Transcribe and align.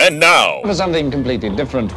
And 0.00 0.20
now, 0.20 0.62
For 0.62 0.74
something 0.74 1.10
completely 1.10 1.50
different. 1.50 1.92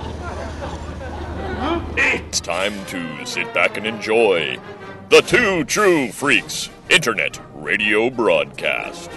it's 1.96 2.40
time 2.40 2.74
to 2.88 3.26
sit 3.26 3.54
back 3.54 3.78
and 3.78 3.86
enjoy 3.86 4.58
the 5.10 5.22
Two 5.22 5.64
True 5.66 6.12
Freaks 6.12 6.70
Internet 6.90 7.40
Radio 7.54 8.10
Broadcast. 8.10 9.12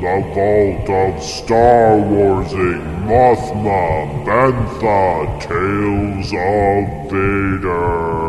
The 0.00 0.22
Vault 0.34 0.65
of 0.88 1.22
Star 1.22 1.98
Warsing 1.98 2.80
Mothma 3.06 4.24
Bantha 4.24 5.40
Tales 5.40 6.32
of 6.32 7.10
Vader. 7.10 8.26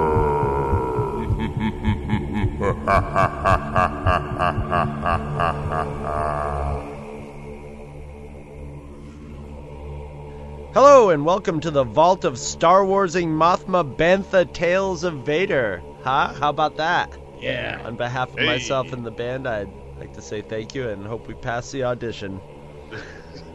Hello 10.74 11.10
and 11.10 11.26
welcome 11.26 11.60
to 11.60 11.72
the 11.72 11.84
Vault 11.84 12.26
of 12.26 12.38
Star 12.38 12.84
Warsing 12.84 13.30
Mothma 13.30 13.96
Bantha 13.96 14.52
Tales 14.52 15.04
of 15.04 15.26
Vader. 15.26 15.82
Huh? 16.04 16.34
How 16.40 16.50
about 16.50 16.78
that? 16.78 17.16
Yeah. 17.40 17.82
On 17.86 17.96
behalf 17.96 18.30
of 18.30 18.40
Hey. 18.40 18.46
myself 18.46 18.92
and 18.92 19.06
the 19.06 19.12
band, 19.12 19.48
I'd 19.48 19.70
like 20.00 20.14
to 20.14 20.22
say 20.22 20.42
thank 20.42 20.76
you 20.76 20.90
and 20.90 21.06
hope 21.06 21.28
we 21.28 21.34
pass 21.36 21.72
the 21.72 21.84
audition. 21.84 22.40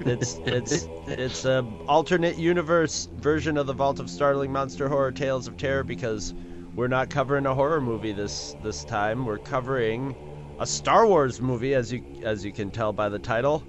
It's 0.00 0.36
it's 0.44 0.88
it's 1.06 1.44
a 1.44 1.64
alternate 1.86 2.36
universe 2.38 3.08
version 3.16 3.56
of 3.56 3.66
the 3.66 3.72
Vault 3.72 4.00
of 4.00 4.10
Startling 4.10 4.52
Monster 4.52 4.88
Horror 4.88 5.12
Tales 5.12 5.46
of 5.48 5.56
Terror 5.56 5.84
because 5.84 6.34
we're 6.74 6.88
not 6.88 7.10
covering 7.10 7.46
a 7.46 7.54
horror 7.54 7.80
movie 7.80 8.12
this 8.12 8.56
this 8.62 8.84
time. 8.84 9.26
We're 9.26 9.38
covering 9.38 10.14
a 10.58 10.66
Star 10.66 11.06
Wars 11.06 11.40
movie, 11.40 11.74
as 11.74 11.92
you 11.92 12.02
as 12.24 12.44
you 12.44 12.52
can 12.52 12.70
tell 12.70 12.92
by 12.92 13.08
the 13.08 13.18
title 13.18 13.62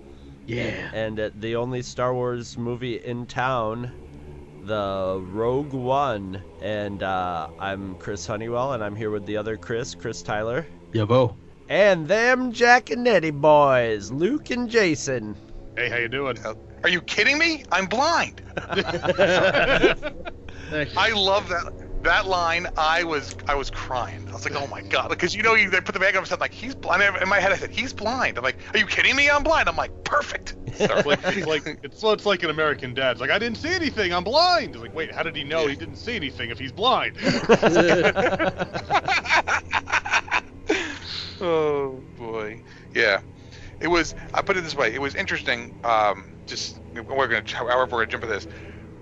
Yeah. 0.45 0.89
and 0.93 1.19
uh, 1.19 1.29
the 1.39 1.55
only 1.55 1.81
Star 1.81 2.13
Wars 2.13 2.57
movie 2.57 2.97
in 3.03 3.25
town, 3.25 3.91
the 4.65 5.21
Rogue 5.31 5.73
One. 5.73 6.41
And 6.61 7.01
uh, 7.03 7.49
I'm 7.59 7.95
Chris 7.95 8.25
Honeywell, 8.27 8.73
and 8.73 8.83
I'm 8.83 8.95
here 8.95 9.11
with 9.11 9.25
the 9.25 9.37
other 9.37 9.57
Chris, 9.57 9.95
Chris 9.95 10.21
Tyler, 10.21 10.65
Yabo. 10.93 11.35
and 11.69 12.07
them 12.07 12.53
Jaconetti 12.53 13.31
boys, 13.33 14.11
Luke 14.11 14.49
and 14.51 14.69
Jason. 14.69 15.35
Hey, 15.75 15.89
how 15.89 15.97
you 15.97 16.07
doing? 16.07 16.37
Are 16.83 16.89
you 16.89 17.01
kidding 17.01 17.37
me? 17.39 17.63
I'm 17.71 17.87
blind. 17.87 18.41
I 20.95 21.11
love 21.15 21.49
that 21.49 21.63
that 22.03 22.27
line. 22.27 22.67
I 22.77 23.03
was 23.03 23.35
I 23.47 23.55
was 23.55 23.69
crying. 23.71 24.27
I 24.29 24.33
was 24.33 24.45
like, 24.45 24.55
oh 24.55 24.67
my 24.67 24.81
god, 24.81 25.09
because 25.09 25.33
you 25.33 25.41
know 25.41 25.55
you 25.55 25.69
they 25.69 25.81
put 25.81 25.93
the 25.93 25.99
bag 25.99 26.15
on 26.15 26.21
his 26.21 26.29
head 26.29 26.39
like 26.39 26.53
he's 26.53 26.75
blind. 26.75 27.01
In 27.21 27.27
my 27.27 27.39
head, 27.39 27.51
I 27.51 27.57
said 27.57 27.71
he's 27.71 27.93
blind. 27.93 28.37
I'm 28.37 28.43
like, 28.43 28.59
are 28.73 28.79
you 28.79 28.85
kidding 28.85 29.15
me? 29.15 29.29
I'm 29.29 29.43
blind. 29.43 29.67
I'm 29.67 29.75
like, 29.75 29.91
perfect. 30.03 30.55
It's 30.75 31.05
like, 31.05 31.19
it's 31.23 31.45
like 31.47 31.67
it's, 31.83 32.03
it's 32.03 32.25
like 32.25 32.41
an 32.43 32.49
American 32.49 32.93
dad. 32.95 33.11
It's 33.11 33.21
like 33.21 33.29
I 33.29 33.37
didn't 33.39 33.57
see 33.57 33.73
anything. 33.73 34.11
I'm 34.13 34.23
blind. 34.23 34.75
It's 34.75 34.81
like 34.81 34.93
wait, 34.93 35.11
how 35.11 35.23
did 35.23 35.35
he 35.35 35.43
know 35.43 35.67
he 35.67 35.75
didn't 35.75 35.97
see 35.97 36.15
anything 36.15 36.49
if 36.49 36.57
he's 36.59 36.71
blind? 36.71 37.15
oh 41.39 42.03
boy, 42.15 42.61
yeah. 42.93 43.21
It 43.83 43.89
was. 43.89 44.15
I 44.33 44.41
put 44.41 44.57
it 44.57 44.61
this 44.61 44.75
way. 44.75 44.93
It 44.95 45.01
was 45.01 45.13
interesting. 45.13 45.73
Um, 45.83 46.37
just 46.47 46.79
we're 46.93 47.27
gonna, 47.27 47.43
however, 47.45 47.97
we're 47.97 47.99
gonna 47.99 48.07
jump 48.07 48.23
into 48.23 48.33
this. 48.35 48.47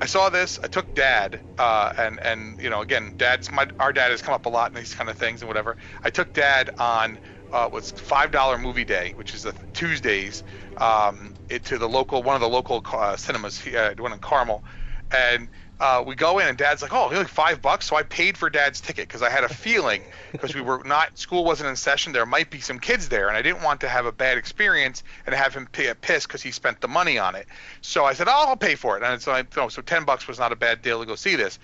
I 0.01 0.07
saw 0.07 0.29
this. 0.29 0.59
I 0.63 0.67
took 0.67 0.95
Dad, 0.95 1.43
uh, 1.59 1.93
and 1.99 2.19
and 2.25 2.59
you 2.59 2.71
know, 2.71 2.81
again, 2.81 3.13
Dad's 3.17 3.51
my 3.51 3.67
our 3.79 3.93
Dad 3.93 4.09
has 4.09 4.23
come 4.23 4.33
up 4.33 4.47
a 4.47 4.49
lot 4.49 4.71
in 4.71 4.75
these 4.75 4.95
kind 4.95 5.07
of 5.09 5.17
things 5.17 5.43
and 5.43 5.47
whatever. 5.47 5.77
I 6.03 6.09
took 6.09 6.33
Dad 6.33 6.71
on 6.79 7.19
uh, 7.51 7.69
five 7.81 8.31
dollar 8.31 8.57
movie 8.57 8.83
day, 8.83 9.13
which 9.15 9.35
is 9.35 9.43
the 9.43 9.53
Tuesdays, 9.73 10.43
um, 10.77 11.35
it, 11.47 11.63
to 11.65 11.77
the 11.77 11.87
local 11.87 12.23
one 12.23 12.33
of 12.35 12.41
the 12.41 12.49
local 12.49 12.83
uh, 12.91 13.15
cinemas, 13.17 13.65
uh, 13.67 13.93
one 13.99 14.13
in 14.13 14.19
Carmel, 14.19 14.63
and 15.11 15.47
uh, 15.81 16.03
we 16.05 16.13
go 16.13 16.37
in 16.37 16.47
and 16.47 16.57
Dad's 16.59 16.83
like, 16.83 16.93
oh, 16.93 17.09
only 17.11 17.25
five 17.25 17.59
bucks. 17.59 17.87
So 17.87 17.95
I 17.95 18.03
paid 18.03 18.37
for 18.37 18.51
Dad's 18.51 18.79
ticket 18.79 19.07
because 19.07 19.23
I 19.23 19.31
had 19.31 19.43
a 19.43 19.49
feeling 19.53 20.03
because 20.31 20.53
we 20.53 20.61
were 20.61 20.83
not 20.85 21.17
school 21.17 21.43
wasn't 21.43 21.69
in 21.69 21.75
session. 21.75 22.13
There 22.13 22.25
might 22.27 22.51
be 22.51 22.59
some 22.59 22.79
kids 22.79 23.09
there, 23.09 23.27
and 23.27 23.35
I 23.35 23.41
didn't 23.41 23.63
want 23.63 23.81
to 23.81 23.89
have 23.89 24.05
a 24.05 24.11
bad 24.11 24.37
experience 24.37 25.03
and 25.25 25.33
have 25.33 25.55
him 25.55 25.67
pay 25.71 25.87
a 25.87 25.95
piss 25.95 26.27
because 26.27 26.43
he 26.43 26.51
spent 26.51 26.81
the 26.81 26.87
money 26.87 27.17
on 27.17 27.33
it. 27.35 27.47
So 27.81 28.05
I 28.05 28.13
said, 28.13 28.27
oh, 28.27 28.45
I'll 28.49 28.55
pay 28.55 28.75
for 28.75 28.95
it. 28.95 29.01
And 29.01 29.19
so 29.19 29.31
I, 29.31 29.43
oh, 29.57 29.69
so 29.69 29.81
ten 29.81 30.05
bucks 30.05 30.27
was 30.27 30.37
not 30.37 30.51
a 30.51 30.55
bad 30.55 30.83
deal 30.83 30.99
to 30.99 31.05
go 31.07 31.15
see 31.15 31.35
this. 31.35 31.57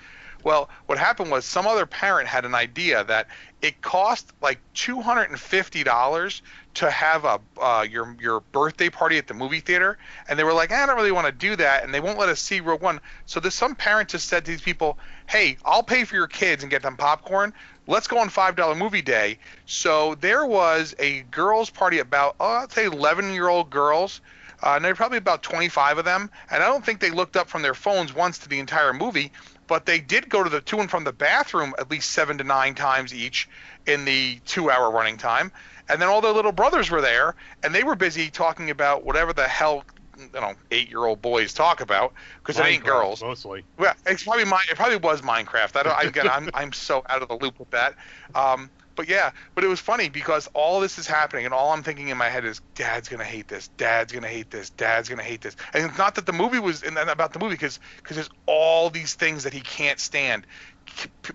Well, 0.44 0.70
what 0.88 0.98
happened 0.98 1.30
was 1.30 1.46
some 1.46 1.68
other 1.68 1.86
parent 1.86 2.28
had 2.28 2.44
an 2.46 2.56
idea 2.56 3.04
that 3.04 3.28
it 3.62 3.82
cost 3.82 4.34
like 4.42 4.60
two 4.74 5.00
hundred 5.00 5.30
and 5.30 5.40
fifty 5.40 5.84
dollars 5.84 6.42
to 6.78 6.92
have 6.92 7.26
a 7.26 7.40
uh, 7.60 7.86
your 7.90 8.16
your 8.22 8.42
birthday 8.52 8.88
party 8.88 9.18
at 9.18 9.28
the 9.28 9.34
movie 9.34 9.62
theater, 9.62 9.98
and 10.30 10.38
they 10.38 10.44
were 10.44 10.54
like, 10.54 10.72
I 10.72 10.86
don't 10.86 10.96
really 10.96 11.12
want 11.12 11.26
to 11.26 11.32
do 11.32 11.56
that, 11.56 11.84
and 11.84 11.92
they 11.92 12.00
won't 12.00 12.20
let 12.20 12.30
us 12.30 12.40
see 12.40 12.60
Rogue 12.60 12.84
One. 12.84 13.00
So 13.26 13.40
there's 13.40 13.56
some 13.56 13.74
parents 13.74 14.12
just 14.12 14.28
said 14.28 14.46
to 14.46 14.52
these 14.52 14.62
people, 14.62 15.00
Hey, 15.28 15.58
I'll 15.66 15.82
pay 15.82 16.04
for 16.04 16.14
your 16.16 16.28
kids 16.28 16.62
and 16.62 16.70
get 16.70 16.84
them 16.84 16.96
popcorn. 16.96 17.52
Let's 17.88 18.08
go 18.08 18.20
on 18.20 18.30
five 18.30 18.56
dollar 18.56 18.76
movie 18.76 19.02
day. 19.02 19.40
So 19.66 20.16
there 20.16 20.46
was 20.46 20.94
a 21.00 21.22
girls' 21.32 21.72
party 21.72 21.98
about 21.98 22.36
oh, 22.40 22.46
I'd 22.46 22.72
say 22.72 22.86
eleven 22.86 23.34
year 23.34 23.48
old 23.48 23.72
girls. 23.72 24.22
Uh, 24.62 24.74
and 24.76 24.84
there 24.84 24.92
were 24.92 24.96
probably 24.96 25.20
about 25.20 25.44
25 25.44 26.00
of 26.00 26.06
them, 26.06 26.32
and 26.50 26.64
I 26.64 26.66
don't 26.66 26.84
think 26.84 27.00
they 27.00 27.12
looked 27.12 27.38
up 27.38 27.48
from 27.48 27.62
their 27.62 27.76
phones 27.76 28.16
once 28.16 28.40
to 28.40 28.50
the 28.50 28.58
entire 28.58 28.92
movie 28.92 29.32
but 29.68 29.86
they 29.86 30.00
did 30.00 30.30
go 30.30 30.44
to 30.44 30.50
the 30.50 30.62
to 30.62 30.80
and 30.80 30.90
from 30.90 31.04
the 31.04 31.12
bathroom 31.12 31.74
at 31.78 31.92
least 31.92 32.12
seven 32.12 32.38
to 32.38 32.44
nine 32.44 32.74
times 32.74 33.14
each 33.14 33.48
in 33.86 34.06
the 34.06 34.40
two 34.46 34.72
hour 34.72 34.90
running 34.90 35.18
time. 35.18 35.52
And 35.90 36.02
then 36.02 36.10
all 36.10 36.22
their 36.22 36.34
little 36.34 36.52
brothers 36.52 36.92
were 36.92 37.02
there, 37.02 37.36
and 37.64 37.74
they 37.74 37.84
were 37.84 37.96
busy 37.96 38.30
talking 38.30 38.70
about 38.70 39.06
whatever 39.06 39.34
the 39.34 39.48
hell 39.48 39.84
you 40.18 40.42
know 40.42 40.54
eight 40.72 40.90
year 40.90 41.06
old 41.06 41.22
boys 41.22 41.54
talk 41.54 41.82
about 41.82 42.14
because 42.40 42.60
it 42.60 42.66
ain't 42.66 42.84
girls. 42.84 43.22
mostly. 43.22 43.64
Well, 43.78 43.94
it's 44.06 44.24
probably 44.24 44.46
my 44.46 44.62
it 44.70 44.76
probably 44.76 44.98
was 44.98 45.22
Minecraft. 45.22 45.76
I 45.76 45.84
don't. 45.84 45.98
I, 45.98 46.02
again, 46.04 46.28
I'm 46.30 46.50
I'm 46.54 46.74
so 46.74 47.04
out 47.10 47.22
of 47.22 47.28
the 47.28 47.38
loop 47.38 47.60
with 47.60 47.70
that. 47.72 47.96
Um, 48.36 48.70
but 48.96 49.08
yeah, 49.08 49.32
but 49.54 49.64
it 49.64 49.68
was 49.68 49.80
funny 49.80 50.10
because 50.10 50.50
all 50.54 50.82
this 50.82 50.98
is 50.98 51.08
happening, 51.08 51.46
and 51.46 51.54
all 51.54 51.72
I'm 51.72 51.84
thinking 51.84 52.10
in 52.10 52.18
my 52.18 52.30
head 52.30 52.44
is, 52.44 52.60
Dad's 52.74 53.08
gonna 53.08 53.24
hate 53.24 53.48
this. 53.48 53.70
Dad's 53.78 54.12
gonna 54.12 54.28
hate 54.28 54.50
this. 54.50 54.72
Dad's 54.72 55.08
gonna 55.08 55.24
hate 55.24 55.42
this. 55.42 55.56
And 55.74 55.86
it's 55.86 55.98
not 55.98 56.16
that 56.16 56.26
the 56.26 56.34
movie 56.34 56.60
was 56.60 56.84
and 56.84 56.98
about 56.98 57.32
the 57.32 57.40
movie 57.40 57.54
because 57.54 57.80
because 57.98 58.16
there's 58.18 58.30
all 58.48 58.90
these 58.90 59.14
things 59.14 59.44
that 59.44 59.54
he 59.54 59.62
can't 59.62 60.00
stand. 60.00 60.48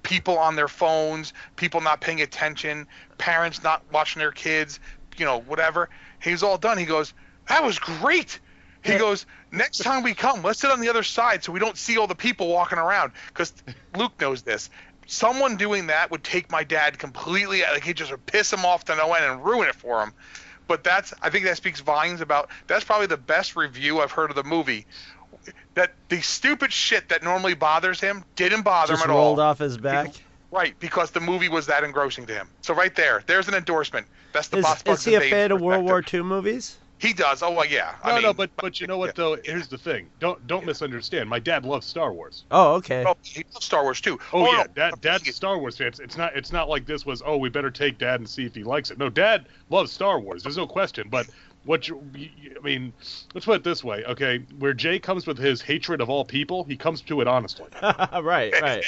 People 0.02 0.38
on 0.38 0.56
their 0.56 0.68
phones, 0.68 1.32
people 1.56 1.80
not 1.80 2.00
paying 2.00 2.20
attention, 2.20 2.86
parents 3.18 3.62
not 3.62 3.82
watching 3.92 4.20
their 4.20 4.32
kids, 4.32 4.80
you 5.16 5.24
know, 5.24 5.40
whatever. 5.40 5.88
He's 6.20 6.42
all 6.42 6.58
done. 6.58 6.78
He 6.78 6.84
goes, 6.84 7.14
that 7.48 7.62
was 7.62 7.78
great. 7.78 8.40
He 8.84 8.98
goes, 8.98 9.26
next 9.52 9.78
time 9.78 10.02
we 10.02 10.14
come, 10.14 10.42
let's 10.42 10.60
sit 10.60 10.70
on 10.70 10.80
the 10.80 10.88
other 10.88 11.04
side 11.04 11.44
so 11.44 11.52
we 11.52 11.60
don't 11.60 11.76
see 11.76 11.98
all 11.98 12.06
the 12.08 12.14
people 12.14 12.48
walking 12.48 12.78
around. 12.78 13.12
Because 13.28 13.52
Luke 13.96 14.12
knows 14.20 14.42
this. 14.42 14.70
Someone 15.06 15.56
doing 15.56 15.88
that 15.88 16.10
would 16.10 16.24
take 16.24 16.50
my 16.50 16.64
dad 16.64 16.98
completely, 16.98 17.62
like 17.62 17.84
he 17.84 17.92
just 17.92 18.10
would 18.10 18.24
piss 18.26 18.52
him 18.52 18.64
off 18.64 18.84
to 18.86 18.96
no 18.96 19.12
end 19.12 19.24
and 19.24 19.44
ruin 19.44 19.68
it 19.68 19.74
for 19.74 20.02
him. 20.02 20.12
But 20.68 20.84
that's, 20.84 21.12
I 21.20 21.28
think 21.28 21.44
that 21.44 21.56
speaks 21.56 21.80
volumes 21.80 22.20
about, 22.20 22.48
that's 22.66 22.84
probably 22.84 23.08
the 23.08 23.16
best 23.16 23.56
review 23.56 24.00
I've 24.00 24.12
heard 24.12 24.30
of 24.30 24.36
the 24.36 24.44
movie. 24.44 24.86
That 25.74 25.92
the 26.08 26.20
stupid 26.20 26.72
shit 26.72 27.08
that 27.08 27.22
normally 27.22 27.54
bothers 27.54 28.00
him 28.00 28.24
didn't 28.36 28.62
bother 28.62 28.92
Just 28.92 29.04
him 29.04 29.10
at 29.10 29.14
rolled 29.14 29.38
all. 29.38 29.46
off 29.46 29.58
his 29.58 29.78
back. 29.78 30.12
Right, 30.50 30.78
because 30.80 31.10
the 31.10 31.20
movie 31.20 31.48
was 31.48 31.66
that 31.66 31.82
engrossing 31.82 32.26
to 32.26 32.34
him. 32.34 32.48
So 32.60 32.74
right 32.74 32.94
there, 32.94 33.22
there's 33.26 33.48
an 33.48 33.54
endorsement. 33.54 34.06
That's 34.34 34.48
the 34.48 34.58
Is, 34.58 34.64
Boss 34.64 34.82
is 34.86 35.04
he 35.04 35.14
a 35.14 35.20
fan 35.22 35.50
of 35.50 35.62
World 35.62 35.84
War 35.84 36.02
perspective. 36.02 36.20
II 36.20 36.24
movies? 36.24 36.76
He 36.98 37.12
does. 37.12 37.42
Oh 37.42 37.50
well, 37.50 37.66
yeah. 37.66 37.94
No, 38.04 38.10
I 38.10 38.14
mean, 38.14 38.22
no, 38.22 38.32
but 38.32 38.50
but 38.58 38.80
you 38.80 38.86
know 38.86 38.96
what 38.98 39.16
though? 39.16 39.36
Here's 39.42 39.66
the 39.66 39.76
thing. 39.78 40.08
Don't 40.20 40.46
don't 40.46 40.64
misunderstand. 40.64 41.28
My 41.28 41.40
dad 41.40 41.64
loves 41.64 41.84
Star 41.84 42.12
Wars. 42.12 42.44
Oh, 42.52 42.74
okay. 42.74 43.02
Oh, 43.04 43.16
he 43.24 43.44
loves 43.52 43.66
Star 43.66 43.82
Wars 43.82 44.00
too. 44.00 44.20
Oh, 44.32 44.44
yeah, 44.46 44.58
no, 44.58 44.64
dad 44.74 45.00
dad's 45.00 45.26
a 45.26 45.30
is- 45.30 45.36
Star 45.36 45.58
Wars 45.58 45.76
fan. 45.78 45.88
It's, 45.88 45.98
it's 45.98 46.16
not 46.16 46.36
it's 46.36 46.52
not 46.52 46.68
like 46.68 46.86
this 46.86 47.04
was 47.04 47.20
oh 47.26 47.38
we 47.38 47.48
better 47.48 47.70
take 47.72 47.98
dad 47.98 48.20
and 48.20 48.28
see 48.28 48.44
if 48.44 48.54
he 48.54 48.62
likes 48.62 48.90
it. 48.92 48.98
No, 48.98 49.08
dad 49.08 49.46
loves 49.68 49.90
Star 49.90 50.20
Wars. 50.20 50.44
There's 50.44 50.56
no 50.58 50.66
question. 50.66 51.08
But 51.10 51.26
what 51.64 51.86
you, 51.86 52.02
I 52.16 52.64
mean, 52.64 52.92
let's 53.34 53.44
put 53.44 53.56
it 53.56 53.64
this 53.64 53.84
way, 53.84 54.04
okay? 54.04 54.44
Where 54.58 54.74
Jay 54.74 54.98
comes 54.98 55.26
with 55.26 55.38
his 55.38 55.62
hatred 55.62 56.00
of 56.00 56.10
all 56.10 56.24
people, 56.24 56.64
he 56.64 56.76
comes 56.76 57.00
to 57.02 57.20
it 57.20 57.28
honestly. 57.28 57.66
right, 57.82 58.52
right. 58.60 58.84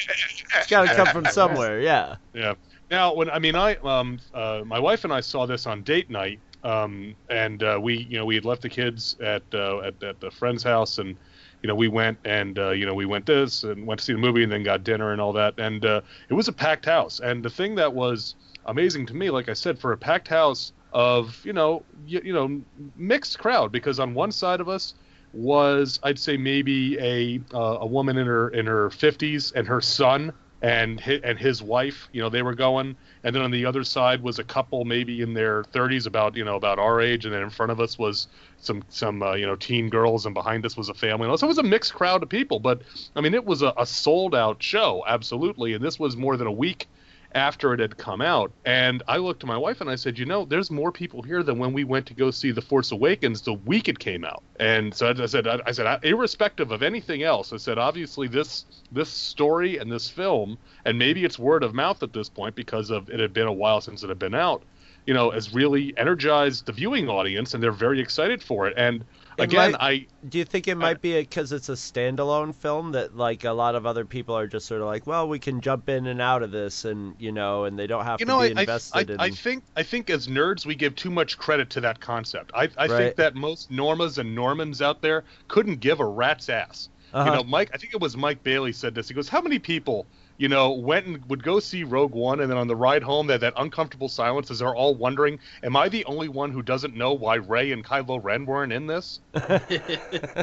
It's 0.56 0.66
got 0.68 0.88
to 0.88 0.94
come 0.94 1.06
from 1.08 1.24
somewhere. 1.32 1.80
Yeah. 1.80 2.16
Yeah. 2.32 2.54
Now, 2.90 3.14
when 3.14 3.30
I 3.30 3.38
mean, 3.38 3.54
I 3.54 3.76
um, 3.76 4.18
uh, 4.32 4.62
my 4.64 4.78
wife 4.78 5.04
and 5.04 5.12
I 5.12 5.20
saw 5.20 5.46
this 5.46 5.66
on 5.66 5.82
date 5.82 6.10
night, 6.10 6.40
um, 6.62 7.14
and 7.30 7.62
uh, 7.62 7.78
we, 7.80 7.96
you 7.96 8.18
know, 8.18 8.24
we 8.24 8.34
had 8.34 8.44
left 8.44 8.62
the 8.62 8.68
kids 8.68 9.16
at 9.20 9.42
uh, 9.54 9.80
at, 9.80 10.02
at 10.02 10.20
the 10.20 10.30
friend's 10.30 10.62
house, 10.62 10.98
and 10.98 11.16
you 11.62 11.68
know, 11.68 11.74
we 11.74 11.88
went 11.88 12.18
and 12.24 12.58
uh, 12.58 12.70
you 12.70 12.84
know, 12.84 12.94
we 12.94 13.06
went 13.06 13.24
this 13.24 13.64
and 13.64 13.86
went 13.86 14.00
to 14.00 14.04
see 14.04 14.12
the 14.12 14.18
movie, 14.18 14.42
and 14.42 14.52
then 14.52 14.62
got 14.62 14.84
dinner 14.84 15.12
and 15.12 15.20
all 15.20 15.32
that, 15.32 15.54
and 15.58 15.84
uh, 15.86 16.02
it 16.28 16.34
was 16.34 16.48
a 16.48 16.52
packed 16.52 16.84
house. 16.84 17.20
And 17.20 17.42
the 17.42 17.50
thing 17.50 17.74
that 17.76 17.92
was 17.92 18.34
amazing 18.66 19.06
to 19.06 19.14
me, 19.14 19.30
like 19.30 19.48
I 19.48 19.54
said, 19.54 19.78
for 19.78 19.92
a 19.92 19.98
packed 19.98 20.28
house 20.28 20.72
of 20.94 21.44
you 21.44 21.52
know, 21.52 21.82
you, 22.06 22.22
you 22.24 22.32
know, 22.32 22.62
mixed 22.96 23.38
crowd, 23.38 23.72
because 23.72 23.98
on 23.98 24.14
one 24.14 24.32
side 24.32 24.60
of 24.60 24.68
us 24.68 24.94
was 25.34 25.98
I'd 26.04 26.18
say 26.18 26.36
maybe 26.36 26.96
a 26.98 27.40
uh, 27.52 27.78
a 27.80 27.86
woman 27.86 28.16
in 28.16 28.26
her 28.26 28.48
in 28.50 28.66
her 28.66 28.88
50s 28.88 29.52
and 29.54 29.66
her 29.66 29.80
son 29.80 30.32
and 30.62 30.98
his, 31.00 31.20
and 31.22 31.38
his 31.38 31.62
wife. 31.62 32.08
You 32.12 32.22
know, 32.22 32.28
they 32.30 32.42
were 32.42 32.54
going, 32.54 32.96
and 33.24 33.34
then 33.34 33.42
on 33.42 33.50
the 33.50 33.66
other 33.66 33.82
side 33.82 34.22
was 34.22 34.38
a 34.38 34.44
couple 34.44 34.84
maybe 34.84 35.20
in 35.20 35.34
their 35.34 35.64
30s, 35.64 36.06
about 36.06 36.36
you 36.36 36.44
know 36.44 36.54
about 36.54 36.78
our 36.78 37.00
age, 37.00 37.24
and 37.24 37.34
then 37.34 37.42
in 37.42 37.50
front 37.50 37.72
of 37.72 37.80
us 37.80 37.98
was 37.98 38.28
some 38.60 38.84
some 38.88 39.22
uh, 39.22 39.34
you 39.34 39.46
know 39.46 39.56
teen 39.56 39.90
girls, 39.90 40.26
and 40.26 40.34
behind 40.34 40.64
us 40.64 40.76
was 40.76 40.88
a 40.88 40.94
family. 40.94 41.26
So 41.36 41.46
it 41.46 41.48
was 41.48 41.58
a 41.58 41.64
mixed 41.64 41.94
crowd 41.94 42.22
of 42.22 42.28
people, 42.28 42.60
but 42.60 42.82
I 43.16 43.20
mean 43.20 43.34
it 43.34 43.44
was 43.44 43.62
a, 43.62 43.74
a 43.76 43.84
sold 43.84 44.34
out 44.34 44.62
show, 44.62 45.02
absolutely. 45.08 45.74
And 45.74 45.84
this 45.84 45.98
was 45.98 46.16
more 46.16 46.36
than 46.36 46.46
a 46.46 46.52
week 46.52 46.86
after 47.34 47.74
it 47.74 47.80
had 47.80 47.96
come 47.96 48.20
out. 48.20 48.52
And 48.64 49.02
I 49.08 49.16
looked 49.16 49.40
to 49.40 49.46
my 49.46 49.56
wife 49.56 49.80
and 49.80 49.90
I 49.90 49.96
said, 49.96 50.18
you 50.18 50.24
know, 50.24 50.44
there's 50.44 50.70
more 50.70 50.92
people 50.92 51.22
here 51.22 51.42
than 51.42 51.58
when 51.58 51.72
we 51.72 51.84
went 51.84 52.06
to 52.06 52.14
go 52.14 52.30
see 52.30 52.52
The 52.52 52.62
Force 52.62 52.92
Awakens 52.92 53.42
the 53.42 53.54
week 53.54 53.88
it 53.88 53.98
came 53.98 54.24
out. 54.24 54.42
And 54.60 54.94
so 54.94 55.08
I 55.08 55.26
said, 55.26 55.46
I 55.46 55.72
said, 55.72 55.98
irrespective 56.04 56.70
of 56.70 56.82
anything 56.82 57.22
else, 57.22 57.52
I 57.52 57.56
said, 57.56 57.78
obviously 57.78 58.28
this 58.28 58.64
this 58.92 59.08
story 59.08 59.78
and 59.78 59.90
this 59.90 60.08
film, 60.08 60.56
and 60.84 60.98
maybe 60.98 61.24
it's 61.24 61.38
word 61.38 61.64
of 61.64 61.74
mouth 61.74 62.02
at 62.02 62.12
this 62.12 62.28
point 62.28 62.54
because 62.54 62.90
of 62.90 63.10
it 63.10 63.18
had 63.18 63.32
been 63.32 63.48
a 63.48 63.52
while 63.52 63.80
since 63.80 64.02
it 64.02 64.08
had 64.08 64.18
been 64.18 64.34
out. 64.34 64.62
You 65.06 65.12
know, 65.12 65.30
has 65.32 65.52
really 65.52 65.92
energized 65.98 66.64
the 66.64 66.72
viewing 66.72 67.10
audience, 67.10 67.52
and 67.52 67.62
they're 67.62 67.72
very 67.72 68.00
excited 68.00 68.42
for 68.42 68.66
it. 68.66 68.74
And 68.76 69.04
again, 69.38 69.72
might, 69.72 69.80
I 69.80 70.06
do 70.28 70.38
you 70.38 70.44
think 70.44 70.68
it 70.68 70.76
might 70.76 71.00
be 71.00 71.18
because 71.20 71.52
it's 71.52 71.68
a 71.68 71.72
standalone 71.72 72.54
film 72.54 72.92
that 72.92 73.16
like 73.16 73.44
a 73.44 73.52
lot 73.52 73.74
of 73.74 73.86
other 73.86 74.04
people 74.04 74.36
are 74.36 74.46
just 74.46 74.66
sort 74.66 74.80
of 74.80 74.86
like, 74.86 75.06
well, 75.06 75.28
we 75.28 75.38
can 75.38 75.60
jump 75.60 75.88
in 75.88 76.06
and 76.06 76.20
out 76.20 76.42
of 76.42 76.50
this, 76.50 76.84
and 76.84 77.14
you 77.18 77.32
know, 77.32 77.64
and 77.64 77.78
they 77.78 77.86
don't 77.86 78.04
have 78.04 78.20
you 78.20 78.26
to 78.26 78.32
know, 78.32 78.40
be 78.40 78.56
I, 78.56 78.60
invested. 78.60 79.10
I, 79.10 79.14
in... 79.14 79.20
I 79.20 79.30
think 79.30 79.64
I 79.76 79.82
think 79.82 80.10
as 80.10 80.28
nerds 80.28 80.66
we 80.66 80.74
give 80.74 80.94
too 80.94 81.10
much 81.10 81.38
credit 81.38 81.70
to 81.70 81.80
that 81.82 82.00
concept. 82.00 82.50
I, 82.54 82.68
I 82.76 82.86
Right. 82.86 82.90
think 82.90 83.16
that 83.16 83.34
most 83.34 83.72
Normas 83.72 84.18
and 84.18 84.34
Normans 84.34 84.80
out 84.82 85.02
there 85.02 85.24
couldn't 85.48 85.80
give 85.80 86.00
a 86.00 86.06
rat's 86.06 86.48
ass. 86.48 86.88
Uh-huh. 87.12 87.30
You 87.30 87.36
know, 87.36 87.44
Mike. 87.44 87.70
I 87.72 87.76
think 87.78 87.94
it 87.94 88.00
was 88.00 88.16
Mike 88.16 88.42
Bailey 88.42 88.72
said 88.72 88.94
this. 88.94 89.08
He 89.08 89.14
goes, 89.14 89.28
"How 89.28 89.40
many 89.40 89.58
people?" 89.58 90.06
You 90.36 90.48
know, 90.48 90.72
went 90.72 91.06
and 91.06 91.24
would 91.30 91.44
go 91.44 91.60
see 91.60 91.84
Rogue 91.84 92.12
One, 92.14 92.40
and 92.40 92.50
then 92.50 92.58
on 92.58 92.66
the 92.66 92.74
ride 92.74 93.04
home, 93.04 93.28
that 93.28 93.40
that 93.40 93.52
uncomfortable 93.56 94.08
silence 94.08 94.50
as 94.50 94.58
they're 94.58 94.74
all 94.74 94.94
wondering, 94.96 95.38
"Am 95.62 95.76
I 95.76 95.88
the 95.88 96.04
only 96.06 96.28
one 96.28 96.50
who 96.50 96.60
doesn't 96.62 96.96
know 96.96 97.12
why 97.12 97.36
Rey 97.36 97.70
and 97.70 97.84
Kylo 97.84 98.18
Ren 98.22 98.44
weren't 98.44 98.72
in 98.72 98.86
this?" 98.88 99.20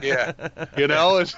Yeah. 0.01 0.31
you 0.77 0.87
know 0.87 1.19
It's- 1.21 1.35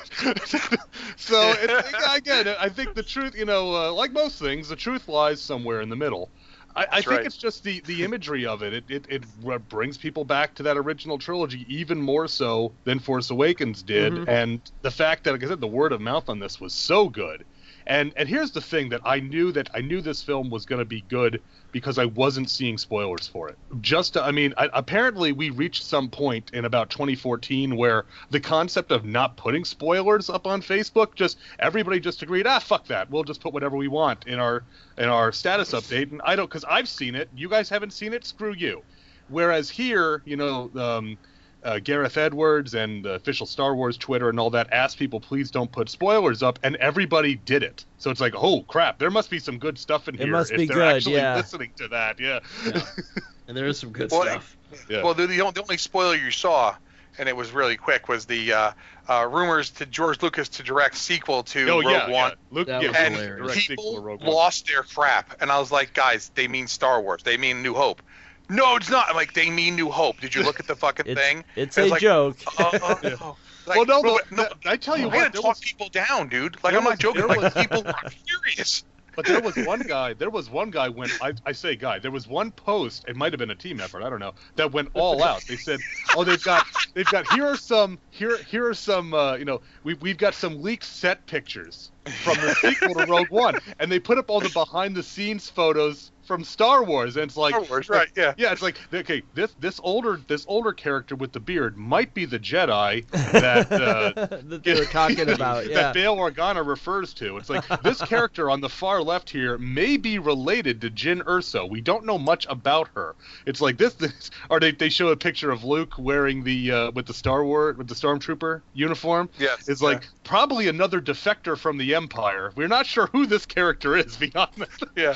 so 1.18 1.54
it, 1.58 1.70
again 2.16 2.56
i 2.60 2.70
think 2.70 2.94
the 2.96 3.04
truth 3.04 3.36
you 3.36 3.46
know 3.46 3.74
uh, 3.76 3.92
like 3.92 4.12
most 4.12 4.40
things 4.40 4.70
the 4.70 4.76
truth 4.76 5.08
lies 5.08 5.42
somewhere 5.42 5.82
in 5.82 5.90
the 5.90 5.96
middle 5.96 6.30
i, 6.76 6.86
I 6.92 6.96
think 7.02 7.08
right. 7.08 7.26
it's 7.26 7.38
just 7.38 7.64
the 7.64 7.82
the 7.82 8.04
imagery 8.04 8.46
of 8.46 8.64
it. 8.64 8.74
It, 8.74 8.86
it 8.90 9.06
it 9.10 9.70
brings 9.70 9.98
people 9.98 10.26
back 10.26 10.56
to 10.56 10.64
that 10.64 10.78
original 10.78 11.18
trilogy 11.18 11.66
even 11.74 12.02
more 12.02 12.28
so 12.28 12.74
than 12.84 13.00
force 13.00 13.30
awakens 13.30 13.84
did 13.84 14.14
Mhm. 14.14 14.28
and 14.28 14.72
the 14.82 14.92
fact 14.92 15.24
that 15.24 15.32
like 15.34 15.44
i 15.44 15.48
said 15.48 15.62
the 15.62 15.68
word 15.68 15.92
of 15.92 16.02
mouth 16.02 16.30
on 16.30 16.40
this 16.40 16.60
was 16.60 16.74
so 16.74 17.10
good 17.10 17.46
and 17.88 18.14
and 18.16 18.30
here's 18.30 18.52
the 18.52 18.62
thing 18.62 18.90
that 18.90 19.02
i 19.06 19.20
knew 19.20 19.52
that 19.52 19.70
i 19.74 19.82
knew 19.82 20.02
this 20.02 20.22
film 20.24 20.50
was 20.50 20.66
going 20.66 20.80
to 20.80 20.86
be 20.86 21.02
good 21.10 21.42
because 21.74 21.98
I 21.98 22.06
wasn't 22.06 22.50
seeing 22.50 22.78
spoilers 22.78 23.28
for 23.28 23.50
it. 23.50 23.58
Just, 23.82 24.14
to, 24.14 24.24
I 24.24 24.32
mean, 24.32 24.54
I, 24.58 24.70
apparently 24.74 25.34
we 25.34 25.50
reached 25.50 25.84
some 25.84 26.08
point 26.08 26.52
in 26.54 26.66
about 26.66 26.92
2014 26.92 27.76
where 27.76 28.06
the 28.30 28.40
concept 28.40 28.92
of 28.92 29.04
not 29.04 29.36
putting 29.36 29.66
spoilers 29.66 30.30
up 30.30 30.48
on 30.48 30.62
Facebook, 30.62 31.16
just 31.16 31.40
everybody 31.60 32.00
just 32.00 32.22
agreed, 32.22 32.48
ah, 32.48 32.60
fuck 32.60 32.86
that, 32.88 33.10
we'll 33.10 33.24
just 33.24 33.42
put 33.42 33.54
whatever 33.54 33.76
we 33.76 33.90
want 33.90 34.26
in 34.28 34.40
our 34.40 34.64
in 35.00 35.10
our 35.10 35.32
status 35.32 35.72
update, 35.72 36.12
and 36.12 36.22
I 36.24 36.36
don't, 36.36 36.48
because 36.48 36.64
I've 36.66 36.88
seen 36.88 37.16
it, 37.16 37.28
you 37.36 37.50
guys 37.50 37.68
haven't 37.68 37.92
seen 37.92 38.14
it, 38.14 38.24
screw 38.26 38.54
you. 38.54 38.84
Whereas 39.30 39.68
here, 39.68 40.22
you 40.26 40.38
know, 40.38 40.70
um, 40.76 41.18
uh, 41.64 41.80
Gareth 41.80 42.18
Edwards 42.18 42.74
and 42.74 43.06
the 43.06 43.14
official 43.14 43.46
Star 43.46 43.76
Wars 43.76 43.98
Twitter 43.98 44.30
and 44.30 44.40
all 44.40 44.50
that 44.52 44.72
asked 44.74 44.98
people, 44.98 45.20
please 45.20 45.50
don't 45.52 45.72
put 45.72 45.90
spoilers 45.90 46.44
up, 46.44 46.60
and 46.64 46.76
everybody 46.78 47.36
did 47.36 47.64
it. 47.64 47.86
So 47.98 48.12
it's 48.12 48.20
like, 48.22 48.34
oh 48.36 48.62
crap, 48.64 49.00
there 49.00 49.12
must 49.12 49.30
be 49.30 49.40
some 49.40 49.58
good 49.60 49.78
stuff 49.78 50.08
in 50.08 50.16
It 50.16 50.22
here. 50.22 50.32
must 50.32 50.52
if 50.52 50.58
be 50.58 50.66
they're 50.68 50.76
good, 50.78 50.96
actually 50.98 51.16
yeah. 51.16 51.36
listening 51.36 51.72
to 51.78 51.88
that, 51.90 52.20
yeah. 52.20 52.40
Yeah. 52.66 52.82
and 53.48 53.56
there 53.58 53.68
is 53.68 53.80
some 53.80 53.92
good 53.92 54.12
Well, 54.12 54.24
stuff. 54.24 54.58
Yeah. 54.90 55.04
Well, 55.04 55.14
the, 55.14 55.28
the, 55.28 55.42
only, 55.42 55.54
the 55.54 55.62
only 55.62 55.78
spoiler 55.78 56.16
you 56.16 56.32
saw, 56.32 56.76
and 57.18 57.30
it 57.30 57.36
was 57.36 57.52
really 57.52 57.78
quick, 57.78 58.10
was 58.10 58.26
the 58.26 58.52
uh, 58.54 58.72
uh, 59.08 59.28
rumors 59.30 59.70
to 59.72 59.86
George 59.86 60.22
Lucas 60.22 60.50
to 60.50 60.64
direct 60.64 60.96
sequel 60.98 61.44
to 61.44 61.70
oh 61.70 61.76
Rogue 61.82 61.86
yeah, 61.86 62.04
One. 62.10 62.12
yeah. 62.32 62.36
Luke, 62.52 62.68
That 62.68 62.82
yeah, 62.82 62.88
was 62.90 62.98
and 62.98 63.16
hilarious. 63.16 63.54
sequel 63.54 63.76
to 63.76 63.92
people 63.92 64.04
Rogue 64.04 64.22
One. 64.22 64.30
lost 64.32 64.68
their 64.68 64.84
crap, 64.84 65.42
and 65.42 65.52
I 65.52 65.60
was 65.60 65.72
like, 65.72 65.94
guys, 65.94 66.32
they 66.36 66.48
mean 66.48 66.68
Star 66.68 67.02
Wars. 67.02 67.24
They 67.24 67.38
mean 67.38 67.62
New 67.62 67.74
Hope. 67.74 68.02
No, 68.50 68.76
it's 68.76 68.90
not. 68.90 69.08
I'm 69.10 69.16
like, 69.16 69.34
they 69.34 69.50
mean 69.50 69.76
New 69.76 69.90
Hope. 69.90 70.20
Did 70.20 70.36
you 70.36 70.44
look 70.44 70.60
at 70.60 70.68
the 70.68 70.76
fucking 70.76 71.06
It's, 71.08 71.20
thing? 71.20 71.44
it's 71.56 71.78
It's 71.78 71.88
a 71.88 71.92
like- 71.92 72.02
joke. 72.02 72.38
Oh, 72.60 72.70
oh, 72.74 73.00
oh. 73.22 73.38
Like, 73.66 73.78
well, 73.78 73.86
no, 73.86 74.02
bro, 74.02 74.18
but 74.18 74.32
no, 74.32 74.44
th- 74.44 74.58
I 74.66 74.76
tell 74.76 74.98
you 74.98 75.06
I'm 75.06 75.10
gonna 75.12 75.24
what, 75.24 75.34
there 75.34 75.42
talk 75.42 75.50
was, 75.52 75.60
people 75.62 75.88
down, 75.88 76.28
dude. 76.28 76.58
Like 76.64 76.74
I'm 76.76 76.84
was- 76.84 76.92
not 76.92 77.00
joking. 77.00 77.20
there 77.22 77.28
Like 77.30 77.42
was- 77.42 77.54
people 77.54 77.88
are 77.88 78.10
furious. 78.10 78.84
but 79.16 79.26
there 79.26 79.40
was 79.40 79.56
one 79.56 79.80
guy. 79.80 80.14
There 80.14 80.30
was 80.30 80.50
one 80.50 80.70
guy 80.70 80.90
when 80.90 81.08
I, 81.22 81.32
I 81.46 81.52
say 81.54 81.76
guy. 81.78 82.00
There 82.00 82.12
was 82.12 82.28
one 82.28 82.52
post. 82.52 83.06
It 83.08 83.16
might 83.16 83.32
have 83.32 83.40
been 83.40 83.52
a 83.52 83.56
team 83.56 83.80
effort. 83.80 84.04
I 84.04 84.10
don't 84.10 84.20
know. 84.20 84.34
That 84.58 84.74
went 84.74 84.90
all 84.96 85.24
out. 85.24 85.46
They 85.48 85.56
said, 85.56 85.80
"Oh, 86.18 86.24
they've 86.26 86.44
got, 86.44 86.66
they've 86.94 87.06
got. 87.06 87.32
Here 87.32 87.46
are 87.46 87.56
some. 87.56 88.00
Here, 88.10 88.36
here 88.44 88.68
are 88.68 88.74
some. 88.74 89.14
Uh, 89.14 89.36
you 89.36 89.46
know, 89.46 89.62
we've 89.86 90.02
we've 90.02 90.18
got 90.18 90.34
some 90.34 90.62
leaked 90.62 90.84
set 90.84 91.26
pictures 91.28 91.92
from 92.24 92.36
the 92.38 92.54
sequel 92.56 92.96
to 92.96 93.06
Rogue 93.06 93.30
One, 93.30 93.60
and 93.80 93.90
they 93.90 94.00
put 94.00 94.18
up 94.18 94.30
all 94.30 94.42
the 94.42 94.50
behind 94.50 94.94
the 94.96 95.04
scenes 95.04 95.48
photos 95.50 96.12
from 96.26 96.44
Star 96.44 96.84
Wars, 96.84 97.16
and 97.16 97.26
it's 97.26 97.38
like, 97.38 97.54
Star 97.54 97.64
Wars, 97.70 97.90
right? 97.90 98.08
Yeah. 98.16 98.34
Yeah, 98.38 98.52
it's 98.52 98.62
like 98.62 98.78
okay, 98.94 99.24
this 99.34 99.54
this 99.60 99.80
older 99.84 100.20
this 100.28 100.46
older 100.48 100.74
character 100.74 101.16
with 101.16 101.32
the 101.32 101.40
beard 101.40 101.78
might 101.78 102.14
be 102.14 102.26
the 102.26 102.40
Jedi 102.40 103.08
that 103.10 103.72
uh, 103.72 104.12
that 104.44 104.64
they 104.64 104.74
were 104.74 104.86
talking 104.86 105.30
about. 105.30 105.68
Yeah. 105.68 105.76
that 105.76 105.94
Bail 105.94 106.16
Organa 106.16 106.66
refers 106.66 107.14
to. 107.16 107.38
It's 107.38 107.50
like 107.50 107.68
this 107.84 108.02
character 108.06 108.50
on 108.50 108.62
the 108.62 108.70
far 108.70 109.02
left 109.02 109.30
here 109.30 109.58
may 109.58 109.98
be 109.98 110.20
related 110.20 110.82
to 110.82 110.90
Jyn 110.90 111.22
Erso. 111.24 111.70
We 111.70 111.82
don't 111.82 112.06
know 112.06 112.18
much 112.18 112.46
about 112.50 112.90
her. 112.96 113.16
It's 113.46 113.62
like 113.62 113.78
this, 113.78 113.94
this 113.96 114.32
or 114.50 114.60
they, 114.60 114.72
they 114.72 114.90
show 114.90 115.10
a 115.10 115.18
picture 115.18 115.52
of 115.52 115.64
Luke 115.64 115.94
wearing 115.98 116.44
the 116.44 116.72
uh, 116.72 116.92
with 116.92 117.06
the 117.06 117.14
Star 117.14 117.44
Wars 117.44 117.78
with 117.78 117.88
the 117.88 117.96
stormtrooper 117.96 118.62
uniform. 118.74 119.30
Yes. 119.40 119.68
It's 119.68 119.82
like 119.82 120.04
probably 120.24 120.68
another 120.68 121.02
defector 121.02 121.58
from 121.58 121.78
the 121.78 121.96
Empire. 121.96 122.52
We're 122.56 122.68
not 122.68 122.86
sure 122.86 123.08
who 123.08 123.26
this 123.26 123.46
character 123.46 123.96
is 123.98 124.18
beyond 124.18 124.52
that. 124.58 124.90
Yeah. 124.96 125.16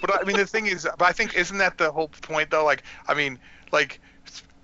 But 0.00 0.20
I 0.20 0.24
mean, 0.24 0.36
the 0.36 0.46
thing 0.46 0.66
is, 0.66 0.88
but 0.98 1.08
I 1.08 1.12
think 1.12 1.34
isn't 1.36 1.58
that 1.58 1.78
the 1.78 1.90
whole 1.90 2.08
point 2.08 2.50
though? 2.50 2.64
Like, 2.64 2.82
I 3.08 3.14
mean, 3.14 3.38
like, 3.72 4.00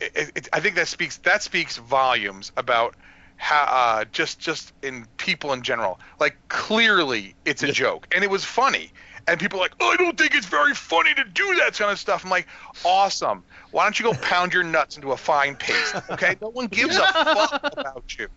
it, 0.00 0.32
it, 0.34 0.48
I 0.52 0.60
think 0.60 0.76
that 0.76 0.88
speaks 0.88 1.18
that 1.18 1.42
speaks 1.42 1.76
volumes 1.76 2.52
about 2.56 2.94
how 3.36 3.64
uh, 3.68 4.04
just 4.12 4.38
just 4.38 4.72
in 4.82 5.06
people 5.16 5.52
in 5.52 5.62
general. 5.62 6.00
Like, 6.20 6.36
clearly, 6.48 7.34
it's 7.44 7.62
a 7.62 7.72
joke, 7.72 8.06
and 8.14 8.24
it 8.24 8.30
was 8.30 8.44
funny. 8.44 8.92
And 9.26 9.38
people 9.38 9.58
are 9.58 9.62
like, 9.62 9.74
oh, 9.78 9.90
I 9.90 9.96
don't 9.96 10.16
think 10.16 10.34
it's 10.34 10.46
very 10.46 10.72
funny 10.72 11.12
to 11.12 11.22
do 11.22 11.54
that 11.56 11.76
kind 11.76 11.92
of 11.92 11.98
stuff. 11.98 12.24
I'm 12.24 12.30
like, 12.30 12.46
awesome. 12.82 13.44
Why 13.72 13.84
don't 13.84 13.98
you 14.00 14.06
go 14.06 14.14
pound 14.14 14.54
your 14.54 14.64
nuts 14.64 14.96
into 14.96 15.12
a 15.12 15.18
fine 15.18 15.54
paste? 15.54 15.96
Okay, 16.08 16.36
no 16.40 16.48
one 16.48 16.68
gives 16.68 16.96
a 16.96 17.00
fuck 17.12 17.60
about 17.76 18.04
you. 18.18 18.28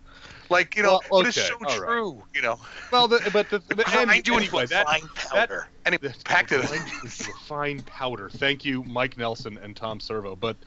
Like, 0.51 0.75
you 0.75 0.83
know, 0.83 1.01
Well, 1.09 1.21
but 1.21 1.27
it's 1.27 1.37
so 1.47 1.55
all 1.65 1.79
right. 1.79 1.87
true. 1.87 2.23
You 2.35 2.41
know, 2.41 2.59
Well, 2.91 3.07
the, 3.07 3.29
but 3.31 3.49
the, 3.49 3.59
the 3.69 3.75
grind 3.83 4.11
and, 4.11 4.27
you 4.27 4.37
into 4.37 4.47
anyway, 4.47 4.65
that, 4.67 4.87
fine 4.87 5.09
powder. 5.15 5.67
and 5.85 5.95
it 5.95 6.01
packed 6.25 6.51
it. 6.51 6.65
grind 6.67 6.87
you 6.87 6.99
into 7.03 7.31
a 7.31 7.33
fine 7.47 7.81
powder. 7.83 8.29
Thank 8.29 8.65
you, 8.65 8.83
Mike 8.83 9.17
Nelson 9.17 9.57
and 9.57 9.75
Tom 9.75 9.99
Servo. 9.99 10.35
But 10.35 10.57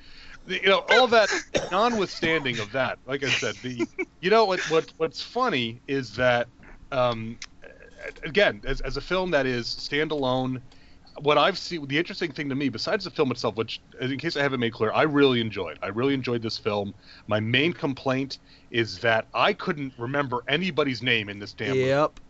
you 0.47 0.67
know, 0.67 0.79
all 0.89 1.07
that 1.09 1.29
notwithstanding 1.71 2.59
of 2.59 2.73
that, 2.73 2.99
like 3.07 3.23
I 3.23 3.29
said, 3.31 3.55
the 3.63 3.87
you 4.21 4.31
know 4.31 4.45
what 4.47 4.61
what 4.71 4.93
what's 4.97 5.23
funny 5.23 5.81
is 5.87 6.17
that 6.17 6.49
um, 6.93 7.39
again, 8.25 8.63
as, 8.67 8.81
as 8.81 8.97
a 8.97 9.01
film 9.01 9.31
that 9.33 9.47
is 9.47 9.67
standalone, 9.69 10.61
what 11.21 11.39
I've 11.39 11.59
seen, 11.59 11.87
the 11.87 11.99
interesting 11.99 12.33
thing 12.33 12.49
to 12.49 12.55
me, 12.55 12.69
besides 12.69 13.05
the 13.05 13.11
film 13.11 13.31
itself, 13.31 13.57
which, 13.57 13.81
in 14.01 14.19
case 14.19 14.37
I 14.37 14.43
haven't 14.43 14.61
made 14.61 14.73
clear, 14.73 14.93
I 14.93 15.03
really 15.03 15.41
enjoyed. 15.41 15.79
I 15.83 15.89
really 15.89 16.15
enjoyed 16.15 16.43
this 16.43 16.59
film. 16.59 16.95
My 17.29 17.41
main 17.41 17.73
complaint 17.73 18.39
is 18.71 18.99
that 19.01 19.29
I 19.35 19.53
couldn't 19.53 19.95
remember 19.97 20.43
anybody's 20.49 21.03
name 21.03 21.29
in 21.29 21.39
this 21.39 21.55
damn 21.55 21.79
movie 21.79 21.89
Yep. 21.89 22.21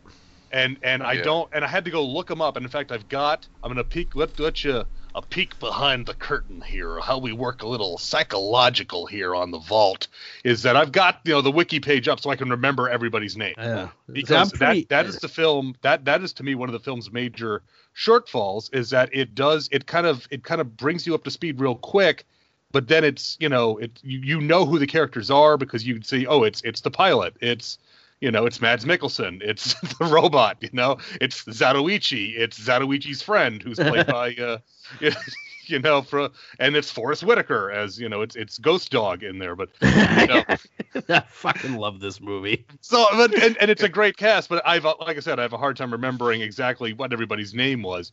and 0.51 0.79
and 0.83 1.03
I 1.03 1.15
Yeah. 1.15 1.23
don't 1.23 1.49
and 1.53 1.65
I 1.65 1.69
had 1.69 1.85
to 1.87 1.91
go 1.91 2.05
look 2.05 2.29
them 2.29 2.41
up 2.43 2.57
and 2.57 2.65
in 2.65 2.71
fact 2.71 2.93
I've 2.93 3.09
got 3.09 3.49
I'm 3.63 3.71
gonna 3.71 3.85
peek 3.85 4.15
let 4.15 4.39
let 4.39 4.63
you 4.65 4.85
a 5.15 5.23
peek 5.23 5.59
behind 5.61 6.07
the 6.07 6.15
curtain 6.15 6.61
here 6.61 6.99
how 6.99 7.19
we 7.19 7.33
work 7.33 7.63
a 7.63 7.67
little 7.69 7.97
psychological 7.99 9.07
here 9.07 9.35
on 9.35 9.51
the 9.51 9.59
vault 9.59 10.09
is 10.43 10.63
that 10.63 10.77
I've 10.77 10.91
got 10.93 11.21
you 11.25 11.33
know 11.33 11.41
the 11.41 11.53
wiki 11.53 11.79
page 11.81 12.09
up 12.09 12.21
so 12.21 12.31
I 12.31 12.37
can 12.37 12.51
remember 12.51 12.89
everybody's 12.89 13.37
name 13.37 13.55
Yeah. 13.57 13.89
because 14.11 14.53
pretty- 14.53 14.81
that 14.83 14.89
that 14.89 15.07
is 15.07 15.19
the 15.19 15.29
film 15.29 15.77
that 15.83 16.05
that 16.07 16.23
is 16.23 16.33
to 16.35 16.43
me 16.43 16.55
one 16.55 16.69
of 16.69 16.73
the 16.73 16.81
film's 16.81 17.13
major 17.13 17.63
shortfalls 17.97 18.75
is 18.75 18.91
that 18.91 19.09
it 19.13 19.35
does 19.35 19.69
it 19.71 19.87
kind 19.87 20.07
of 20.07 20.27
it 20.31 20.43
kind 20.43 20.61
of 20.61 20.77
brings 20.77 21.07
you 21.07 21.15
up 21.15 21.23
to 21.25 21.31
speed 21.31 21.61
real 21.61 21.77
quick 21.77 22.25
but 22.73 22.89
then 22.89 23.05
it's 23.05 23.37
you 23.39 23.49
know 23.49 23.79
it 23.79 24.01
you, 24.03 24.19
you 24.19 24.41
know 24.41 24.67
who 24.67 24.81
the 24.81 24.87
characters 24.87 25.31
are 25.31 25.57
because 25.57 25.87
you 25.87 25.95
can 25.95 26.03
see 26.03 26.27
oh 26.27 26.43
it's 26.43 26.61
it's 26.63 26.81
the 26.81 26.91
pilot 26.91 27.35
it's 27.41 27.79
You 28.25 28.31
know, 28.31 28.47
it's 28.47 28.59
Mads 28.59 28.87
Mikkelsen. 28.87 29.43
It's 29.43 29.75
the 29.99 30.07
robot. 30.07 30.57
You 30.63 30.71
know, 30.73 30.97
it's 31.21 31.45
Zatoichi. 31.45 32.33
It's 32.35 32.59
Zatoichi's 32.59 33.21
friend, 33.21 33.63
who's 33.63 33.79
played 33.79 34.07
by, 34.07 34.35
uh, 34.41 34.59
you 35.67 35.79
know, 35.79 36.01
for 36.01 36.31
and 36.59 36.75
it's 36.75 36.91
Forest 36.91 37.23
Whitaker 37.25 37.71
as 37.71 38.01
you 38.01 38.09
know, 38.09 38.23
it's 38.23 38.35
it's 38.35 38.57
Ghost 38.57 38.91
Dog 38.91 39.23
in 39.23 39.39
there. 39.39 39.55
But 39.55 39.69
you 39.83 40.27
know, 40.27 40.43
I 41.11 41.21
fucking 41.29 41.75
love 41.75 42.01
this 42.01 42.19
movie. 42.19 42.65
so 42.81 43.05
but, 43.13 43.35
and, 43.43 43.59
and 43.59 43.71
it's 43.71 43.83
a 43.83 43.91
great 43.91 44.17
cast. 44.17 44.49
But 44.49 44.67
I've 44.67 44.85
like 44.85 45.19
I 45.19 45.21
said, 45.21 45.39
I 45.39 45.43
have 45.43 45.53
a 45.53 45.59
hard 45.59 45.77
time 45.77 45.93
remembering 45.93 46.41
exactly 46.41 46.95
what 46.95 47.13
everybody's 47.13 47.53
name 47.53 47.83
was. 47.83 48.13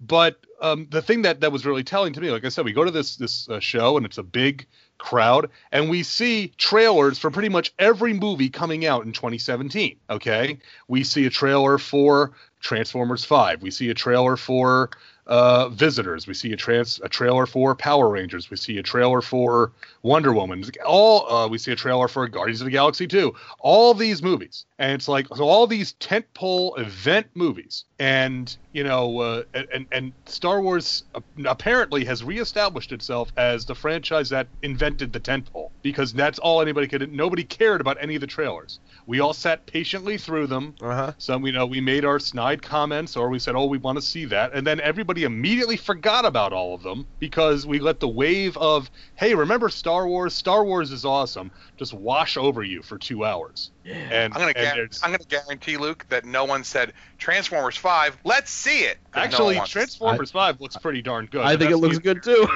But 0.00 0.36
um, 0.60 0.86
the 0.90 1.00
thing 1.00 1.22
that 1.22 1.40
that 1.40 1.50
was 1.50 1.64
really 1.64 1.82
telling 1.82 2.12
to 2.12 2.20
me, 2.20 2.30
like 2.30 2.44
I 2.44 2.50
said, 2.50 2.66
we 2.66 2.74
go 2.74 2.84
to 2.84 2.90
this 2.90 3.16
this 3.16 3.48
uh, 3.48 3.58
show 3.58 3.96
and 3.96 4.04
it's 4.04 4.18
a 4.18 4.22
big 4.22 4.66
crowd 4.98 5.50
and 5.72 5.90
we 5.90 6.02
see 6.02 6.48
trailers 6.56 7.18
for 7.18 7.30
pretty 7.30 7.48
much 7.48 7.72
every 7.78 8.12
movie 8.12 8.48
coming 8.48 8.86
out 8.86 9.04
in 9.04 9.12
2017 9.12 9.96
okay? 10.10 10.58
We 10.88 11.04
see 11.04 11.26
a 11.26 11.30
trailer 11.30 11.78
for 11.78 12.32
transformers 12.60 13.24
5 13.24 13.62
we 13.62 13.70
see 13.70 13.90
a 13.90 13.94
trailer 13.94 14.36
for 14.36 14.90
uh, 15.26 15.68
visitors 15.68 16.26
we 16.26 16.34
see 16.34 16.52
a 16.52 16.56
trans 16.56 17.00
a 17.02 17.08
trailer 17.08 17.46
for 17.46 17.74
power 17.74 18.08
rangers. 18.08 18.50
We 18.50 18.56
see 18.56 18.78
a 18.78 18.82
trailer 18.82 19.20
for 19.20 19.72
wonder 20.02 20.32
woman. 20.32 20.64
All 20.84 21.30
uh, 21.32 21.48
we 21.48 21.58
see 21.58 21.72
a 21.72 21.76
trailer 21.76 22.08
for 22.08 22.26
guardians 22.28 22.60
of 22.60 22.66
the 22.66 22.70
galaxy 22.70 23.06
2 23.06 23.34
all 23.58 23.94
these 23.94 24.22
movies. 24.22 24.66
And 24.78 24.92
it's 24.92 25.08
like 25.08 25.26
so 25.34 25.44
all 25.44 25.66
these 25.66 25.94
tentpole 25.94 26.78
event 26.78 27.26
movies. 27.34 27.84
And 27.98 28.54
you 28.72 28.84
know 28.84 29.20
uh, 29.20 29.42
and 29.54 29.86
and 29.90 30.12
star 30.26 30.60
wars 30.60 31.04
apparently 31.44 32.04
has 32.04 32.22
reestablished 32.22 32.92
itself 32.92 33.32
as 33.36 33.64
the 33.64 33.74
franchise 33.74 34.30
that 34.30 34.46
invented 34.62 35.12
the 35.12 35.20
tentpole 35.20 35.65
because 35.86 36.12
that's 36.12 36.40
all 36.40 36.60
anybody 36.60 36.88
could 36.88 37.12
nobody 37.12 37.44
cared 37.44 37.80
about 37.80 37.96
any 38.00 38.16
of 38.16 38.20
the 38.20 38.26
trailers 38.26 38.80
we 39.06 39.20
all 39.20 39.32
sat 39.32 39.64
patiently 39.66 40.18
through 40.18 40.48
them 40.48 40.74
Uh-huh. 40.82 41.12
some 41.18 41.46
you 41.46 41.52
know 41.52 41.64
we 41.64 41.80
made 41.80 42.04
our 42.04 42.18
snide 42.18 42.60
comments 42.60 43.16
or 43.16 43.28
we 43.28 43.38
said 43.38 43.54
oh 43.54 43.66
we 43.66 43.78
want 43.78 43.96
to 43.96 44.02
see 44.02 44.24
that 44.24 44.52
and 44.52 44.66
then 44.66 44.80
everybody 44.80 45.22
immediately 45.22 45.76
forgot 45.76 46.24
about 46.24 46.52
all 46.52 46.74
of 46.74 46.82
them 46.82 47.06
because 47.20 47.66
we 47.68 47.78
let 47.78 48.00
the 48.00 48.08
wave 48.08 48.56
of 48.56 48.90
hey 49.14 49.32
remember 49.32 49.68
star 49.68 50.08
wars 50.08 50.34
star 50.34 50.64
wars 50.64 50.90
is 50.90 51.04
awesome 51.04 51.52
just 51.76 51.94
wash 51.94 52.36
over 52.36 52.64
you 52.64 52.82
for 52.82 52.98
two 52.98 53.24
hours 53.24 53.70
and, 53.84 54.34
I'm 54.34 54.40
gonna 54.40 54.52
and 54.56 54.90
guar- 54.90 55.00
I'm 55.04 55.12
gonna 55.12 55.22
guarantee 55.28 55.76
Luke 55.76 56.04
that 56.08 56.24
no 56.24 56.44
one 56.44 56.64
said 56.64 56.92
Transformers 57.18 57.76
Five. 57.76 58.16
Let's 58.24 58.50
see 58.50 58.80
it. 58.80 58.98
actually 59.14 59.54
wants 59.56 59.70
to- 59.70 59.78
Transformers 59.78 60.32
5 60.32 60.60
looks 60.60 60.76
pretty 60.76 61.00
darn 61.02 61.26
good 61.26 61.42
I 61.42 61.56
think 61.56 61.70
it 61.70 61.76
looks 61.76 61.98
good 62.00 62.20
too. 62.24 62.48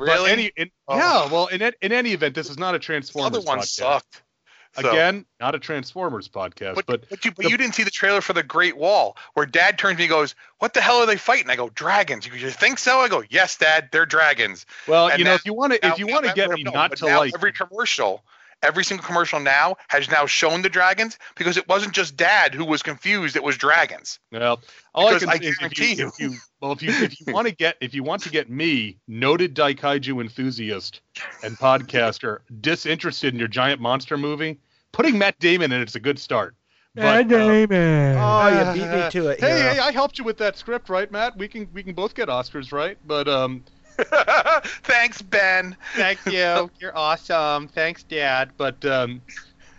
Really. 0.00 0.30
any, 0.30 0.50
in, 0.56 0.70
Oh. 0.88 0.96
yeah 0.96 1.30
well 1.30 1.46
in, 1.46 1.62
in 1.82 1.92
any 1.92 2.12
event 2.12 2.34
this 2.34 2.48
is 2.50 2.58
not 2.58 2.74
a 2.74 2.78
the 2.78 2.84
Transformers 2.84 3.36
other 3.36 3.40
one 3.46 3.58
podcast. 3.58 3.64
sucked. 3.66 4.22
So- 4.80 4.88
again 4.88 5.26
not 5.40 5.54
a 5.54 5.58
Transformers 5.58 6.28
podcast 6.28 6.76
But, 6.76 6.86
but 6.86 7.08
but, 7.10 7.24
you, 7.24 7.32
but 7.32 7.44
the- 7.44 7.50
you 7.50 7.56
didn't 7.56 7.74
see 7.74 7.82
the 7.82 7.90
trailer 7.90 8.20
for 8.20 8.32
the 8.32 8.42
Great 8.42 8.76
Wall, 8.76 9.16
where 9.34 9.44
Dad 9.46 9.78
turns 9.78 9.96
to 9.96 9.98
me 9.98 10.04
and 10.04 10.10
goes, 10.10 10.34
"What 10.58 10.74
the 10.74 10.80
hell 10.80 10.98
are 10.98 11.06
they 11.06 11.16
fighting?" 11.16 11.50
I 11.50 11.56
go, 11.56 11.70
"Dragons." 11.70 12.24
You, 12.26 12.32
you 12.34 12.50
think 12.50 12.78
so? 12.78 13.00
I 13.00 13.08
go, 13.08 13.22
"Yes, 13.30 13.56
Dad, 13.56 13.88
they're 13.90 14.06
dragons." 14.06 14.66
well 14.86 15.08
and 15.08 15.18
you 15.18 15.24
know 15.24 15.34
if 15.34 15.44
you 15.44 15.54
want 15.54 15.72
to 15.72 15.84
if 15.86 15.98
you 15.98 16.06
want 16.06 16.24
to 16.26 16.32
get 16.34 16.50
me 16.50 16.62
no, 16.62 16.70
not 16.70 16.96
to 16.96 17.06
like 17.06 17.34
every 17.34 17.52
commercial, 17.52 18.24
every 18.62 18.84
single 18.84 19.06
commercial 19.06 19.40
now 19.40 19.76
has 19.88 20.10
now 20.10 20.26
shown 20.26 20.62
the 20.62 20.68
dragons 20.68 21.18
because 21.36 21.56
it 21.56 21.68
wasn't 21.68 21.92
just 21.92 22.16
Dad 22.16 22.54
who 22.54 22.64
was 22.64 22.82
confused; 22.82 23.36
it 23.36 23.42
was 23.42 23.56
dragons. 23.56 24.18
Well, 24.32 24.60
all 24.94 25.08
I 25.08 25.18
can 25.18 25.28
I 25.28 25.38
say 25.38 25.46
is 25.46 25.52
if 25.52 25.58
guarantee 25.58 25.94
you, 25.94 26.08
if 26.08 26.18
you 26.18 26.34
well 26.60 26.72
if 26.72 26.82
you 26.82 26.90
if 26.90 27.20
you 27.20 27.32
want 27.32 27.48
to 27.48 27.54
get 27.54 27.76
if 27.80 27.94
you 27.94 28.02
want 28.02 28.22
to 28.22 28.30
get 28.30 28.50
me, 28.50 28.98
noted 29.08 29.54
Daikaiju 29.54 30.20
enthusiast 30.20 31.00
and 31.42 31.56
podcaster, 31.58 32.38
disinterested 32.60 33.32
in 33.34 33.38
your 33.38 33.48
giant 33.48 33.80
monster 33.80 34.16
movie, 34.16 34.60
putting 34.92 35.18
Matt 35.18 35.38
Damon 35.38 35.72
in 35.72 35.80
it's 35.80 35.94
a 35.94 36.00
good 36.00 36.18
start. 36.18 36.54
But, 36.94 37.32
uh, 37.32 37.36
Oh, 37.36 38.48
you 38.48 38.80
beat 38.80 38.90
me 38.90 39.10
to 39.10 39.28
it. 39.28 39.40
hey, 39.40 39.46
hero. 39.58 39.74
hey, 39.74 39.78
I 39.78 39.92
helped 39.92 40.18
you 40.18 40.24
with 40.24 40.38
that 40.38 40.56
script, 40.58 40.88
right, 40.88 41.10
Matt? 41.10 41.36
We 41.38 41.46
can 41.46 41.68
we 41.72 41.82
can 41.82 41.94
both 41.94 42.14
get 42.14 42.28
Oscars, 42.28 42.72
right? 42.72 42.98
But 43.06 43.28
um, 43.28 43.64
Thanks, 44.82 45.22
Ben. 45.22 45.76
Thank 45.94 46.24
you. 46.26 46.70
You're 46.80 46.96
awesome. 46.96 47.68
Thanks, 47.68 48.02
Dad. 48.02 48.50
But 48.56 48.84
um, 48.84 49.20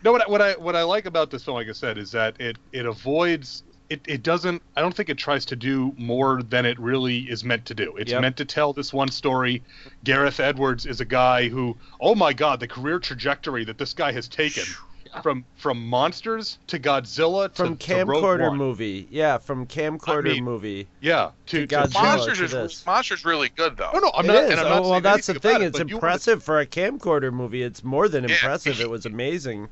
no, 0.03 0.11
what 0.11 0.21
I, 0.21 0.29
what 0.29 0.41
I 0.41 0.53
what 0.53 0.75
I 0.75 0.83
like 0.83 1.05
about 1.05 1.29
this 1.31 1.43
film, 1.43 1.55
like 1.55 1.67
I 1.67 1.73
said, 1.73 1.97
is 1.97 2.11
that 2.11 2.39
it 2.39 2.57
it 2.71 2.85
avoids. 2.85 3.63
It, 3.89 3.99
it 4.07 4.23
doesn't. 4.23 4.61
I 4.77 4.81
don't 4.81 4.95
think 4.95 5.09
it 5.09 5.17
tries 5.17 5.43
to 5.47 5.55
do 5.57 5.93
more 5.97 6.41
than 6.43 6.65
it 6.65 6.79
really 6.79 7.19
is 7.29 7.43
meant 7.43 7.65
to 7.65 7.73
do. 7.75 7.97
It's 7.97 8.09
Yep. 8.13 8.21
meant 8.21 8.37
to 8.37 8.45
tell 8.45 8.71
this 8.71 8.93
one 8.93 9.09
story. 9.09 9.63
Gareth 10.05 10.39
Edwards 10.39 10.85
is 10.85 11.01
a 11.01 11.05
guy 11.05 11.49
who, 11.49 11.75
oh 11.99 12.15
my 12.15 12.31
God, 12.31 12.61
the 12.61 12.69
career 12.69 12.99
trajectory 12.99 13.65
that 13.65 13.77
this 13.77 13.93
guy 13.93 14.13
has 14.13 14.29
taken 14.29 14.63
from 15.23 15.45
from 15.57 15.85
monsters 15.87 16.57
to 16.67 16.79
Godzilla 16.79 17.49
to 17.49 17.55
from 17.55 17.77
to 17.77 18.03
Rogue 18.05 18.23
camcorder 18.23 18.49
One. 18.49 18.57
movie. 18.57 19.07
Yeah, 19.09 19.37
from 19.37 19.65
camcorder 19.67 20.23
mean, 20.33 20.43
movie. 20.43 20.87
Yeah, 21.01 21.31
to, 21.47 21.61
to 21.61 21.67
to 21.67 21.75
Godzilla. 21.75 22.03
Monsters 22.03 22.51
to 22.51 22.59
is. 22.63 22.85
Monsters 22.85 23.25
really 23.25 23.49
good 23.49 23.77
though. 23.77 23.91
No, 23.93 23.99
no, 23.99 24.11
I'm 24.15 24.25
It 24.25 24.27
not. 24.29 24.43
is. 24.45 24.51
And 24.51 24.59
I'm 24.59 24.65
Oh, 24.67 24.69
not 24.69 24.83
well, 24.89 25.01
that's 25.01 25.27
the 25.27 25.33
thing. 25.35 25.61
it, 25.61 25.65
It's 25.67 25.77
but 25.79 25.89
you 25.89 25.95
wanna- 25.95 26.07
impressive 26.07 26.43
for 26.43 26.59
a 26.59 26.65
camcorder 26.65 27.31
movie. 27.33 27.63
It's 27.63 27.83
more 27.83 28.07
than 28.07 28.23
Yeah. 28.25 28.31
impressive. 28.35 28.79
It 28.81 28.89
was 28.89 29.05
amazing. 29.07 29.69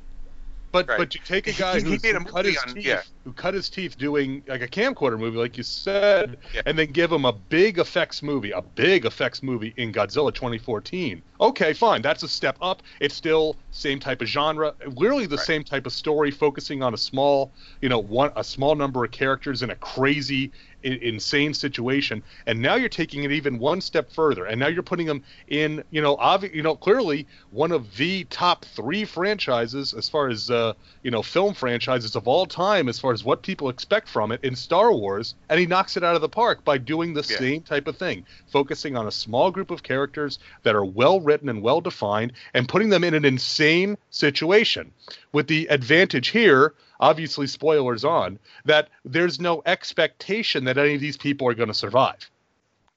But 0.72 0.88
Right. 0.88 0.98
but 0.98 1.14
you 1.14 1.20
take 1.24 1.48
a 1.48 1.52
guy 1.52 1.80
He- 1.80 1.84
he 1.90 1.98
made 2.02 2.14
a 2.14 2.20
who 2.20 2.24
cut 2.26 2.44
his 2.44 2.56
on- 2.58 2.74
teeth, 2.74 2.86
yeah. 2.86 3.02
who 3.24 3.32
cut 3.32 3.54
his 3.54 3.68
teeth 3.68 3.98
doing 3.98 4.42
like 4.46 4.62
a 4.62 4.68
camcorder 4.68 5.18
movie, 5.18 5.36
like 5.36 5.56
you 5.56 5.64
said, 5.64 6.38
Yeah. 6.54 6.62
and 6.64 6.78
then 6.78 6.92
give 6.92 7.10
him 7.10 7.24
a 7.24 7.32
big 7.32 7.78
effects 7.78 8.22
movie, 8.22 8.52
a 8.52 8.62
big 8.62 9.04
effects 9.04 9.42
movie 9.42 9.74
in 9.76 9.92
Godzilla 9.92 10.32
2014. 10.32 11.22
Okay, 11.40 11.72
fine, 11.72 12.02
that's 12.02 12.22
a 12.22 12.28
step 12.28 12.56
up. 12.62 12.82
It's 13.00 13.14
still 13.16 13.56
same 13.72 13.98
type 13.98 14.20
of 14.22 14.28
genre, 14.28 14.74
literally 14.86 15.26
the 15.26 15.36
Right. 15.36 15.46
same 15.46 15.64
type 15.64 15.86
of 15.86 15.92
story, 15.92 16.30
focusing 16.30 16.82
on 16.84 16.94
a 16.94 16.98
small, 16.98 17.50
you 17.80 17.88
know, 17.88 17.98
one 17.98 18.30
a 18.36 18.44
small 18.44 18.74
number 18.76 19.04
of 19.04 19.10
characters 19.10 19.62
in 19.62 19.70
a 19.70 19.76
crazy, 19.76 20.52
insane 20.82 21.54
situation. 21.54 22.22
And 22.46 22.60
now 22.60 22.74
you're 22.74 22.88
taking 22.88 23.24
it 23.24 23.32
even 23.32 23.58
one 23.58 23.80
step 23.80 24.10
further, 24.10 24.46
and 24.46 24.58
now 24.58 24.66
you're 24.68 24.82
putting 24.82 25.06
them 25.06 25.22
in, 25.48 25.82
you 25.90 26.00
know, 26.00 26.16
obvi- 26.16 26.54
you 26.54 26.62
know, 26.62 26.74
clearly 26.76 27.26
one 27.50 27.72
of 27.72 27.96
the 27.96 28.24
top 28.24 28.64
three 28.64 29.04
franchises 29.04 29.92
as 29.94 30.08
far 30.08 30.28
as 30.28 30.50
uh, 30.50 30.72
you 31.02 31.10
know 31.10 31.22
film 31.22 31.54
franchises 31.54 32.16
of 32.16 32.26
all 32.26 32.46
time 32.46 32.88
as 32.88 32.98
far 32.98 33.12
as 33.12 33.24
what 33.24 33.42
people 33.42 33.68
expect 33.68 34.08
from 34.08 34.32
it 34.32 34.40
in 34.42 34.54
Star 34.56 34.92
Wars, 34.92 35.34
and 35.48 35.60
he 35.60 35.66
knocks 35.66 35.96
it 35.96 36.04
out 36.04 36.14
of 36.14 36.20
the 36.20 36.28
park 36.28 36.64
by 36.64 36.78
doing 36.78 37.12
the 37.14 37.26
Yeah. 37.30 37.38
same 37.38 37.62
type 37.62 37.86
of 37.86 37.96
thing, 37.96 38.24
focusing 38.46 38.96
on 38.96 39.06
a 39.06 39.10
small 39.12 39.50
group 39.50 39.70
of 39.70 39.82
characters 39.82 40.38
that 40.62 40.74
are 40.74 40.84
well 40.84 41.20
written 41.20 41.48
and 41.48 41.62
well 41.62 41.80
defined, 41.80 42.32
and 42.54 42.68
putting 42.68 42.88
them 42.88 43.04
in 43.04 43.14
an 43.14 43.24
insane 43.24 43.96
situation. 44.10 44.92
With 45.32 45.46
the 45.46 45.66
advantage 45.70 46.28
here, 46.28 46.74
obviously 47.00 47.46
spoilers 47.46 48.04
on, 48.04 48.38
that 48.64 48.88
there's 49.04 49.40
no 49.40 49.62
expectation 49.66 50.64
that 50.64 50.78
any 50.78 50.94
of 50.94 51.00
these 51.00 51.16
people 51.16 51.48
are 51.48 51.54
going 51.54 51.68
to 51.68 51.74
survive. 51.74 52.30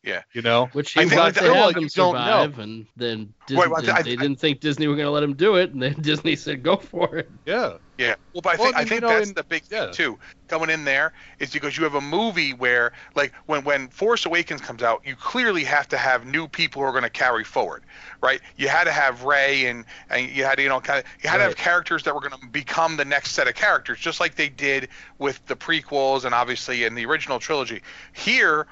Yeah. 0.03 0.23
You 0.33 0.41
know, 0.41 0.65
Which 0.73 0.97
I 0.97 1.03
he 1.03 1.09
think 1.09 1.19
wanted 1.21 1.35
that- 1.35 1.43
to 1.45 1.51
well, 1.51 1.65
have 1.67 1.73
them 1.75 1.83
you 1.83 1.89
don't 1.89 2.13
know. 2.15 2.19
survive, 2.19 2.59
and 2.59 2.85
then 2.97 3.33
Disney, 3.47 3.61
Wait, 3.61 3.69
well, 3.69 3.79
I- 3.89 4.01
they 4.01 4.11
I- 4.11 4.15
didn't 4.17 4.35
think 4.35 4.59
Disney 4.59 4.87
were 4.87 4.95
going 4.95 5.05
to 5.05 5.11
let 5.11 5.23
him 5.23 5.33
do 5.33 5.55
it, 5.55 5.71
and 5.71 5.81
then 5.81 5.93
Disney 6.01 6.35
said, 6.35 6.61
"Go 6.61 6.75
for 6.75 7.15
it." 7.17 7.31
yeah. 7.45 7.77
Yeah. 7.99 8.15
Well, 8.33 8.41
but 8.41 8.55
I 8.55 8.55
Well, 8.57 8.65
think 8.65 8.75
I 8.75 8.79
I, 8.81 8.85
think 8.85 9.01
know, 9.03 9.07
that's 9.09 9.29
in- 9.29 9.35
the 9.35 9.43
big 9.43 9.63
yeah. 9.69 9.85
thing 9.85 9.93
too. 9.93 10.19
Coming 10.49 10.71
in 10.71 10.83
there 10.83 11.13
is 11.39 11.51
because 11.51 11.77
you 11.77 11.83
have 11.83 11.93
a 11.95 12.01
movie 12.01 12.51
where, 12.53 12.91
like, 13.15 13.33
when 13.45 13.63
when 13.63 13.87
Force 13.87 14.25
Awakens 14.25 14.59
comes 14.61 14.83
out, 14.83 15.01
you 15.05 15.15
clearly 15.15 15.63
have 15.63 15.87
to 15.89 15.97
have 15.97 16.25
new 16.25 16.47
people 16.49 16.81
who 16.81 16.87
are 16.87 16.91
going 16.91 17.03
to 17.03 17.09
carry 17.09 17.43
forward, 17.45 17.83
right? 18.21 18.41
You 18.57 18.67
had 18.67 18.83
to 18.85 18.91
have 18.91 19.23
Rey 19.23 19.67
and 19.67 19.85
and 20.09 20.27
you 20.29 20.43
had 20.43 20.55
to, 20.55 20.63
you 20.63 20.69
know 20.69 20.81
kind 20.81 20.99
of 20.99 21.05
you 21.23 21.29
had 21.29 21.37
to 21.37 21.43
have 21.43 21.55
characters 21.55 22.03
that 22.03 22.13
were 22.13 22.19
going 22.19 22.33
to 22.41 22.47
become 22.47 22.97
the 22.97 23.05
next 23.05 23.31
set 23.33 23.47
of 23.47 23.53
characters, 23.55 23.99
just 23.99 24.19
like 24.19 24.35
they 24.35 24.49
did 24.49 24.89
with 25.19 25.45
the 25.45 25.55
prequels 25.55 26.25
and 26.25 26.33
obviously 26.35 26.83
in 26.83 26.95
the 26.95 27.05
original 27.05 27.39
trilogy. 27.39 27.81
Here, 28.11 28.65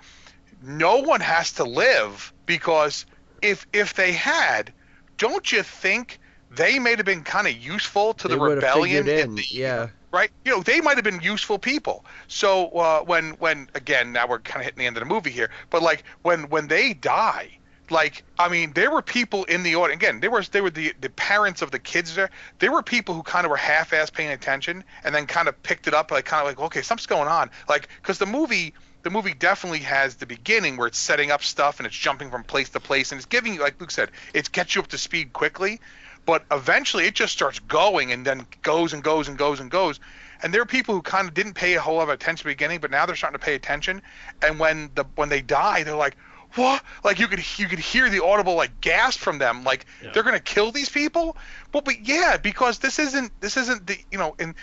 no 0.62 0.98
one 0.98 1.22
has 1.22 1.54
to 1.54 1.64
live 1.64 2.34
because 2.46 3.06
if 3.42 3.66
if 3.74 3.94
they 3.94 4.12
had, 4.12 4.74
don't 5.18 5.52
you 5.52 5.64
think? 5.64 6.20
They 6.54 6.80
may 6.80 6.96
have 6.96 7.06
been 7.06 7.24
kind 7.24 7.48
of 7.48 7.54
useful 7.54 8.14
to 8.16 8.28
they 8.28 8.36
the 8.36 8.40
rebellion 8.42 9.08
in 9.08 9.36
the 9.36 9.46
yeah. 9.50 9.88
right? 10.12 10.32
You 10.44 10.52
know, 10.52 10.62
they 10.62 10.82
might 10.82 10.98
have 10.98 11.06
been 11.06 11.22
useful 11.22 11.58
people. 11.58 12.04
So 12.28 12.68
uh, 12.72 13.04
when 13.04 13.32
when 13.40 13.70
again, 13.74 14.12
now 14.12 14.28
we're 14.28 14.40
kind 14.40 14.60
of 14.60 14.66
hitting 14.66 14.80
the 14.80 14.86
end 14.86 14.98
of 14.98 15.02
the 15.02 15.08
movie 15.08 15.32
here, 15.32 15.50
but 15.70 15.82
like 15.82 16.04
when 16.24 16.50
when 16.50 16.68
they 16.68 16.94
die, 16.94 17.58
like 17.92 18.24
I 18.40 18.50
mean, 18.50 18.74
there 18.74 18.92
were 18.92 19.02
people 19.02 19.44
in 19.46 19.64
the 19.64 19.76
audience. 19.76 20.02
Again, 20.02 20.20
there 20.20 20.32
was 20.32 20.50
they 20.50 20.62
were 20.62 20.70
the 20.70 20.94
the 21.02 21.10
parents 21.10 21.62
of 21.62 21.72
the 21.72 21.80
kids 21.80 22.16
there. 22.16 22.30
There 22.60 22.72
were 22.72 22.84
people 22.84 23.14
who 23.14 23.24
kind 23.24 23.46
of 23.46 23.50
were 23.50 23.58
half-ass 23.58 24.10
paying 24.10 24.32
attention 24.32 24.84
and 25.04 25.14
then 25.14 25.28
kind 25.28 25.48
of 25.48 25.62
picked 25.64 25.88
it 25.88 25.94
up, 25.94 26.12
like 26.12 26.26
kind 26.26 26.42
of 26.42 26.48
like, 26.48 26.60
okay, 26.66 26.82
something's 26.82 27.08
going 27.08 27.28
on, 27.28 27.52
like 27.70 27.90
because 28.02 28.18
the 28.18 28.26
movie. 28.26 28.74
The 29.04 29.10
movie 29.10 29.34
definitely 29.34 29.80
has 29.80 30.16
the 30.16 30.26
beginning 30.26 30.78
where 30.78 30.88
it's 30.88 30.98
setting 30.98 31.32
up 31.32 31.44
stuff 31.44 31.80
and 31.80 31.88
it's 31.88 31.96
jumping 31.96 32.30
from 32.30 32.44
place 32.44 32.70
to 32.70 32.80
place 32.80 33.12
and 33.12 33.20
it's 33.20 33.26
giving 33.26 33.56
you, 33.56 33.62
like 33.62 33.80
Luke 33.82 33.92
said, 33.92 34.12
it 34.34 34.52
gets 34.52 34.76
you 34.76 34.82
up 34.82 34.88
to 34.88 34.98
speed 34.98 35.34
quickly 35.34 35.80
but 36.26 36.46
eventually 36.52 37.06
it 37.06 37.16
just 37.16 37.34
starts 37.34 37.60
going 37.60 38.12
and 38.12 38.26
then 38.26 38.46
goes 38.62 38.94
and 38.94 39.04
goes 39.04 39.28
and 39.28 39.38
goes 39.38 39.60
and 39.60 39.72
goes. 39.72 40.00
And 40.44 40.54
there 40.54 40.62
are 40.62 40.66
people 40.66 40.96
who 40.96 41.02
kind 41.02 41.28
of 41.28 41.34
didn't 41.34 41.54
pay 41.54 41.76
a 41.76 41.82
whole 41.82 41.96
lot 41.96 42.04
of 42.04 42.10
attention 42.10 42.48
at 42.48 42.52
the 42.52 42.56
beginning, 42.56 42.80
but 42.80 42.92
now 42.92 43.06
they're 43.06 43.16
starting 43.16 43.40
to 43.40 43.46
pay 43.46 43.56
attention. 43.56 44.02
And 44.42 44.60
when 44.60 44.92
the 44.96 45.06
when 45.16 45.30
they 45.30 45.42
die, 45.42 45.84
they're 45.84 45.96
like, 45.96 46.18
"What?" 46.56 46.84
Like 47.04 47.20
you 47.20 47.28
could 47.28 47.44
you 47.60 47.68
could 47.68 47.80
hear 47.80 48.10
the 48.10 48.24
audible 48.24 48.56
like 48.56 48.82
gasp 48.82 49.20
from 49.20 49.38
them, 49.38 49.64
like 49.64 49.86
Yeah. 50.02 50.12
they're 50.12 50.24
gonna 50.24 50.40
kill 50.40 50.72
these 50.72 50.90
people. 50.90 51.38
Well, 51.74 51.82
but 51.82 52.00
yeah, 52.08 52.38
because 52.38 52.80
this 52.80 52.98
isn't 52.98 53.40
this 53.40 53.56
isn't 53.58 53.86
the 53.86 53.98
you 54.12 54.18
know 54.18 54.36
and 54.40 54.56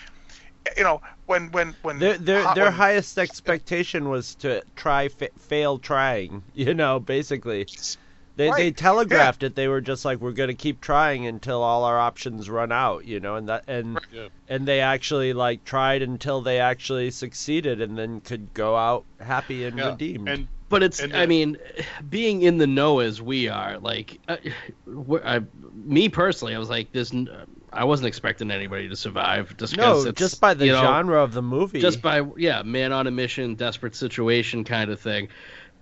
you 0.76 0.84
know, 0.84 1.00
when 1.26 1.50
when 1.52 1.74
when 1.82 1.98
Their 1.98 2.18
their, 2.18 2.42
hot- 2.42 2.54
their 2.54 2.64
when- 2.64 2.72
highest 2.74 3.18
expectation 3.18 4.08
was 4.08 4.34
to 4.36 4.62
try 4.76 5.08
fa- 5.08 5.30
fail 5.38 5.78
trying. 5.78 6.42
You 6.54 6.74
know, 6.74 7.00
basically. 7.00 7.66
They, 8.36 8.44
they 8.44 8.50
Right, 8.50 8.76
telegraphed 8.76 9.42
it. 9.42 9.56
They 9.56 9.66
were 9.66 9.80
just 9.80 10.04
like, 10.04 10.20
we're 10.20 10.30
gonna 10.30 10.54
keep 10.54 10.80
trying 10.80 11.26
until 11.26 11.60
all 11.60 11.82
our 11.82 11.98
options 11.98 12.48
run 12.48 12.70
out, 12.70 13.04
you 13.04 13.18
know, 13.18 13.34
and 13.34 13.48
that 13.48 13.64
and 13.66 13.98
Yeah. 14.12 14.28
and 14.48 14.66
they 14.66 14.80
actually 14.80 15.32
like 15.32 15.64
tried 15.64 16.02
until 16.02 16.40
they 16.40 16.60
actually 16.60 17.10
succeeded, 17.10 17.80
and 17.80 17.98
then 17.98 18.20
could 18.20 18.54
go 18.54 18.76
out 18.76 19.04
happy 19.18 19.64
and 19.64 19.76
Yeah. 19.76 19.90
redeemed. 19.90 20.28
And 20.28 20.48
But 20.68 20.82
it's, 20.82 21.00
And 21.00 21.16
I 21.16 21.26
mean, 21.26 21.56
being 22.08 22.42
in 22.42 22.58
the 22.58 22.66
know 22.66 22.98
as 22.98 23.22
we 23.22 23.48
are, 23.48 23.78
like, 23.78 24.20
uh, 24.28 24.36
I, 25.24 25.40
me 25.74 26.08
personally, 26.08 26.54
I 26.54 26.58
was 26.58 26.68
like, 26.68 26.92
this. 26.92 27.12
I 27.72 27.84
wasn't 27.84 28.08
expecting 28.08 28.50
anybody 28.50 28.88
to 28.88 28.96
survive 28.96 29.56
just 29.56 29.76
no, 29.76 30.10
just 30.12 30.40
by 30.40 30.54
the 30.54 30.66
you 30.66 30.72
know, 30.72 30.80
genre 30.80 31.22
of 31.22 31.32
the 31.32 31.42
movie. 31.42 31.80
just 31.80 32.00
by 32.00 32.22
yeah, 32.36 32.62
man 32.62 32.92
on 32.92 33.06
a 33.06 33.10
mission, 33.10 33.54
desperate 33.54 33.94
situation 33.94 34.64
kind 34.64 34.90
of 34.90 35.00
thing. 35.00 35.28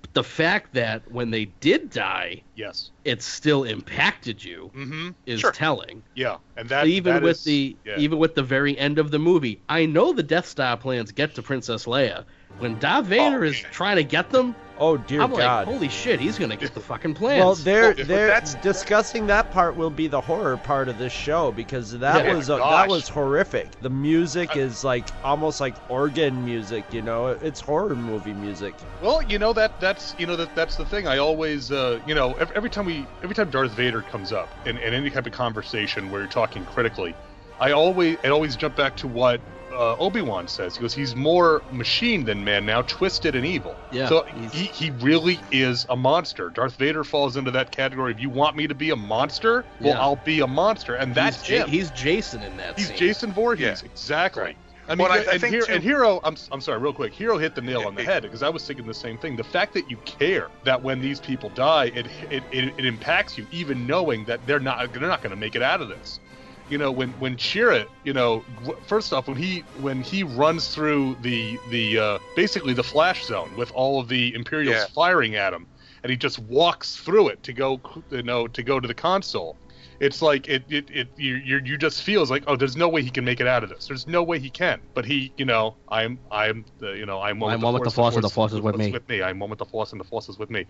But 0.02 0.12
the 0.12 0.24
fact 0.24 0.74
that 0.74 1.10
when 1.10 1.30
they 1.30 1.46
did 1.60 1.90
die, 1.90 2.42
yes, 2.54 2.90
it 3.04 3.22
still 3.22 3.64
impacted 3.64 4.44
you 4.44 4.70
mm-hmm. 4.74 5.10
is 5.26 5.40
Sure. 5.40 5.52
telling. 5.52 6.02
yeah, 6.14 6.36
and 6.56 6.68
that 6.68 6.86
even 6.88 7.14
that 7.14 7.22
with 7.22 7.36
is- 7.38 7.44
the 7.44 7.76
yeah. 7.84 7.98
even 7.98 8.18
with 8.18 8.34
the 8.34 8.42
very 8.42 8.76
end 8.76 8.98
of 8.98 9.10
the 9.12 9.18
movie, 9.18 9.60
I 9.68 9.86
know 9.86 10.12
the 10.12 10.22
Death 10.24 10.46
Star 10.46 10.76
plans 10.76 11.12
get 11.12 11.34
to 11.36 11.42
Princess 11.42 11.86
Leia. 11.86 12.24
When 12.58 12.78
Darth 12.78 13.06
Vader 13.06 13.44
is 13.44 13.58
trying 13.58 13.96
to 13.96 14.04
get 14.04 14.30
them, 14.30 14.54
oh 14.78 14.96
dear 14.96 15.20
I'm 15.22 15.30
God. 15.30 15.38
like, 15.38 15.66
holy 15.66 15.88
shit, 15.90 16.20
he's 16.20 16.38
gonna 16.38 16.56
get 16.56 16.72
the 16.74 16.80
fucking 16.80 17.12
plans. 17.14 17.44
Well, 17.44 17.54
they're 17.54 17.92
they're 17.92 18.28
that's- 18.28 18.54
discussing 18.62 19.26
that 19.26 19.50
part 19.52 19.76
will 19.76 19.90
be 19.90 20.06
the 20.06 20.20
horror 20.20 20.56
part 20.56 20.88
of 20.88 20.96
this 20.96 21.12
show 21.12 21.52
because 21.52 21.92
that 21.98 22.24
Yeah. 22.24 22.34
was 22.34 22.48
uh, 22.48 22.56
Gosh. 22.58 22.70
that 22.86 22.88
was 22.90 23.08
horrific. 23.08 23.68
The 23.82 23.90
music 23.90 24.56
is 24.56 24.84
like 24.84 25.06
almost 25.22 25.60
like 25.60 25.74
organ 25.90 26.44
music, 26.46 26.84
you 26.92 27.02
know. 27.02 27.26
It's 27.26 27.60
horror 27.60 27.94
movie 27.94 28.32
music. 28.34 28.74
Well, 29.02 29.22
you 29.22 29.38
know 29.38 29.52
that 29.52 29.78
that's 29.78 30.14
you 30.18 30.26
know 30.26 30.36
that 30.36 30.54
that's 30.54 30.76
the 30.76 30.84
thing. 30.86 31.06
I 31.06 31.18
always 31.18 31.70
uh, 31.70 32.00
you 32.06 32.14
know 32.14 32.32
every, 32.34 32.56
every 32.56 32.70
time 32.70 32.86
we 32.86 33.06
every 33.22 33.34
time 33.34 33.50
Darth 33.50 33.72
Vader 33.72 34.00
comes 34.00 34.32
up 34.32 34.48
in, 34.66 34.78
in 34.78 34.94
any 34.94 35.10
type 35.10 35.26
of 35.26 35.32
conversation 35.32 36.10
where 36.10 36.22
you're 36.22 36.30
talking 36.30 36.64
critically, 36.64 37.14
I 37.60 37.72
always 37.72 38.16
I 38.24 38.28
always 38.28 38.56
jump 38.56 38.76
back 38.76 38.96
to 38.96 39.08
what 39.08 39.40
uh, 39.76 39.96
Obi 39.98 40.22
Wan 40.22 40.48
says. 40.48 40.76
He 40.76 40.80
goes, 40.82 40.94
he's 40.94 41.14
more 41.14 41.62
machine 41.70 42.24
than 42.24 42.44
man 42.44 42.64
now, 42.66 42.82
twisted 42.82 43.34
and 43.34 43.44
evil. 43.46 43.76
Yeah, 43.90 44.08
So 44.08 44.22
he, 44.24 44.46
he 44.66 44.90
really 44.90 45.40
is 45.52 45.86
a 45.88 45.96
monster. 45.96 46.50
Darth 46.50 46.76
Vader 46.76 47.04
falls 47.04 47.36
into 47.36 47.50
that 47.52 47.70
category. 47.70 48.12
If 48.12 48.20
you 48.20 48.30
want 48.30 48.56
me 48.56 48.66
to 48.66 48.74
be 48.74 48.90
a 48.90 48.96
monster, 48.96 49.64
well, 49.80 49.90
Yeah. 49.94 50.00
I'll 50.00 50.16
be 50.16 50.40
a 50.40 50.46
monster, 50.46 50.94
and 50.96 51.14
that's 51.14 51.42
he's, 51.42 51.50
Ja- 51.58 51.64
him. 51.64 51.70
he's 51.70 51.90
Jason 51.92 52.42
in 52.42 52.56
that 52.56 52.78
He's 52.78 52.88
scene. 52.88 52.96
Jason 52.96 53.32
Voorhees, 53.32 53.82
Yeah. 53.82 53.90
exactly. 53.90 54.42
Right. 54.42 54.56
I 54.88 54.94
mean, 54.94 55.08
Well, 55.08 55.12
I- 55.12 55.16
I 55.28 55.32
and, 55.32 55.40
think 55.40 55.52
Hero, 55.52 55.66
too- 55.66 55.72
and 55.72 55.82
Hero, 55.82 56.20
I'm, 56.22 56.36
I'm 56.52 56.60
sorry, 56.60 56.78
real 56.78 56.92
quick. 56.92 57.12
Hero 57.12 57.38
hit 57.38 57.56
the 57.56 57.60
nail 57.60 57.80
Yeah, 57.80 57.86
on 57.88 57.96
the 57.96 58.02
it- 58.02 58.06
head 58.06 58.22
because 58.22 58.44
I 58.44 58.48
was 58.48 58.64
thinking 58.64 58.86
the 58.86 58.94
same 58.94 59.18
thing. 59.18 59.34
The 59.34 59.42
fact 59.42 59.74
that 59.74 59.90
you 59.90 59.96
care 60.04 60.48
that 60.64 60.80
when 60.80 61.00
these 61.00 61.18
people 61.18 61.48
die, 61.50 61.86
it 61.86 62.06
it, 62.30 62.44
it, 62.52 62.72
it 62.78 62.84
impacts 62.84 63.36
you, 63.36 63.46
even 63.50 63.84
knowing 63.86 64.24
that 64.26 64.46
they're 64.46 64.60
not 64.60 64.92
they're 64.92 65.02
not 65.02 65.22
going 65.22 65.30
to 65.30 65.36
make 65.36 65.56
it 65.56 65.62
out 65.62 65.80
of 65.82 65.88
this. 65.88 66.20
You 66.68 66.78
know, 66.78 66.90
when 66.90 67.10
when 67.20 67.36
Chirrut, 67.36 67.86
you 68.04 68.12
know, 68.12 68.44
first 68.88 69.12
off, 69.12 69.28
when 69.28 69.36
he 69.36 69.62
when 69.78 70.02
he 70.02 70.22
runs 70.22 70.74
through 70.74 71.16
the 71.22 71.58
the 71.70 71.98
uh, 71.98 72.18
basically 72.34 72.74
the 72.74 72.82
flash 72.82 73.24
zone 73.24 73.54
with 73.56 73.70
all 73.72 74.00
of 74.00 74.08
the 74.08 74.34
Imperials 74.34 74.74
Yeah. 74.74 74.86
firing 74.94 75.36
at 75.36 75.52
him, 75.52 75.66
and 76.02 76.10
he 76.10 76.16
just 76.16 76.38
walks 76.40 76.96
through 76.96 77.28
it 77.28 77.42
to 77.44 77.52
go, 77.52 77.80
you 78.10 78.22
know, 78.22 78.48
to 78.48 78.62
go 78.62 78.80
to 78.80 78.88
the 78.88 78.94
console. 78.94 79.56
It's 80.00 80.20
like 80.20 80.48
it 80.48 80.64
it, 80.68 80.90
it 80.90 81.08
you 81.16 81.36
you 81.36 81.60
you 81.64 81.78
just 81.78 82.02
feels 82.02 82.30
like 82.30 82.44
oh 82.46 82.56
there's 82.56 82.76
no 82.76 82.88
way 82.88 83.02
he 83.02 83.10
can 83.10 83.24
make 83.24 83.40
it 83.40 83.46
out 83.46 83.62
of 83.62 83.70
this. 83.70 83.86
There's 83.86 84.06
no 84.06 84.22
way 84.22 84.38
he 84.38 84.50
can. 84.50 84.82
But 84.94 85.04
he 85.06 85.32
you 85.36 85.44
know 85.44 85.76
i'm 85.88 86.20
i'm 86.30 86.66
the, 86.80 86.92
you 86.92 87.06
know 87.06 87.20
i'm 87.20 87.38
one, 87.38 87.52
I'm 87.52 87.60
with, 87.60 87.64
one 87.64 87.74
the 87.74 87.80
with 87.80 87.90
the 87.90 87.94
force, 87.94 88.14
Force 88.14 88.16
and 88.16 88.24
the 88.24 88.28
Force 88.28 88.52
is 88.52 88.60
with 88.60 88.76
me. 88.76 88.90
with 88.90 89.08
me. 89.08 89.22
I'm 89.22 89.38
one 89.38 89.48
with 89.50 89.58
the 89.58 89.64
force 89.64 89.92
and 89.92 90.00
the 90.00 90.04
force 90.04 90.28
is 90.28 90.38
with 90.38 90.50
me. 90.50 90.66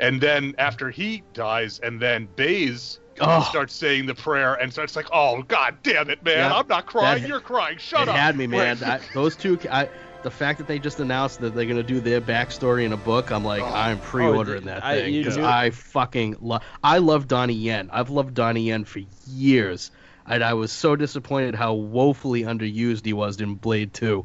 And 0.00 0.20
then 0.20 0.54
after 0.58 0.90
he 0.90 1.22
dies 1.34 1.78
and 1.80 2.00
then 2.00 2.28
baze 2.34 2.98
Oh. 3.20 3.42
starts 3.42 3.74
saying 3.74 4.06
the 4.06 4.14
prayer 4.14 4.54
and 4.54 4.72
starts 4.72 4.96
like 4.96 5.06
oh 5.12 5.42
god 5.42 5.76
damn 5.82 6.10
it 6.10 6.22
man 6.24 6.38
Yeah. 6.50 6.54
i'm 6.56 6.66
not 6.68 6.86
crying 6.86 7.22
That- 7.22 7.28
you're 7.28 7.40
crying 7.40 7.78
shut 7.78 8.02
it 8.02 8.08
up 8.08 8.16
had 8.16 8.36
me, 8.36 8.46
man. 8.46 8.82
I, 8.82 9.00
those 9.14 9.36
two, 9.36 9.58
I, 9.70 9.88
the 10.22 10.30
fact 10.30 10.58
that 10.58 10.66
they 10.66 10.78
just 10.78 10.98
announced 11.00 11.40
that 11.40 11.54
they're 11.54 11.66
gonna 11.66 11.82
do 11.82 12.00
their 12.00 12.20
backstory 12.20 12.84
in 12.84 12.92
a 12.92 12.96
book, 12.96 13.30
I'm 13.30 13.44
like, 13.44 13.62
I'm 13.62 14.00
pre-ordering 14.00 14.64
that 14.64 14.82
Oh, 14.82 14.86
I- 14.88 14.94
thing 15.00 15.12
because 15.14 15.36
do- 15.36 15.44
I 15.44 15.70
fucking 15.70 16.38
love. 16.40 16.62
I 16.82 16.98
love 16.98 17.28
Donnie 17.28 17.52
Yen. 17.54 17.90
I've 17.92 18.08
loved 18.10 18.34
Donnie 18.34 18.62
Yen 18.68 18.84
for 18.84 19.00
years, 19.28 19.90
and 20.26 20.42
I 20.42 20.54
was 20.54 20.72
so 20.72 20.96
disappointed 20.96 21.54
how 21.54 21.74
woefully 21.74 22.42
underused 22.42 23.04
he 23.04 23.12
was 23.12 23.38
in 23.40 23.54
Blade 23.56 23.92
Two. 23.92 24.24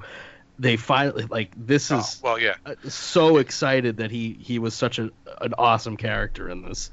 They 0.57 0.77
finally 0.77 1.25
like 1.25 1.51
this 1.57 1.91
Oh, 1.91 1.99
is 1.99 2.19
well, 2.23 2.39
yeah. 2.39 2.55
uh, 2.65 2.75
so 2.87 3.37
excited 3.37 3.97
that 3.97 4.09
he 4.09 4.37
he 4.39 4.57
was 4.57 4.73
such 4.73 4.99
a, 4.99 5.09
an 5.41 5.53
awesome 5.57 5.97
character 5.97 6.49
in 6.49 6.61
this. 6.63 6.91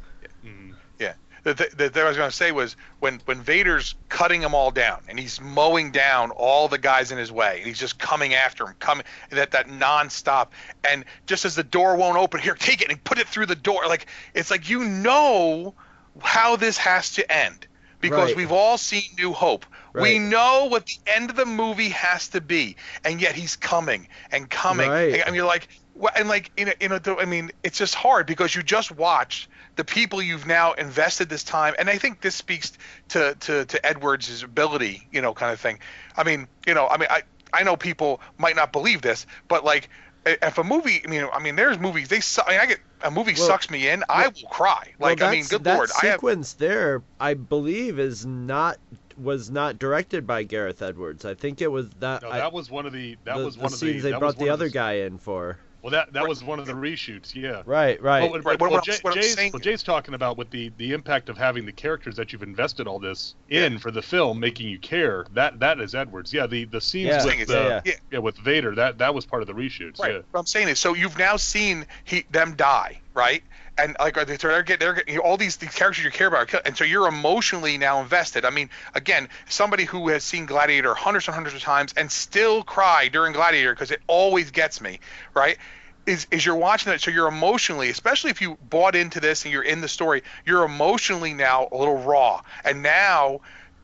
The 1.46 1.54
thing 1.54 2.02
I 2.02 2.08
was 2.08 2.16
going 2.16 2.28
to 2.28 2.34
say 2.34 2.50
was 2.50 2.74
when, 2.98 3.20
when 3.24 3.40
Vader's 3.40 3.94
cutting 4.08 4.40
them 4.40 4.52
all 4.52 4.72
down 4.72 5.02
and 5.08 5.16
he's 5.16 5.40
mowing 5.40 5.92
down 5.92 6.32
all 6.32 6.66
the 6.66 6.78
guys 6.78 7.12
in 7.12 7.18
his 7.18 7.30
way 7.30 7.58
and 7.58 7.66
he's 7.66 7.78
just 7.78 8.00
coming 8.00 8.34
after 8.34 8.66
him, 8.66 8.74
coming 8.80 9.04
that 9.30 9.52
that 9.52 9.68
nonstop. 9.68 10.48
And 10.82 11.04
just 11.26 11.44
as 11.44 11.54
the 11.54 11.62
door 11.62 11.94
won't 11.94 12.18
open, 12.18 12.40
here, 12.40 12.54
take 12.54 12.82
it 12.82 12.90
and 12.90 13.02
put 13.04 13.18
it 13.18 13.28
through 13.28 13.46
the 13.46 13.54
door. 13.54 13.86
Like 13.86 14.06
it's 14.34 14.50
like 14.50 14.68
you 14.68 14.84
know 14.84 15.74
how 16.20 16.56
this 16.56 16.78
has 16.78 17.12
to 17.12 17.32
end 17.32 17.65
because 18.00 18.28
Right. 18.30 18.36
we've 18.36 18.52
all 18.52 18.78
seen 18.78 19.02
New 19.16 19.32
Hope. 19.32 19.66
We 19.94 20.18
know 20.18 20.66
what 20.66 20.84
the 20.86 20.98
end 21.06 21.30
of 21.30 21.36
the 21.36 21.46
movie 21.46 21.88
has 21.88 22.28
to 22.28 22.42
be, 22.42 22.76
and 23.02 23.18
yet 23.18 23.34
he's 23.34 23.56
coming 23.56 24.08
and 24.30 24.50
coming. 24.50 24.90
Right. 24.90 25.14
And, 25.14 25.22
and 25.28 25.36
you're 25.36 25.46
like, 25.46 25.68
and 26.14 26.28
like, 26.28 26.50
you 26.58 26.66
know, 26.66 26.72
you 26.80 26.88
know, 26.90 27.00
I 27.18 27.24
mean, 27.24 27.50
it's 27.62 27.78
just 27.78 27.94
hard 27.94 28.26
because 28.26 28.54
you 28.54 28.62
just 28.62 28.90
watched 28.92 29.48
the 29.76 29.84
people 29.84 30.20
you've 30.20 30.46
now 30.46 30.72
invested 30.74 31.30
this 31.30 31.42
time, 31.44 31.74
and 31.78 31.88
I 31.88 31.96
think 31.96 32.20
this 32.20 32.34
speaks 32.34 32.72
to 33.08 33.36
to 33.40 33.64
to 33.64 33.86
Edwards' 33.86 34.42
ability, 34.42 35.08
you 35.10 35.22
know, 35.22 35.32
kind 35.32 35.50
of 35.52 35.60
thing. 35.60 35.78
I 36.14 36.24
mean, 36.24 36.46
you 36.66 36.74
know, 36.74 36.88
I 36.88 36.98
mean, 36.98 37.08
I 37.10 37.22
I 37.54 37.62
know 37.62 37.76
people 37.76 38.20
might 38.36 38.56
not 38.56 38.72
believe 38.72 39.00
this, 39.00 39.26
but 39.48 39.64
like. 39.64 39.88
I- 40.26 40.38
If 40.42 40.58
a 40.58 40.64
movie, 40.64 41.00
I 41.04 41.08
mean, 41.08 41.26
I 41.32 41.38
mean, 41.40 41.56
there's 41.56 41.78
movies. 41.78 42.08
They, 42.08 42.20
su- 42.20 42.42
I, 42.46 42.50
mean, 42.52 42.60
I 42.60 42.66
get 42.66 42.78
a 43.02 43.10
movie 43.10 43.34
Well- 43.36 43.46
sucks 43.46 43.70
me 43.70 43.88
in. 43.88 44.04
I 44.08 44.28
will 44.28 44.48
cry. 44.50 44.92
Like, 44.98 45.20
well, 45.20 45.28
I 45.28 45.32
mean, 45.32 45.42
that's- 45.42 45.48
good 45.48 45.64
that 45.64 45.76
lord, 45.76 45.90
I 46.02 46.06
have. 46.06 46.14
sequence 46.16 46.52
there, 46.54 47.02
I 47.20 47.34
believe, 47.34 47.98
is 47.98 48.26
not 48.26 48.78
was 49.16 49.48
not 49.50 49.78
directed 49.78 50.26
by 50.26 50.42
Gareth 50.42 50.82
Edwards. 50.82 51.24
I 51.24 51.32
think 51.32 51.62
it 51.62 51.68
was 51.68 51.88
that. 52.00 52.20
no, 52.20 52.28
I- 52.30 52.38
that 52.38 52.52
was 52.52 52.70
one 52.70 52.84
of 52.84 52.92
the 52.92 53.16
that 53.24 53.38
the, 53.38 53.44
was 53.46 53.54
the 53.56 53.62
one 53.62 53.72
of 53.72 53.78
scenes 53.78 54.02
the 54.02 54.10
they 54.10 54.18
brought 54.18 54.26
was 54.26 54.36
one 54.36 54.44
the 54.46 54.52
other 54.52 54.68
guy 54.68 54.92
in 54.96 55.16
for. 55.18 55.56
Well 55.86 55.92
that 55.92 56.12
that 56.14 56.26
was 56.28 56.42
one 56.42 56.58
of 56.58 56.66
the 56.66 56.72
reshoots 56.72 57.32
yeah 57.34 57.62
Right, 57.64 58.00
right. 58.02 58.30
But, 58.30 58.44
Right, 58.44 58.58
but 58.58 58.70
what- 58.70 58.72
what, 58.72 58.72
what 58.72 58.84
Jay, 58.84 58.96
what 59.02 59.14
I'm 59.14 59.22
Jay's, 59.22 59.34
saying- 59.34 59.52
what 59.52 59.62
Jay's 59.62 59.82
talking 59.84 60.14
about 60.14 60.36
with 60.36 60.50
the, 60.50 60.72
the 60.78 60.92
impact 60.92 61.28
of 61.28 61.38
having 61.38 61.64
the 61.64 61.72
characters 61.72 62.16
that 62.16 62.32
you've 62.32 62.42
invested 62.42 62.88
all 62.88 62.98
this 62.98 63.34
in 63.48 63.78
for 63.78 63.90
the 63.92 64.02
film, 64.02 64.40
making 64.40 64.68
you 64.68 64.78
care. 64.80 65.26
That 65.34 65.60
that 65.60 65.78
is 65.80 65.94
Edwards. 65.94 66.32
Yeah, 66.32 66.46
the 66.48 66.64
the 66.64 66.80
scenes 66.80 67.06
Yeah, 67.08 67.24
with 67.24 67.38
yeah, 67.38 67.44
the, 67.44 67.82
yeah. 67.84 67.92
Yeah. 68.10 68.18
with 68.18 68.36
Vader 68.38 68.74
that 68.74 68.98
that 68.98 69.14
was 69.14 69.24
part 69.26 69.42
of 69.42 69.46
the 69.46 69.54
reshoots. 69.54 70.00
Right. 70.00 70.12
Yeah. 70.14 70.20
What 70.32 70.40
I'm 70.40 70.46
saying 70.46 70.68
is, 70.68 70.78
so 70.80 70.94
you've 70.94 71.18
now 71.18 71.36
seen 71.36 71.86
he 72.04 72.24
them 72.30 72.54
die, 72.56 73.00
right? 73.14 73.42
And 73.78 73.94
like, 74.00 74.14
they, 74.14 74.36
they're 74.38 74.62
getting, 74.62 74.78
they're 74.78 74.94
getting 74.94 75.18
all 75.18 75.36
these 75.36 75.56
these 75.58 75.74
characters 75.74 76.02
you 76.04 76.10
care 76.10 76.28
about, 76.28 76.40
are 76.40 76.46
kill- 76.46 76.60
and 76.64 76.74
so 76.76 76.82
you're 76.84 77.06
emotionally 77.08 77.76
now 77.76 78.00
invested. 78.00 78.44
I 78.46 78.50
mean, 78.50 78.70
again, 78.94 79.28
somebody 79.50 79.84
who 79.84 80.08
has 80.08 80.24
seen 80.24 80.46
Gladiator 80.46 80.94
hundreds 80.94 81.26
and 81.28 81.34
hundreds 81.34 81.54
of 81.56 81.60
times 81.62 81.92
and 81.96 82.10
still 82.10 82.62
cry 82.62 83.08
during 83.08 83.34
Gladiator 83.34 83.74
because 83.74 83.90
it 83.90 84.00
always 84.06 84.50
gets 84.50 84.80
me, 84.80 84.98
right? 85.34 85.58
Is, 86.06 86.26
is 86.30 86.46
you're 86.46 86.56
watching 86.56 86.92
it, 86.92 87.00
so 87.00 87.10
you're 87.10 87.26
emotionally, 87.26 87.90
especially 87.90 88.30
if 88.30 88.40
you 88.40 88.56
bought 88.70 88.94
into 88.94 89.18
this 89.18 89.44
and 89.44 89.52
you're 89.52 89.62
in 89.62 89.80
the 89.80 89.88
story, 89.88 90.22
you're 90.44 90.64
emotionally 90.64 91.34
now 91.34 91.68
a 91.72 91.76
little 91.76 91.98
raw. 91.98 92.42
And 92.64 92.82
now 92.82 93.40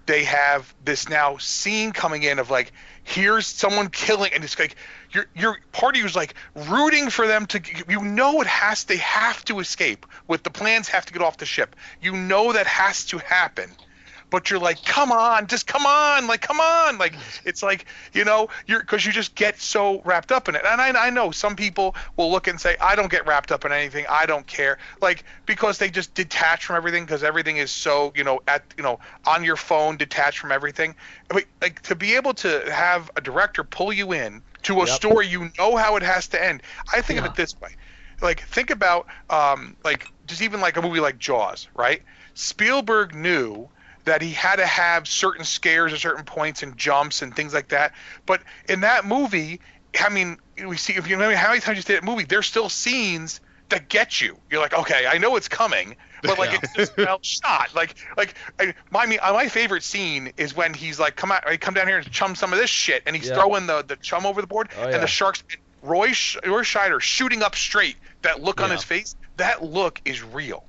they 0.07 0.25
have 0.25 0.73
this 0.85 1.09
now 1.09 1.37
scene 1.39 1.93
coming 1.93 2.23
in 2.23 2.39
of 2.39 2.51
like 2.51 2.73
here's 3.05 3.47
someone 3.47 3.89
killing 3.89 4.33
and 4.35 4.45
it's 4.45 4.59
like 4.59 4.77
your 5.11 5.27
your 5.35 5.59
party 5.73 6.03
was 6.03 6.17
like 6.17 6.35
rooting 6.55 7.11
for 7.11 7.27
them 7.27 7.47
to 7.47 7.61
you 7.89 8.03
know 8.03 8.41
it 8.41 8.47
has 8.47 8.85
they 8.85 8.97
have 8.97 9.45
to 9.45 9.61
escape. 9.61 10.07
With 10.29 10.43
the 10.43 10.51
plans 10.51 10.89
have 10.89 11.07
to 11.07 11.13
get 11.13 11.23
off 11.23 11.39
the 11.39 11.47
ship. 11.47 11.77
You 12.01 12.13
know 12.13 12.53
that 12.53 12.67
has 12.67 13.05
to 13.07 13.19
happen 13.19 13.71
but 14.33 14.51
you're 14.51 14.59
like 14.61 14.85
come 14.85 15.13
on 15.13 15.47
just 15.47 15.69
come 15.69 15.87
on 15.87 16.27
like 16.27 16.43
come 16.43 16.61
on 16.61 16.99
like 16.99 17.19
it's 17.45 17.63
like 17.63 17.87
you 18.15 18.25
know 18.25 18.49
you're 18.67 18.81
because 18.81 19.07
you 19.07 19.13
just 19.13 19.37
get 19.37 19.61
so 19.61 20.03
wrapped 20.05 20.33
up 20.33 20.49
in 20.49 20.57
it. 20.57 20.63
And 20.67 20.81
I, 20.81 21.07
I 21.09 21.11
know 21.11 21.31
some 21.31 21.57
people 21.57 21.95
will 22.17 22.31
look 22.33 22.49
and 22.49 22.61
say 22.61 22.77
i 22.81 22.97
don't 22.97 23.11
get 23.11 23.27
wrapped 23.27 23.53
up 23.53 23.65
in 23.65 23.73
anything 23.73 24.07
i 24.11 24.27
don't 24.27 24.47
care 24.47 24.79
like 25.01 25.25
because 25.47 25.79
they 25.79 25.91
just 25.91 26.15
detach 26.15 26.65
from 26.67 26.77
everything 26.77 27.05
because 27.05 27.23
everything 27.23 27.59
is 27.59 27.71
so 27.73 28.13
you 28.17 28.25
know 28.25 28.41
at 28.49 28.75
you 28.77 28.83
know 28.83 28.99
on 29.27 29.45
your 29.45 29.57
phone 29.57 29.97
detached 29.97 30.39
from 30.39 30.53
everything. 30.53 30.97
But 31.29 31.45
like 31.61 31.83
to 31.83 31.95
be 31.97 32.17
able 32.17 32.35
to 32.35 32.71
have 32.73 33.11
a 33.17 33.21
director 33.21 33.65
pull 33.65 33.93
you 33.93 34.13
in 34.13 34.43
to 34.65 34.83
a 34.83 34.87
Yep. 34.87 34.89
story 34.89 35.27
you 35.29 35.51
know 35.59 35.77
how 35.77 35.97
it 35.97 36.03
has 36.03 36.29
to 36.29 36.43
end. 36.45 36.63
I 36.93 37.03
think 37.03 37.19
of 37.19 37.25
it 37.27 37.35
this 37.35 37.55
way. 37.61 37.71
Like 38.23 38.41
think 38.43 38.71
about 38.71 39.07
um 39.31 39.77
like 39.85 40.07
just 40.27 40.43
even 40.43 40.61
like 40.61 40.77
a 40.77 40.83
movie 40.83 41.01
like 41.01 41.19
jaws 41.19 41.69
right? 41.77 42.03
Spielberg 42.35 43.15
knew 43.15 43.69
that 44.05 44.23
he 44.23 44.31
had 44.33 44.57
to 44.57 44.67
have 44.67 45.07
certain 45.07 45.45
scares 45.45 45.93
at 45.93 46.01
certain 46.01 46.25
points 46.25 46.63
and 46.63 46.77
jumps 46.77 47.23
and 47.23 47.35
things 47.35 47.55
like 47.55 47.69
that. 47.69 47.93
But 48.27 48.43
in 48.69 48.81
that 48.81 49.05
movie, 49.05 49.61
I 50.01 50.09
mean, 50.09 50.39
we 50.67 50.77
see 50.77 50.95
if 50.95 51.09
you 51.09 51.17
know 51.17 51.35
how 51.35 51.49
many 51.49 51.61
times 51.61 51.77
you 51.77 51.83
see 51.83 51.95
that 51.95 52.05
movie, 52.05 52.25
there's 52.25 52.47
still 52.47 52.69
scenes 52.69 53.41
that 53.69 53.89
get 53.89 54.21
you. 54.21 54.37
You're 54.51 54.61
like, 54.61 54.75
okay, 54.75 55.07
I 55.07 55.19
know 55.19 55.37
it's 55.37 55.49
coming, 55.49 55.97
but 56.23 56.39
like 56.39 56.63
it's 56.63 56.75
just 56.75 56.97
well 56.97 57.19
shot. 57.23 57.75
Like 57.75 57.95
like 58.17 58.35
I, 58.59 58.75
my 58.91 59.07
my 59.07 59.49
favorite 59.49 59.83
scene 59.83 60.33
is 60.37 60.55
when 60.55 60.75
he's 60.75 60.99
like, 61.01 61.17
come 61.17 61.33
out, 61.33 61.45
come 61.61 61.75
down 61.75 61.87
here 61.89 61.99
and 61.99 62.11
chum 62.11 62.35
some 62.35 62.53
of 62.53 62.59
this 62.59 62.71
shit, 62.71 63.03
and 63.07 63.17
he's 63.17 63.29
Yeah. 63.29 63.37
throwing 63.37 63.67
the 63.67 63.83
the 63.83 63.97
chum 63.97 64.27
over 64.27 64.41
the 64.41 64.47
board, 64.47 64.69
Oh, 64.77 64.83
and 64.85 64.93
yeah. 64.93 64.99
the 64.99 65.07
sharks. 65.07 65.43
Roy 65.85 66.09
Roy 66.47 66.63
Scheider 66.63 67.01
shooting 67.01 67.43
up 67.43 67.57
straight. 67.57 67.97
That 68.23 68.41
look 68.41 68.61
on 68.61 68.71
his 68.71 68.85
face, 68.85 69.17
that 69.39 69.65
look 69.65 70.01
is 70.05 70.23
real. 70.23 70.65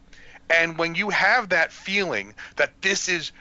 And 0.50 0.78
when 0.78 0.96
you 0.96 1.10
have 1.10 1.50
that 1.50 1.72
feeling 1.72 2.34
that 2.58 2.82
this 2.82 3.08
is 3.10 3.32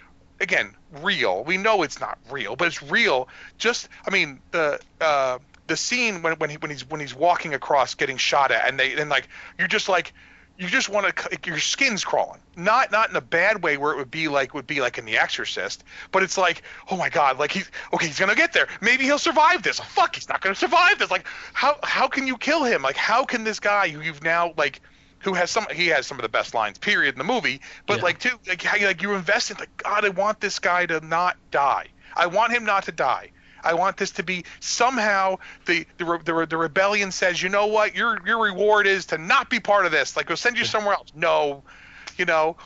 again 0.41 0.75
real, 1.01 1.45
we 1.45 1.57
know 1.57 1.83
it's 1.83 2.01
not 2.01 2.19
real, 2.31 2.57
but 2.57 2.69
it's 2.69 2.83
real. 2.83 3.29
Just 3.59 3.89
I 4.07 4.11
mean 4.11 4.41
the 4.51 4.81
uh, 5.01 5.39
the 5.67 5.77
scene 5.77 6.23
when 6.23 6.35
when 6.35 6.51
he 6.51 6.57
when 6.57 6.71
he's 6.71 6.89
when 6.89 7.01
he's 7.01 7.15
walking 7.15 7.55
across 7.55 7.95
getting 7.95 8.17
shot 8.17 8.51
at, 8.51 8.69
and 8.69 8.79
they 8.79 8.95
and 8.95 9.11
like 9.11 9.29
you're 9.59 9.69
just 9.69 9.89
like 9.89 10.13
you 10.59 10.69
just 10.69 10.89
want 10.89 11.17
to 11.17 11.39
your 11.47 11.59
skin's 11.59 12.05
crawling. 12.05 12.41
Not 12.57 12.93
not 12.93 13.11
in 13.11 13.17
a 13.17 13.21
bad 13.21 13.63
way 13.63 13.77
where 13.77 13.93
it 13.93 13.97
would 13.97 14.11
be 14.11 14.29
like 14.29 14.55
would 14.55 14.67
be 14.67 14.81
like 14.81 14.99
in 14.99 15.05
The 15.05 15.19
Exorcist, 15.19 15.83
but 16.11 16.23
it's 16.23 16.37
like 16.37 16.63
oh 16.91 16.97
my 16.97 17.09
god, 17.09 17.39
like 17.39 17.53
he's 17.53 17.71
okay, 17.93 18.07
he's 18.07 18.19
gonna 18.19 18.35
get 18.35 18.53
there. 18.53 18.69
Maybe 18.81 19.05
he'll 19.05 19.19
survive 19.19 19.63
this. 19.63 19.81
Fuck, 19.81 20.17
he's 20.17 20.29
not 20.29 20.41
gonna 20.41 20.55
survive 20.55 20.99
this. 20.99 21.11
Like 21.11 21.27
how 21.53 21.79
how 21.83 22.07
can 22.07 22.27
you 22.27 22.37
kill 22.37 22.65
him? 22.65 22.83
Like 22.83 22.97
how 22.97 23.25
can 23.25 23.45
this 23.45 23.61
guy 23.61 23.89
who 23.89 24.01
you've 24.01 24.23
now 24.23 24.53
like 24.57 24.81
who 25.23 25.35
has 25.35 25.51
some 25.51 25.67
he 25.73 25.89
has 25.89 26.07
some 26.07 26.19
of 26.19 26.23
the 26.23 26.29
best 26.29 26.55
lines 26.55 26.79
period 26.79 27.15
in 27.15 27.19
the 27.19 27.25
movie 27.25 27.61
but 27.87 27.99
Yeah. 27.99 28.03
like 28.05 28.19
too 28.19 28.39
like 28.47 28.63
how 28.63 28.77
you 28.77 28.87
like 28.87 29.03
you're 29.03 29.15
invested 29.17 29.59
like 29.59 29.75
god 29.77 30.05
i 30.05 30.09
want 30.09 30.41
this 30.41 30.59
guy 30.59 30.87
to 30.87 31.01
not 31.01 31.37
die 31.51 31.87
i 32.17 32.27
want 32.27 32.53
him 32.53 32.65
not 32.65 32.85
to 32.85 32.93
die 32.93 33.31
i 33.65 33.75
want 33.75 33.97
this 33.97 34.11
to 34.13 34.23
be 34.23 34.45
somehow 34.61 35.37
the 35.67 35.87
the, 35.99 36.05
the, 36.25 36.47
the 36.47 36.57
rebellion 36.57 37.11
says 37.13 37.43
you 37.43 37.49
know 37.49 37.67
what 37.67 37.95
your 37.95 38.19
your 38.27 38.43
reward 38.43 38.87
is 38.87 39.07
to 39.07 39.19
not 39.19 39.49
be 39.49 39.61
part 39.61 39.87
of 39.87 39.93
this 39.93 40.17
like 40.17 40.29
we'll 40.29 40.37
send 40.37 40.59
you 40.59 40.65
somewhere 40.65 40.95
else 40.95 41.09
no 41.15 41.63
you 42.19 42.25
know 42.25 42.57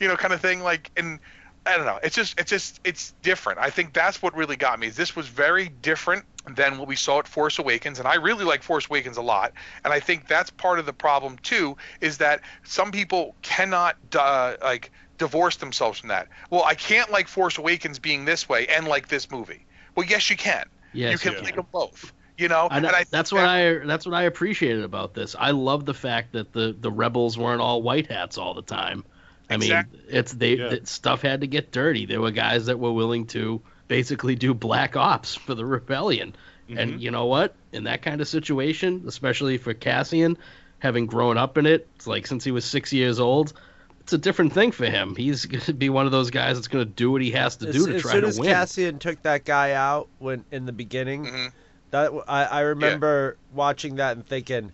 you 0.00 0.08
know 0.08 0.16
kind 0.16 0.32
of 0.32 0.40
thing 0.40 0.60
like 0.62 0.90
and 0.96 1.20
I 1.68 1.76
don't 1.76 1.84
know. 1.84 1.98
It's 2.00 2.14
just, 2.14 2.38
it's 2.38 2.48
just, 2.48 2.80
it's 2.84 3.12
different. 3.22 3.58
I 3.58 3.70
think 3.70 3.92
that's 3.92 4.22
what 4.22 4.36
really 4.36 4.54
got 4.54 4.78
me. 4.78 4.88
This 4.88 5.16
was 5.16 5.26
very 5.26 5.68
different 5.68 6.24
than 6.54 6.78
what 6.78 6.86
we 6.88 6.96
saw 6.96 7.18
at 7.18 7.28
Force 7.28 7.58
Awakens, 7.58 7.98
and 7.98 8.06
I 8.06 8.14
really 8.16 8.44
like 8.44 8.62
Force 8.62 8.86
Awakens 8.88 9.16
a 9.16 9.22
lot. 9.22 9.52
And 9.84 9.92
I 9.92 10.00
think 10.00 10.28
that's 10.28 10.50
part 10.50 10.78
of 10.78 10.86
the 10.86 10.92
problem 10.92 11.38
too, 11.38 11.76
is 12.00 12.18
that 12.18 12.40
some 12.64 12.92
people 12.92 13.34
cannot 13.42 13.96
uh, 14.16 14.54
like 14.62 14.92
divorce 15.18 15.56
themselves 15.56 15.98
from 15.98 16.10
that. 16.10 16.28
Well, 16.50 16.62
I 16.64 16.74
can't 16.74 17.10
like 17.10 17.26
Force 17.28 17.58
Awakens 17.58 17.98
being 17.98 18.24
this 18.24 18.48
way 18.48 18.66
and 18.68 18.86
like 18.86 19.08
this 19.08 19.30
movie. 19.30 19.64
Well, 19.94 20.06
yes, 20.06 20.30
you 20.30 20.36
can. 20.36 20.68
Yes, 20.92 21.12
you 21.12 21.18
can 21.18 21.38
you 21.38 21.44
like 21.44 21.56
them 21.56 21.66
both. 21.72 22.12
You 22.38 22.48
know, 22.48 22.68
And, 22.70 22.86
I 22.86 23.04
that's 23.10 23.32
what 23.32 23.40
that- 23.40 23.48
I 23.82 23.86
that's 23.86 24.04
what 24.04 24.14
I 24.14 24.24
appreciated 24.24 24.84
about 24.84 25.14
this. 25.14 25.34
I 25.38 25.52
love 25.52 25.86
the 25.86 25.94
fact 25.94 26.32
that 26.32 26.52
the 26.52 26.76
the 26.78 26.90
rebels 26.90 27.36
weren't 27.38 27.60
all 27.62 27.82
white 27.82 28.08
hats 28.10 28.36
all 28.38 28.54
the 28.54 28.62
time. 28.62 29.04
I 29.48 29.54
Exactly. 29.54 29.98
mean, 30.00 30.06
it's 30.10 30.32
they 30.32 30.54
Yeah. 30.56 30.68
that 30.68 30.86
stuff 30.86 31.22
had 31.22 31.40
to 31.40 31.46
get 31.46 31.72
dirty. 31.72 32.04
There 32.06 32.20
were 32.20 32.30
guys 32.32 32.66
that 32.66 32.78
were 32.78 32.92
willing 32.92 33.26
to 33.28 33.62
basically 33.88 34.34
do 34.34 34.54
black 34.54 34.96
ops 34.96 35.34
for 35.34 35.54
the 35.54 35.64
rebellion. 35.64 36.34
Mm-hmm. 36.68 36.78
And 36.78 37.00
you 37.02 37.10
know 37.10 37.26
what? 37.26 37.54
In 37.72 37.84
that 37.84 38.02
kind 38.02 38.20
of 38.20 38.28
situation, 38.28 39.04
especially 39.06 39.58
for 39.58 39.74
Cassian, 39.74 40.36
having 40.78 41.06
grown 41.06 41.38
up 41.38 41.56
in 41.58 41.66
it, 41.66 41.86
it's 41.96 42.06
like 42.06 42.26
since 42.26 42.44
he 42.44 42.50
was 42.50 42.64
six 42.64 42.92
years 42.92 43.20
old, 43.20 43.52
it's 44.00 44.12
a 44.12 44.18
different 44.18 44.52
thing 44.52 44.72
for 44.72 44.86
him. 44.86 45.14
He's 45.16 45.44
going 45.46 45.62
to 45.62 45.72
be 45.72 45.88
one 45.88 46.06
of 46.06 46.12
those 46.12 46.30
guys 46.30 46.56
that's 46.56 46.68
going 46.68 46.84
to 46.84 46.90
do 46.90 47.10
what 47.10 47.22
he 47.22 47.30
has 47.32 47.56
to 47.56 47.68
As, 47.68 47.74
do 47.74 47.86
to 47.86 47.94
as 47.96 48.02
try 48.02 48.12
soon 48.12 48.22
to 48.22 48.28
as 48.28 48.38
win. 48.40 48.48
Cassian 48.48 48.98
took 48.98 49.22
that 49.22 49.44
guy 49.44 49.72
out 49.72 50.08
when 50.18 50.44
in 50.50 50.66
the 50.66 50.72
beginning, 50.72 51.26
Mhm. 51.26 51.52
that 51.92 52.12
I, 52.26 52.44
I 52.44 52.60
remember 52.60 53.36
watching 53.52 53.96
that 53.96 54.16
and 54.16 54.26
thinking, 54.26 54.72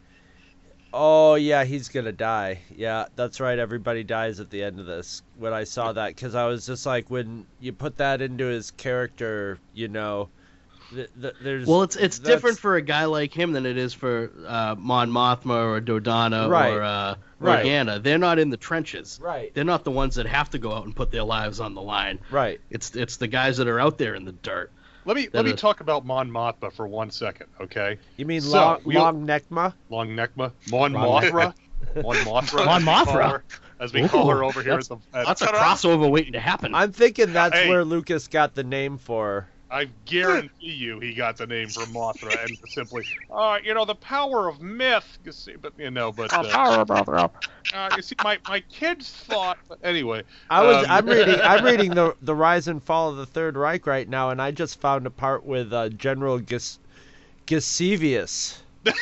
"Oh 0.92 1.34
yeah, 1.36 1.64
he's 1.64 1.88
gonna 1.88 2.12
die." 2.12 2.60
Yeah, 2.76 3.06
that's 3.16 3.40
right. 3.40 3.58
Everybody 3.58 4.04
dies 4.04 4.40
at 4.40 4.50
the 4.50 4.62
end 4.62 4.80
of 4.80 4.86
this. 4.86 5.22
When 5.38 5.52
I 5.52 5.64
saw 5.64 5.92
that, 5.92 6.08
because 6.08 6.34
I 6.34 6.46
was 6.46 6.66
just 6.66 6.86
like, 6.86 7.10
when 7.10 7.46
you 7.60 7.72
put 7.72 7.96
that 7.98 8.20
into 8.22 8.44
his 8.46 8.70
character, 8.72 9.58
you 9.74 9.88
know, 9.88 10.28
th- 10.94 11.08
th- 11.20 11.34
there's 11.42 11.66
Well, 11.66 11.82
it's 11.82 11.96
it's 11.96 12.18
that's- 12.18 12.34
different 12.34 12.58
for 12.58 12.76
a 12.76 12.82
guy 12.82 13.06
like 13.06 13.32
him 13.32 13.52
than 13.52 13.66
it 13.66 13.76
is 13.78 13.94
for 13.94 14.30
uh, 14.46 14.74
Mon 14.78 15.10
Mothma 15.10 15.64
or 15.64 15.80
Dodonna 15.80 16.48
Right. 16.48 16.72
or 16.72 16.82
uh, 16.82 17.14
Right. 17.38 17.64
Organa. 17.66 18.00
They're 18.02 18.18
not 18.18 18.38
in 18.38 18.50
the 18.50 18.56
trenches. 18.56 19.18
Right, 19.20 19.52
They're 19.52 19.64
not 19.64 19.82
the 19.82 19.90
ones 19.90 20.14
that 20.14 20.26
have 20.26 20.50
to 20.50 20.58
go 20.58 20.72
out 20.72 20.84
and 20.84 20.94
put 20.94 21.10
their 21.10 21.24
lives 21.24 21.58
on 21.58 21.74
the 21.74 21.82
line. 21.82 22.20
right. 22.30 22.60
It's 22.70 22.94
it's 22.94 23.16
the 23.16 23.26
guys 23.26 23.56
that 23.56 23.66
are 23.66 23.80
out 23.80 23.98
there 23.98 24.14
in 24.14 24.24
the 24.24 24.32
dirt. 24.32 24.70
Let 25.04 25.16
me 25.16 25.28
let 25.32 25.44
me 25.44 25.52
is- 25.52 25.60
talk 25.60 25.80
about 25.80 26.04
Mon 26.06 26.30
Mothma 26.30 26.72
for 26.72 26.86
one 26.86 27.10
second, 27.10 27.46
okay? 27.60 27.98
You 28.16 28.26
mean 28.26 28.40
So, 28.40 28.50
long, 28.56 28.80
we- 28.84 28.94
long 28.94 29.26
neckma? 29.26 29.74
Long 29.90 30.08
Neckma, 30.10 30.52
Mon 30.70 30.92
Long 30.92 31.22
Mothra, 31.22 31.54
Mon 31.96 32.16
Mothra, 32.16 32.64
Mon 32.64 32.76
as 32.76 32.82
we 32.82 32.84
call 32.86 33.04
Mothra. 33.06 33.30
her- 33.30 33.44
as 33.80 33.92
we 33.92 34.08
call 34.08 34.28
her 34.30 34.44
over 34.44 34.62
here. 34.62 34.74
At 34.74 34.84
the, 34.88 34.96
at, 35.12 35.26
That's 35.26 35.42
a 35.42 35.46
crossover 35.48 36.08
waiting 36.08 36.34
to 36.34 36.40
happen. 36.40 36.72
I'm 36.74 36.92
thinking 36.92 37.32
that's 37.32 37.56
Hey. 37.56 37.68
where 37.68 37.84
Lucas 37.84 38.28
got 38.28 38.54
the 38.54 38.62
name 38.62 38.96
for. 38.98 39.48
I 39.72 39.86
guarantee 40.04 40.72
you, 40.72 41.00
he 41.00 41.14
got 41.14 41.38
the 41.38 41.46
name 41.46 41.68
from 41.70 41.94
Mothra 41.94 42.44
and 42.44 42.58
simply, 42.68 43.04
uh, 43.30 43.58
you 43.64 43.72
know, 43.72 43.86
the 43.86 43.94
power 43.94 44.46
of 44.48 44.60
myth. 44.60 45.18
You 45.24 45.32
see, 45.32 45.56
but 45.56 45.72
you 45.78 45.90
know, 45.90 46.12
but 46.12 46.30
uh, 46.32 46.84
uh, 47.72 47.90
you 47.96 48.02
see, 48.02 48.16
my 48.22 48.38
my 48.48 48.60
kids 48.60 49.10
thought. 49.10 49.58
But 49.68 49.78
anyway, 49.82 50.24
I 50.50 50.62
was 50.62 50.76
Um, 50.76 50.86
I'm 50.90 51.06
reading 51.06 51.40
I'm 51.42 51.64
reading 51.64 51.94
the 51.94 52.14
the 52.20 52.34
rise 52.34 52.68
and 52.68 52.82
fall 52.82 53.10
of 53.10 53.16
the 53.16 53.26
Third 53.26 53.56
Reich 53.56 53.86
right 53.86 54.08
now, 54.08 54.30
and 54.30 54.42
I 54.42 54.50
just 54.50 54.78
found 54.78 55.06
a 55.06 55.10
part 55.10 55.44
with 55.44 55.72
uh, 55.72 55.88
General 55.88 56.38
Gus 56.38 56.78
Gusevius. 57.46 58.58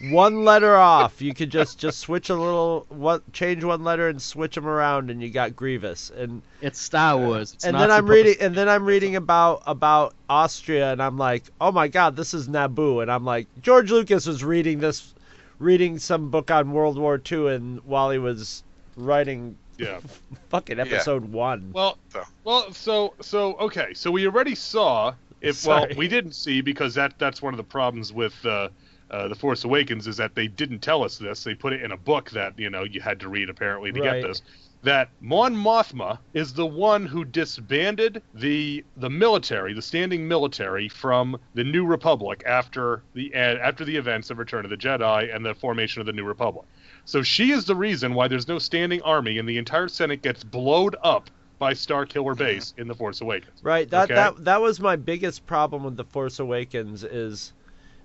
one 0.00 0.44
letter 0.44 0.76
off. 0.76 1.22
You 1.22 1.34
could 1.34 1.50
just 1.50 1.78
just 1.78 2.00
switch 2.00 2.28
a 2.28 2.34
little 2.34 2.86
what 2.88 3.32
change 3.32 3.64
one 3.64 3.82
letter 3.84 4.08
and 4.08 4.20
switch 4.20 4.54
them 4.54 4.66
around, 4.66 5.10
and 5.10 5.22
you 5.22 5.30
got 5.30 5.56
Grievous. 5.56 6.10
And 6.10 6.42
it's 6.60 6.78
Star 6.78 7.16
Wars. 7.16 7.54
It's 7.54 7.64
and 7.64 7.74
not 7.74 7.80
then 7.80 7.90
I'm 7.90 8.06
reading 8.06 8.36
and 8.40 8.54
then 8.54 8.68
I'm 8.68 8.84
reading 8.84 9.16
about 9.16 9.62
about 9.66 10.14
Austria, 10.28 10.92
and 10.92 11.02
I'm 11.02 11.16
like, 11.16 11.44
oh 11.60 11.72
my 11.72 11.88
god, 11.88 12.16
this 12.16 12.34
is 12.34 12.48
Naboo, 12.48 13.02
and 13.02 13.10
I'm 13.10 13.24
like, 13.24 13.46
George 13.62 13.90
Lucas 13.90 14.26
was 14.26 14.44
reading 14.44 14.80
this, 14.80 15.14
reading 15.58 15.98
some 15.98 16.30
book 16.30 16.50
on 16.50 16.72
World 16.72 16.98
War 16.98 17.20
II, 17.30 17.54
and 17.54 17.80
while 17.84 18.10
he 18.10 18.18
was 18.18 18.62
writing 18.96 19.56
yeah. 19.78 20.00
fucking 20.50 20.78
episode 20.80 21.24
one. 21.24 21.70
Well, 21.72 21.98
So. 22.10 22.24
well, 22.44 22.72
so 22.72 23.14
so 23.20 23.54
okay, 23.54 23.94
so 23.94 24.10
we 24.10 24.26
already 24.26 24.54
saw. 24.54 25.14
If 25.42 25.66
well, 25.66 25.86
we 25.96 26.08
didn't 26.08 26.32
see 26.32 26.62
because 26.62 26.94
that 26.94 27.18
that's 27.18 27.42
one 27.42 27.52
of 27.52 27.58
the 27.58 27.64
problems 27.64 28.12
with 28.12 28.34
uh, 28.44 28.68
uh, 29.10 29.28
the 29.28 29.34
Force 29.34 29.64
Awakens 29.64 30.06
is 30.06 30.16
that 30.16 30.34
they 30.34 30.48
didn't 30.48 30.80
tell 30.80 31.04
us 31.04 31.18
this. 31.18 31.44
They 31.44 31.54
put 31.54 31.72
it 31.72 31.82
in 31.82 31.92
a 31.92 31.96
book 31.96 32.30
that 32.30 32.58
you 32.58 32.70
know 32.70 32.84
you 32.84 33.00
had 33.00 33.20
to 33.20 33.28
read 33.28 33.48
apparently 33.50 33.92
to 33.92 34.00
Right. 34.00 34.20
get 34.22 34.28
this. 34.28 34.42
That 34.82 35.08
Mon 35.20 35.54
Mothma 35.56 36.18
is 36.34 36.52
the 36.52 36.66
one 36.66 37.06
who 37.06 37.24
disbanded 37.24 38.22
the 38.34 38.84
the 38.96 39.10
military, 39.10 39.72
the 39.72 39.82
standing 39.82 40.28
military 40.28 40.88
from 40.88 41.38
the 41.54 41.64
New 41.64 41.86
Republic 41.86 42.42
after 42.46 43.04
the 43.14 43.32
uh, 43.34 43.38
after 43.38 43.84
the 43.84 43.96
events 43.96 44.30
of 44.30 44.38
Return 44.38 44.64
of 44.64 44.70
the 44.70 44.76
Jedi 44.76 45.34
and 45.34 45.44
the 45.44 45.54
formation 45.54 46.00
of 46.00 46.06
the 46.06 46.12
New 46.12 46.24
Republic. 46.24 46.66
So 47.04 47.22
she 47.22 47.52
is 47.52 47.64
the 47.64 47.76
reason 47.76 48.14
why 48.14 48.28
there's 48.28 48.48
no 48.48 48.58
standing 48.58 49.00
army 49.02 49.38
and 49.38 49.48
the 49.48 49.58
entire 49.58 49.88
Senate 49.88 50.22
gets 50.22 50.44
blowed 50.44 50.96
up 51.02 51.30
by 51.58 51.72
Star 51.72 52.04
Killer 52.04 52.34
Base 52.34 52.74
in 52.76 52.86
the 52.86 52.94
Force 52.94 53.20
Awakens. 53.22 53.58
Right. 53.62 53.88
That 53.90 54.04
Okay. 54.04 54.14
that 54.14 54.44
that 54.44 54.60
was 54.60 54.78
my 54.78 54.96
biggest 54.96 55.46
problem 55.46 55.84
with 55.84 55.96
the 55.96 56.04
Force 56.04 56.38
Awakens 56.38 57.02
is 57.02 57.54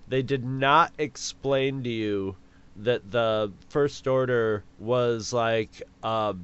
they 0.08 0.22
did 0.22 0.44
not 0.44 0.92
explain 0.98 1.82
to 1.84 1.90
you 1.90 2.36
that 2.76 3.10
the 3.10 3.52
First 3.68 4.06
Order 4.06 4.64
was 4.78 5.32
like 5.32 5.82
a 6.02 6.34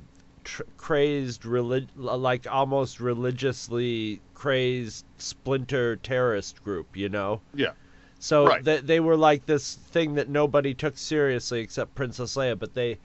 tr- 0.44 0.62
crazed 0.76 1.44
relig- 1.46 1.88
like 1.96 2.46
almost 2.50 3.00
religiously 3.00 4.20
crazed 4.34 5.04
splinter 5.18 5.96
terrorist 5.96 6.62
group, 6.62 6.96
you 6.96 7.08
know. 7.08 7.40
Yeah. 7.54 7.72
So 8.20 8.46
Right. 8.46 8.64
they 8.64 8.78
they 8.80 9.00
were 9.00 9.16
like 9.16 9.46
this 9.46 9.74
thing 9.74 10.14
that 10.14 10.28
nobody 10.28 10.74
took 10.74 10.98
seriously 10.98 11.60
except 11.60 11.94
Princess 11.94 12.34
Leia, 12.36 12.58
but 12.58 12.74
they 12.74 12.98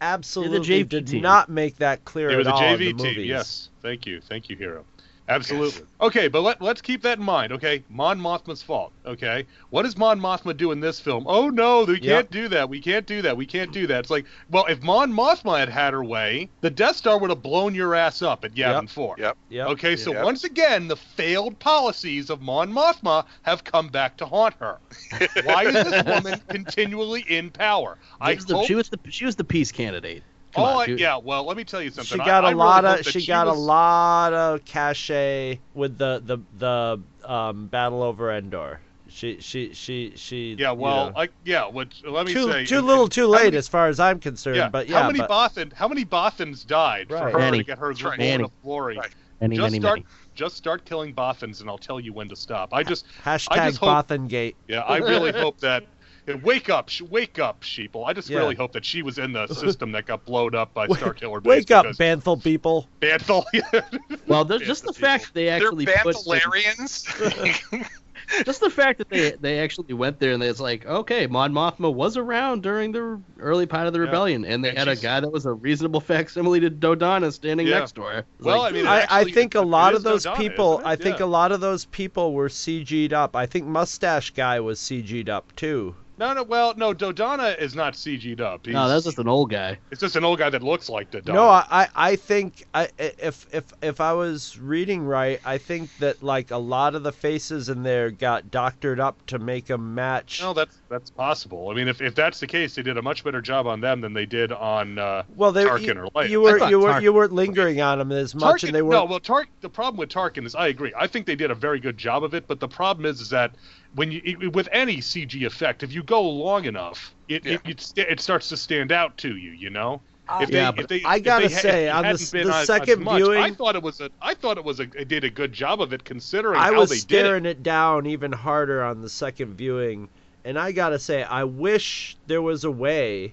absolutely 0.00 0.84
JV 0.84 0.88
did 0.88 1.06
team. 1.08 1.22
not 1.22 1.48
make 1.48 1.76
that 1.76 2.04
clear 2.04 2.28
They 2.28 2.34
were 2.36 2.40
at 2.40 2.44
the 2.46 2.52
all 2.52 2.62
in 2.62 2.74
JV 2.74 2.78
the 2.78 2.84
team. 2.92 2.96
movies. 3.14 3.26
Yes. 3.28 3.68
Thank 3.82 4.06
you. 4.06 4.20
Thank 4.20 4.48
you, 4.48 4.56
Hero. 4.56 4.84
Absolutely. 5.30 5.82
Okay, 6.00 6.28
but 6.28 6.40
let, 6.42 6.60
let's 6.60 6.82
keep 6.82 7.02
that 7.02 7.18
in 7.18 7.24
mind. 7.24 7.52
Okay, 7.52 7.84
Mon 7.88 8.18
Mothma's 8.18 8.62
fault. 8.62 8.92
Okay, 9.06 9.46
what 9.70 9.82
does 9.84 9.96
Mon 9.96 10.20
Mothma 10.20 10.56
do 10.56 10.72
in 10.72 10.80
this 10.80 10.98
film? 11.00 11.24
Oh 11.26 11.48
no, 11.48 11.84
we 11.84 12.00
can't 12.00 12.30
do 12.30 12.48
that. 12.48 12.68
We 12.68 12.80
can't 12.80 13.06
do 13.06 13.22
that. 13.22 13.36
We 13.36 13.46
can't 13.46 13.72
do 13.72 13.86
that. 13.86 14.00
It's 14.00 14.10
like, 14.10 14.26
well, 14.50 14.66
if 14.66 14.82
Mon 14.82 15.12
Mothma 15.12 15.58
had 15.58 15.68
had 15.68 15.92
her 15.92 16.02
way, 16.04 16.48
the 16.62 16.70
Death 16.70 16.96
Star 16.96 17.18
would 17.18 17.30
have 17.30 17.42
blown 17.42 17.74
your 17.74 17.94
ass 17.94 18.22
up 18.22 18.44
at 18.44 18.54
Yavin 18.54 18.82
Yep. 18.82 18.88
Four. 18.90 19.14
Yep. 19.18 19.36
Yep. 19.50 19.66
Okay, 19.68 19.96
so 19.96 20.12
Yep. 20.12 20.24
once 20.24 20.44
again, 20.44 20.88
the 20.88 20.96
failed 20.96 21.58
policies 21.58 22.28
of 22.30 22.40
Mon 22.42 22.72
Mothma 22.72 23.24
have 23.42 23.62
come 23.64 23.88
back 23.88 24.16
to 24.18 24.26
haunt 24.26 24.54
her. 24.58 24.78
Why 25.44 25.64
is 25.66 25.74
this 25.74 26.04
woman 26.04 26.40
continually 26.48 27.24
in 27.28 27.50
power? 27.50 27.98
I 28.20 28.34
She 28.36 28.44
the- 28.44 28.56
hope 28.56 28.66
she 28.66 28.74
was 28.74 28.88
the 28.88 28.98
she 29.10 29.24
was 29.24 29.36
the 29.36 29.44
peace 29.44 29.70
candidate. 29.70 30.22
Come 30.54 30.64
all 30.64 30.80
on, 30.80 30.90
I, 30.90 30.94
yeah, 30.94 31.16
well, 31.16 31.44
let 31.44 31.56
me 31.56 31.64
tell 31.64 31.80
you 31.82 31.90
something. 31.90 32.18
She 32.18 32.24
got 32.24 32.44
I 32.44 32.48
a 32.48 32.50
really 32.50 32.54
lot 32.54 32.84
hope 32.84 32.98
of 32.98 33.04
that 33.04 33.12
she 33.12 33.26
got 33.26 33.46
was- 33.46 33.56
a 33.56 33.60
lot 33.60 34.32
of 34.32 34.64
cachet 34.64 35.60
with 35.74 35.96
the 35.98 36.22
the 36.24 36.38
the 36.58 37.30
um, 37.30 37.66
battle 37.68 38.02
over 38.02 38.32
Endor. 38.32 38.80
She 39.08 39.38
she 39.40 39.72
she 39.74 40.12
she. 40.16 40.54
Yeah, 40.58 40.70
you 40.72 40.78
well, 40.78 41.10
know. 41.10 41.20
I, 41.20 41.28
yeah. 41.44 41.66
Which 41.66 42.02
let 42.04 42.26
me 42.26 42.32
too 42.32 42.50
say, 42.50 42.64
too 42.66 42.78
and- 42.78 42.86
little, 42.86 43.04
and 43.04 43.12
too 43.12 43.26
late 43.26 43.44
many- 43.44 43.56
as 43.56 43.66
far 43.68 43.88
as 43.88 43.98
I'm 44.00 44.18
concerned. 44.20 44.56
Yeah, 44.56 44.68
but 44.68 44.88
yeah, 44.88 45.00
how 45.02 45.06
many 45.08 45.18
but, 45.20 45.30
Bothan? 45.30 45.72
How 45.72 45.88
many 45.88 46.04
Bothans 46.04 46.66
died 46.66 47.10
Right. 47.10 47.20
for 47.22 47.30
her 47.30 47.38
Many. 47.38 47.58
to 47.58 47.64
get 47.64 47.78
her 47.78 47.88
That's 47.88 48.02
right. 48.04 48.18
Many. 48.18 48.44
of 48.44 48.50
glory? 48.62 48.96
Right. 48.98 49.10
Many, 49.40 49.56
just 49.56 49.62
many, 49.72 49.80
start, 49.80 49.96
many. 50.00 50.06
just 50.34 50.56
start 50.56 50.84
killing 50.84 51.14
Bothans, 51.14 51.60
and 51.60 51.68
I'll 51.70 51.78
tell 51.78 51.98
you 51.98 52.12
when 52.12 52.28
to 52.28 52.36
stop. 52.36 52.74
I 52.74 52.82
just, 52.82 53.06
hashtag 53.24 53.46
I 53.58 53.68
just 53.70 53.78
hope- 53.78 54.06
Bothangate. 54.08 54.54
yeah, 54.68 54.80
I 54.80 54.98
really 54.98 55.32
hope 55.32 55.58
that. 55.60 55.84
Yeah, 56.26 56.36
Wake 56.42 56.70
up, 56.70 56.88
sh- 56.88 57.02
wake 57.02 57.38
up, 57.38 57.60
sheeple! 57.62 58.04
I 58.06 58.12
just 58.12 58.28
Yeah. 58.30 58.38
really 58.38 58.54
hope 58.54 58.72
that 58.72 58.84
she 58.84 59.02
was 59.02 59.18
in 59.18 59.32
the 59.32 59.46
system 59.48 59.92
that 59.92 60.06
got 60.06 60.24
blowed 60.24 60.54
up 60.54 60.72
by 60.74 60.86
Wake- 60.86 61.00
Starkiller 61.00 61.42
Base. 61.42 61.48
Wake 61.50 61.70
up, 61.70 61.84
because 61.84 61.98
Banthal 61.98 62.42
people. 62.42 62.88
Banthal. 63.00 63.44
Well, 64.26 64.44
there's 64.44 64.62
just 64.62 64.84
the 64.84 64.92
People. 64.92 65.08
fact 65.08 65.24
that 65.26 65.34
they 65.34 65.44
They're 65.46 65.56
actually 65.56 65.86
put 65.86 66.04
just 68.44 68.60
the 68.60 68.70
fact 68.70 68.98
that 68.98 69.08
they 69.08 69.32
they 69.40 69.58
actually 69.58 69.92
went 69.92 70.20
there 70.20 70.32
and 70.32 70.42
it's 70.42 70.60
like 70.60 70.86
okay 70.86 71.26
Mon 71.26 71.52
Mothma 71.52 71.92
was 71.92 72.16
around 72.16 72.62
during 72.62 72.92
the 72.92 73.20
early 73.40 73.66
part 73.66 73.88
of 73.88 73.92
the 73.92 73.98
Yeah. 73.98 74.04
rebellion 74.04 74.44
and 74.44 74.64
they 74.64 74.68
And 74.70 74.78
had 74.78 74.88
a 74.88 74.94
guy 74.94 75.18
that 75.18 75.30
was 75.30 75.46
a 75.46 75.52
reasonable 75.52 76.00
facsimile 76.00 76.60
to 76.60 76.70
Dodonna 76.70 77.32
standing 77.32 77.66
Yeah. 77.66 77.80
next 77.80 77.96
to 77.96 78.02
her. 78.02 78.24
Well, 78.40 78.60
like, 78.60 78.72
I 78.72 78.76
mean, 78.76 78.86
I, 78.86 79.06
I 79.10 79.24
think 79.24 79.56
a 79.56 79.60
lot 79.60 79.94
of 79.94 80.04
those 80.04 80.24
Dodonna, 80.26 80.36
people. 80.36 80.80
I 80.84 80.94
think 80.94 81.18
Yeah. 81.18 81.24
a 81.24 81.26
lot 81.26 81.50
of 81.50 81.60
those 81.60 81.86
people 81.86 82.32
were 82.32 82.48
CG'd 82.48 83.12
up. 83.12 83.34
I 83.34 83.46
think 83.46 83.66
Mustache 83.66 84.30
Guy 84.30 84.60
was 84.60 84.78
CG'd 84.78 85.28
up 85.28 85.54
too. 85.56 85.96
No, 86.20 86.34
no. 86.34 86.42
Well, 86.42 86.74
no. 86.76 86.92
Dodonna 86.92 87.58
is 87.58 87.74
not 87.74 87.94
CG'd 87.94 88.42
up. 88.42 88.66
He's, 88.66 88.74
no, 88.74 88.86
that's 88.88 89.06
just 89.06 89.18
an 89.18 89.26
old 89.26 89.50
guy. 89.50 89.78
It's 89.90 90.02
just 90.02 90.16
an 90.16 90.24
old 90.24 90.38
guy 90.38 90.50
that 90.50 90.62
looks 90.62 90.90
like 90.90 91.10
Dodonna. 91.10 91.32
No, 91.32 91.48
I, 91.48 91.64
I 91.70 91.88
I 91.94 92.16
think 92.16 92.66
I, 92.74 92.88
if 92.98 93.46
if 93.54 93.64
if 93.80 94.02
I 94.02 94.12
was 94.12 94.58
reading 94.58 95.02
right, 95.02 95.40
I 95.46 95.56
think 95.56 95.88
that 95.96 96.22
like 96.22 96.50
a 96.50 96.58
lot 96.58 96.94
of 96.94 97.04
the 97.04 97.12
faces 97.12 97.70
in 97.70 97.82
there 97.82 98.10
got 98.10 98.50
doctored 98.50 99.00
up 99.00 99.24
to 99.28 99.38
make 99.38 99.64
them 99.64 99.94
match. 99.94 100.42
No, 100.42 100.52
that's 100.52 100.76
that's 100.90 101.08
possible. 101.08 101.70
I 101.70 101.74
mean, 101.74 101.88
if, 101.88 102.02
if 102.02 102.14
that's 102.14 102.38
the 102.38 102.46
case, 102.46 102.74
they 102.74 102.82
did 102.82 102.98
a 102.98 103.02
much 103.02 103.24
better 103.24 103.40
job 103.40 103.66
on 103.66 103.80
them 103.80 104.02
than 104.02 104.12
they 104.12 104.26
did 104.26 104.52
on 104.52 104.98
uh, 104.98 105.22
well, 105.36 105.52
they 105.52 105.64
Tarkin 105.64 105.94
you, 105.94 106.00
or 106.02 106.10
Leia. 106.10 106.28
you 106.28 106.40
were 106.42 106.56
I 106.56 106.58
thought 106.58 106.70
you 106.70 106.80
were 106.80 106.90
Tarkin- 106.90 107.02
you 107.02 107.12
weren't 107.14 107.32
lingering 107.32 107.80
on 107.80 107.98
them 107.98 108.12
as 108.12 108.34
much, 108.34 108.60
Tarkin. 108.60 108.66
and 108.68 108.74
they 108.74 108.82
were 108.82 108.92
no, 108.92 109.06
well, 109.06 109.20
Tark. 109.20 109.48
The 109.62 109.70
problem 109.70 109.96
with 109.96 110.10
Tarkin 110.10 110.44
is, 110.44 110.54
I 110.54 110.66
agree. 110.66 110.92
I 110.98 111.06
think 111.06 111.24
they 111.24 111.36
did 111.36 111.50
a 111.50 111.54
very 111.54 111.80
good 111.80 111.96
job 111.96 112.24
of 112.24 112.34
it, 112.34 112.46
but 112.46 112.60
the 112.60 112.68
problem 112.68 113.06
is, 113.06 113.22
is 113.22 113.30
that 113.30 113.52
when 113.94 114.12
you 114.12 114.20
it, 114.24 114.52
with 114.52 114.68
any 114.72 114.98
CG 114.98 115.44
effect, 115.46 115.82
if 115.82 115.92
you 115.92 116.02
go 116.02 116.22
long 116.28 116.64
enough, 116.64 117.14
it 117.28 117.44
Yeah. 117.44 117.58
it, 117.64 117.92
it, 117.96 118.06
it 118.10 118.20
starts 118.20 118.48
to 118.50 118.56
stand 118.56 118.92
out 118.92 119.16
to 119.18 119.36
you. 119.36 119.50
You 119.52 119.70
know. 119.70 120.02
If 120.40 120.50
Yeah, 120.50 120.70
they, 120.70 120.76
but 120.76 120.82
if 120.92 121.02
they, 121.02 121.08
I 121.08 121.18
gotta 121.18 121.48
they 121.48 121.54
say, 121.54 121.86
if 121.88 121.94
on 121.94 122.02
the 122.02 122.06
hadn't 122.08 122.22
s- 122.22 122.30
been 122.30 122.46
the 122.46 122.64
second 122.64 123.02
much, 123.02 123.16
viewing- 123.16 123.42
I 123.42 123.50
thought 123.50 123.74
it 123.74 123.82
was 123.82 124.00
a, 124.00 124.10
I 124.22 124.34
thought 124.34 124.58
it 124.58 124.64
was 124.64 124.78
a, 124.78 124.84
it 124.94 125.08
did 125.08 125.24
a 125.24 125.30
good 125.30 125.52
job 125.52 125.80
of 125.80 125.92
it 125.92 126.04
considering 126.04 126.56
I 126.60 126.66
how 126.66 126.78
was 126.78 126.90
they 126.90 126.96
did 126.98 127.02
it. 127.02 127.06
staring 127.24 127.46
it. 127.46 127.62
down 127.64 128.06
even 128.06 128.30
harder 128.30 128.84
on 128.84 129.02
the 129.02 129.08
second 129.08 129.54
viewing, 129.54 130.08
and 130.44 130.56
I 130.56 130.70
gotta 130.70 131.00
say, 131.00 131.24
I 131.24 131.42
wish 131.44 132.16
there 132.28 132.42
was 132.42 132.62
a 132.62 132.70
way. 132.70 133.32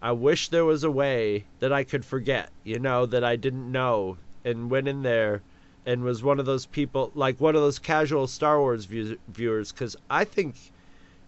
I 0.00 0.12
wish 0.12 0.48
there 0.48 0.64
was 0.64 0.84
a 0.84 0.90
way 0.90 1.44
that 1.58 1.70
I 1.72 1.84
could 1.84 2.02
forget, 2.04 2.48
you 2.64 2.78
know, 2.78 3.04
that 3.04 3.24
I 3.24 3.36
didn't 3.36 3.70
know, 3.70 4.16
and 4.42 4.70
went 4.70 4.88
in 4.88 5.02
there, 5.02 5.42
and 5.88 6.02
was 6.04 6.22
one 6.22 6.38
of 6.38 6.44
those 6.44 6.66
people, 6.66 7.10
like 7.14 7.40
one 7.40 7.56
of 7.56 7.62
those 7.62 7.78
casual 7.78 8.26
Star 8.26 8.60
Wars 8.60 8.84
view- 8.84 9.18
viewers, 9.28 9.72
because 9.72 9.96
I 10.10 10.24
think 10.24 10.54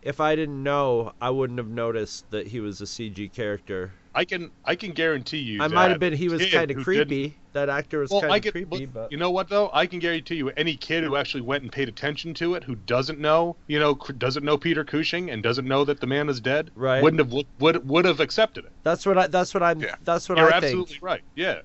if 0.02 0.20
I 0.20 0.36
didn't 0.36 0.62
know, 0.62 1.12
I 1.20 1.30
wouldn't 1.30 1.58
have 1.58 1.68
noticed 1.68 2.30
that 2.30 2.46
he 2.46 2.60
was 2.60 2.80
a 2.82 2.84
CG 2.84 3.32
character. 3.32 3.92
I 4.14 4.24
can 4.24 4.50
I 4.64 4.74
can 4.74 4.90
guarantee 4.90 5.38
you. 5.38 5.62
I 5.62 5.68
might 5.68 5.90
have 5.90 6.00
been. 6.00 6.12
He 6.12 6.28
was 6.28 6.44
kind 6.50 6.70
of 6.70 6.82
creepy. 6.84 7.36
That 7.52 7.68
actor 7.68 8.00
was 8.00 8.10
Well, 8.10 8.20
kind 8.20 8.44
of 8.44 8.52
creepy, 8.52 8.84
but 8.84 8.92
but 8.92 9.12
you 9.12 9.18
know 9.18 9.30
what 9.30 9.48
though? 9.48 9.70
I 9.72 9.86
can 9.86 9.98
guarantee 9.98 10.34
you, 10.34 10.50
any 10.50 10.76
kid 10.76 11.04
who 11.04 11.16
actually 11.16 11.40
went 11.42 11.62
and 11.62 11.72
paid 11.72 11.88
attention 11.88 12.34
to 12.34 12.54
it, 12.54 12.64
who 12.64 12.74
doesn't 12.74 13.18
know, 13.18 13.56
you 13.66 13.78
know, 13.78 13.94
doesn't 13.94 14.44
know 14.44 14.58
Peter 14.58 14.84
Cushing 14.84 15.30
and 15.30 15.42
doesn't 15.42 15.66
know 15.66 15.84
that 15.84 16.00
the 16.00 16.06
man 16.06 16.28
is 16.28 16.40
dead, 16.40 16.70
Right. 16.74 17.02
Wouldn't 17.02 17.20
have 17.20 17.32
would 17.60 17.88
would 17.88 18.04
have 18.04 18.20
accepted 18.20 18.64
it. 18.66 18.72
that's 18.82 19.06
what 19.06 19.16
I. 19.16 19.26
That's 19.28 19.54
what 19.54 19.62
I'm. 19.62 19.80
Yeah. 19.80 19.94
That's 20.04 20.28
what 20.28 20.36
You're 20.38 20.52
I 20.52 20.56
absolutely 20.56 20.94
think. 20.94 21.02
right. 21.04 21.22
Yeah. 21.34 21.60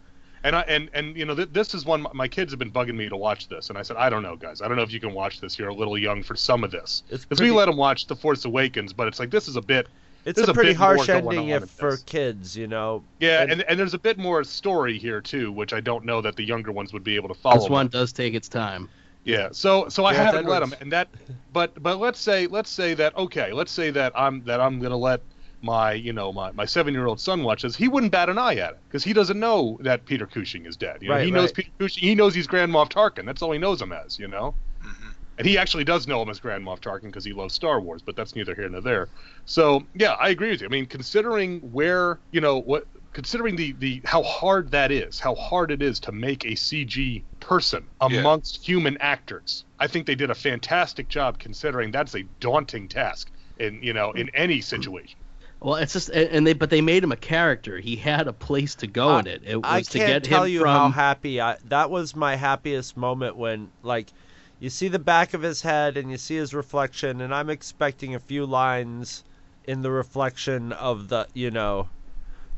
And 0.45 0.55
I 0.55 0.61
and 0.67 0.91
and 0.93 1.17
you 1.17 1.25
know 1.25 1.33
th- 1.33 1.49
this 1.51 1.73
is 1.73 1.85
one 1.85 2.05
my 2.13 2.27
kids 2.27 2.51
have 2.51 2.59
been 2.59 2.71
bugging 2.71 2.93
me 2.95 3.09
to 3.09 3.17
watch 3.17 3.47
this, 3.47 3.69
and 3.69 3.79
I 3.79 3.81
said 3.81 3.97
I 3.97 4.11
don't 4.11 4.21
know, 4.21 4.35
guys. 4.35 4.61
I 4.61 4.67
don't 4.67 4.77
know 4.77 4.83
if 4.83 4.93
you 4.93 4.99
can 4.99 5.11
watch 5.11 5.41
this. 5.41 5.57
You're 5.57 5.69
a 5.69 5.73
little 5.73 5.97
young 5.97 6.21
for 6.21 6.35
some 6.35 6.63
of 6.63 6.69
this 6.69 7.01
because 7.09 7.25
pretty- 7.39 7.49
we 7.49 7.57
let 7.57 7.65
them 7.65 7.77
watch 7.77 8.05
The 8.05 8.15
Force 8.15 8.45
Awakens, 8.45 8.93
but 8.93 9.07
it's 9.07 9.19
like 9.19 9.31
this 9.31 9.47
is 9.47 9.55
a 9.55 9.61
bit 9.61 9.87
It's 10.23 10.35
There's 10.35 10.47
a 10.47 10.51
a 10.51 10.53
pretty 10.53 10.69
bit 10.69 10.77
harsh 10.77 11.09
ending 11.09 11.49
if 11.49 11.67
for 11.71 11.97
kids, 11.97 12.55
you 12.55 12.67
know. 12.67 13.03
yeah, 13.19 13.41
And- 13.41 13.53
and, 13.53 13.63
and 13.67 13.79
there's 13.79 13.95
a 13.95 13.99
bit 13.99 14.19
more 14.19 14.43
story 14.43 14.99
here 14.99 15.19
too, 15.19 15.51
which 15.51 15.73
I 15.73 15.79
don't 15.81 16.05
know 16.05 16.21
that 16.21 16.35
the 16.35 16.43
younger 16.43 16.71
ones 16.71 16.93
would 16.93 17.03
be 17.03 17.15
able 17.15 17.29
to 17.29 17.33
follow. 17.35 17.61
This 17.61 17.69
one 17.69 17.87
does 17.87 18.13
take 18.13 18.35
its 18.35 18.47
time. 18.47 18.87
Yeah. 19.23 19.49
So 19.51 19.89
so 19.89 20.05
I 20.05 20.13
Yeah, 20.13 20.25
haven't 20.25 20.45
let 20.45 20.59
them, 20.59 20.75
and 20.79 20.91
that. 20.91 21.07
But 21.53 21.81
but 21.81 21.97
let's 21.99 22.19
say 22.19 22.45
let's 22.45 22.69
say 22.69 22.93
that 22.93 23.17
okay, 23.17 23.51
let's 23.51 23.71
say 23.71 23.89
that 23.89 24.11
I'm 24.15 24.43
that 24.43 24.61
I'm 24.61 24.79
gonna 24.79 24.95
let 24.97 25.21
my 25.65 25.91
you 25.93 26.13
know 26.13 26.31
my, 26.31 26.51
my 26.53 26.65
seven 26.65 26.93
year 26.93 27.07
old 27.07 27.19
son 27.19 27.43
watches. 27.43 27.75
He 27.75 27.87
wouldn't 27.87 28.11
bat 28.11 28.29
an 28.29 28.37
eye 28.37 28.55
at 28.55 28.71
it 28.73 28.79
because 28.87 29.03
he 29.03 29.11
doesn't 29.11 29.39
know 29.39 29.77
that 29.81 30.05
Peter 30.05 30.25
Cushing 30.27 30.65
is 30.65 30.77
dead. 30.77 30.99
You 31.01 31.09
know, 31.09 31.15
Right, 31.15 31.25
he 31.25 31.31
knows 31.31 31.49
right. 31.49 31.55
Peter 31.55 31.71
Cushing. 31.79 32.03
He 32.03 32.15
knows 32.15 32.33
he's 32.35 32.47
Grand 32.47 32.71
Moff 32.71 32.89
Tarkin. 32.89 33.25
That's 33.25 33.41
all 33.41 33.51
he 33.51 33.59
knows 33.59 33.81
him 33.81 33.91
as. 33.91 34.17
You 34.19 34.27
know. 34.27 34.53
Mhm. 34.83 35.13
And 35.37 35.45
he 35.45 35.57
actually 35.57 35.83
does 35.83 36.07
know 36.07 36.21
him 36.21 36.29
as 36.29 36.39
Grand 36.39 36.63
Moff 36.63 36.79
Tarkin 36.79 37.07
because 37.07 37.25
he 37.25 37.33
loves 37.33 37.53
Star 37.53 37.81
Wars, 37.81 38.01
but 38.01 38.15
that's 38.15 38.35
neither 38.37 38.55
here 38.55 38.69
nor 38.69 38.79
there. 38.81 39.09
So 39.45 39.83
yeah, 39.95 40.11
I 40.13 40.29
agree 40.29 40.51
with 40.51 40.61
you. 40.61 40.67
I 40.67 40.69
mean, 40.69 40.85
considering 40.85 41.59
where 41.73 42.19
you 42.31 42.39
know 42.39 42.61
what, 42.61 42.85
considering 43.11 43.55
the 43.55 43.73
the 43.79 44.01
how 44.05 44.23
hard 44.23 44.71
that 44.71 44.91
is, 44.91 45.19
how 45.19 45.35
hard 45.35 45.71
it 45.71 45.81
is 45.81 45.99
to 46.01 46.11
make 46.11 46.45
a 46.45 46.51
CG 46.55 47.21
person 47.41 47.83
Yeah. 48.09 48.19
amongst 48.19 48.65
human 48.65 48.97
actors, 48.99 49.65
I 49.79 49.87
think 49.87 50.05
they 50.05 50.15
did 50.15 50.29
a 50.29 50.35
fantastic 50.35 51.09
job 51.09 51.37
considering 51.39 51.91
that's 51.91 52.15
a 52.15 52.23
daunting 52.39 52.87
task 52.87 53.29
in 53.59 53.81
you 53.83 53.93
know 53.93 54.11
in 54.11 54.29
any 54.33 54.61
situation. 54.61 55.17
Well, 55.65 55.77
it's 55.77 55.93
just 55.93 56.09
and 56.11 56.45
they 56.45 56.53
but 56.53 56.69
they 56.69 56.81
made 56.81 57.03
him 57.03 57.11
a 57.11 57.15
character. 57.17 57.79
He 57.79 57.95
had 57.95 58.27
a 58.27 58.33
place 58.33 58.75
to 58.75 58.87
go 58.87 59.09
I- 59.09 59.19
in 59.21 59.27
it. 59.27 59.41
It 59.43 59.55
was 59.55 59.65
I 59.65 59.81
to 59.81 59.97
can't 59.97 60.23
get 60.23 60.23
tell 60.23 60.43
him 60.43 60.51
you 60.53 60.59
from 60.59 60.67
how 60.67 60.89
happy 60.89 61.41
I. 61.41 61.57
That 61.69 61.89
was 61.89 62.15
my 62.15 62.35
happiest 62.35 62.95
moment 62.95 63.35
when, 63.35 63.71
like, 63.81 64.13
you 64.59 64.69
see 64.69 64.89
the 64.89 64.99
back 64.99 65.33
of 65.33 65.41
his 65.41 65.63
head 65.63 65.97
and 65.97 66.11
you 66.11 66.17
see 66.19 66.35
his 66.35 66.53
reflection, 66.53 67.19
and 67.19 67.33
I'm 67.33 67.49
expecting 67.49 68.13
a 68.13 68.19
few 68.19 68.45
lines 68.45 69.23
in 69.63 69.81
the 69.81 69.89
reflection 69.89 70.71
of 70.71 71.07
the, 71.09 71.25
you 71.33 71.49
know, 71.49 71.89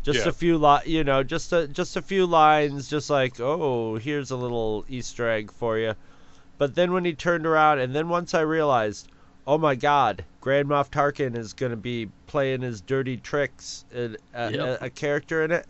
just 0.04 0.20
Yeah. 0.26 0.28
a 0.30 0.34
few 0.34 0.58
li- 0.58 0.82
you 0.86 1.06
know, 1.06 1.24
just 1.24 1.54
a 1.54 1.65
just 1.65 1.96
a 1.96 2.02
few 2.02 2.26
lines, 2.26 2.89
just 2.89 3.10
like, 3.10 3.39
oh, 3.39 3.96
here's 3.96 4.32
a 4.32 4.36
little 4.36 4.84
Easter 4.89 5.30
egg 5.30 5.50
for 5.54 5.78
you. 5.78 5.93
But 6.58 6.76
then 6.76 6.91
when 6.91 7.06
he 7.06 7.13
turned 7.13 7.46
around, 7.46 7.80
and 7.80 7.96
then 7.96 8.10
once 8.10 8.34
I 8.34 8.41
realized, 8.41 9.08
oh 9.47 9.57
my 9.57 9.73
God, 9.75 10.25
Grand 10.41 10.67
Moff 10.67 10.91
Tarkin 10.91 11.36
is 11.38 11.53
going 11.53 11.69
to 11.71 11.77
be 11.77 12.10
playing 12.27 12.62
his 12.62 12.81
dirty 12.81 13.17
tricks, 13.17 13.86
uh, 13.95 14.10
a, 14.33 14.51
Yep. 14.51 14.81
a, 14.81 14.86
a 14.86 14.89
character 14.89 15.43
in 15.43 15.51
it. 15.51 15.65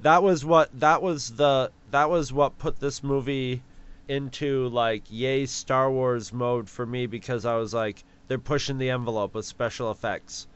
That 0.00 0.22
was 0.22 0.44
what 0.44 0.70
that 0.80 1.02
was 1.02 1.32
the 1.36 1.70
that 1.90 2.08
was 2.08 2.32
what 2.32 2.58
put 2.58 2.80
this 2.80 3.02
movie 3.02 3.62
into 4.08 4.68
like 4.68 5.02
yay 5.10 5.44
Star 5.44 5.90
Wars 5.90 6.32
mode 6.32 6.68
for 6.68 6.86
me 6.86 7.06
because 7.06 7.44
I 7.44 7.56
was 7.56 7.74
like 7.74 8.02
they're 8.26 8.38
pushing 8.38 8.78
the 8.78 8.88
envelope 8.90 9.34
with 9.34 9.44
special 9.44 9.90
effects. 9.90 10.46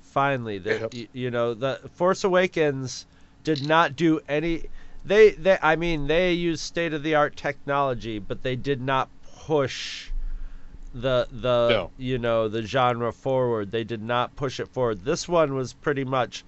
Finally, 0.00 0.58
they, 0.58 0.80
Yep. 0.80 0.94
y- 0.94 1.08
you 1.12 1.30
know, 1.30 1.52
the 1.52 1.78
Force 1.94 2.24
Awakens 2.24 3.04
did 3.44 3.66
not 3.68 3.94
do 3.96 4.20
any 4.28 4.64
they 5.04 5.32
they 5.32 5.58
I 5.60 5.76
mean 5.76 6.06
they 6.06 6.32
used 6.32 6.62
state 6.62 6.94
of 6.94 7.02
the 7.02 7.16
art 7.16 7.36
technology, 7.36 8.18
but 8.18 8.42
they 8.42 8.56
did 8.56 8.80
not 8.80 9.10
push 9.44 10.10
the 11.00 11.28
the 11.30 11.68
No. 11.68 11.90
you 11.98 12.18
know 12.18 12.48
the 12.48 12.62
genre 12.62 13.12
forward. 13.12 13.70
They 13.70 13.84
did 13.84 14.02
not 14.02 14.34
push 14.34 14.58
it 14.60 14.68
forward. 14.68 15.04
This 15.04 15.28
one 15.28 15.54
was 15.54 15.72
pretty 15.74 16.04
much 16.04 16.44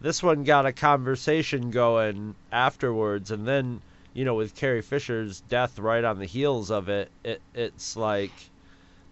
this 0.00 0.22
one 0.22 0.44
got 0.44 0.66
a 0.66 0.72
conversation 0.72 1.70
going 1.70 2.34
afterwards 2.52 3.30
and 3.30 3.46
then 3.48 3.80
you 4.12 4.24
know 4.24 4.34
with 4.34 4.54
Carrie 4.54 4.82
Fisher's 4.82 5.40
death 5.42 5.78
right 5.78 6.04
on 6.04 6.18
the 6.18 6.26
heels 6.26 6.70
of 6.70 6.88
it, 6.88 7.10
it 7.24 7.40
it's 7.54 7.96
like 7.96 8.32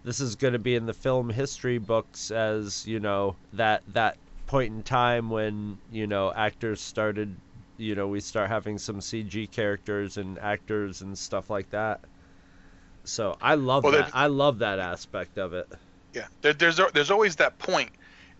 this 0.03 0.19
is 0.19 0.35
going 0.35 0.53
to 0.53 0.59
be 0.59 0.75
in 0.75 0.85
the 0.85 0.93
film 0.93 1.29
history 1.29 1.79
books 1.79 2.29
as 2.29 2.85
you 2.85 2.99
know 2.99 3.35
that 3.53 3.81
that 3.93 4.17
point 4.45 4.71
in 4.71 4.83
time 4.83 5.31
when 5.31 5.79
you 5.91 6.05
know 6.05 6.31
actors 6.31 6.79
started 6.79 7.35
you 7.77 7.95
know 7.95 8.07
we 8.07 8.19
start 8.19 8.49
having 8.49 8.77
some 8.77 8.99
CG 8.99 9.49
characters 9.49 10.17
and 10.17 10.37
actors 10.37 11.01
and 11.01 11.17
stuff 11.17 11.49
like 11.49 11.69
that. 11.71 11.99
So 13.05 13.37
I 13.41 13.55
love 13.55 13.83
Well, 13.83 13.93
that. 13.93 14.11
I 14.13 14.27
love 14.27 14.59
that 14.59 14.79
aspect 14.79 15.37
of 15.37 15.53
it. 15.53 15.67
Yeah, 16.13 16.27
there, 16.41 16.53
there's 16.53 16.79
there's 16.93 17.11
always 17.11 17.35
that 17.37 17.57
point 17.59 17.89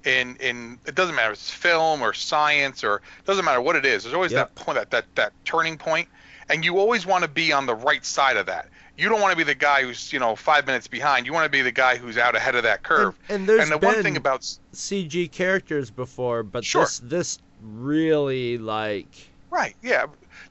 in 0.06 0.36
in 0.38 0.80
it 0.86 0.95
doesn't 0.95 1.15
matter 1.15 1.32
if 1.32 1.39
it's 1.39 1.49
film 1.49 2.01
or 2.01 2.13
science 2.13 2.84
or 2.84 2.97
it 2.97 3.25
doesn't 3.25 3.43
matter 3.45 3.62
what 3.62 3.75
it 3.75 3.86
is. 3.86 4.04
There's 4.04 4.13
always 4.15 4.32
Yep. 4.32 4.56
that 4.56 4.63
point 4.63 4.78
that 4.78 4.91
that 4.91 5.06
that 5.15 5.34
turning 5.45 5.78
point, 5.78 6.08
and 6.49 6.63
you 6.63 6.80
always 6.80 7.06
want 7.06 7.23
to 7.23 7.30
be 7.30 7.51
on 7.51 7.65
the 7.65 7.75
right 7.75 8.06
side 8.06 8.38
of 8.38 8.45
that. 8.47 8.67
You 8.97 9.10
don't 9.10 9.19
want 9.19 9.32
to 9.32 9.38
be 9.38 9.43
the 9.43 9.56
guy 9.56 9.84
who's 9.84 10.13
you 10.13 10.19
know 10.19 10.36
five 10.38 10.65
minutes 10.65 10.88
behind. 10.88 11.25
You 11.25 11.34
want 11.34 11.45
to 11.45 11.49
be 11.49 11.62
the 11.62 11.71
guy 11.71 11.97
who's 11.97 12.17
out 12.17 12.36
ahead 12.36 12.56
of 12.56 12.63
that 12.63 12.82
curve. 12.84 13.13
And, 13.28 13.39
and 13.41 13.49
there's 13.49 13.63
And 13.63 13.71
the 13.71 13.78
been 13.78 13.93
one 13.95 14.04
thing 14.04 14.15
about 14.17 14.41
CG 14.73 15.32
characters 15.32 15.91
before, 15.91 16.43
but 16.43 16.63
Sure. 16.63 16.84
this 16.84 16.99
this 17.04 17.39
really 17.62 18.58
like 18.58 19.08
Right. 19.49 19.75
Yeah. 19.82 20.06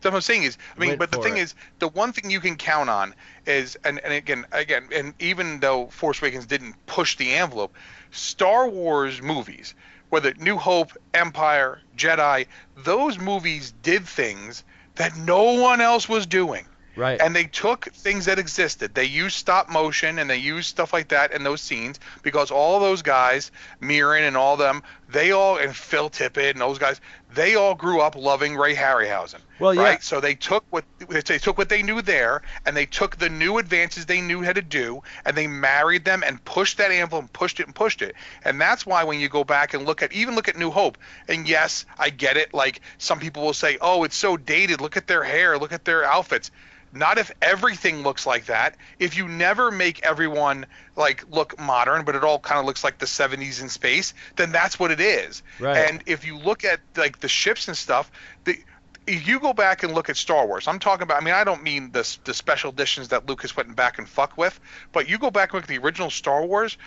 That's 0.04 0.12
what 0.12 0.18
I'm 0.18 0.22
saying 0.22 0.42
is, 0.42 0.58
I 0.76 0.78
mean, 0.78 0.88
Went 0.90 0.98
but 1.00 1.12
the 1.12 1.18
thing 1.18 1.38
it. 1.38 1.40
is, 1.40 1.54
the 1.78 1.88
one 1.88 2.12
thing 2.12 2.30
you 2.30 2.38
can 2.38 2.56
count 2.56 2.90
on 2.90 3.14
is, 3.46 3.76
and, 3.84 3.98
and 4.00 4.12
again, 4.12 4.44
again, 4.52 4.88
and 4.94 5.14
even 5.18 5.60
though 5.60 5.86
Force 5.86 6.20
Awakens 6.20 6.44
didn't 6.44 6.74
push 6.84 7.16
the 7.16 7.32
envelope, 7.32 7.74
Star 8.10 8.68
Wars 8.68 9.22
movies, 9.22 9.74
whether 10.10 10.34
New 10.34 10.58
Hope, 10.58 10.92
Empire, 11.14 11.80
Jedi, 11.96 12.46
those 12.76 13.18
movies 13.18 13.72
did 13.82 14.06
things 14.06 14.62
that 14.96 15.16
no 15.16 15.54
one 15.54 15.80
else 15.80 16.06
was 16.08 16.26
doing. 16.26 16.66
right. 16.96 17.20
And 17.20 17.34
they 17.34 17.44
took 17.44 17.86
things 17.86 18.26
that 18.26 18.38
existed. 18.38 18.94
They 18.94 19.06
used 19.06 19.36
stop 19.36 19.68
motion 19.70 20.18
and 20.18 20.30
they 20.30 20.36
used 20.36 20.68
stuff 20.68 20.92
like 20.92 21.08
that 21.08 21.32
in 21.32 21.42
those 21.42 21.60
scenes 21.60 21.98
because 22.22 22.50
all 22.50 22.78
those 22.78 23.02
guys, 23.02 23.50
Muren 23.80 24.22
and 24.28 24.36
all 24.36 24.56
them, 24.56 24.82
they 25.14 25.30
all 25.30 25.56
and 25.56 25.74
Phil 25.74 26.10
Tippett 26.10 26.50
and 26.50 26.60
those 26.60 26.78
guys, 26.78 27.00
they 27.32 27.54
all 27.54 27.74
grew 27.74 28.00
up 28.00 28.16
loving 28.16 28.56
Ray 28.56 28.74
Harryhausen. 28.74 29.38
Well, 29.60 29.72
yeah. 29.72 29.82
right. 29.82 30.02
So 30.02 30.20
they 30.20 30.34
took 30.34 30.64
what 30.70 30.84
they 30.98 31.38
took 31.38 31.56
what 31.56 31.68
they 31.68 31.82
knew 31.82 32.02
there, 32.02 32.42
and 32.66 32.76
they 32.76 32.84
took 32.84 33.16
the 33.16 33.28
new 33.28 33.58
advances 33.58 34.06
they 34.06 34.20
knew 34.20 34.42
how 34.42 34.52
to 34.52 34.60
do, 34.60 35.02
and 35.24 35.36
they 35.36 35.46
married 35.46 36.04
them 36.04 36.24
and 36.26 36.44
pushed 36.44 36.78
that 36.78 36.90
envelope 36.90 37.22
and 37.22 37.32
pushed 37.32 37.60
it 37.60 37.66
and 37.66 37.74
pushed 37.74 38.02
it. 38.02 38.16
And 38.44 38.60
that's 38.60 38.84
why 38.84 39.04
when 39.04 39.20
you 39.20 39.28
go 39.28 39.44
back 39.44 39.72
and 39.72 39.86
look 39.86 40.02
at 40.02 40.12
even 40.12 40.34
look 40.34 40.48
at 40.48 40.56
New 40.56 40.72
Hope, 40.72 40.98
and 41.28 41.48
yes, 41.48 41.86
I 41.96 42.10
get 42.10 42.36
it. 42.36 42.52
Like 42.52 42.80
some 42.98 43.20
people 43.20 43.44
will 43.44 43.54
say, 43.54 43.78
oh, 43.80 44.02
it's 44.02 44.16
so 44.16 44.36
dated. 44.36 44.80
Look 44.80 44.96
at 44.96 45.06
their 45.06 45.22
hair. 45.22 45.56
Look 45.58 45.72
at 45.72 45.84
their 45.84 46.04
outfits. 46.04 46.50
Not 46.94 47.18
if 47.18 47.32
everything 47.42 48.02
looks 48.02 48.26
like 48.26 48.46
that. 48.46 48.76
If 48.98 49.16
you 49.16 49.26
never 49.28 49.70
make 49.70 50.02
everyone 50.04 50.66
like 50.96 51.24
look 51.30 51.58
modern, 51.58 52.04
but 52.04 52.14
it 52.14 52.22
all 52.24 52.38
kind 52.38 52.58
of 52.60 52.66
looks 52.66 52.84
like 52.84 52.98
the 52.98 53.06
70s 53.06 53.60
in 53.60 53.68
space, 53.68 54.14
then 54.36 54.52
that's 54.52 54.78
what 54.78 54.90
it 54.90 55.00
is. 55.00 55.42
Right. 55.58 55.76
And 55.76 56.02
if 56.06 56.24
you 56.24 56.38
look 56.38 56.64
at 56.64 56.80
like 56.96 57.20
the 57.20 57.28
ships 57.28 57.68
and 57.68 57.76
stuff, 57.76 58.10
the 58.44 58.58
if 59.06 59.28
you 59.28 59.38
go 59.38 59.52
back 59.52 59.82
and 59.82 59.92
look 59.94 60.08
at 60.08 60.16
Star 60.16 60.46
Wars, 60.46 60.66
I'm 60.66 60.78
talking 60.78 61.02
about. 61.02 61.20
I 61.20 61.24
mean, 61.24 61.34
I 61.34 61.44
don't 61.44 61.62
mean 61.62 61.90
the 61.92 62.16
the 62.24 62.32
special 62.32 62.70
editions 62.70 63.08
that 63.08 63.26
Lucas 63.28 63.56
went 63.56 63.74
back 63.76 63.98
and 63.98 64.08
fuck 64.08 64.38
with, 64.38 64.58
but 64.92 65.08
you 65.08 65.18
go 65.18 65.30
back 65.30 65.50
and 65.50 65.56
look 65.56 65.64
at 65.64 65.68
the 65.68 65.78
original 65.78 66.10
Star 66.10 66.44
Wars. 66.46 66.78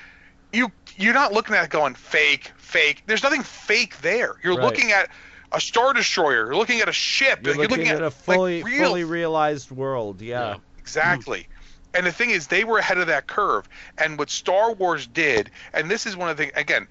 You 0.53 0.71
you're 0.95 1.13
not 1.13 1.33
looking 1.33 1.55
at 1.55 1.65
it 1.65 1.69
going 1.69 1.93
fake, 1.93 2.51
fake. 2.57 3.03
There's 3.05 3.21
nothing 3.21 3.43
fake 3.43 3.99
there. 4.01 4.35
You're 4.43 4.55
Right. 4.55 4.63
looking 4.65 4.91
at 4.91 5.09
a 5.51 5.61
star 5.61 5.93
destroyer. 5.93 6.47
You're 6.47 6.55
looking 6.55 6.81
at 6.81 6.89
a 6.89 6.93
ship. 6.93 7.45
You're 7.45 7.55
looking, 7.55 7.87
at, 7.87 8.01
a 8.01 8.05
like, 8.05 8.13
fully 8.13 8.63
real 8.63 8.87
fully 8.87 9.03
realized 9.03 9.71
world. 9.71 10.21
Yeah. 10.21 10.57
Exactly. 10.77 11.47
And 11.93 12.05
the 12.05 12.11
thing 12.11 12.29
is, 12.29 12.47
they 12.47 12.63
were 12.63 12.77
ahead 12.77 12.97
of 12.97 13.07
that 13.07 13.27
curve. 13.27 13.67
And 13.97 14.17
what 14.19 14.29
Star 14.29 14.73
Wars 14.73 15.07
did, 15.07 15.49
and 15.73 15.89
this 15.89 16.05
is 16.05 16.15
one 16.15 16.29
of 16.29 16.37
the 16.37 16.43
things 16.43 16.53
again, 16.55 16.87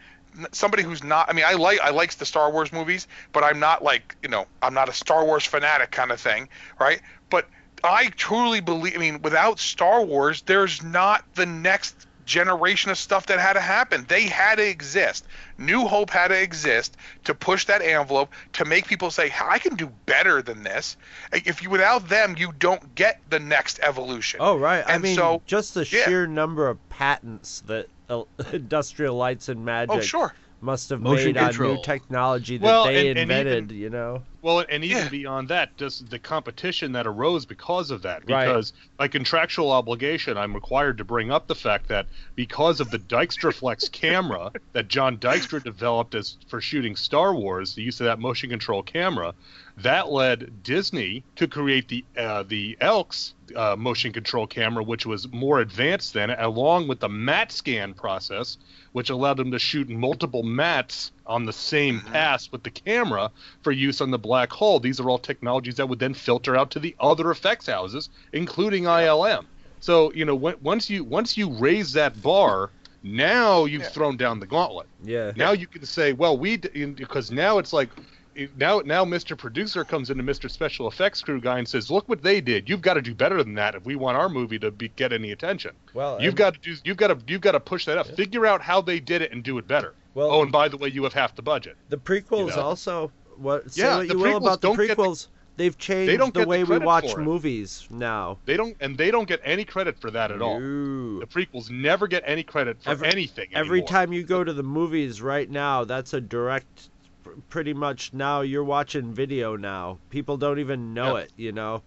somebody 0.53 0.83
who's 0.83 1.03
not. 1.03 1.29
I 1.29 1.33
mean, 1.33 1.45
I 1.47 1.55
like 1.55 1.81
I 1.81 1.90
likes 1.90 2.16
the 2.16 2.27
Star 2.27 2.51
Wars 2.51 2.73
movies, 2.73 3.07
but 3.33 3.45
I'm 3.45 3.59
not 3.59 3.83
like 3.83 4.16
you 4.23 4.29
know 4.29 4.47
I'm 4.62 4.75
not 4.75 4.88
a 4.88 4.92
Star 4.92 5.25
Wars 5.25 5.45
fanatic 5.45 5.90
kind 5.90 6.11
of 6.11 6.21
thing, 6.21 6.49
right? 6.79 7.01
But 7.31 7.47
I 7.85 8.09
truly 8.09 8.61
believe. 8.61 8.97
I 8.97 8.99
mean, 8.99 9.23
without 9.23 9.59
Star 9.59 10.03
Wars, 10.03 10.42
there's 10.42 10.83
not 10.83 11.25
the 11.35 11.47
next 11.47 12.06
generation 12.27 12.91
of 12.91 12.99
stuff 12.99 13.27
that 13.27 13.39
had 13.39 13.55
to 13.55 13.61
happen. 13.61 14.05
They 14.09 14.25
had 14.25 14.57
to 14.57 14.69
exist. 14.69 15.25
New 15.57 15.87
Hope 15.87 16.11
had 16.11 16.29
to 16.29 16.39
exist 16.41 16.97
to 17.25 17.35
push 17.35 17.65
that 17.67 17.81
envelope 17.81 18.33
to 18.55 18.65
make 18.67 18.87
people 18.87 19.11
say, 19.11 19.33
"I 19.43 19.59
can 19.59 19.77
do 19.77 19.87
better 20.05 20.43
than 20.43 20.62
this." 20.62 20.97
If 21.33 21.62
you 21.62 21.71
without 21.71 22.09
them, 22.09 22.35
you 22.37 22.53
don't 22.59 22.95
get 22.95 23.21
the 23.31 23.39
next 23.41 23.81
evolution. 23.83 24.41
Oh 24.43 24.59
right. 24.59 24.85
I 24.87 24.99
mean, 24.99 25.17
so- 25.17 25.41
just 25.47 25.73
the 25.75 25.81
yeah. 25.91 26.05
sheer 26.05 26.27
number 26.27 26.69
of 26.69 26.77
patents 26.91 27.62
that 27.67 27.87
uh, 28.11 28.25
Industrial 28.53 29.15
Lights 29.17 29.49
and 29.49 29.65
Magic 29.65 29.95
Oh, 29.95 30.01
sure. 30.01 30.35
must 30.61 30.91
have 30.91 31.01
Motion 31.01 31.33
made 31.33 31.39
on 31.39 31.57
new 31.57 31.83
technology 31.83 32.59
that 32.59 32.65
Well, 32.65 32.85
they 32.87 33.09
and- 33.09 33.19
and 33.19 33.31
invented. 33.31 33.65
even- 33.71 33.77
you 33.83 33.91
know. 33.91 34.23
Well, 34.47 34.65
and 34.69 34.85
even 34.85 34.99
Yeah. 34.99 35.09
beyond 35.09 35.49
that, 35.49 35.77
just 35.77 36.09
the 36.09 36.21
competition 36.21 36.93
that 36.93 37.05
arose 37.05 37.45
because 37.45 37.91
of 37.91 38.03
that. 38.03 38.31
Right. 38.31 38.47
Because 38.47 38.73
by 38.97 39.09
contractual 39.09 39.73
obligation, 39.73 40.39
I'm 40.39 40.55
required 40.55 40.99
to 40.99 41.05
bring 41.05 41.33
up 41.33 41.49
the 41.49 41.57
fact 41.57 41.89
that 41.89 42.07
because 42.37 42.79
of 42.79 42.93
the 42.93 43.01
Dykstraflex 43.01 43.91
camera 43.91 44.53
that 44.73 44.87
John 44.87 45.17
Dykstra 45.19 45.65
developed 45.65 46.15
as 46.15 46.37
for 46.47 46.61
shooting 46.61 46.95
Star 46.95 47.35
Wars, 47.35 47.75
the 47.75 47.83
use 47.83 47.99
of 48.01 48.05
that 48.05 48.21
motion 48.21 48.49
control 48.49 48.85
camera, 48.85 49.35
that 49.79 50.09
led 50.11 50.62
Disney 50.62 51.23
to 51.37 51.47
create 51.47 51.89
the 51.89 52.05
uh, 52.17 52.43
the 52.45 52.77
Elks 52.81 53.35
uh, 53.55 53.77
motion 53.77 54.12
control 54.12 54.47
camera, 54.47 54.83
which 54.83 55.05
was 55.07 55.31
more 55.33 55.61
advanced 55.61 56.15
than, 56.15 56.31
along 56.31 56.89
with 56.89 57.01
the 57.01 57.09
mat 57.09 57.53
scan 57.53 57.93
process, 57.95 58.57
which 58.93 59.11
allowed 59.11 59.37
them 59.37 59.51
to 59.51 59.59
shoot 59.59 59.89
multiple 59.89 60.43
mats 60.43 61.12
on 61.27 61.45
the 61.45 61.53
same 61.53 62.01
pass 62.01 62.51
with 62.51 62.62
the 62.62 62.71
camera 62.71 63.31
for 63.62 63.71
use 63.71 64.01
on 64.01 64.11
the 64.11 64.19
black 64.19 64.51
hole. 64.51 64.81
These 64.81 64.99
are 64.99 65.09
all 65.11 65.19
technologies 65.19 65.75
that 65.77 65.89
would 65.89 65.99
then 65.99 66.15
filter 66.15 66.57
out 66.57 66.71
to 66.73 66.79
the 66.79 66.97
other 66.99 67.31
effects 67.31 67.67
houses, 67.67 68.09
including 68.33 68.85
ILM. 68.85 69.45
So 69.81 70.11
you 70.15 70.25
know, 70.25 70.35
when, 70.35 70.55
once 70.62 70.89
you 70.89 71.05
once 71.05 71.37
you 71.37 71.51
raise 71.51 71.93
that 71.93 72.23
bar, 72.23 72.71
now 73.03 73.67
you've 73.67 73.83
Yeah. 73.83 73.89
thrown 73.91 74.17
down 74.17 74.41
the 74.41 74.47
gauntlet. 74.47 74.87
Yeah. 75.05 75.33
Now 75.37 75.53
you 75.53 75.67
can 75.67 75.85
say, 75.85 76.12
well, 76.15 76.37
we 76.37 76.57
d- 76.57 76.87
because 76.87 77.31
now 77.31 77.59
it's 77.59 77.73
like 77.73 77.91
it- 78.37 78.57
now 78.57 78.81
now 78.85 79.05
Mr. 79.05 79.37
Producer 79.37 79.85
comes 79.85 80.11
into 80.11 80.22
Mr. 80.22 80.51
Special 80.51 80.87
Effects 80.88 81.22
crew 81.22 81.40
guy 81.40 81.59
and 81.59 81.66
says, 81.68 81.90
look 81.90 82.09
what 82.09 82.22
they 82.22 82.40
did. 82.40 82.68
You've 82.68 82.83
got 82.83 82.94
to 82.94 83.03
do 83.03 83.14
better 83.14 83.42
than 83.42 83.55
that 83.55 83.75
if 83.75 83.85
we 83.85 83.96
want 83.96 84.16
our 84.16 84.29
movie 84.29 84.59
to 84.61 84.70
be, 84.70 84.88
get 84.90 85.12
any 85.12 85.33
attention. 85.33 85.72
Well, 85.94 86.20
You've 86.20 86.35
got 86.37 86.55
to 86.55 86.61
do 86.61 86.77
you've 86.85 86.96
got 86.96 87.09
to 87.09 87.18
you've 87.27 87.40
got 87.40 87.53
to 87.53 87.61
push 87.61 87.85
that 87.87 87.99
up. 87.99 88.07
Figure 88.09 88.46
out 88.46 88.61
how 88.62 88.81
they 88.81 89.01
did 89.01 89.22
it 89.22 89.33
and 89.33 89.42
do 89.42 89.59
it 89.59 89.66
better. 89.66 89.94
Well- 90.14 90.31
oh, 90.31 90.42
and 90.42 90.53
by 90.53 90.68
the 90.68 90.77
way, 90.77 90.88
you 90.88 91.03
have 91.05 91.12
half 91.14 91.35
the 91.35 91.42
budget. 91.42 91.77
The 91.88 91.96
prequels 91.99 92.51
You 92.51 92.57
know? 92.57 92.62
also. 92.62 93.12
What? 93.37 93.70
Say 93.72 93.83
Yeah, 93.83 93.96
what 93.99 94.09
the 94.09 94.14
you 94.14 94.18
will 94.20 94.27
prequels 94.27 94.37
about 94.42 94.61
the 94.61 94.68
don't 94.68 94.77
get 94.87 94.96
the- 94.96 95.03
prequels. 95.03 95.27
They've 95.59 95.79
changed 95.79 96.18
don't 96.18 96.35
the 96.35 96.40
get 96.40 96.44
the 96.44 96.49
way 96.51 96.64
we 96.64 96.77
watch 96.79 97.16
movies 97.16 97.87
now. 97.90 98.37
They 98.44 98.59
don't 98.59 98.77
and 98.81 98.99
they 98.99 99.11
don't 99.11 99.27
get 99.27 99.40
any 99.42 99.64
credit 99.64 99.99
for 99.99 100.11
that 100.11 100.31
at 100.31 100.42
all. 100.42 100.59
The 100.61 101.27
prequels 101.27 101.70
never 101.70 102.07
get 102.07 102.22
any 102.27 102.42
credit 102.42 102.83
for 102.83 102.90
Every- 102.90 103.09
anything. 103.09 103.49
Every 103.55 103.79
anymore. 103.79 103.88
time 103.88 104.12
you 104.12 104.22
go 104.22 104.44
to 104.44 104.53
the 104.53 104.62
movies 104.62 105.22
right 105.22 105.49
now, 105.49 105.85
that's 105.85 106.12
a 106.12 106.20
direct. 106.20 106.90
Pr- 107.35 107.41
Pretty 107.49 107.75
much 107.75 108.12
now 108.12 108.41
you're 108.43 108.65
watching 108.65 109.12
video 109.12 109.57
now. 109.57 109.99
People 110.11 110.37
don't 110.37 110.59
even 110.59 110.95
know 110.95 111.17
Yeah. 111.17 111.23
it. 111.25 111.33
You 111.37 111.53
know, 111.53 111.83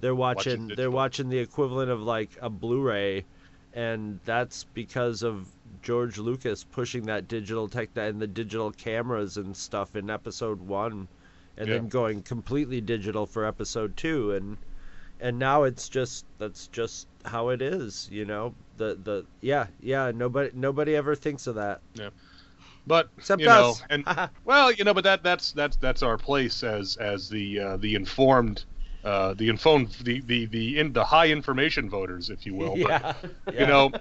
they're 0.00 0.14
watching. 0.14 0.68
they're 0.68 0.90
watching 0.90 1.28
the 1.28 1.38
equivalent 1.38 1.90
of 1.90 2.02
like 2.02 2.30
a 2.40 2.50
Blu-ray, 2.50 3.24
and 3.74 4.20
that's 4.24 4.64
because 4.74 5.22
of 5.22 5.48
George 5.82 6.18
Lucas 6.18 6.64
pushing 6.64 7.04
that 7.06 7.28
digital 7.28 7.68
tech 7.68 7.90
and 7.96 8.20
the 8.20 8.26
digital 8.26 8.70
cameras 8.72 9.36
and 9.36 9.56
stuff 9.56 9.96
in 9.96 10.10
Episode 10.10 10.60
One, 10.60 11.08
and 11.56 11.68
Yeah. 11.68 11.74
then 11.74 11.88
going 11.88 12.22
completely 12.22 12.80
digital 12.80 13.26
for 13.26 13.44
Episode 13.44 13.96
Two, 13.96 14.32
and 14.32 14.56
and 15.20 15.38
now 15.38 15.62
it's 15.62 15.88
just 15.88 16.24
that's 16.38 16.66
just 16.68 17.06
how 17.24 17.50
it 17.50 17.62
is. 17.62 18.08
You 18.10 18.24
know, 18.24 18.54
the 18.76 18.98
the 19.02 19.24
yeah 19.40 19.66
yeah 19.80 20.10
nobody 20.14 20.50
nobody 20.54 20.96
ever 20.96 21.14
thinks 21.14 21.46
of 21.46 21.54
that. 21.56 21.80
But 22.86 23.08
Except 23.16 23.40
you 23.40 23.46
know, 23.46 23.70
us. 23.70 23.82
and 23.90 24.04
well, 24.44 24.72
you 24.72 24.84
know, 24.84 24.94
but 24.94 25.04
that 25.04 25.22
that's 25.22 25.52
that's 25.52 25.76
that's 25.76 26.02
our 26.02 26.18
place 26.18 26.62
as 26.62 26.96
as 26.96 27.28
the 27.28 27.60
uh, 27.60 27.76
the 27.76 27.94
informed, 27.94 28.64
uh, 29.04 29.34
the 29.34 29.48
informed, 29.48 29.90
the 30.02 30.20
the 30.22 30.46
the 30.46 30.78
in 30.78 30.92
the 30.92 31.04
high 31.04 31.28
information 31.28 31.88
voters, 31.88 32.30
if 32.30 32.44
you 32.44 32.54
will. 32.54 32.76
But, 32.82 32.90
yeah, 32.90 33.14
you 33.52 33.66
know, 33.66 33.92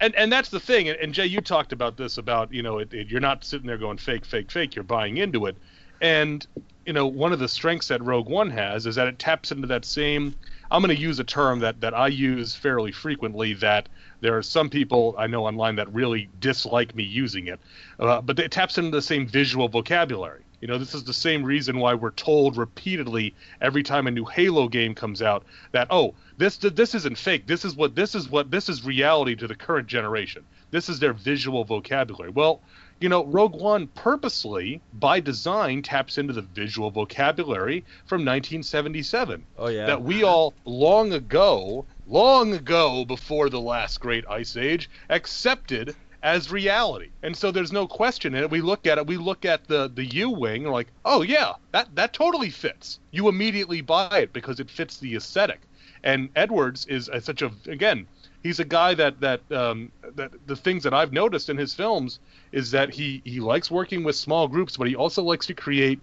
and 0.00 0.14
and 0.16 0.32
that's 0.32 0.48
the 0.48 0.60
thing. 0.60 0.88
And, 0.88 0.98
and 0.98 1.14
Jay, 1.14 1.26
you 1.26 1.40
talked 1.40 1.72
about 1.72 1.96
this 1.96 2.18
about 2.18 2.52
you 2.52 2.62
know, 2.62 2.78
it, 2.78 2.92
it, 2.92 3.08
you're 3.08 3.20
not 3.20 3.44
sitting 3.44 3.66
there 3.66 3.78
going 3.78 3.98
fake, 3.98 4.24
fake, 4.24 4.50
fake. 4.50 4.74
You're 4.74 4.82
buying 4.82 5.18
into 5.18 5.46
it, 5.46 5.56
and 6.00 6.44
you 6.86 6.92
know, 6.92 7.06
one 7.06 7.32
of 7.32 7.38
the 7.38 7.48
strengths 7.48 7.88
that 7.88 8.02
Rogue 8.02 8.28
One 8.28 8.50
has 8.50 8.86
is 8.86 8.96
that 8.96 9.06
it 9.06 9.18
taps 9.18 9.52
into 9.52 9.68
that 9.68 9.84
same. 9.84 10.34
I'm 10.70 10.82
going 10.82 10.94
to 10.94 11.00
use 11.00 11.18
a 11.20 11.24
term 11.24 11.60
that 11.60 11.80
that 11.80 11.94
I 11.94 12.08
use 12.08 12.54
fairly 12.54 12.90
frequently. 12.90 13.54
That 13.54 13.88
there 14.20 14.36
are 14.36 14.42
some 14.42 14.70
people 14.70 15.14
I 15.18 15.26
know 15.26 15.46
online 15.46 15.76
that 15.76 15.92
really 15.92 16.28
dislike 16.38 16.94
me 16.94 17.04
using 17.04 17.46
it, 17.46 17.60
uh, 17.98 18.20
but 18.20 18.38
it 18.38 18.50
taps 18.50 18.78
into 18.78 18.90
the 18.90 19.02
same 19.02 19.26
visual 19.26 19.68
vocabulary. 19.68 20.44
You 20.60 20.68
know, 20.68 20.76
this 20.76 20.94
is 20.94 21.04
the 21.04 21.14
same 21.14 21.42
reason 21.42 21.78
why 21.78 21.94
we're 21.94 22.10
told 22.10 22.58
repeatedly 22.58 23.34
every 23.62 23.82
time 23.82 24.06
a 24.06 24.10
new 24.10 24.26
Halo 24.26 24.68
game 24.68 24.94
comes 24.94 25.22
out 25.22 25.44
that 25.72 25.86
oh, 25.90 26.14
this 26.36 26.58
this 26.58 26.94
isn't 26.94 27.16
fake. 27.16 27.46
This 27.46 27.64
is 27.64 27.74
what 27.74 27.94
this 27.94 28.14
is 28.14 28.28
what 28.28 28.50
this 28.50 28.68
is 28.68 28.84
reality 28.84 29.34
to 29.36 29.46
the 29.46 29.54
current 29.54 29.88
generation. 29.88 30.44
This 30.70 30.88
is 30.88 30.98
their 30.98 31.14
visual 31.14 31.64
vocabulary. 31.64 32.30
Well, 32.30 32.60
you 33.00 33.08
know, 33.08 33.24
Rogue 33.24 33.54
One 33.54 33.86
purposely, 33.88 34.82
by 34.92 35.20
design, 35.20 35.80
taps 35.80 36.18
into 36.18 36.34
the 36.34 36.42
visual 36.42 36.90
vocabulary 36.90 37.80
from 38.04 38.20
1977 38.20 39.42
oh 39.56 39.68
yeah. 39.68 39.86
that 39.86 40.02
we 40.02 40.22
all 40.22 40.52
long 40.66 41.14
ago, 41.14 41.86
long 42.10 42.52
ago 42.52 43.04
before 43.04 43.48
the 43.48 43.60
last 43.60 44.00
great 44.00 44.24
ice 44.28 44.56
age, 44.56 44.90
accepted 45.08 45.94
as 46.22 46.50
reality. 46.50 47.10
And 47.22 47.36
so 47.36 47.50
there's 47.50 47.72
no 47.72 47.86
question 47.86 48.34
in 48.34 48.42
it. 48.42 48.50
We 48.50 48.60
look 48.60 48.86
at 48.86 48.98
it, 48.98 49.06
we 49.06 49.16
look 49.16 49.44
at 49.44 49.66
the 49.68 49.88
the 49.88 50.04
U 50.04 50.30
wing, 50.30 50.64
like, 50.64 50.88
oh 51.04 51.22
yeah, 51.22 51.52
that 51.72 51.94
that 51.94 52.12
totally 52.12 52.50
fits. 52.50 52.98
You 53.10 53.28
immediately 53.28 53.80
buy 53.80 54.18
it 54.18 54.32
because 54.32 54.60
it 54.60 54.70
fits 54.70 54.98
the 54.98 55.14
aesthetic. 55.14 55.60
And 56.02 56.28
Edwards 56.34 56.86
is 56.86 57.08
such 57.22 57.42
a 57.42 57.52
again 57.66 58.06
he's 58.42 58.60
a 58.60 58.64
guy 58.64 58.94
that 58.94 59.20
that 59.20 59.40
um, 59.52 59.90
that 60.14 60.32
the 60.46 60.56
things 60.56 60.82
that 60.84 60.94
I've 60.94 61.12
noticed 61.12 61.48
in 61.48 61.56
his 61.56 61.74
films 61.74 62.18
is 62.52 62.70
that 62.70 62.90
he 62.90 63.22
he 63.24 63.40
likes 63.40 63.70
working 63.70 64.04
with 64.04 64.16
small 64.16 64.48
groups, 64.48 64.76
but 64.76 64.88
he 64.88 64.96
also 64.96 65.22
likes 65.22 65.46
to 65.46 65.54
create 65.54 66.00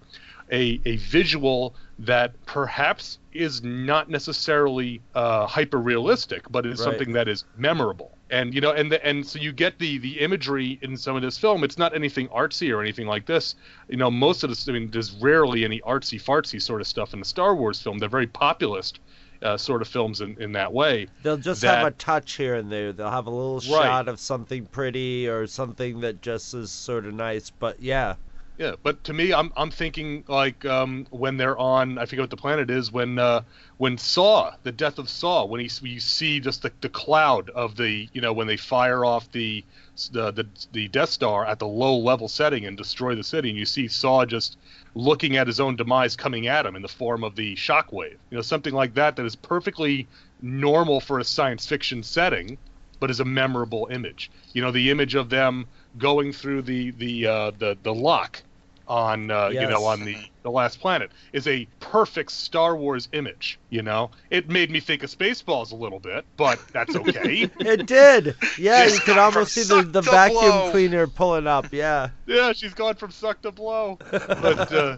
a 0.52 0.80
a 0.86 0.96
visual 0.98 1.76
that 2.00 2.34
perhaps 2.46 3.18
is 3.34 3.64
not 3.64 4.10
necessarily 4.10 5.02
uh, 5.16 5.46
hyper 5.48 5.78
realistic, 5.80 6.44
but 6.52 6.66
is 6.66 6.80
Right. 6.80 6.86
something 6.86 7.14
that 7.14 7.28
is 7.28 7.44
memorable. 7.58 8.12
And 8.30 8.54
you 8.54 8.62
know, 8.62 8.72
and 8.72 8.92
the, 8.92 9.04
and 9.06 9.26
so 9.26 9.40
you 9.40 9.52
get 9.52 9.80
the 9.80 9.98
the 10.00 10.20
imagery 10.20 10.78
in 10.82 10.98
some 10.98 11.16
of 11.16 11.22
this 11.22 11.38
film. 11.38 11.64
It's 11.64 11.78
not 11.78 11.96
anything 11.96 12.28
artsy 12.30 12.74
or 12.76 12.82
anything 12.82 13.08
like 13.08 13.26
this. 13.26 13.56
You 13.90 13.98
know, 13.98 14.12
most 14.12 14.44
of 14.44 14.50
this. 14.50 14.68
I 14.68 14.74
mean, 14.74 14.92
there's 14.92 15.12
rarely 15.14 15.64
any 15.64 15.80
artsy 15.82 16.22
fartsy 16.22 16.62
sort 16.62 16.82
of 16.82 16.88
stuff 16.88 17.14
in 17.14 17.20
the 17.20 17.26
Star 17.26 17.56
Wars 17.56 17.82
film. 17.82 17.98
They're 18.00 18.10
very 18.10 18.28
populist 18.28 19.00
uh, 19.44 19.56
sort 19.56 19.82
of 19.82 19.88
films 19.88 20.20
in, 20.22 20.36
in 20.42 20.52
that 20.54 20.74
way. 20.74 21.08
They'll 21.24 21.38
just 21.38 21.62
that- 21.62 21.78
have 21.78 21.88
a 21.88 21.92
touch 21.92 22.34
here 22.34 22.56
and 22.56 22.72
there. 22.72 22.92
They'll 22.92 23.10
have 23.12 23.28
a 23.28 23.30
little 23.30 23.58
Right. 23.74 23.84
shot 23.86 24.08
of 24.10 24.20
something 24.20 24.66
pretty 24.66 25.28
or 25.30 25.46
something 25.48 26.02
that 26.02 26.22
just 26.22 26.54
is 26.54 26.72
sort 26.72 27.06
of 27.06 27.14
nice. 27.14 27.50
But 27.52 27.80
yeah, 27.82 28.16
Yeah, 28.58 28.74
but 28.82 29.04
to 29.04 29.14
me, 29.14 29.34
I'm 29.34 29.54
I'm 29.56 29.70
thinking 29.70 30.24
like 30.28 30.66
um, 30.66 31.06
when 31.12 31.38
they're 31.38 31.58
on, 31.60 32.00
I 32.00 32.06
forget 32.08 32.24
what 32.24 32.32
the 32.32 32.38
planet 32.38 32.72
is, 32.72 32.92
when 32.92 33.20
uh, 33.20 33.42
when 33.78 34.00
Saw, 34.00 34.56
the 34.64 34.72
death 34.72 34.98
of 34.98 35.10
Saw, 35.10 35.46
when 35.46 35.60
he 35.60 35.70
you 35.88 36.00
see 36.00 36.40
just 36.40 36.64
the, 36.64 36.72
the 36.82 36.90
cloud 36.90 37.52
of 37.52 37.76
the, 37.76 38.10
you 38.14 38.22
know, 38.22 38.34
when 38.34 38.48
they 38.48 38.58
fire 38.58 39.06
off 39.06 39.32
the, 39.32 39.64
the 40.12 40.32
the 40.32 40.48
the 40.72 40.88
Death 40.88 41.10
Star 41.10 41.46
at 41.46 41.60
the 41.60 41.68
low 41.68 41.98
level 42.00 42.28
setting 42.28 42.66
and 42.66 42.76
destroy 42.76 43.14
the 43.14 43.24
city, 43.24 43.50
and 43.52 43.60
you 43.60 43.66
see 43.66 43.88
Saw 43.88 44.26
just 44.26 44.58
looking 44.96 45.38
at 45.38 45.46
his 45.46 45.60
own 45.60 45.76
demise 45.76 46.16
coming 46.16 46.48
at 46.48 46.66
him 46.66 46.76
in 46.76 46.82
the 46.82 46.88
form 46.88 47.24
of 47.24 47.36
the 47.36 47.56
shockwave, 47.56 48.18
you 48.32 48.38
know, 48.38 48.42
something 48.42 48.74
like 48.74 48.96
that 48.96 49.16
that 49.18 49.26
is 49.28 49.36
perfectly 49.36 50.08
normal 50.42 51.00
for 51.00 51.20
a 51.20 51.24
science 51.24 51.68
fiction 51.68 52.02
setting, 52.02 52.58
but 53.00 53.12
is 53.12 53.20
a 53.20 53.26
memorable 53.26 53.88
image. 53.92 54.32
You 54.54 54.64
know, 54.64 54.72
the 54.72 54.90
image 54.90 55.14
of 55.14 55.30
them 55.30 55.68
going 56.00 56.34
through 56.34 56.64
the 56.64 56.90
the 56.90 57.28
uh, 57.28 57.52
the 57.60 57.78
the 57.84 57.94
lock 57.94 58.42
on 58.88 59.30
uh, 59.32 59.50
you 59.50 59.68
know 59.68 59.84
on 59.84 60.04
the 60.06 60.18
the 60.44 60.52
last 60.52 60.80
planet 60.80 61.12
is 61.34 61.48
a 61.48 61.68
perfect 61.80 62.32
Star 62.32 62.76
Wars 62.76 63.10
image. 63.14 63.60
You 63.70 63.82
know, 63.82 64.12
it 64.30 64.50
made 64.50 64.72
me 64.72 64.80
think 64.80 65.04
of 65.04 65.10
Spaceballs 65.10 65.72
a 65.72 65.76
little 65.76 66.00
bit, 66.00 66.26
but 66.38 66.60
that's 66.72 66.96
okay. 66.96 67.50
it 67.60 67.86
did. 67.86 68.36
Yeah, 68.58 68.86
you 68.86 69.00
could 69.00 69.18
almost 69.18 69.54
see 69.54 69.64
the, 69.64 69.82
the 69.82 70.02
vacuum 70.02 70.40
blow. 70.40 70.72
cleaner 70.72 71.08
pulling 71.08 71.48
up. 71.48 71.72
Yeah. 71.74 72.10
yeah, 72.26 72.54
she's 72.54 72.74
gone 72.74 72.96
from 72.96 73.12
suck 73.12 73.42
to 73.42 73.52
blow. 73.52 73.98
But 74.12 74.72
uh, 74.72 74.98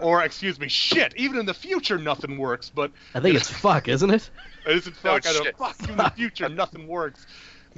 or 0.00 0.22
excuse 0.22 0.58
me, 0.58 0.68
shit. 0.68 1.14
Even 1.16 1.38
in 1.38 1.46
the 1.46 1.54
future, 1.54 1.98
nothing 1.98 2.38
works. 2.38 2.70
But 2.70 2.90
I 3.14 3.20
think 3.20 3.36
it's 3.36 3.50
fuck, 3.50 3.88
isn't 3.88 4.10
it? 4.10 4.30
it 4.66 4.76
isn't 4.76 5.04
No, 5.04 5.12
fuck. 5.12 5.26
I 5.26 5.32
don't 5.32 5.44
shit. 5.44 5.58
fuck 5.58 5.88
in 5.88 5.96
the 5.96 6.10
future. 6.10 6.48
Nothing 6.48 6.86
works. 6.86 7.26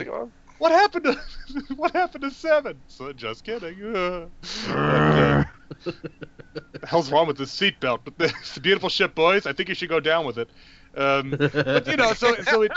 Oh, 0.07 0.31
What 0.59 0.73
happened 0.73 1.05
to 1.05 1.75
what 1.75 1.93
happened 1.93 2.23
to 2.23 2.31
seven? 2.31 2.79
So 2.87 3.13
just 3.13 3.45
kidding. 3.45 3.83
Uh, 3.97 4.27
but, 4.67 4.75
uh, 4.77 5.45
the 5.85 6.87
hell's 6.87 7.11
wrong 7.11 7.27
with 7.27 7.39
this 7.39 7.55
seatbelt? 7.55 8.01
But 8.05 8.15
it's 8.41 8.57
a 8.57 8.61
beautiful 8.61 8.89
ship, 8.89 9.15
boys. 9.15 9.47
I 9.47 9.53
think 9.53 9.69
you 9.69 9.75
should 9.75 9.89
go 9.89 10.01
down 10.01 10.25
with 10.27 10.39
it. 10.39 10.49
Um, 10.97 11.31
but 11.31 11.87
you 11.87 11.97
know, 11.97 12.13
so 12.13 12.35
so 12.43 12.63
it 12.63 12.73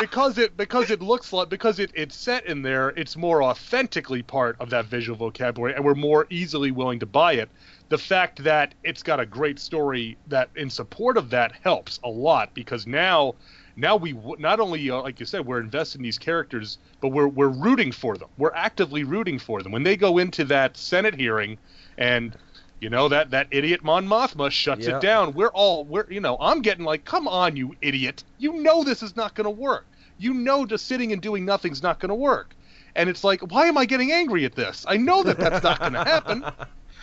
because 0.00 0.38
it 0.38 0.56
because 0.56 0.90
it 0.90 1.02
looks 1.02 1.32
like 1.32 1.48
because 1.48 1.78
it, 1.78 1.90
it's 1.94 2.16
set 2.16 2.46
in 2.46 2.62
there, 2.62 2.88
it's 2.90 3.16
more 3.16 3.42
authentically 3.42 4.22
part 4.22 4.56
of 4.60 4.70
that 4.70 4.86
visual 4.86 5.16
vocabulary, 5.16 5.74
and 5.74 5.84
we're 5.84 5.94
more 5.94 6.26
easily 6.30 6.70
willing 6.70 6.98
to 7.00 7.06
buy 7.06 7.34
it. 7.34 7.50
The 7.90 7.98
fact 7.98 8.42
that 8.44 8.74
it's 8.82 9.02
got 9.02 9.20
a 9.20 9.26
great 9.26 9.58
story 9.58 10.16
that 10.28 10.48
in 10.56 10.70
support 10.70 11.16
of 11.16 11.30
that 11.30 11.52
helps 11.62 12.00
a 12.02 12.08
lot 12.08 12.54
because 12.54 12.86
now 12.86 13.34
now 13.76 13.96
we 13.96 14.16
not 14.38 14.58
only 14.58 14.90
uh, 14.90 15.00
like 15.02 15.20
you 15.20 15.26
said 15.26 15.46
we're 15.46 15.60
invested 15.60 15.98
in 15.98 16.02
these 16.02 16.18
characters 16.18 16.78
but 17.00 17.08
we're 17.08 17.28
we're 17.28 17.48
rooting 17.48 17.92
for 17.92 18.16
them 18.16 18.28
we're 18.36 18.54
actively 18.54 19.04
rooting 19.04 19.38
for 19.38 19.62
them 19.62 19.72
when 19.72 19.82
they 19.82 19.96
go 19.96 20.18
into 20.18 20.44
that 20.44 20.76
senate 20.76 21.14
hearing 21.14 21.56
and 22.00 22.36
you 22.80 22.90
know 22.90 23.08
that 23.08 23.30
that 23.30 23.46
idiot 23.50 23.84
mon 23.84 24.06
mothma 24.08 24.50
shuts 24.50 24.86
Yeah. 24.88 24.96
it 24.96 25.02
down. 25.02 25.34
We're 25.34 25.48
all 25.48 25.84
we're 25.84 26.10
you 26.10 26.20
know 26.20 26.36
i'm 26.40 26.62
getting 26.62 26.84
like 26.84 27.04
come 27.04 27.28
on 27.28 27.54
you 27.54 27.76
idiot. 27.82 28.24
You 28.38 28.54
know 28.54 28.82
this 28.82 29.02
is 29.02 29.14
not 29.14 29.34
going 29.34 29.44
to 29.44 29.50
work. 29.50 29.86
You 30.18 30.34
know 30.34 30.66
just 30.66 30.86
sitting 30.86 31.12
and 31.12 31.22
doing 31.22 31.44
nothing's 31.44 31.82
not 31.82 32.00
going 32.00 32.08
to 32.08 32.14
work. 32.14 32.54
And 32.96 33.08
it's 33.08 33.22
like 33.22 33.40
why 33.52 33.66
am 33.66 33.78
i 33.78 33.84
getting 33.84 34.10
angry 34.12 34.44
at 34.44 34.54
this? 34.54 34.84
I 34.88 34.96
know 34.96 35.22
that 35.22 35.38
that's 35.38 35.62
not 35.62 35.78
going 35.78 35.92
to 35.92 36.04
happen. 36.04 36.44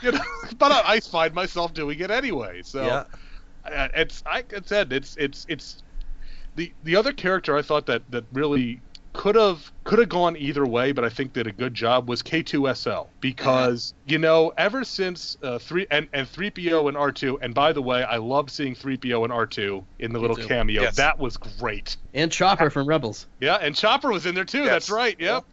You 0.03 0.11
know 0.11 0.19
but 0.59 0.71
I, 0.71 0.93
I 0.95 0.99
find 0.99 1.33
myself 1.33 1.73
doing 1.73 1.99
it 1.99 2.11
anyway 2.11 2.61
so 2.63 2.85
Yeah. 2.85 3.87
it's 3.95 4.23
like 4.25 4.53
I 4.53 4.61
said, 4.63 4.93
it's 4.93 5.15
it's 5.17 5.45
it's 5.49 5.81
the 6.55 6.71
the 6.83 6.95
other 6.95 7.11
character 7.13 7.57
I 7.57 7.63
thought 7.63 7.87
that 7.87 8.03
that 8.11 8.25
really 8.31 8.79
could 9.17 9.35
have 9.35 9.71
could 9.83 9.99
have 9.99 10.09
gone 10.09 10.37
either 10.37 10.65
way, 10.65 10.91
but 10.91 11.03
I 11.03 11.09
think 11.09 11.33
did 11.33 11.47
a 11.47 11.51
good 11.51 11.73
job 11.73 12.07
was 12.07 12.21
K2SO 12.21 13.07
because 13.19 13.93
you 14.05 14.17
know 14.19 14.53
ever 14.57 14.83
since 14.83 15.37
uh, 15.43 15.57
three 15.59 15.87
and 15.91 16.07
and 16.13 16.27
3PO 16.31 16.87
and 16.87 16.95
R2 16.95 17.39
and 17.41 17.53
by 17.53 17.73
the 17.73 17.81
way 17.81 18.03
I 18.03 18.17
love 18.17 18.49
seeing 18.51 18.75
3PO 18.75 19.23
and 19.23 19.33
R2 19.33 19.83
in 19.99 20.13
the 20.13 20.19
little 20.19 20.35
too. 20.35 20.47
cameo 20.47 20.83
Yes. 20.83 20.95
that 20.97 21.17
was 21.19 21.35
great 21.37 21.97
And 22.13 22.31
Chopper 22.31 22.69
from 22.69 22.87
Rebels. 22.87 23.27
yeah 23.41 23.55
and 23.55 23.75
Chopper 23.75 24.11
was 24.11 24.25
in 24.25 24.35
there 24.35 24.45
too 24.45 24.59
Yes. 24.59 24.67
that's 24.69 24.89
right 24.91 25.15
yep 25.19 25.43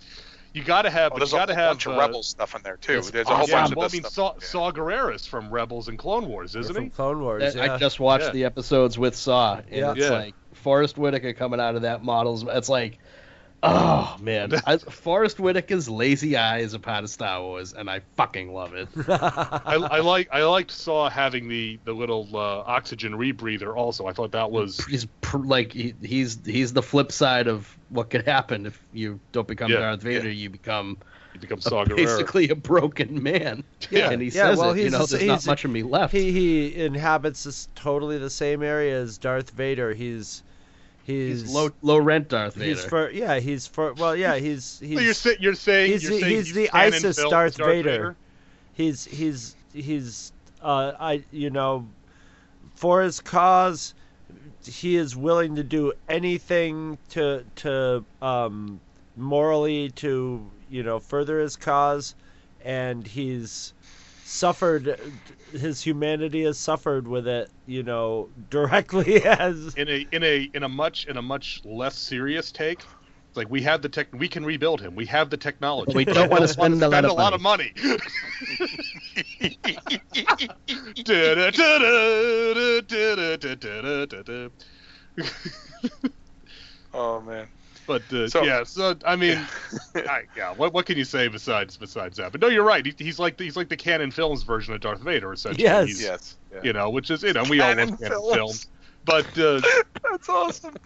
you 0.52 0.62
got 0.62 0.82
to 0.82 0.90
have 0.90 1.12
oh, 1.14 1.18
there's 1.18 1.32
you 1.32 1.38
a 1.38 1.40
got 1.40 1.46
to 1.46 1.54
whole 1.54 1.64
have 1.64 1.72
bunch 1.72 1.86
of 1.86 1.94
uh, 1.94 1.98
rebel 2.00 2.22
stuff 2.22 2.54
in 2.54 2.62
there 2.62 2.76
too. 2.76 2.98
it's 2.98 3.10
There's 3.10 3.26
a 3.26 3.34
whole 3.34 3.42
awesome. 3.44 3.52
bunch 3.54 3.70
of 3.72 3.76
well, 3.76 3.88
I 3.90 3.92
mean, 3.92 4.02
stuff. 4.02 4.12
Saw, 4.12 4.32
yeah. 4.34 4.46
Saw 4.46 4.70
Gerrera's 4.72 5.26
from 5.26 5.50
Rebels 5.50 5.88
and 5.88 5.98
Clone 5.98 6.28
Wars, 6.28 6.54
isn't 6.54 6.72
from 6.74 6.84
he? 6.84 6.90
Clone 6.90 7.20
Wars. 7.20 7.56
I 7.56 7.76
just 7.78 7.98
watched 7.98 8.26
Yeah. 8.26 8.30
the 8.30 8.44
episodes 8.44 8.96
with 8.96 9.16
Saw, 9.16 9.56
and 9.56 9.64
Yeah. 9.72 9.90
it's 9.90 10.00
Yeah. 10.02 10.10
like 10.10 10.34
Forest 10.52 10.96
Whitaker 10.96 11.32
coming 11.32 11.58
out 11.58 11.74
of 11.74 11.82
that 11.82 12.04
models. 12.04 12.44
It's 12.48 12.68
like, 12.68 12.98
oh 13.64 14.16
man, 14.20 14.52
I, 14.66 14.76
Forest 14.78 15.38
Whitaker's 15.38 15.88
lazy 15.88 16.36
eye 16.36 16.58
is 16.58 16.74
a 16.74 16.78
part 16.78 17.02
of 17.04 17.10
Star 17.10 17.40
Wars, 17.40 17.72
and 17.72 17.88
I 17.90 18.00
fucking 18.16 18.52
love 18.52 18.74
it. 18.74 18.88
I, 19.08 19.74
I 19.90 20.00
like 20.00 20.28
I 20.32 20.44
liked 20.44 20.70
Saw 20.70 21.08
having 21.08 21.48
the 21.48 21.78
the 21.84 21.92
little 21.92 22.28
uh, 22.34 22.62
oxygen 22.66 23.12
rebreather 23.14 23.74
also. 23.76 24.06
I 24.06 24.12
thought 24.12 24.32
that 24.32 24.50
was 24.50 24.84
He's 24.84 25.06
pr- 25.22 25.38
like 25.38 25.72
he, 25.72 25.94
he's 26.02 26.38
he's 26.44 26.72
the 26.72 26.82
flip 26.82 27.10
side 27.10 27.48
of 27.48 27.76
what 27.88 28.10
could 28.10 28.24
happen 28.26 28.66
if 28.66 28.80
you 28.92 29.18
don't 29.32 29.48
become 29.48 29.70
Yeah, 29.70 29.78
Darth 29.80 30.02
Vader. 30.02 30.30
You 30.30 30.50
become 30.50 30.98
he 31.32 31.38
becomes 31.38 31.66
a- 31.66 31.70
Saw 31.70 31.84
Gerrera. 31.84 31.96
basically 31.96 32.48
a 32.50 32.54
broken 32.54 33.22
man. 33.22 33.64
Yeah. 33.90 34.10
and 34.10 34.20
he 34.22 34.28
Yeah, 34.28 34.32
says 34.50 34.58
well, 34.58 34.70
it. 34.70 34.78
You 34.78 34.82
he's 34.84 34.92
know, 34.92 35.06
there's 35.06 35.24
not 35.26 35.46
much 35.46 35.64
of 35.64 35.70
me 35.70 35.82
left. 35.82 36.12
he 36.12 36.32
he 36.32 36.74
inhabits 36.84 37.44
this 37.44 37.68
totally 37.74 38.18
the 38.18 38.30
same 38.30 38.62
area 38.62 38.98
as 39.00 39.18
Darth 39.18 39.50
Vader. 39.50 39.92
He's 39.94 40.42
he's, 41.04 41.42
he's 41.42 41.54
low 41.54 41.70
low 41.82 41.98
rent 41.98 42.28
Darth 42.28 42.54
Vader. 42.54 42.70
He's 42.70 42.84
for 42.84 43.10
yeah. 43.10 43.38
He's 43.38 43.66
for 43.66 43.92
well 43.94 44.16
yeah. 44.16 44.36
He's 44.36 44.78
he's 44.82 44.96
So 44.98 45.04
you're, 45.04 45.14
sa- 45.14 45.30
you're 45.40 45.54
saying 45.54 45.92
he's 45.92 46.02
you're 46.02 46.12
the- 46.12 46.20
saying 46.20 46.34
he's 46.36 46.46
he's 46.46 46.54
the 46.54 46.70
ISIS 46.70 47.16
film 47.18 47.30
Darth 47.30 47.56
Darth 47.56 47.70
Vader. 47.70 48.16
he's 48.72 49.04
he's 49.04 49.54
he's 49.72 50.32
uh 50.62 50.92
I 50.98 51.24
you 51.30 51.50
know 51.50 51.86
for 52.74 53.02
his 53.02 53.20
cause 53.20 53.94
he 54.64 54.96
is 54.96 55.14
willing 55.14 55.56
to 55.56 55.62
do 55.62 55.92
anything 56.08 56.96
to 57.10 57.44
to 57.56 58.04
um 58.22 58.80
morally 59.16 59.90
to 59.90 60.50
you 60.70 60.82
know 60.82 60.98
further 60.98 61.38
his 61.40 61.56
cause 61.56 62.14
and 62.64 63.06
he's 63.06 63.73
suffered 64.34 64.98
his 65.52 65.80
humanity 65.80 66.42
has 66.42 66.58
suffered 66.58 67.06
with 67.06 67.28
it 67.28 67.48
you 67.66 67.84
know 67.84 68.28
directly 68.50 69.24
as 69.24 69.74
in 69.74 69.88
a 69.88 70.04
in 70.12 70.24
a 70.24 70.50
in 70.54 70.64
a 70.64 70.68
much 70.68 71.06
in 71.06 71.16
a 71.16 71.22
much 71.22 71.60
less 71.64 71.96
serious 71.96 72.52
take. 72.52 72.82
Like 73.36 73.50
we 73.50 73.62
have 73.62 73.82
the 73.82 73.88
tech, 73.88 74.06
we 74.12 74.28
can 74.28 74.44
rebuild 74.44 74.80
him. 74.80 74.94
We 74.94 75.06
have 75.06 75.28
the 75.28 75.36
technology. 75.36 75.92
We 75.92 76.04
don't 76.04 76.30
wanna 76.30 76.42
wanna 76.42 76.48
spend 76.48 76.80
a 76.82 76.88
lot 76.88 76.92
spend 76.92 77.06
of 77.06 77.10
a 77.10 77.14
lot 77.14 77.32
of 77.32 77.40
money. 77.40 77.72
Oh 86.96 87.20
man. 87.20 87.48
But 87.86 88.02
uh, 88.12 88.28
So- 88.28 88.42
yeah, 88.42 88.64
so 88.64 88.96
I 89.04 89.16
mean, 89.16 89.38
I, 89.94 90.22
yeah. 90.36 90.52
What 90.54 90.72
what 90.72 90.86
can 90.86 90.96
you 90.98 91.04
say 91.04 91.28
besides 91.28 91.76
besides 91.76 92.16
that? 92.18 92.32
But 92.32 92.40
no, 92.40 92.48
you're 92.48 92.64
right. 92.64 92.84
He, 92.84 92.94
he's 92.98 93.18
like 93.18 93.38
he's 93.38 93.56
like 93.56 93.68
the 93.68 93.76
Cannon 93.76 94.10
Films 94.10 94.42
version 94.42 94.74
of 94.74 94.80
Darth 94.80 95.00
Vader, 95.00 95.32
essentially. 95.32 95.64
Yes. 95.64 95.86
He's, 95.88 96.02
Yes. 96.02 96.36
Yeah. 96.52 96.60
You 96.62 96.72
know, 96.72 96.90
which 96.90 97.10
is 97.10 97.22
you 97.22 97.32
know 97.32 97.44
we 97.44 97.60
all 97.60 97.68
Cannon 97.74 97.90
love 97.90 97.98
Cannon 98.00 98.18
Films. 98.18 98.34
films. 98.34 98.66
But 99.04 99.38
uh, 99.38 99.60
That's 100.10 100.28
awesome. 100.28 100.74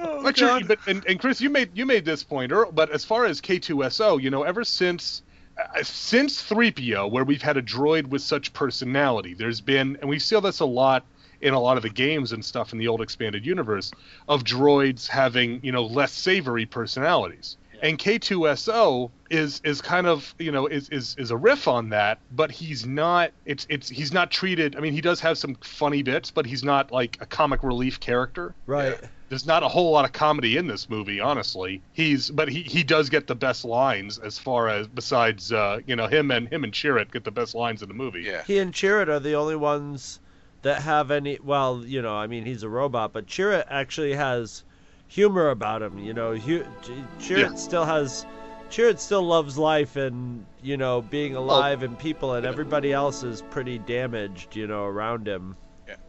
Oh, 0.00 0.22
But, 0.22 0.38
you're, 0.38 0.48
God. 0.48 0.68
but 0.68 0.78
and, 0.86 1.04
and 1.06 1.18
Chris, 1.18 1.40
you 1.40 1.50
made 1.50 1.70
you 1.76 1.84
made 1.84 2.04
this 2.04 2.22
point, 2.22 2.52
earl- 2.52 2.70
but 2.70 2.90
as 2.92 3.04
far 3.04 3.24
as 3.26 3.40
K2SO, 3.40 4.22
you 4.22 4.30
know, 4.30 4.44
ever 4.44 4.62
since 4.62 5.22
uh, 5.58 5.82
since 5.82 6.40
3PO, 6.40 7.10
where 7.10 7.24
we've 7.24 7.42
had 7.42 7.56
a 7.56 7.62
droid 7.62 8.06
with 8.06 8.22
such 8.22 8.52
personality, 8.52 9.34
there's 9.34 9.60
been, 9.60 9.96
and 10.00 10.08
we 10.08 10.20
see 10.20 10.38
this 10.38 10.60
a 10.60 10.64
lot 10.64 11.04
in 11.40 11.54
a 11.54 11.60
lot 11.60 11.76
of 11.76 11.82
the 11.82 11.90
games 11.90 12.32
and 12.32 12.44
stuff 12.44 12.72
in 12.72 12.78
the 12.78 12.88
old 12.88 13.00
expanded 13.00 13.44
universe 13.46 13.90
of 14.28 14.44
droids 14.44 15.06
having 15.08 15.60
you 15.62 15.72
know 15.72 15.84
less 15.84 16.12
savory 16.12 16.66
personalities. 16.66 17.56
And 17.80 17.96
K2SO 17.96 19.10
is 19.30 19.60
is 19.64 19.80
kind 19.80 20.06
of 20.06 20.34
you 20.38 20.50
know 20.50 20.66
is, 20.66 20.88
is 20.88 21.14
is 21.18 21.30
a 21.30 21.36
riff 21.36 21.68
on 21.68 21.90
that, 21.90 22.18
but 22.32 22.50
he's 22.50 22.84
not. 22.84 23.30
It's 23.44 23.66
it's 23.68 23.88
he's 23.88 24.12
not 24.12 24.30
treated. 24.30 24.74
I 24.76 24.80
mean, 24.80 24.92
he 24.92 25.00
does 25.00 25.20
have 25.20 25.38
some 25.38 25.54
funny 25.60 26.02
bits, 26.02 26.30
but 26.30 26.46
he's 26.46 26.64
not 26.64 26.90
like 26.90 27.18
a 27.20 27.26
comic 27.26 27.62
relief 27.62 28.00
character 28.00 28.54
right 28.66 28.98
there's 29.28 29.46
not 29.46 29.62
a 29.62 29.68
whole 29.68 29.90
lot 29.90 30.04
of 30.04 30.12
comedy 30.12 30.56
in 30.56 30.66
this 30.66 30.88
movie, 30.88 31.20
honestly. 31.20 31.82
He's 31.92 32.30
but 32.30 32.48
he, 32.48 32.62
he 32.62 32.82
does 32.82 33.10
get 33.10 33.26
the 33.26 33.34
best 33.34 33.64
lines 33.64 34.18
as 34.18 34.38
far 34.38 34.68
as 34.68 34.86
besides 34.86 35.52
uh, 35.52 35.80
you 35.86 35.96
know 35.96 36.06
him 36.06 36.30
and 36.30 36.48
him 36.48 36.64
and 36.64 36.72
Chirrut 36.72 37.12
get 37.12 37.24
the 37.24 37.30
best 37.30 37.54
lines 37.54 37.82
in 37.82 37.88
the 37.88 37.94
movie. 37.94 38.22
Yeah. 38.22 38.42
He 38.44 38.58
and 38.58 38.72
Chirrut 38.72 39.08
are 39.08 39.20
the 39.20 39.34
only 39.34 39.56
ones 39.56 40.20
that 40.62 40.82
have 40.82 41.10
any. 41.10 41.38
Well, 41.42 41.82
you 41.84 42.02
know, 42.02 42.14
I 42.14 42.26
mean, 42.26 42.44
he's 42.44 42.62
a 42.62 42.68
robot, 42.68 43.12
but 43.12 43.26
Chirrut 43.26 43.64
actually 43.68 44.14
has 44.14 44.64
humor 45.06 45.50
about 45.50 45.82
him. 45.82 45.98
You 45.98 46.14
know, 46.14 46.34
hu- 46.34 46.64
Ch- 46.82 46.90
Chirrut 47.18 47.50
Yeah. 47.50 47.54
still 47.54 47.84
has. 47.84 48.26
Chirrut 48.70 48.98
still 48.98 49.22
loves 49.22 49.56
life 49.56 49.96
and 49.96 50.44
you 50.62 50.76
know 50.76 51.00
being 51.00 51.36
oh. 51.36 51.40
alive 51.40 51.82
and 51.82 51.98
people, 51.98 52.34
and 52.34 52.44
everybody 52.44 52.92
else 52.92 53.22
is 53.22 53.42
pretty 53.50 53.78
damaged. 53.78 54.56
You 54.56 54.66
know, 54.66 54.84
around 54.84 55.26
him. 55.26 55.56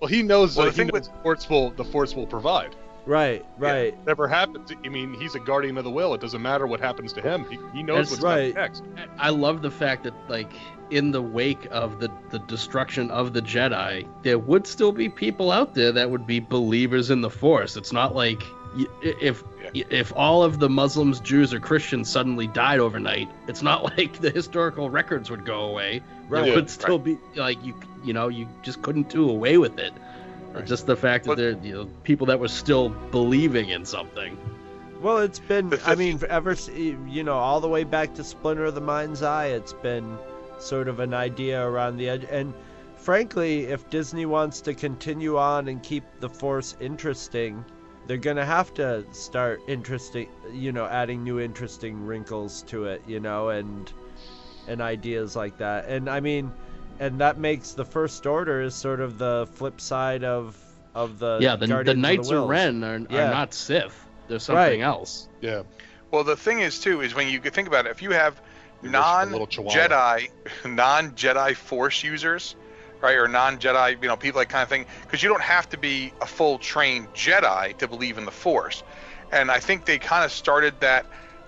Well, 0.02 0.10
he 0.10 0.24
knows 0.24 0.58
Well, 0.58 0.66
the 0.66 0.72
he 0.72 0.78
thing 0.78 0.88
knows 0.88 1.08
the 1.08 1.14
force 1.24 1.50
will 1.50 1.70
the 1.72 1.86
force 1.86 2.16
will 2.16 2.28
provide. 2.28 2.76
Right. 3.06 3.46
Right. 3.58 3.96
Never 4.06 4.28
happens, 4.28 4.72
I 4.86 4.90
mean, 4.90 5.14
he's 5.14 5.36
a 5.36 5.40
guardian 5.40 5.78
of 5.78 5.84
the 5.84 5.90
Whills. 5.92 6.16
It 6.16 6.22
doesn't 6.22 6.42
matter 6.42 6.68
what 6.68 6.80
happens 6.80 7.14
to 7.14 7.22
him. 7.22 7.46
He, 7.50 7.58
he 7.74 7.84
knows 7.84 8.10
That's 8.10 8.22
what's 8.22 8.24
right. 8.24 8.54
coming 8.54 8.70
next. 8.70 8.84
I 9.18 9.30
love 9.30 9.62
the 9.62 9.72
fact 9.72 10.04
that 10.04 10.14
like 10.28 10.52
in 10.92 11.12
the 11.12 11.22
wake 11.22 11.68
of 11.72 12.00
the 12.00 12.12
the 12.30 12.40
destruction 12.40 13.10
of 13.12 13.34
the 13.34 13.42
Jedi, 13.42 14.08
there 14.24 14.40
would 14.40 14.68
still 14.68 14.92
be 14.92 15.10
people 15.10 15.52
out 15.52 15.74
there 15.76 15.92
that 15.92 16.10
would 16.10 16.26
be 16.28 16.40
believers 16.40 17.10
in 17.10 17.22
the 17.22 17.30
Force. 17.30 17.78
It's 17.78 17.94
not 17.94 18.16
like 18.16 18.42
y- 18.76 18.86
if 19.02 19.44
if 19.74 20.12
all 20.16 20.44
of 20.44 20.60
the 20.60 20.70
Muslims, 20.70 21.20
Jews, 21.20 21.54
or 21.54 21.60
Christians 21.60 22.10
suddenly 22.10 22.48
died 22.48 22.80
overnight, 22.80 23.30
it's 23.48 23.62
not 23.62 23.84
like 23.98 24.20
the 24.20 24.30
historical 24.32 24.90
records 24.90 25.30
would 25.30 25.46
go 25.46 25.62
away. 25.62 26.02
Right. 26.28 26.46
There 26.46 26.56
would 26.56 26.70
still 26.70 27.00
be 27.00 27.18
like 27.36 27.64
you 27.64 27.74
you 28.04 28.14
know 28.14 28.28
you 28.28 28.48
just 28.62 28.82
couldn't 28.82 29.10
do 29.10 29.30
away 29.30 29.58
with 29.58 29.80
it. 29.80 29.94
Just 30.66 30.88
the 30.88 30.96
fact 30.96 31.26
that 31.26 31.32
But- 31.32 31.38
there 31.38 31.58
you 31.64 31.74
know 31.74 31.90
people 32.04 32.28
that 32.28 32.40
were 32.40 32.48
still 32.48 32.90
believing 32.90 33.70
in 33.70 33.86
something. 33.86 34.38
Well, 35.02 35.20
it's 35.20 35.40
been. 35.40 35.74
I 35.86 35.96
mean, 35.96 36.20
ever 36.28 36.56
you 36.74 37.24
know, 37.24 37.36
all 37.36 37.62
the 37.62 37.70
way 37.70 37.86
back 37.86 38.16
to 38.16 38.24
Splinter 38.24 38.66
of 38.66 38.76
the 38.76 38.82
Mind's 38.82 39.24
Eye, 39.24 39.48
it's 39.48 39.72
been 39.74 40.18
sort 40.60 40.90
of 40.90 41.00
an 41.00 41.14
idea 41.14 41.66
around 41.66 41.96
the 41.98 42.10
edge. 42.10 42.26
And 42.30 42.54
frankly, 42.98 43.66
if 43.66 43.90
Disney 43.90 44.26
wants 44.26 44.60
to 44.62 44.74
continue 44.74 45.38
on 45.38 45.70
and 45.70 45.82
keep 45.82 46.04
the 46.20 46.28
Force 46.28 46.76
interesting, 46.82 47.64
they're 48.08 48.18
gonna 48.18 48.44
have 48.46 48.74
to 48.74 49.06
start 49.14 49.62
interesting. 49.68 50.28
You 50.52 50.74
know, 50.74 50.86
adding 50.86 51.24
new 51.24 51.40
interesting 51.40 52.06
wrinkles 52.06 52.64
to 52.64 52.86
it. 52.86 53.02
You 53.08 53.22
know, 53.22 53.50
and 53.50 53.90
and 54.68 54.82
ideas 54.82 55.34
like 55.36 55.58
that. 55.60 55.88
And 55.88 56.10
I 56.10 56.20
mean, 56.20 56.52
and 57.00 57.20
that 57.22 57.38
makes 57.38 57.72
the 57.72 57.86
First 57.86 58.26
Order 58.26 58.62
is 58.62 58.76
sort 58.76 59.00
of 59.00 59.18
the 59.18 59.48
flip 59.54 59.80
side 59.82 60.24
of 60.24 60.58
of 60.96 61.20
the 61.20 61.38
yeah, 61.42 61.56
the, 61.56 61.68
the 61.84 61.94
Knights 61.94 62.28
of, 62.30 62.34
Wills. 62.34 62.50
Ren 62.50 62.84
are, 62.84 62.98
Yeah. 63.10 63.28
are 63.28 63.32
not 63.32 63.54
Sith. 63.54 64.06
They're 64.28 64.40
something 64.40 64.82
else. 64.82 65.28
Yeah. 65.42 65.64
Well, 66.12 66.24
the 66.24 66.36
thing 66.36 66.60
is 66.60 66.80
too 66.80 67.02
is 67.02 67.16
when 67.16 67.28
you 67.30 67.40
think 67.40 67.68
about 67.68 67.86
it, 67.86 67.92
if 67.92 68.02
you 68.02 68.12
have 68.12 68.40
You're 68.82 68.92
just 68.92 69.08
a 69.08 69.12
non 69.12 69.32
little 69.32 69.48
chihuahua. 69.48 69.88
Jedi, 69.88 70.30
non 70.66 71.12
Jedi 71.12 71.56
Force 71.56 72.04
users, 72.04 72.56
right, 73.02 73.16
or 73.16 73.28
non 73.28 73.60
Jedi, 73.60 74.02
you 74.02 74.08
know, 74.08 74.18
people 74.18 74.40
like 74.40 74.50
kind 74.50 74.64
of 74.64 74.70
thing, 74.70 74.86
because 75.04 75.22
you 75.24 75.30
don't 75.30 75.42
have 75.42 75.70
to 75.70 75.78
be 75.78 76.14
a 76.22 76.26
full 76.26 76.58
trained 76.58 77.14
Jedi 77.14 77.78
to 77.78 77.88
believe 77.88 78.18
in 78.18 78.26
the 78.26 78.32
Force, 78.32 78.84
and 79.32 79.52
I 79.52 79.60
think 79.60 79.86
they 79.86 80.00
kind 80.00 80.26
of 80.26 80.32
started 80.32 80.80
that 80.82 81.06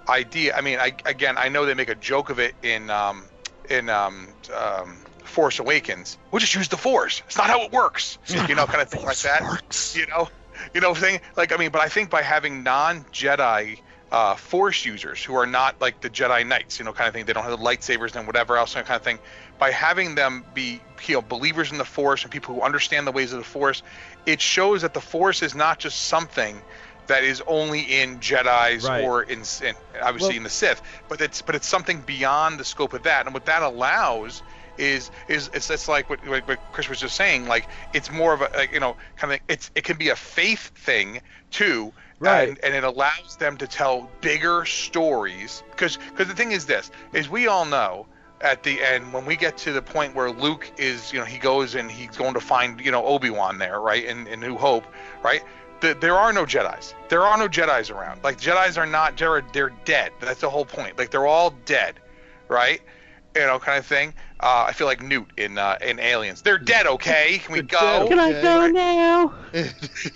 idea. 0.07 0.55
I 0.55 0.61
mean, 0.61 0.79
I 0.79 0.93
again, 1.05 1.37
I 1.37 1.49
know 1.49 1.65
they 1.65 1.73
make 1.73 1.89
a 1.89 1.95
joke 1.95 2.29
of 2.29 2.39
it 2.39 2.53
in 2.63 2.89
um, 2.89 3.23
in 3.69 3.89
um, 3.89 4.27
um, 4.55 4.97
Force 5.32 5.59
Awakens. 5.59 6.17
We'll 6.32 6.39
just 6.39 6.53
use 6.55 6.67
the 6.67 6.77
Force. 6.77 7.21
It's 7.25 7.38
not 7.38 7.47
how 7.47 7.61
it 7.63 7.71
works, 7.71 8.17
you 8.27 8.55
know, 8.55 8.65
kind 8.65 8.82
of 8.82 8.89
thing 8.89 9.03
like 9.03 9.17
that. 9.19 9.61
You 9.95 10.05
know, 10.07 10.29
you 10.73 10.82
know, 10.82 10.93
thing 10.93 11.19
like 11.36 11.51
I 11.53 11.57
mean, 11.57 11.71
but 11.71 11.82
I 11.82 11.88
think 11.88 12.09
by 12.09 12.21
having 12.21 12.63
non-Jedi 12.63 13.79
uh, 14.11 14.36
Force 14.36 14.86
users 14.86 15.23
who 15.23 15.36
are 15.36 15.45
not 15.45 15.79
like 15.79 16.01
the 16.01 16.09
Jedi 16.09 16.45
Knights, 16.45 16.79
you 16.79 16.86
know, 16.86 16.93
kind 16.93 17.07
of 17.07 17.13
thing, 17.13 17.25
they 17.25 17.34
don't 17.34 17.43
have 17.43 17.57
the 17.57 17.65
lightsabers 17.65 18.15
and 18.15 18.27
whatever 18.27 18.57
else, 18.57 18.73
kind 18.73 18.89
of 18.89 19.01
thing. 19.01 19.19
By 19.57 19.71
having 19.71 20.15
them 20.15 20.43
be, 20.53 20.82
you 21.07 21.15
know, 21.15 21.21
believers 21.21 21.71
in 21.71 21.77
the 21.77 21.86
Force 21.86 22.23
and 22.23 22.32
people 22.32 22.55
who 22.55 22.61
understand 22.61 23.07
the 23.07 23.11
ways 23.11 23.32
of 23.32 23.39
the 23.39 23.45
Force, 23.45 23.84
it 24.25 24.41
shows 24.41 24.82
that 24.82 24.93
the 24.93 25.01
Force 25.01 25.41
is 25.41 25.55
not 25.55 25.79
just 25.79 26.03
something 26.03 26.59
that 27.07 27.23
is 27.23 27.41
only 27.47 27.82
in 27.82 28.19
Jedi's 28.19 28.88
Right. 28.88 29.03
or 29.03 29.23
in, 29.23 29.39
in 29.63 29.75
obviously 30.01 30.29
Well- 30.29 30.38
in 30.38 30.43
the 30.43 30.49
Sith, 30.49 30.82
but 31.07 31.21
it's 31.21 31.41
but 31.41 31.55
it's 31.55 31.67
something 31.67 32.01
beyond 32.01 32.59
the 32.59 32.65
scope 32.65 32.93
of 32.93 33.03
that, 33.03 33.25
and 33.25 33.34
what 33.34 33.45
that 33.45 33.61
allows 33.63 34.41
is 34.82 35.11
is 35.27 35.49
it's, 35.53 35.69
it's 35.69 35.88
like 35.88 36.09
what, 36.09 36.19
what 36.27 36.59
Chris 36.73 36.89
was 36.89 36.99
just 36.99 37.15
saying, 37.15 37.47
like 37.47 37.67
it's 37.93 38.11
more 38.11 38.34
of 38.34 38.41
a 38.41 38.49
like, 38.55 38.73
you 38.73 38.79
know 38.79 38.97
kind 39.15 39.34
of 39.34 39.39
it's 39.47 39.71
it 39.75 39.84
can 39.84 39.97
be 39.97 40.09
a 40.09 40.15
faith 40.15 40.71
thing 40.75 41.21
too, 41.51 41.93
Right. 42.21 42.49
And, 42.49 42.59
and 42.63 42.75
it 42.75 42.84
allows 42.84 43.36
them 43.39 43.57
to 43.57 43.67
tell 43.67 44.07
bigger 44.21 44.63
stories 44.63 45.63
because 45.71 45.97
because 45.97 46.27
the 46.27 46.36
thing 46.36 46.51
is 46.51 46.67
this 46.67 46.91
is 47.13 47.27
we 47.27 47.47
all 47.47 47.65
know 47.65 48.05
at 48.41 48.61
the 48.61 48.79
end 48.82 49.11
when 49.11 49.25
we 49.25 49.36
get 49.36 49.57
to 49.57 49.71
the 49.71 49.82
point 49.82 50.13
where 50.13 50.29
Luke 50.29 50.71
is 50.77 51.11
you 51.11 51.17
know 51.17 51.25
he 51.25 51.39
goes 51.39 51.73
and 51.73 51.89
he's 51.89 52.15
going 52.15 52.36
to 52.36 52.39
find 52.39 52.79
you 52.79 52.91
know 52.91 53.03
Obi 53.03 53.32
Wan 53.32 53.57
there 53.57 53.82
right 53.82 54.05
in, 54.05 54.27
in 54.27 54.39
New 54.39 54.55
Hope 54.55 54.86
right. 55.23 55.41
The, 55.82 55.97
there 55.99 56.15
are 56.15 56.32
no 56.32 56.45
Jedi's. 56.45 56.93
There 57.09 57.23
are 57.23 57.36
no 57.39 57.47
Jedi's 57.47 57.89
around. 57.89 58.23
Like 58.23 58.39
Jedi's 58.39 58.77
are 58.77 58.86
not. 58.86 59.17
They're 59.17 59.41
they're 59.51 59.73
dead. 59.84 60.11
That's 60.19 60.41
the 60.41 60.49
whole 60.49 60.65
point. 60.65 60.99
Like 60.99 61.09
they're 61.09 61.25
all 61.25 61.55
dead, 61.65 61.95
right? 62.49 62.82
You 63.36 63.47
know, 63.47 63.57
kind 63.57 63.79
of 63.79 63.86
thing. 63.88 64.13
Uh, 64.41 64.65
I 64.67 64.73
feel 64.73 64.87
like 64.87 65.03
Newt 65.03 65.27
in 65.37 65.59
uh, 65.59 65.77
in 65.81 65.99
Aliens. 65.99 66.41
They're 66.41 66.57
dead. 66.57 66.87
Okay, 66.87 67.39
can 67.43 67.53
we 67.53 67.61
go? 67.61 68.07
Can 68.09 68.19
I 68.19 68.41
go 68.41 68.65
now? 68.65 69.33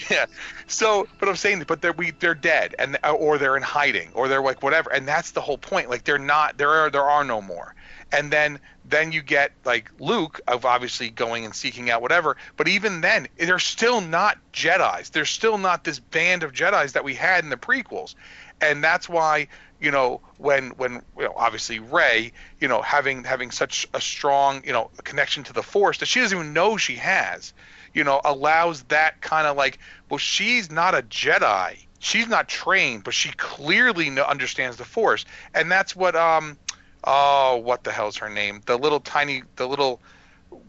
yeah. 0.10 0.26
So, 0.66 1.08
but 1.20 1.30
I'm 1.30 1.36
saying, 1.36 1.64
but 1.68 1.82
they're 1.82 1.94
we 1.94 2.10
they're 2.12 2.34
dead, 2.34 2.74
and 2.80 2.98
or 3.04 3.38
they're 3.38 3.56
in 3.56 3.62
hiding, 3.62 4.10
or 4.16 4.28
they're 4.28 4.42
like 4.42 4.64
whatever, 4.64 4.92
and 4.92 5.08
that's 5.08 5.32
the 5.32 5.42
whole 5.42 5.60
point. 5.60 5.92
Like 5.92 6.06
they're 6.06 6.18
not 6.18 6.58
there 6.58 6.72
are 6.72 6.90
there 6.90 7.04
are 7.04 7.24
no 7.24 7.40
more, 7.40 7.76
and 8.12 8.32
then 8.32 8.60
then 8.84 9.12
you 9.12 9.22
get 9.22 9.52
like 9.64 9.92
Luke 10.00 10.42
of 10.48 10.66
obviously 10.66 11.12
going 11.12 11.46
and 11.46 11.54
seeking 11.54 11.92
out 11.92 12.02
whatever, 12.02 12.36
but 12.58 12.68
even 12.68 13.02
then 13.02 13.28
they're 13.38 13.60
still 13.60 14.02
not 14.02 14.38
Jedi's. 14.54 15.10
They're 15.10 15.26
still 15.26 15.60
not 15.60 15.84
this 15.84 16.00
band 16.00 16.44
of 16.44 16.52
Jedi's 16.52 16.94
that 16.94 17.04
we 17.04 17.14
had 17.14 17.44
in 17.44 17.52
the 17.52 17.58
prequels, 17.58 18.16
and 18.62 18.84
that's 18.84 19.08
why 19.10 19.48
you 19.80 19.92
know 19.92 20.22
when 20.38 20.70
when 20.72 21.02
you 21.18 21.24
know 21.24 21.34
obviously 21.36 21.80
Rey 21.80 22.32
you 22.60 22.68
know 22.68 22.82
having 22.82 23.24
having 23.24 23.52
such 23.52 23.88
a 23.94 24.02
strong 24.02 24.64
you 24.66 24.74
know 24.74 24.90
connection 25.04 25.44
to 25.46 25.54
the 25.54 25.64
Force 25.64 26.00
that 26.00 26.08
she 26.08 26.20
doesn't 26.22 26.38
even 26.38 26.54
know 26.54 26.78
she 26.78 26.96
has 26.96 27.54
you 27.96 28.04
know, 28.04 28.22
allows 28.24 28.84
that 28.84 29.22
kind 29.22 29.48
of 29.48 29.58
like, 29.58 29.80
well, 30.10 30.20
she's 30.20 30.70
not 30.70 30.94
a 30.94 31.02
Jedi. 31.02 31.78
She's 32.00 32.28
not 32.28 32.48
trained, 32.48 33.04
but 33.04 33.16
she 33.16 33.32
clearly 33.32 34.12
kno- 34.12 34.26
understands 34.26 34.78
the 34.78 34.86
Force, 34.86 35.26
and 35.56 35.72
that's 35.72 35.96
what 35.96 36.16
um, 36.16 36.58
oh, 37.04 37.58
what 37.64 37.84
the 37.84 37.92
hell's 37.92 38.18
her 38.18 38.30
name? 38.30 38.62
The 38.68 38.78
little 38.78 39.00
tiny, 39.00 39.42
the 39.56 39.68
little 39.68 40.02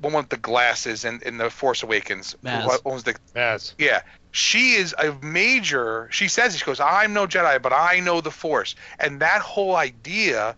one 0.01 0.15
with 0.15 0.29
the 0.31 0.39
glasses 0.39 1.05
in, 1.05 1.21
in 1.27 1.37
the 1.37 1.51
Force 1.51 1.83
Awakens. 1.83 2.35
Maz. 2.43 2.63
Who 2.63 2.91
owns 2.91 3.03
the 3.03 3.17
As 3.35 3.75
yeah, 3.77 4.01
she 4.37 4.75
is 4.75 4.95
a 4.99 5.13
major. 5.23 6.09
She 6.13 6.29
says. 6.29 6.57
She 6.57 6.65
goes, 6.65 6.79
"I'm 6.79 7.15
no 7.15 7.27
Jedi, 7.27 7.61
but 7.63 7.73
I 7.73 8.01
know 8.01 8.21
the 8.21 8.31
Force," 8.31 8.75
and 9.01 9.21
that 9.21 9.41
whole 9.41 9.75
idea 9.75 10.57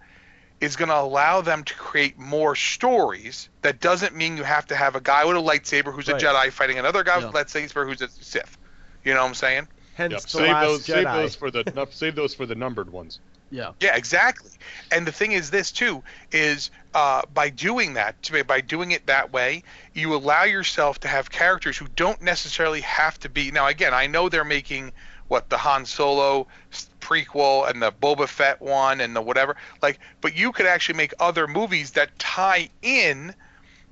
is 0.60 0.74
going 0.74 0.88
to 0.88 0.96
allow 0.98 1.40
them 1.40 1.62
to 1.62 1.74
create 1.74 2.18
more 2.18 2.56
stories. 2.56 3.48
That 3.62 3.80
doesn't 3.80 4.16
mean 4.16 4.36
you 4.36 4.42
have 4.42 4.66
to 4.66 4.74
have 4.76 4.96
a 4.96 5.00
guy 5.00 5.24
with 5.24 5.36
a 5.36 5.40
lightsaber 5.40 5.94
who's 5.94 6.08
Right. 6.08 6.20
a 6.20 6.26
Jedi 6.26 6.50
fighting 6.50 6.78
another 6.80 7.04
guy 7.04 7.18
Yeah. 7.18 7.26
with 7.26 7.36
a 7.36 7.38
lightsaber 7.44 7.86
who's 7.86 8.02
a 8.02 8.08
Sith. 8.08 8.58
You 9.04 9.14
know 9.14 9.20
what 9.20 9.28
I'm 9.28 9.34
saying? 9.34 9.68
Hence 9.94 10.12
yep. 10.12 10.22
the 10.22 10.28
save 10.28 10.48
last 10.48 10.66
those 10.66 10.80
Jedi. 10.86 10.94
save 10.94 11.04
those 11.04 11.34
for 11.36 11.50
the 11.52 11.86
save 11.92 12.14
those 12.16 12.34
for 12.34 12.46
the 12.46 12.56
numbered 12.56 12.90
ones. 12.90 13.20
Yeah. 13.50 13.72
Yeah, 13.80 13.96
exactly. 13.96 14.50
And 14.92 15.06
the 15.06 15.12
thing 15.12 15.32
is, 15.32 15.50
this 15.50 15.72
too 15.72 16.02
is 16.32 16.70
uh, 16.94 17.22
by 17.32 17.50
doing 17.50 17.94
that, 17.94 18.30
by 18.46 18.60
doing 18.60 18.90
it 18.90 19.06
that 19.06 19.32
way, 19.32 19.62
you 19.94 20.14
allow 20.14 20.44
yourself 20.44 21.00
to 21.00 21.08
have 21.08 21.30
characters 21.30 21.76
who 21.76 21.86
don't 21.96 22.20
necessarily 22.20 22.82
have 22.82 23.18
to 23.20 23.28
be. 23.28 23.50
Now, 23.50 23.66
again, 23.66 23.94
I 23.94 24.06
know 24.06 24.28
they're 24.28 24.44
making 24.44 24.92
what 25.28 25.48
the 25.50 25.58
Han 25.58 25.84
Solo 25.84 26.46
prequel 27.00 27.68
and 27.68 27.82
the 27.82 27.92
Boba 27.92 28.28
Fett 28.28 28.60
one 28.60 29.00
and 29.00 29.14
the 29.14 29.22
whatever, 29.22 29.56
like, 29.82 29.98
but 30.20 30.36
you 30.36 30.52
could 30.52 30.66
actually 30.66 30.96
make 30.96 31.14
other 31.20 31.46
movies 31.46 31.92
that 31.92 32.18
tie 32.18 32.70
in 32.82 33.34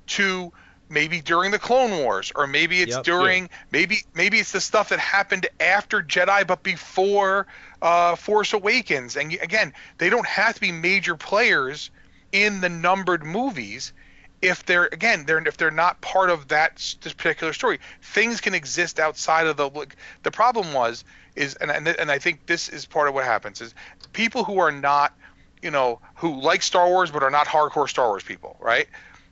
to 0.07 0.51
maybe 0.89 1.21
during 1.21 1.51
the 1.51 1.59
Clone 1.59 1.97
Wars, 2.03 2.31
or 2.35 2.47
maybe 2.47 2.81
it's 2.81 2.95
Yep. 2.95 3.03
during 3.03 3.49
maybe 3.71 4.03
maybe 4.13 4.39
it's 4.39 4.51
the 4.51 4.61
stuff 4.61 4.89
that 4.89 4.99
happened 4.99 5.47
after 5.59 6.01
Jedi 6.01 6.47
but 6.47 6.63
before 6.63 7.45
uh, 7.81 8.15
Force 8.15 8.53
Awakens. 8.53 9.15
And 9.15 9.33
again, 9.33 9.73
they 9.97 10.09
don't 10.09 10.25
have 10.25 10.55
to 10.55 10.61
be 10.61 10.71
major 10.71 11.15
players 11.15 11.91
in 12.31 12.61
the 12.61 12.69
numbered 12.69 13.23
movies 13.23 13.93
if 14.41 14.65
they're 14.65 14.85
again 14.91 15.25
they're 15.25 15.39
if 15.47 15.57
they're 15.57 15.71
not 15.71 15.99
part 16.01 16.29
of 16.29 16.49
that 16.49 16.75
this 17.01 17.13
particular 17.13 17.53
story. 17.53 17.79
Things 18.01 18.41
can 18.41 18.53
exist 18.53 18.99
outside 18.99 19.47
of 19.47 19.57
the 19.57 19.69
like, 19.69 19.95
the 20.23 20.31
problem 20.31 20.73
was 20.73 21.03
is 21.35 21.55
and 21.55 21.71
and, 21.71 21.87
and 21.87 22.11
I 22.11 22.19
think 22.19 22.45
this 22.45 22.69
is 22.69 22.85
part 22.85 23.07
of 23.07 23.13
what 23.13 23.25
happens 23.25 23.61
is 23.61 23.73
people 24.13 24.43
who 24.43 24.59
are 24.59 24.71
not 24.71 25.13
you 25.61 25.71
know 25.71 25.99
who 26.15 26.39
like 26.39 26.61
Star 26.61 26.87
Wars 26.87 27.09
but 27.09 27.23
are 27.23 27.31
not 27.31 27.47
hardcore 27.47 27.89
Star 27.89 28.09
Wars 28.09 28.23
people, 28.23 28.57
right? 28.59 28.87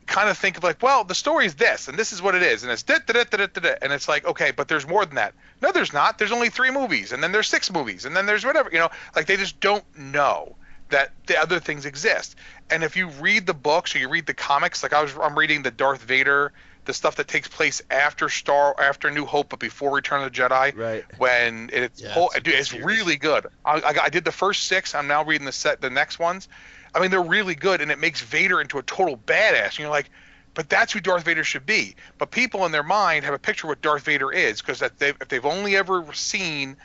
Kind 0.07 0.29
of 0.29 0.37
think 0.37 0.57
of 0.57 0.63
like, 0.63 0.81
well, 0.81 1.03
the 1.03 1.15
story 1.15 1.45
is 1.45 1.55
this, 1.55 1.87
and 1.87 1.97
this 1.97 2.13
is 2.13 2.21
what 2.21 2.35
it 2.35 2.43
is, 2.43 2.63
and 2.63 2.71
it's 2.71 2.83
da, 2.83 2.97
da, 3.05 3.13
da, 3.13 3.23
da, 3.23 3.47
da, 3.47 3.61
da, 3.61 3.75
and 3.81 3.91
it's 3.91 4.07
like, 4.07 4.25
okay, 4.25 4.51
but 4.51 4.67
there's 4.67 4.87
more 4.87 5.05
than 5.05 5.15
that. 5.15 5.33
No, 5.61 5.71
there's 5.71 5.93
not. 5.93 6.17
There's 6.17 6.31
only 6.31 6.49
three 6.49 6.71
movies, 6.71 7.11
and 7.11 7.23
then 7.23 7.31
there's 7.31 7.47
six 7.47 7.71
movies, 7.71 8.05
and 8.05 8.15
then 8.15 8.25
there's 8.25 8.45
whatever. 8.45 8.69
You 8.71 8.79
know, 8.79 8.89
like 9.15 9.25
they 9.25 9.37
just 9.37 9.59
don't 9.59 9.83
know 9.97 10.55
that 10.89 11.11
the 11.27 11.39
other 11.39 11.59
things 11.59 11.85
exist. 11.85 12.35
And 12.69 12.83
if 12.83 12.95
you 12.95 13.07
read 13.07 13.47
the 13.47 13.53
books 13.53 13.95
or 13.95 13.99
you 13.99 14.09
read 14.09 14.25
the 14.25 14.33
comics, 14.33 14.83
like 14.83 14.93
I 14.93 15.01
was, 15.01 15.13
I'm 15.19 15.37
reading 15.37 15.63
the 15.63 15.71
Darth 15.71 16.03
Vader, 16.03 16.53
the 16.85 16.93
stuff 16.93 17.15
that 17.15 17.27
takes 17.27 17.47
place 17.47 17.81
after 17.89 18.29
Star, 18.29 18.75
after 18.79 19.09
New 19.09 19.25
Hope, 19.25 19.49
but 19.49 19.59
before 19.59 19.93
Return 19.93 20.23
of 20.23 20.31
the 20.31 20.39
Jedi. 20.39 20.77
Right. 20.77 21.03
When 21.17 21.69
it's 21.73 22.01
Yeah, 22.01 22.11
whole, 22.11 22.29
it's 22.35 22.43
dude, 22.43 22.53
it's 22.53 22.73
really 22.73 23.15
good. 23.15 23.47
I, 23.63 23.79
I, 23.79 24.03
I 24.03 24.09
did 24.09 24.25
the 24.25 24.31
first 24.31 24.63
six. 24.67 24.93
I'm 24.93 25.07
now 25.07 25.23
reading 25.23 25.45
the 25.45 25.51
set, 25.51 25.81
the 25.81 25.89
next 25.89 26.19
ones. 26.19 26.47
I 26.95 27.01
mean, 27.01 27.11
they're 27.11 27.21
really 27.21 27.55
good, 27.55 27.81
and 27.81 27.91
it 27.91 27.99
makes 27.99 28.21
Vader 28.21 28.61
into 28.61 28.77
a 28.77 28.83
total 28.83 29.17
badass. 29.17 29.71
And 29.71 29.79
you're 29.79 29.89
like, 29.89 30.09
but 30.53 30.69
that's 30.69 30.93
who 30.93 31.01
Darth 31.01 31.25
Vader 31.25 31.43
should 31.43 31.65
be. 31.65 31.95
But 32.17 32.31
people 32.31 32.65
in 32.65 32.71
their 32.71 32.83
mind 32.83 33.25
have 33.25 33.33
a 33.33 33.39
picture 33.39 33.67
of 33.67 33.69
what 33.69 33.81
Darth 33.81 34.03
Vader 34.03 34.31
is 34.31 34.61
because 34.61 34.81
if 34.81 34.97
they've, 34.97 35.15
if 35.19 35.27
they've 35.27 35.45
only 35.45 35.75
ever 35.75 36.05
seen, 36.13 36.77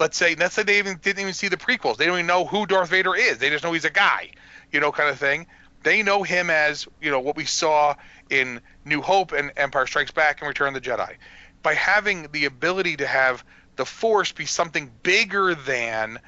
let's 0.00 0.18
say, 0.18 0.34
let's 0.34 0.54
say 0.54 0.64
they 0.64 0.78
even 0.78 0.98
didn't 1.00 1.20
even 1.20 1.32
see 1.32 1.46
the 1.46 1.56
prequels, 1.56 1.96
they 1.96 2.06
don't 2.06 2.16
even 2.16 2.26
know 2.26 2.44
who 2.44 2.66
Darth 2.66 2.90
Vader 2.90 3.14
is. 3.14 3.38
They 3.38 3.48
just 3.50 3.62
know 3.62 3.72
he's 3.72 3.84
a 3.84 3.90
guy, 3.90 4.32
you 4.72 4.80
know, 4.80 4.90
kind 4.90 5.08
of 5.08 5.18
thing. 5.18 5.46
They 5.84 6.02
know 6.02 6.24
him 6.24 6.50
as 6.50 6.88
you 7.00 7.12
know 7.12 7.20
what 7.20 7.36
we 7.36 7.44
saw 7.44 7.94
in 8.30 8.60
New 8.84 9.00
Hope 9.00 9.30
and 9.30 9.52
Empire 9.56 9.86
Strikes 9.86 10.10
Back 10.10 10.40
and 10.40 10.48
Return 10.48 10.74
of 10.74 10.82
the 10.82 10.90
Jedi. 10.90 11.14
By 11.62 11.74
having 11.74 12.28
the 12.32 12.46
ability 12.46 12.96
to 12.96 13.06
have 13.06 13.44
the 13.76 13.84
Force 13.84 14.32
be 14.32 14.46
something 14.46 14.90
bigger 15.02 15.54
than 15.54 16.18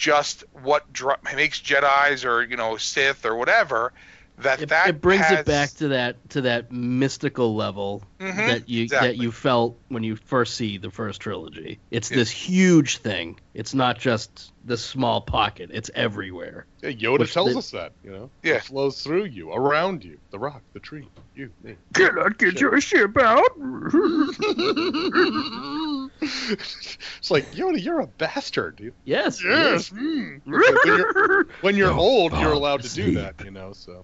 just 0.00 0.44
what 0.62 0.90
dr- 0.92 1.22
makes 1.36 1.60
Jedi's 1.60 2.24
or 2.24 2.42
you 2.42 2.56
know 2.56 2.76
Sith 2.78 3.24
or 3.26 3.36
whatever, 3.36 3.92
that 4.38 4.62
It, 4.62 4.70
that 4.70 4.88
it 4.88 5.00
brings 5.02 5.26
has- 5.26 5.40
it 5.40 5.46
back 5.46 5.70
to 5.74 5.88
that 5.88 6.30
to 6.30 6.40
that 6.42 6.72
mystical 6.72 7.54
level 7.54 8.02
Mhm, 8.18 8.36
that 8.36 8.68
you 8.70 8.84
exactly. 8.84 9.08
that 9.08 9.16
you 9.18 9.30
felt 9.30 9.78
when 9.88 10.02
you 10.02 10.16
first 10.16 10.56
see 10.56 10.78
the 10.78 10.90
first 10.90 11.20
trilogy. 11.20 11.78
It's 11.90 12.10
Yeah. 12.10 12.16
this 12.16 12.30
huge 12.30 12.96
thing. 12.98 13.38
It's 13.52 13.74
not 13.74 13.98
just 13.98 14.52
this 14.64 14.82
small 14.82 15.20
pocket. 15.20 15.68
It's 15.72 15.90
everywhere. 15.94 16.64
Yeah, 16.82 16.90
Yoda 16.92 17.18
Which 17.20 17.34
tells 17.34 17.52
they- 17.52 17.58
us 17.58 17.70
that, 17.72 17.92
you 18.02 18.10
know. 18.12 18.30
Yeah. 18.42 18.54
It 18.54 18.64
flows 18.64 19.02
through 19.02 19.24
you, 19.24 19.52
around 19.52 20.02
you, 20.04 20.18
the 20.30 20.38
rock, 20.38 20.62
the 20.72 20.80
tree, 20.80 21.08
you, 21.34 21.50
me. 21.62 21.76
Can 21.92 22.18
I 22.18 22.30
get 22.30 22.58
your 22.60 22.80
ship 22.80 23.18
out? 23.18 23.50
it's 26.22 27.30
like 27.30 27.50
Yoda, 27.52 27.82
you're 27.82 28.00
a 28.00 28.06
bastard, 28.06 28.76
dude. 28.76 28.94
yes. 29.04 29.42
Yes. 29.44 29.90
yes. 29.92 30.00
mm. 30.00 30.40
When, 30.44 30.62
you're, 30.84 31.46
when 31.60 31.76
you're 31.76 31.92
old, 31.92 32.32
you're 32.32 32.42
God, 32.52 32.54
allowed 32.54 32.82
to 32.82 32.94
do 32.94 33.14
that, 33.14 33.42
you 33.44 33.50
know. 33.50 33.72
So, 33.72 34.02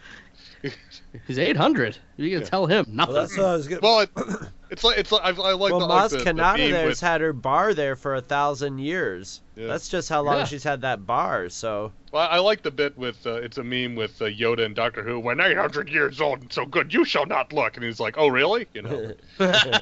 He's 1.27 1.39
800. 1.39 1.99
You 2.17 2.31
can 2.31 2.41
Yeah. 2.41 2.47
tell 2.47 2.67
him 2.67 2.87
nothing. 2.89 3.15
Well, 3.15 3.23
that's 3.23 3.37
what 3.37 3.47
I 3.47 3.53
was 3.57 3.69
gonna. 3.69 3.81
well, 3.83 4.01
it, 4.01 4.11
it's 4.71 4.85
like 4.85 4.99
it's 4.99 5.13
like 5.13 5.23
I, 5.23 5.29
I 5.29 5.53
like 5.53 5.71
well, 5.71 5.81
the, 5.81 5.87
like 5.87 6.07
Maz 6.07 6.11
the, 6.11 6.19
the 6.19 6.25
Kanata 6.25 6.59
meme 6.59 6.71
there's 6.73 6.89
with, 6.89 7.01
had 7.01 7.21
her 7.21 7.33
bar 7.33 7.75
there 7.75 7.97
for 7.97 8.15
a 8.15 8.21
thousand 8.21 8.79
years. 8.79 9.41
Yeah. 9.55 9.69
That's 9.69 9.89
just 9.89 10.09
how 10.09 10.23
long 10.23 10.39
Yeah. 10.39 10.45
she's 10.45 10.65
had 10.65 10.81
that 10.83 11.07
bar. 11.07 11.49
So 11.49 11.93
well, 12.13 12.29
I 12.31 12.39
like 12.39 12.63
the 12.63 12.71
bit 12.71 12.97
with 12.99 13.27
uh, 13.27 13.35
it's 13.35 13.59
a 13.59 13.65
meme 13.65 13.95
with 13.95 14.21
uh, 14.21 14.27
Yoda 14.27 14.65
and 14.65 14.75
Doctor 14.75 15.03
Who. 15.03 15.21
When 15.21 15.41
800 15.41 15.89
years 15.89 16.21
old 16.21 16.43
and 16.43 16.53
so 16.53 16.67
good, 16.67 16.93
you 16.93 17.05
shall 17.05 17.27
not 17.27 17.53
look. 17.53 17.77
And 17.77 17.85
he's 17.85 18.01
like, 18.01 18.17
oh 18.19 18.29
really? 18.29 18.67
You 18.75 18.83
know. 18.83 19.13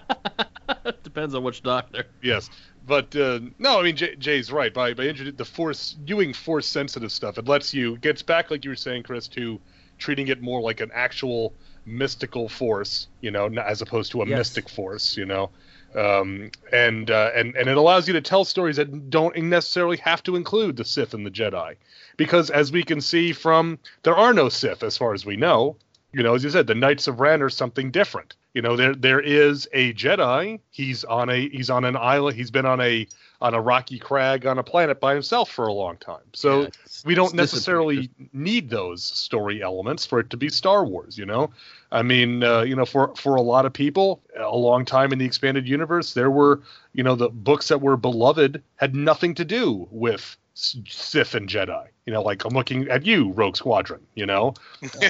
Depends 1.03 1.35
on 1.35 1.43
which 1.45 1.63
doctor. 1.63 2.05
Yes, 2.23 2.51
but 2.87 3.15
uh, 3.17 3.41
no, 3.59 3.81
I 3.81 3.83
mean 3.83 3.97
Jay, 3.97 4.17
Jay's 4.17 4.53
right. 4.53 4.73
By 4.73 4.95
by 4.95 5.05
introducing 5.05 5.37
the 5.37 5.45
force, 5.45 5.97
doing 6.05 6.33
force 6.33 6.67
sensitive 6.67 7.13
stuff, 7.13 7.39
it 7.39 7.47
lets 7.47 7.73
you 7.73 7.97
gets 7.99 8.23
back 8.23 8.51
like 8.51 8.65
you 8.65 8.71
were 8.71 8.77
saying, 8.77 9.05
Chris, 9.05 9.29
to 9.29 9.61
treating 9.99 10.29
it 10.29 10.43
more 10.43 10.61
like 10.61 10.81
an 10.81 10.91
actual 10.93 11.53
mystical 11.87 12.49
force, 12.49 13.09
you 13.21 13.31
know, 13.31 13.47
as 13.49 13.83
opposed 13.83 14.13
to 14.13 14.23
a 14.23 14.27
Yes. 14.27 14.39
mystic 14.39 14.69
force, 14.69 15.17
you 15.17 15.25
know. 15.25 15.51
Um, 15.95 16.51
and 16.73 17.09
uh, 17.11 17.31
and 17.37 17.55
and 17.55 17.69
it 17.69 17.77
allows 17.77 18.09
you 18.09 18.15
to 18.15 18.21
tell 18.21 18.45
stories 18.45 18.77
that 18.77 19.11
don't 19.11 19.37
necessarily 19.37 19.97
have 19.99 20.23
to 20.25 20.35
include 20.35 20.77
the 20.77 20.85
Sith 20.85 21.15
and 21.15 21.25
the 21.25 21.31
Jedi, 21.31 21.77
because 22.17 22.51
as 22.51 22.73
we 22.73 22.83
can 22.83 23.01
see 23.01 23.33
from 23.33 23.79
there 24.03 24.17
are 24.17 24.35
no 24.35 24.49
Sith 24.49 24.83
as 24.83 24.97
far 24.99 25.15
as 25.15 25.25
we 25.25 25.37
know. 25.37 25.77
You 26.13 26.23
know, 26.23 26.35
as 26.35 26.45
you 26.45 26.51
said, 26.51 26.67
the 26.69 26.75
Knights 26.77 27.09
of 27.09 27.19
Ren 27.21 27.43
are 27.43 27.51
something 27.51 27.91
different. 27.91 28.35
You 28.55 28.63
know, 28.63 28.77
there 28.77 28.95
there 28.95 29.21
is 29.21 29.69
a 29.73 29.93
Jedi. 29.95 30.59
He's 30.71 31.05
on 31.05 31.29
a 31.29 31.49
he's 31.49 31.71
on 31.71 31.85
an 31.85 31.97
island. 31.97 32.37
He's 32.37 32.51
been 32.53 32.67
on 32.67 32.81
a 32.81 33.07
on 33.45 33.53
a 33.53 33.61
rocky 33.61 33.99
crag 33.99 34.47
on 34.47 34.59
a 34.59 34.63
planet 34.63 34.99
by 34.99 35.13
himself 35.13 35.51
for 35.51 35.67
a 35.67 35.73
long 35.73 35.99
time. 35.99 36.23
So 36.33 36.63
Yeah, 36.63 36.67
it's- 36.69 37.03
we 37.05 37.15
don't 37.15 37.27
it's 37.27 37.35
necessarily 37.35 38.09
need 38.33 38.71
those 38.71 39.05
story 39.05 39.63
elements 39.63 40.07
for 40.07 40.19
it 40.19 40.31
to 40.31 40.39
be 40.39 40.49
Star 40.49 40.83
Wars. 40.87 41.19
You 41.19 41.27
know, 41.27 41.51
I 41.93 42.01
mean, 42.03 42.43
uh, 42.43 42.63
you 42.63 42.75
know, 42.75 42.87
for 42.87 43.15
for 43.17 43.37
a 43.37 43.43
lot 43.43 43.67
of 43.67 43.73
people, 43.75 44.23
a 44.35 44.57
long 44.57 44.87
time 44.87 45.13
in 45.13 45.19
the 45.19 45.27
expanded 45.27 45.69
universe, 45.69 46.15
there 46.15 46.31
were 46.31 46.63
you 46.95 47.03
know 47.05 47.15
the 47.15 47.29
books 47.29 47.69
that 47.69 47.83
were 47.83 47.99
beloved 47.99 48.63
had 48.77 48.95
nothing 48.97 49.35
to 49.35 49.45
do 49.45 49.87
with 49.91 50.39
Sith 50.55 51.35
and 51.35 51.47
Jedi. 51.47 51.87
You 52.07 52.15
know, 52.15 52.23
like 52.23 52.47
I'm 52.47 52.55
looking 52.55 52.89
at 52.89 53.05
you, 53.05 53.33
Rogue 53.33 53.57
Squadron. 53.57 54.01
You 54.15 54.25
know, 54.25 54.55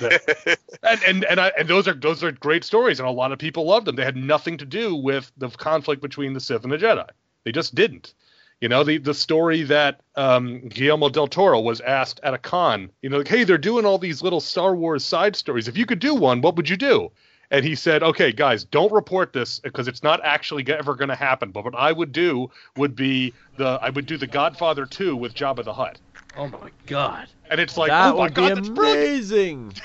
and 0.82 1.02
and 1.06 1.24
and, 1.24 1.40
I, 1.40 1.52
and 1.56 1.68
those 1.68 1.86
are 1.86 1.94
those 1.94 2.24
are 2.24 2.32
great 2.32 2.64
stories, 2.64 2.98
and 2.98 3.08
a 3.08 3.12
lot 3.12 3.30
of 3.30 3.38
people 3.38 3.64
loved 3.64 3.86
them. 3.86 3.94
They 3.94 4.04
had 4.04 4.16
nothing 4.16 4.56
to 4.58 4.64
do 4.64 4.96
with 4.96 5.30
the 5.38 5.50
conflict 5.50 6.02
between 6.02 6.32
the 6.32 6.40
Sith 6.40 6.64
and 6.64 6.72
the 6.72 6.78
Jedi. 6.78 7.08
They 7.44 7.52
just 7.52 7.74
didn't. 7.74 8.14
You 8.64 8.70
know, 8.70 8.82
the 8.82 8.96
the 8.96 9.12
story 9.12 9.62
that 9.64 10.00
um, 10.16 10.60
Guillermo 10.70 11.10
del 11.10 11.26
Toro 11.26 11.60
was 11.60 11.82
asked 11.82 12.18
at 12.22 12.32
a 12.32 12.38
con. 12.38 12.88
You 13.02 13.10
know, 13.10 13.18
like, 13.18 13.28
hey, 13.28 13.44
they're 13.44 13.58
doing 13.58 13.84
all 13.84 13.98
these 13.98 14.22
little 14.22 14.40
Star 14.40 14.74
Wars 14.74 15.04
side 15.04 15.36
stories. 15.36 15.68
If 15.68 15.76
you 15.76 15.84
could 15.84 15.98
do 15.98 16.14
one, 16.14 16.40
what 16.40 16.56
would 16.56 16.70
you 16.70 16.78
do? 16.78 17.10
And 17.50 17.62
he 17.62 17.74
said, 17.74 18.02
okay, 18.02 18.32
guys, 18.32 18.64
don't 18.64 18.90
report 18.90 19.34
this 19.34 19.58
because 19.58 19.86
it's 19.86 20.02
not 20.02 20.18
actually 20.24 20.66
ever 20.66 20.94
going 20.94 21.10
to 21.10 21.14
happen. 21.14 21.50
But 21.50 21.64
what 21.64 21.74
I 21.74 21.92
would 21.92 22.10
do 22.10 22.50
would 22.78 22.96
be 22.96 23.34
the 23.58 23.78
I 23.82 23.90
would 23.90 24.06
do 24.06 24.16
the 24.16 24.26
Godfather 24.26 24.86
2 24.86 25.14
with 25.14 25.34
Jabba 25.34 25.62
the 25.62 25.74
Hutt. 25.74 25.98
Oh 26.38 26.48
my 26.48 26.70
god. 26.86 27.28
And 27.50 27.60
it's 27.60 27.76
like, 27.76 27.90
that 27.90 28.14
oh 28.14 28.16
my 28.16 28.22
would 28.22 28.34
god, 28.34 28.48
be 28.48 28.54
that's 28.54 28.68
brilliant. 28.70 29.04
amazing. 29.04 29.74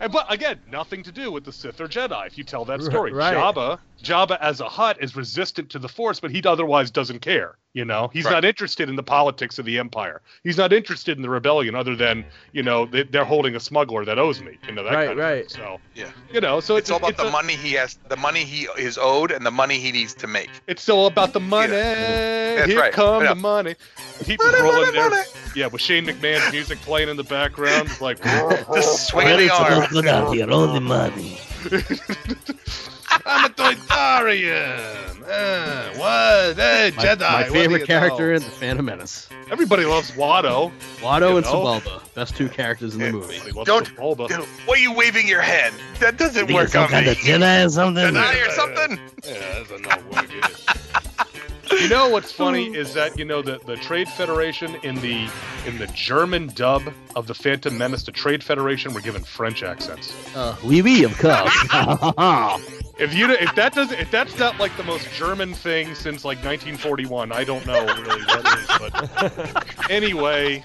And, 0.00 0.12
but 0.12 0.32
again, 0.32 0.60
nothing 0.70 1.02
to 1.02 1.12
do 1.12 1.30
with 1.30 1.44
the 1.44 1.52
Sith 1.52 1.80
or 1.80 1.88
Jedi. 1.88 2.26
If 2.26 2.38
you 2.38 2.44
tell 2.44 2.64
that 2.66 2.82
story, 2.82 3.12
Right. 3.12 3.34
Jabba, 3.34 3.78
Jabba 4.02 4.38
as 4.40 4.60
a 4.60 4.68
Hutt 4.68 5.02
is 5.02 5.16
resistant 5.16 5.70
to 5.70 5.78
the 5.78 5.88
Force, 5.88 6.20
but 6.20 6.30
he 6.30 6.42
otherwise 6.44 6.90
doesn't 6.90 7.20
care. 7.20 7.56
You 7.74 7.84
know, 7.84 8.08
he's 8.12 8.24
Right. 8.24 8.32
not 8.32 8.44
interested 8.46 8.88
in 8.88 8.96
the 8.96 9.02
politics 9.02 9.58
of 9.58 9.66
the 9.66 9.78
Empire. 9.78 10.20
He's 10.42 10.56
not 10.56 10.72
interested 10.72 11.16
in 11.16 11.22
the 11.22 11.28
rebellion, 11.28 11.74
other 11.74 11.94
than 11.94 12.24
you 12.52 12.62
know 12.62 12.86
they, 12.86 13.02
they're 13.04 13.26
holding 13.26 13.54
a 13.54 13.60
smuggler 13.60 14.04
that 14.06 14.18
owes 14.18 14.40
me. 14.40 14.56
You 14.66 14.72
know 14.74 14.82
that 14.84 14.94
Right, 14.94 15.06
kind 15.08 15.18
of 15.20 15.24
right. 15.24 15.50
thing. 15.50 15.60
So 15.62 15.78
Yeah. 15.94 16.06
you 16.32 16.40
know, 16.40 16.60
so 16.60 16.76
it's 16.76 16.84
it's, 16.84 16.90
all 16.90 16.96
about 16.96 17.10
it's 17.10 17.20
the 17.22 17.28
a- 17.28 17.30
money 17.30 17.54
he 17.54 17.72
has, 17.74 17.98
the 18.08 18.16
money 18.16 18.44
he 18.44 18.66
is 18.78 18.96
owed, 18.98 19.30
and 19.30 19.44
the 19.44 19.50
money 19.50 19.78
he 19.78 19.92
needs 19.92 20.14
to 20.14 20.26
make. 20.26 20.50
It's 20.66 20.82
still 20.82 21.06
about 21.06 21.34
the 21.34 21.40
money. 21.40 21.68
That's 21.72 22.68
Here 22.70 22.80
right. 22.80 22.92
come 22.92 23.22
Yeah. 23.22 23.28
the 23.30 23.34
money. 23.40 23.74
Keep 24.24 24.40
Money, 24.42 24.60
rolling 24.62 24.80
money, 24.80 24.92
there. 24.92 25.10
money. 25.10 25.22
Yeah, 25.54 25.66
with 25.66 25.80
Shane 25.82 26.06
McMahon's 26.06 26.50
music 26.50 26.80
playing 26.80 27.10
in 27.10 27.16
the 27.16 27.22
background, 27.24 27.90
like 28.00 28.20
Just 28.74 29.06
swinging 29.08 29.36
the 29.46 29.50
arm. 29.54 29.84
good 29.90 30.06
out 30.08 30.32
here, 30.34 30.50
only 30.50 30.80
money. 30.80 31.38
I'm 33.26 33.44
a 33.44 33.48
Toydarian. 33.54 35.22
Uh, 35.30 35.98
what? 35.98 36.56
Hey, 36.56 36.92
My, 36.96 37.02
Jedi. 37.04 37.20
my 37.20 37.44
favorite 37.44 37.86
character 37.86 38.30
know? 38.30 38.36
in 38.36 38.42
the 38.42 38.50
Phantom 38.50 38.84
Menace. 38.84 39.28
Everybody 39.50 39.84
loves 39.84 40.10
Watto. 40.12 40.72
Watto 41.00 41.36
and 41.36 41.44
know? 41.44 41.80
Sebulba, 41.80 42.14
best 42.14 42.36
two 42.36 42.48
characters 42.48 42.94
in 42.94 43.00
the 43.00 43.12
movie. 43.12 43.38
Don't- 43.64 43.94
Bulba. 43.96 44.28
Dude, 44.28 44.40
Why 44.66 44.74
are 44.74 44.78
you 44.78 44.92
waving 44.92 45.28
your 45.28 45.40
hand? 45.42 45.74
That 46.00 46.16
doesn't 46.16 46.46
Think 46.46 46.56
work 46.56 46.64
it's 46.64 46.72
some 46.72 46.88
kind 46.88 47.06
me. 47.06 47.12
of 47.12 47.18
Jedi 47.18 47.66
or 47.66 47.68
something? 47.68 48.04
Jedi 48.14 48.46
or 48.46 48.50
something? 48.52 49.00
Yeah, 49.24 49.38
that's 49.58 49.70
a 49.70 49.78
no 49.78 50.10
work. 50.10 50.77
It 51.78 51.84
is. 51.84 51.90
You 51.90 51.96
know 51.96 52.08
what's 52.08 52.32
funny 52.44 52.74
is 52.74 52.94
that 52.94 53.18
you 53.18 53.24
know 53.24 53.42
the, 53.42 53.58
the 53.66 53.76
Trade 53.76 54.08
Federation 54.08 54.74
in 54.82 54.96
the 54.96 55.28
in 55.66 55.78
the 55.78 55.86
German 55.88 56.48
dub 56.54 56.92
of 57.16 57.26
the 57.26 57.34
Phantom 57.34 57.76
Menace, 57.76 58.04
the 58.04 58.12
Trade 58.12 58.42
Federation 58.42 58.94
were 58.94 59.00
given 59.00 59.22
French 59.22 59.62
accents. 59.62 60.14
Uh, 60.34 60.56
oui, 60.64 60.82
oui, 60.82 61.04
of 61.04 61.16
course. 61.18 62.74
If 62.98 63.14
you 63.14 63.30
if 63.30 63.54
that 63.54 63.74
does 63.74 63.92
if 63.92 64.10
that's 64.10 64.36
not 64.40 64.58
like 64.58 64.76
the 64.76 64.82
most 64.82 65.08
German 65.12 65.54
thing 65.54 65.94
since 65.94 66.24
like 66.24 66.38
1941, 66.38 67.30
I 67.30 67.44
don't 67.44 67.64
know 67.64 67.86
really 67.86 68.24
what 68.24 68.58
is. 68.58 68.66
But 68.80 69.90
anyway, 69.90 70.64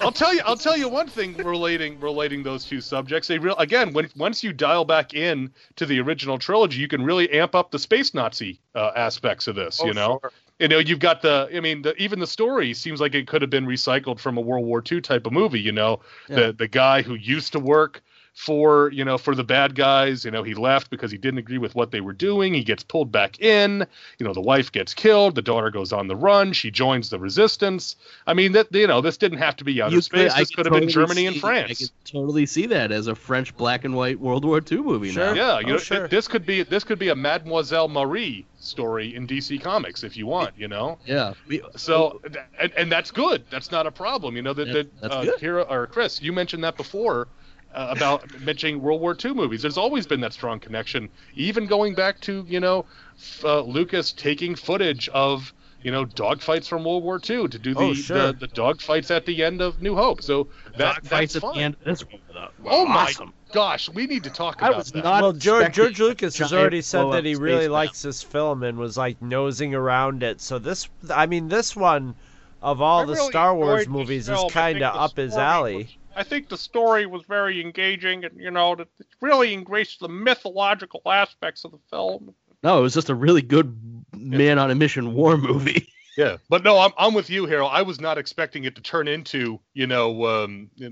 I'll 0.00 0.10
tell 0.10 0.34
you 0.34 0.40
I'll 0.44 0.56
tell 0.56 0.76
you 0.76 0.88
one 0.88 1.06
thing 1.06 1.36
relating 1.36 2.00
relating 2.00 2.42
those 2.42 2.64
two 2.64 2.80
subjects. 2.80 3.28
They 3.28 3.38
real 3.38 3.54
again 3.58 3.92
when 3.92 4.10
once 4.16 4.42
you 4.42 4.52
dial 4.52 4.84
back 4.84 5.14
in 5.14 5.52
to 5.76 5.86
the 5.86 6.00
original 6.00 6.40
trilogy, 6.40 6.80
you 6.80 6.88
can 6.88 7.04
really 7.04 7.30
amp 7.30 7.54
up 7.54 7.70
the 7.70 7.78
space 7.78 8.14
Nazi 8.16 8.60
uh, 8.74 8.90
aspects 8.96 9.46
of 9.46 9.54
this. 9.54 9.78
you 9.80 9.90
Oh, 9.90 9.92
know, 9.92 10.18
sure. 10.22 10.32
you 10.58 10.68
know 10.68 10.78
you've 10.78 10.98
got 10.98 11.22
the 11.22 11.48
i 11.54 11.60
mean 11.60 11.82
the, 11.82 11.94
even 12.02 12.18
the 12.18 12.26
story 12.26 12.72
seems 12.74 13.00
like 13.00 13.14
it 13.14 13.26
could 13.28 13.42
have 13.42 13.50
been 13.50 13.66
recycled 13.66 14.18
from 14.18 14.36
a 14.38 14.40
world 14.40 14.64
war 14.66 14.82
ii 14.90 15.00
type 15.00 15.26
of 15.26 15.32
movie 15.32 15.60
you 15.60 15.72
know 15.72 16.00
Yeah. 16.28 16.36
the 16.36 16.52
the 16.54 16.68
guy 16.68 17.02
who 17.02 17.14
used 17.14 17.52
to 17.52 17.60
work 17.60 18.02
for 18.36 18.90
you 18.92 19.02
know 19.02 19.16
for 19.16 19.34
the 19.34 19.42
bad 19.42 19.74
guys. 19.74 20.22
You 20.24 20.30
know, 20.30 20.42
he 20.42 20.52
left 20.54 20.90
because 20.90 21.10
he 21.10 21.16
didn't 21.16 21.38
agree 21.38 21.56
with 21.56 21.74
what 21.74 21.90
they 21.90 22.02
were 22.02 22.12
doing. 22.12 22.52
He 22.52 22.62
gets 22.62 22.82
pulled 22.82 23.10
back 23.10 23.40
in. 23.40 23.86
You 24.18 24.26
know, 24.26 24.34
the 24.34 24.42
wife 24.42 24.70
gets 24.70 24.92
killed. 24.92 25.34
The 25.34 25.42
daughter 25.42 25.70
goes 25.70 25.90
on 25.90 26.06
the 26.06 26.14
run. 26.14 26.52
She 26.52 26.70
joins 26.70 27.08
the 27.08 27.18
resistance. 27.18 27.96
I 28.26 28.34
mean, 28.34 28.52
that 28.52 28.66
you 28.74 28.86
know, 28.86 29.00
this 29.00 29.16
didn't 29.16 29.38
have 29.38 29.56
to 29.56 29.64
be 29.64 29.80
outer 29.80 29.94
You 29.94 30.02
space. 30.02 30.32
I 30.32 30.40
this 30.40 30.50
could 30.50 30.66
have 30.66 30.72
been 30.74 30.82
totally 30.88 30.92
Germany 30.92 31.26
and 31.26 31.36
France. 31.38 31.64
I 31.70 31.74
France. 31.74 31.78
could 32.04 32.12
totally 32.12 32.44
see 32.44 32.66
that 32.66 32.92
as 32.92 33.06
a 33.06 33.14
French 33.14 33.56
black 33.56 33.84
and 33.86 33.96
white 33.96 34.20
World 34.20 34.44
War 34.44 34.60
II 34.70 34.82
movie 34.82 35.12
Sure. 35.12 35.26
now. 35.28 35.32
Yeah, 35.32 35.58
you 35.60 35.66
Oh, 35.68 35.70
know, 35.72 35.78
sure. 35.78 35.98
th- 36.00 36.10
this 36.10 36.28
could 36.28 36.44
be 36.44 36.62
this 36.62 36.84
could 36.84 36.98
be 36.98 37.08
a 37.08 37.16
Mademoiselle 37.16 37.88
Marie 37.88 38.44
story 38.60 39.14
in 39.14 39.26
DC 39.26 39.62
Comics 39.62 40.04
if 40.04 40.14
you 40.14 40.26
want. 40.26 40.52
You 40.58 40.68
know. 40.68 40.98
Yeah. 41.06 41.32
So, 41.76 42.20
and, 42.60 42.70
and 42.76 42.92
that's 42.92 43.10
good. 43.10 43.44
That's 43.48 43.70
not 43.70 43.86
a 43.86 43.90
problem. 43.90 44.36
You 44.36 44.42
know 44.42 44.52
that, 44.52 44.66
Yeah, 44.66 44.72
that 44.74 45.00
that's 45.00 45.14
uh, 45.14 45.22
good. 45.24 45.40
Kira 45.40 45.70
or 45.70 45.86
Chris, 45.86 46.20
you 46.20 46.34
mentioned 46.34 46.62
that 46.64 46.76
before 46.76 47.28
uh, 47.74 47.88
about 47.90 48.40
mentioning 48.40 48.80
World 48.80 49.00
War 49.00 49.16
II 49.22 49.34
movies. 49.34 49.62
There's 49.62 49.76
always 49.78 50.06
been 50.06 50.20
that 50.20 50.32
strong 50.32 50.58
connection, 50.60 51.08
even 51.34 51.66
going 51.66 51.94
back 51.94 52.20
to 52.22 52.44
you 52.48 52.60
know 52.60 52.84
f- 53.18 53.44
uh, 53.44 53.60
Lucas 53.62 54.12
taking 54.12 54.54
footage 54.54 55.08
of 55.10 55.52
you 55.82 55.90
know 55.92 56.04
dogfights 56.06 56.66
from 56.68 56.84
World 56.84 57.02
War 57.04 57.20
II 57.28 57.48
to 57.48 57.58
do 57.58 57.74
the 57.74 57.80
Oh, 57.80 57.94
sure. 57.94 58.32
the, 58.32 58.32
the 58.32 58.48
dogfights 58.48 59.14
at 59.14 59.26
the 59.26 59.44
end 59.44 59.60
of 59.60 59.82
New 59.82 59.94
Hope. 59.94 60.22
So 60.22 60.48
that 60.76 61.02
Dogfights 61.02 61.08
that's 61.08 61.36
at 61.36 61.42
fine. 61.42 61.54
the 61.54 61.60
end 61.60 61.74
of 61.74 61.84
this 61.84 62.04
one. 62.06 62.20
though. 62.32 62.48
Oh 62.64 62.86
my 62.86 63.02
Awesome. 63.04 63.32
gosh, 63.52 63.88
we 63.90 64.06
need 64.06 64.24
to 64.24 64.30
talk 64.30 64.62
I 64.62 64.68
about 64.68 64.78
was 64.78 64.92
that. 64.92 65.04
not 65.04 65.22
well, 65.22 65.32
George, 65.32 65.72
George 65.74 66.00
Lucas 66.00 66.38
has 66.38 66.52
already 66.52 66.80
said 66.82 67.04
that 67.12 67.24
he 67.24 67.34
really 67.34 67.58
battle. 67.66 67.72
likes 67.74 68.02
this 68.02 68.22
film 68.22 68.62
and 68.62 68.78
was 68.78 68.96
like 68.96 69.20
nosing 69.22 69.74
around 69.74 70.22
it. 70.22 70.40
So 70.40 70.58
this, 70.58 70.88
I 71.14 71.26
mean, 71.26 71.48
this 71.48 71.76
one 71.76 72.14
of 72.62 72.80
all 72.80 73.02
I 73.02 73.04
the 73.04 73.12
really 73.12 73.28
Star 73.30 73.54
Wars 73.54 73.68
enjoyed 73.68 73.78
this 73.80 73.88
movies 73.88 74.26
film. 74.28 74.46
Is 74.46 74.52
kind 74.52 74.82
of 74.82 74.96
up 74.96 75.16
his 75.16 75.32
story 75.32 75.44
alley. 75.46 75.98
Was- 76.16 76.26
I 76.26 76.28
think 76.28 76.48
the 76.48 76.56
story 76.58 77.06
was 77.06 77.22
very 77.28 77.60
engaging, 77.60 78.24
and 78.24 78.40
you 78.40 78.50
know, 78.50 78.72
it 78.72 78.88
really 79.20 79.54
embraced 79.54 80.00
the 80.00 80.08
mythological 80.08 81.02
aspects 81.06 81.64
of 81.64 81.72
the 81.72 81.78
film. 81.90 82.34
No, 82.62 82.78
it 82.78 82.82
was 82.82 82.94
just 82.94 83.10
a 83.10 83.14
really 83.14 83.42
good 83.42 84.04
man 84.14 84.58
on 84.58 84.70
a 84.70 84.74
mission 84.74 85.14
war 85.14 85.36
movie. 85.36 85.88
Yeah, 86.18 86.38
but 86.48 86.64
no, 86.64 86.78
I'm 86.78 86.92
I'm 86.96 87.12
with 87.12 87.28
you, 87.28 87.44
Harold. 87.44 87.72
I 87.74 87.82
was 87.82 88.00
not 88.00 88.16
expecting 88.16 88.64
it 88.64 88.74
to 88.76 88.80
turn 88.80 89.06
into 89.06 89.60
you 89.74 89.86
know 89.86 90.24
um, 90.24 90.70
a, 90.80 90.86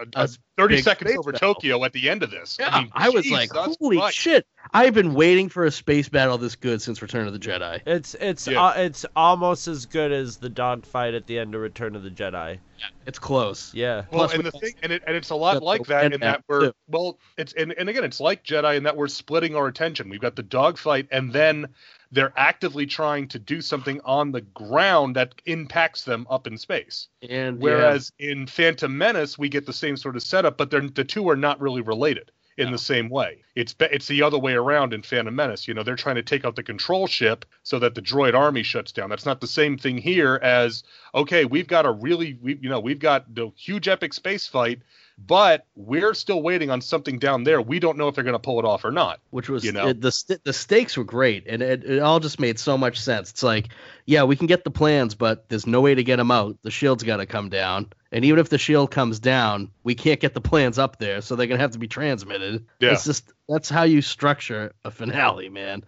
a 0.00 0.06
A 0.14 0.28
30 0.58 0.76
big 0.76 0.84
seconds 0.84 1.16
over 1.16 1.32
battle. 1.32 1.54
Tokyo 1.54 1.84
at 1.84 1.92
the 1.92 2.10
end 2.10 2.22
of 2.22 2.30
this. 2.30 2.56
Yeah, 2.60 2.68
I, 2.70 2.80
mean, 2.82 2.92
I 2.94 3.08
was 3.08 3.24
geez, 3.24 3.32
like, 3.32 3.50
holy 3.52 3.98
right. 3.98 4.12
shit! 4.12 4.46
I've 4.72 4.94
been 4.94 5.14
waiting 5.14 5.48
for 5.48 5.64
a 5.64 5.70
space 5.70 6.08
battle 6.08 6.38
this 6.38 6.56
good 6.56 6.82
since 6.82 7.00
Return 7.02 7.26
of 7.26 7.32
the 7.32 7.38
Jedi. 7.38 7.80
It's 7.86 8.14
it's 8.14 8.46
Yeah. 8.46 8.62
uh, 8.62 8.74
it's 8.76 9.06
almost 9.16 9.68
as 9.68 9.86
good 9.86 10.12
as 10.12 10.36
the 10.36 10.48
dogfight 10.48 11.14
at 11.14 11.26
the 11.26 11.38
end 11.38 11.54
of 11.54 11.60
Return 11.60 11.96
of 11.96 12.02
the 12.02 12.10
Jedi. 12.10 12.58
Yeah, 12.78 12.86
It's 13.06 13.18
close. 13.18 13.72
Yeah. 13.74 14.02
Well, 14.10 14.20
Plus 14.20 14.34
and 14.34 14.44
we 14.44 14.50
the 14.50 14.58
thing, 14.58 14.74
and, 14.82 14.92
it, 14.92 15.02
and 15.06 15.16
it's 15.16 15.30
a 15.30 15.34
lot 15.34 15.62
like 15.62 15.86
that 15.86 16.06
in 16.06 16.12
that 16.12 16.20
map, 16.20 16.44
we're 16.48 16.66
too. 16.66 16.72
well, 16.88 17.18
it's 17.36 17.52
and, 17.54 17.72
and 17.72 17.88
again, 17.88 18.04
it's 18.04 18.20
like 18.20 18.44
Jedi 18.44 18.76
in 18.76 18.82
that 18.84 18.96
we're 18.96 19.08
splitting 19.08 19.56
our 19.56 19.66
attention. 19.68 20.08
We've 20.08 20.20
got 20.20 20.36
the 20.36 20.42
dogfight, 20.42 21.08
and 21.10 21.32
then 21.32 21.68
they're 22.12 22.32
actively 22.36 22.84
trying 22.84 23.26
to 23.28 23.38
do 23.38 23.62
something 23.62 24.00
on 24.04 24.32
the 24.32 24.42
ground 24.42 25.16
that 25.16 25.34
impacts 25.46 26.04
them 26.04 26.26
up 26.28 26.46
in 26.46 26.58
space. 26.58 27.08
And 27.26 27.58
Whereas 27.58 28.12
in 28.18 28.46
Phantom 28.46 28.96
Menace, 28.96 29.38
we 29.38 29.48
get 29.48 29.64
the 29.64 29.72
same 29.72 29.96
sort 29.96 30.16
of 30.16 30.22
setup, 30.22 30.41
but 30.50 30.70
they're, 30.70 30.88
the 30.88 31.04
two 31.04 31.28
are 31.28 31.36
not 31.36 31.60
really 31.60 31.80
related 31.80 32.30
in 32.58 32.70
the 32.70 32.78
same 32.78 33.08
way. 33.08 33.42
It's 33.54 33.74
it's 33.80 34.06
the 34.06 34.22
other 34.22 34.38
way 34.38 34.52
around 34.52 34.92
in 34.92 35.02
Phantom 35.02 35.34
Menace. 35.34 35.66
You 35.66 35.74
know, 35.74 35.82
they're 35.82 35.96
trying 35.96 36.16
to 36.16 36.22
take 36.22 36.44
out 36.44 36.56
the 36.56 36.62
control 36.62 37.06
ship 37.06 37.44
so 37.62 37.78
that 37.78 37.94
the 37.94 38.02
droid 38.02 38.34
army 38.34 38.62
shuts 38.62 38.92
down. 38.92 39.10
That's 39.10 39.26
not 39.26 39.40
the 39.40 39.46
same 39.46 39.78
thing 39.78 39.98
here 39.98 40.38
as 40.42 40.82
okay, 41.14 41.44
we've 41.44 41.66
got 41.66 41.86
a 41.86 41.92
really 41.92 42.38
we 42.42 42.58
you 42.60 42.68
know 42.68 42.80
we've 42.80 42.98
got 42.98 43.34
the 43.34 43.50
huge 43.56 43.88
epic 43.88 44.12
space 44.12 44.46
fight, 44.46 44.82
but 45.18 45.66
we're 45.74 46.14
still 46.14 46.42
waiting 46.42 46.70
on 46.70 46.80
something 46.80 47.18
down 47.18 47.44
there. 47.44 47.60
We 47.60 47.78
don't 47.78 47.96
know 47.96 48.08
if 48.08 48.14
they're 48.14 48.24
going 48.24 48.34
to 48.34 48.38
pull 48.38 48.58
it 48.58 48.64
off 48.64 48.84
or 48.84 48.90
not. 48.90 49.20
which 49.30 49.48
was 49.48 49.64
you 49.64 49.72
know? 49.72 49.88
it, 49.88 50.00
the 50.00 50.12
st- 50.12 50.42
the 50.44 50.52
stakes 50.52 50.96
were 50.96 51.04
great, 51.04 51.44
and 51.46 51.62
it, 51.62 51.84
it 51.84 51.98
all 52.00 52.20
just 52.20 52.40
made 52.40 52.58
so 52.58 52.76
much 52.76 53.00
sense. 53.00 53.30
It's 53.30 53.42
like, 53.42 53.68
yeah, 54.06 54.24
we 54.24 54.36
can 54.36 54.46
get 54.46 54.64
the 54.64 54.70
plans, 54.70 55.14
but 55.14 55.48
there's 55.48 55.66
no 55.66 55.80
way 55.80 55.94
to 55.94 56.02
get 56.02 56.16
them 56.16 56.30
out. 56.30 56.56
The 56.62 56.70
shield's 56.70 57.04
got 57.04 57.18
to 57.18 57.26
come 57.26 57.48
down, 57.48 57.92
and 58.10 58.24
even 58.24 58.38
if 58.38 58.48
the 58.48 58.58
shield 58.58 58.90
comes 58.90 59.18
down, 59.18 59.70
we 59.84 59.94
can't 59.94 60.20
get 60.20 60.34
the 60.34 60.40
plans 60.40 60.78
up 60.78 60.98
there, 60.98 61.20
so 61.20 61.36
they're 61.36 61.46
gonna 61.46 61.60
have 61.60 61.72
to 61.72 61.78
be 61.78 61.88
transmitted. 61.88 62.66
Yeah. 62.80 62.92
It's 62.92 63.04
just 63.04 63.32
that's 63.48 63.68
how 63.68 63.84
you 63.84 64.02
structure 64.02 64.72
a 64.84 64.90
finale, 64.90 65.48
man. 65.48 65.84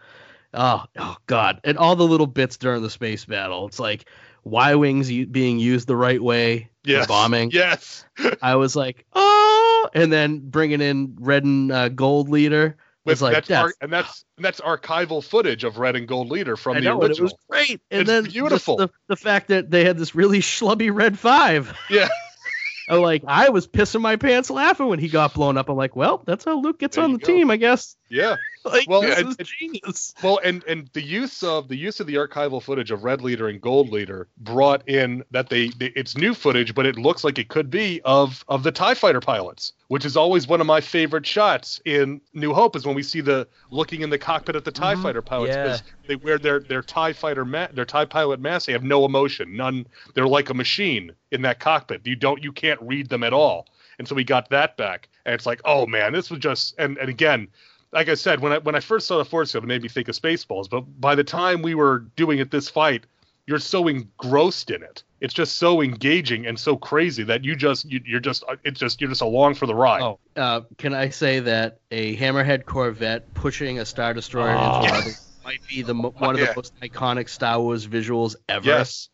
Oh, 0.52 0.84
oh 0.96 1.16
God, 1.26 1.60
and 1.64 1.78
all 1.78 1.96
the 1.96 2.06
little 2.06 2.28
bits 2.28 2.56
during 2.58 2.82
the 2.82 2.90
space 2.90 3.24
battle. 3.24 3.66
It's 3.66 3.80
like 3.80 4.08
Y 4.44 4.74
wings 4.74 5.08
being 5.08 5.58
used 5.58 5.88
the 5.88 5.96
right 5.96 6.22
way 6.22 6.70
Yes, 6.84 7.06
bombing. 7.06 7.50
Yes. 7.52 8.04
I 8.42 8.56
was 8.56 8.76
like, 8.76 9.04
oh, 9.12 9.88
and 9.94 10.12
then 10.12 10.38
bringing 10.40 10.80
in 10.80 11.16
red 11.18 11.44
and 11.44 11.70
uh, 11.72 11.88
gold 11.88 12.28
leader. 12.28 12.76
With, 13.06 13.20
like 13.20 13.34
that's, 13.34 13.48
that's 13.48 13.64
ar- 13.64 13.74
and 13.82 13.92
that's 13.92 14.24
and 14.38 14.44
that's 14.44 14.60
archival 14.62 15.22
footage 15.22 15.62
of 15.62 15.76
Red 15.76 15.94
and 15.94 16.08
Gold 16.08 16.30
Leader 16.30 16.56
from 16.56 16.78
I 16.78 16.80
the 16.80 16.86
know, 16.86 17.02
and 17.02 17.10
it 17.12 17.20
was 17.20 17.34
great. 17.50 17.82
And 17.90 18.00
It's 18.00 18.08
then 18.08 18.24
beautiful. 18.24 18.76
the, 18.76 18.88
the 19.08 19.16
fact 19.16 19.48
that 19.48 19.70
they 19.70 19.84
had 19.84 19.98
this 19.98 20.14
really 20.14 20.38
schlubby 20.40 20.90
red 20.90 21.18
five. 21.18 21.76
Yeah. 21.90 22.08
I'm 22.88 23.00
like, 23.02 23.22
I 23.26 23.48
was 23.50 23.66
pissing 23.66 24.00
my 24.00 24.16
pants 24.16 24.48
laughing 24.50 24.88
when 24.88 24.98
he 24.98 25.08
got 25.08 25.34
blown 25.34 25.56
up. 25.58 25.68
I'm 25.68 25.76
like, 25.76 25.96
well, 25.96 26.22
that's 26.26 26.44
how 26.46 26.58
Luke 26.60 26.78
gets 26.78 26.96
There 26.96 27.04
on 27.04 27.12
the 27.12 27.18
go. 27.18 27.26
team, 27.26 27.50
I 27.50 27.56
guess. 27.56 27.94
Yeah. 28.08 28.36
Like, 28.66 28.88
Well, 28.88 29.02
this 29.02 29.18
it- 29.18 29.40
is 29.42 29.48
genius. 29.60 30.14
Well, 30.22 30.40
and 30.42 30.64
and 30.64 30.88
the 30.94 31.02
use 31.02 31.42
of 31.42 31.68
the 31.68 31.76
use 31.76 32.00
of 32.00 32.06
the 32.06 32.14
archival 32.14 32.62
footage 32.62 32.90
of 32.90 33.04
Red 33.04 33.20
Leader 33.20 33.46
and 33.46 33.60
Gold 33.60 33.90
Leader 33.90 34.26
brought 34.38 34.88
in 34.88 35.22
that 35.32 35.50
they, 35.50 35.68
they 35.68 35.88
it's 35.94 36.16
new 36.16 36.32
footage, 36.32 36.74
but 36.74 36.86
it 36.86 36.96
looks 36.96 37.24
like 37.24 37.38
it 37.38 37.48
could 37.48 37.68
be 37.68 38.00
of 38.06 38.42
of 38.48 38.62
the 38.62 38.72
Tie 38.72 38.94
Fighter 38.94 39.20
pilots, 39.20 39.74
which 39.88 40.06
is 40.06 40.16
always 40.16 40.48
one 40.48 40.62
of 40.62 40.66
my 40.66 40.80
favorite 40.80 41.26
shots 41.26 41.78
in 41.84 42.22
New 42.32 42.54
Hope 42.54 42.74
is 42.74 42.86
when 42.86 42.94
we 42.94 43.02
see 43.02 43.20
the 43.20 43.46
looking 43.70 44.00
in 44.00 44.08
the 44.08 44.16
cockpit 44.16 44.56
at 44.56 44.64
the 44.64 44.72
Tie 44.72 44.94
mm-hmm. 44.94 45.02
Fighter 45.02 45.20
pilots 45.20 45.54
Yeah. 45.54 45.62
because 45.64 45.82
they 46.06 46.16
wear 46.16 46.38
their 46.38 46.60
their 46.60 46.80
Tie 46.80 47.12
Fighter 47.12 47.44
ma- 47.44 47.68
their 47.70 47.84
Tie 47.84 48.06
pilot 48.06 48.40
mask. 48.40 48.64
They 48.64 48.72
have 48.72 48.82
no 48.82 49.04
emotion, 49.04 49.58
none. 49.58 49.86
They're 50.14 50.26
like 50.26 50.48
a 50.48 50.54
machine 50.54 51.12
in 51.32 51.42
that 51.42 51.60
cockpit. 51.60 52.06
You 52.06 52.16
don't 52.16 52.42
you 52.42 52.50
can't 52.50 52.80
read 52.80 53.10
them 53.10 53.24
at 53.24 53.34
all. 53.34 53.66
And 53.98 54.08
so 54.08 54.14
we 54.14 54.24
got 54.24 54.48
that 54.48 54.78
back, 54.78 55.10
and 55.26 55.34
it's 55.34 55.44
like, 55.44 55.60
oh 55.66 55.86
man, 55.86 56.14
this 56.14 56.30
was 56.30 56.40
just 56.40 56.74
and 56.78 56.96
and 56.96 57.10
again 57.10 57.48
like 57.94 58.08
I 58.10 58.14
said, 58.14 58.40
when 58.40 58.52
I 58.52 58.58
when 58.58 58.74
I 58.74 58.80
first 58.80 59.06
saw 59.06 59.16
the 59.16 59.24
force 59.24 59.52
field, 59.52 59.64
it 59.64 59.68
made 59.68 59.82
me 59.82 59.88
think 59.88 60.08
of 60.08 60.14
Spaceballs. 60.20 60.68
But 60.68 60.82
by 61.00 61.14
the 61.14 61.24
time 61.24 61.62
we 61.62 61.74
were 61.74 62.00
doing 62.16 62.38
it 62.40 62.50
this 62.50 62.68
fight, 62.68 63.06
you're 63.46 63.58
so 63.58 63.88
engrossed 63.88 64.70
in 64.70 64.82
it. 64.82 65.02
It's 65.20 65.32
just 65.32 65.56
so 65.56 65.80
engaging 65.80 66.46
and 66.46 66.58
so 66.58 66.76
crazy 66.76 67.22
that 67.22 67.44
you 67.44 67.56
just 67.56 67.84
you, 67.90 68.00
you're 68.04 68.20
just 68.20 68.44
it's 68.64 68.78
just 68.80 69.00
you're 69.00 69.08
just 69.10 69.22
along 69.22 69.54
for 69.54 69.66
the 69.66 69.74
ride. 69.74 70.02
Oh, 70.02 70.18
uh, 70.36 70.60
can 70.76 70.92
I 70.92 71.08
say 71.08 71.40
that 71.40 71.78
a 71.90 72.16
Hammerhead 72.16 72.66
Corvette 72.66 73.32
pushing 73.32 73.78
a 73.78 73.86
Star 73.86 74.12
Destroyer 74.12 74.54
Oh. 74.58 74.80
into 74.82 74.92
another 74.92 75.10
might 75.44 75.60
be 75.68 75.82
the 75.82 75.94
one 75.94 76.34
of 76.34 76.40
Yeah. 76.40 76.46
the 76.48 76.56
most 76.56 76.74
iconic 76.80 77.28
Star 77.28 77.60
Wars 77.60 77.86
visuals 77.86 78.34
ever? 78.48 78.66
yes, 78.66 79.08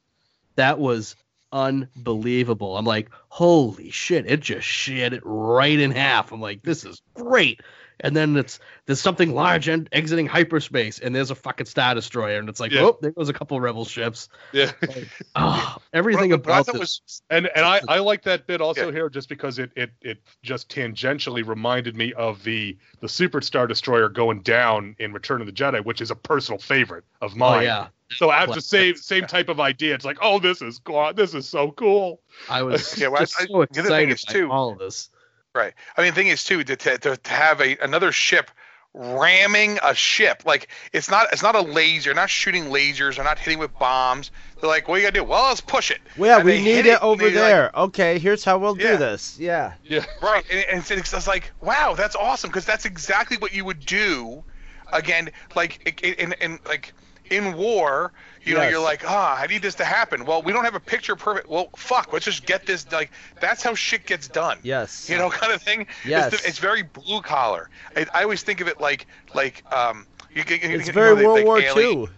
that 0.56 0.78
was 0.78 1.14
unbelievable. 1.52 2.76
I'm 2.76 2.84
like, 2.84 3.10
holy 3.28 3.90
shit! 3.90 4.26
It 4.30 4.40
just 4.40 4.66
shit 4.66 5.12
it 5.12 5.22
right 5.24 5.78
in 5.78 5.90
half. 5.90 6.32
I'm 6.32 6.40
like, 6.40 6.62
this 6.62 6.84
is 6.84 7.00
great. 7.14 7.60
And 8.02 8.16
then 8.16 8.36
it's 8.36 8.58
there's 8.86 9.00
something 9.00 9.34
large 9.34 9.68
and 9.68 9.88
exiting 9.92 10.26
hyperspace, 10.26 10.98
and 10.98 11.14
there's 11.14 11.30
a 11.30 11.34
fucking 11.34 11.66
star 11.66 11.94
destroyer, 11.94 12.38
and 12.38 12.48
it's 12.48 12.60
like, 12.60 12.72
Yeah. 12.72 12.82
oh, 12.82 12.98
there 13.00 13.10
goes 13.12 13.28
a 13.28 13.32
couple 13.32 13.60
rebel 13.60 13.84
ships. 13.84 14.28
yeah. 14.52 14.72
Oh, 15.34 15.76
everything 15.92 16.30
But- 16.30 16.42
but 16.44 16.50
I 16.50 16.54
about 16.54 16.66
thought 16.66 16.72
this. 16.80 17.00
was- 17.04 17.22
And 17.30 17.48
and 17.54 17.64
I, 17.64 17.80
I 17.88 17.98
like 17.98 18.22
that 18.22 18.46
bit 18.46 18.60
also 18.60 18.86
Yeah. 18.86 18.92
here 18.92 19.08
just 19.08 19.28
because 19.28 19.58
it, 19.58 19.70
it 19.76 19.90
it 20.00 20.22
just 20.42 20.68
tangentially 20.68 21.46
reminded 21.46 21.96
me 21.96 22.12
of 22.14 22.42
the 22.44 22.76
the 23.00 23.08
Super 23.08 23.40
Star 23.40 23.66
Destroyer 23.66 24.08
going 24.08 24.42
down 24.42 24.96
in 24.98 25.12
Return 25.12 25.40
of 25.40 25.46
the 25.46 25.52
Jedi, 25.52 25.84
which 25.84 26.00
is 26.00 26.10
a 26.10 26.16
personal 26.16 26.58
favorite 26.58 27.04
of 27.20 27.36
mine. 27.36 27.50
oh 27.50 27.56
mine. 27.56 27.64
yeah, 27.64 27.86
So 28.10 28.30
I 28.30 28.40
have 28.40 28.52
the 28.52 28.60
same 28.60 28.96
same 28.96 29.26
type 29.26 29.48
of 29.48 29.60
idea. 29.60 29.94
It's 29.94 30.04
like, 30.04 30.18
oh, 30.22 30.38
this 30.38 30.62
is 30.62 30.78
cool. 30.78 31.12
This 31.14 31.34
is 31.34 31.48
so 31.48 31.70
cool. 31.72 32.20
I 32.48 32.62
was 32.62 32.96
Yeah, 32.98 33.08
well, 33.08 33.20
just 33.20 33.40
I- 33.40 33.44
so 33.46 33.66
the 33.70 33.80
other 33.80 33.88
thing 33.90 34.10
excited 34.10 34.12
is, 34.12 34.24
by 34.24 34.32
too- 34.32 34.50
all 34.50 34.72
of 34.72 34.78
this. 34.78 35.10
Right. 35.54 35.74
I 35.96 36.02
mean, 36.02 36.10
the 36.10 36.14
thing 36.14 36.28
is 36.28 36.44
too 36.44 36.62
to 36.62 36.76
to, 36.76 36.98
to 36.98 37.16
to 37.16 37.30
have 37.32 37.60
a 37.60 37.76
another 37.78 38.12
ship 38.12 38.50
ramming 38.92 39.78
a 39.84 39.94
ship 39.94 40.42
like 40.44 40.66
it's 40.92 41.08
not 41.10 41.28
it's 41.32 41.42
not 41.42 41.54
a 41.56 41.60
laser, 41.60 42.14
not 42.14 42.30
shooting 42.30 42.66
lasers, 42.66 43.18
or 43.18 43.24
not 43.24 43.38
hitting 43.38 43.58
with 43.58 43.76
bombs. 43.78 44.30
They're 44.60 44.70
like, 44.70 44.86
what 44.86 44.96
are 44.96 44.98
you 44.98 45.04
gonna 45.10 45.24
do? 45.24 45.24
Well, 45.24 45.48
let's 45.48 45.60
push 45.60 45.90
it. 45.90 45.98
Well, 46.16 46.38
yeah, 46.38 46.44
we 46.44 46.52
need 46.58 46.64
hit 46.84 46.86
it, 46.86 47.02
over 47.02 47.24
they, 47.24 47.34
like- 47.34 47.44
there. 47.44 47.70
okay, 47.76 48.18
here's 48.20 48.44
how 48.44 48.58
we'll 48.58 48.78
Yeah. 48.78 48.92
do 48.92 48.96
this. 48.98 49.38
Yeah. 49.40 49.72
Yeah. 49.84 50.04
Right, 50.22 50.44
and, 50.50 50.64
and 50.70 50.78
it's, 50.80 50.90
it's 50.92 51.10
just 51.10 51.26
like, 51.26 51.50
wow, 51.60 51.94
that's 51.96 52.14
awesome 52.14 52.50
because 52.50 52.64
that's 52.66 52.84
exactly 52.84 53.36
what 53.36 53.52
you 53.52 53.64
would 53.64 53.80
do. 53.84 54.44
Again, 54.92 55.30
like 55.56 56.02
in, 56.02 56.14
in, 56.14 56.32
in 56.40 56.58
like 56.66 56.92
in 57.30 57.56
war, 57.56 58.12
you 58.42 58.54
know, 58.54 58.62
Yes. 58.62 58.70
you're 58.72 58.82
like, 58.82 59.02
ah, 59.08 59.38
I 59.40 59.46
need 59.46 59.62
this 59.62 59.74
to 59.76 59.84
happen. 59.84 60.24
Well, 60.24 60.42
we 60.42 60.52
don't 60.52 60.64
have 60.64 60.74
a 60.74 60.80
picture 60.80 61.14
perfect. 61.16 61.48
Well, 61.48 61.70
fuck, 61.76 62.12
let's 62.12 62.24
just 62.24 62.44
get 62.46 62.66
this. 62.66 62.90
Like 62.92 63.10
that's 63.40 63.62
how 63.62 63.74
shit 63.74 64.06
gets 64.06 64.28
done. 64.28 64.58
Yes. 64.62 65.08
You 65.08 65.16
know, 65.16 65.30
kind 65.40 65.52
of 65.52 65.62
thing. 65.62 65.86
Yes. 66.04 66.32
It's, 66.32 66.42
the, 66.42 66.48
it's 66.48 66.58
very 66.58 66.82
blue 66.82 67.22
collar. 67.22 67.70
I, 67.96 68.06
I 68.12 68.22
always 68.24 68.42
think 68.42 68.60
of 68.60 68.68
it 68.68 68.80
like 68.80 69.06
like 69.34 69.62
um. 69.72 70.06
You, 70.32 70.44
you, 70.48 70.56
you 70.56 70.76
It's 70.78 70.86
know, 70.88 70.92
very 70.92 71.16
they- 71.16 71.24
World 71.26 71.38
like 71.38 71.44
War 71.46 71.60
Alien- 71.60 71.98
II. 72.02 72.08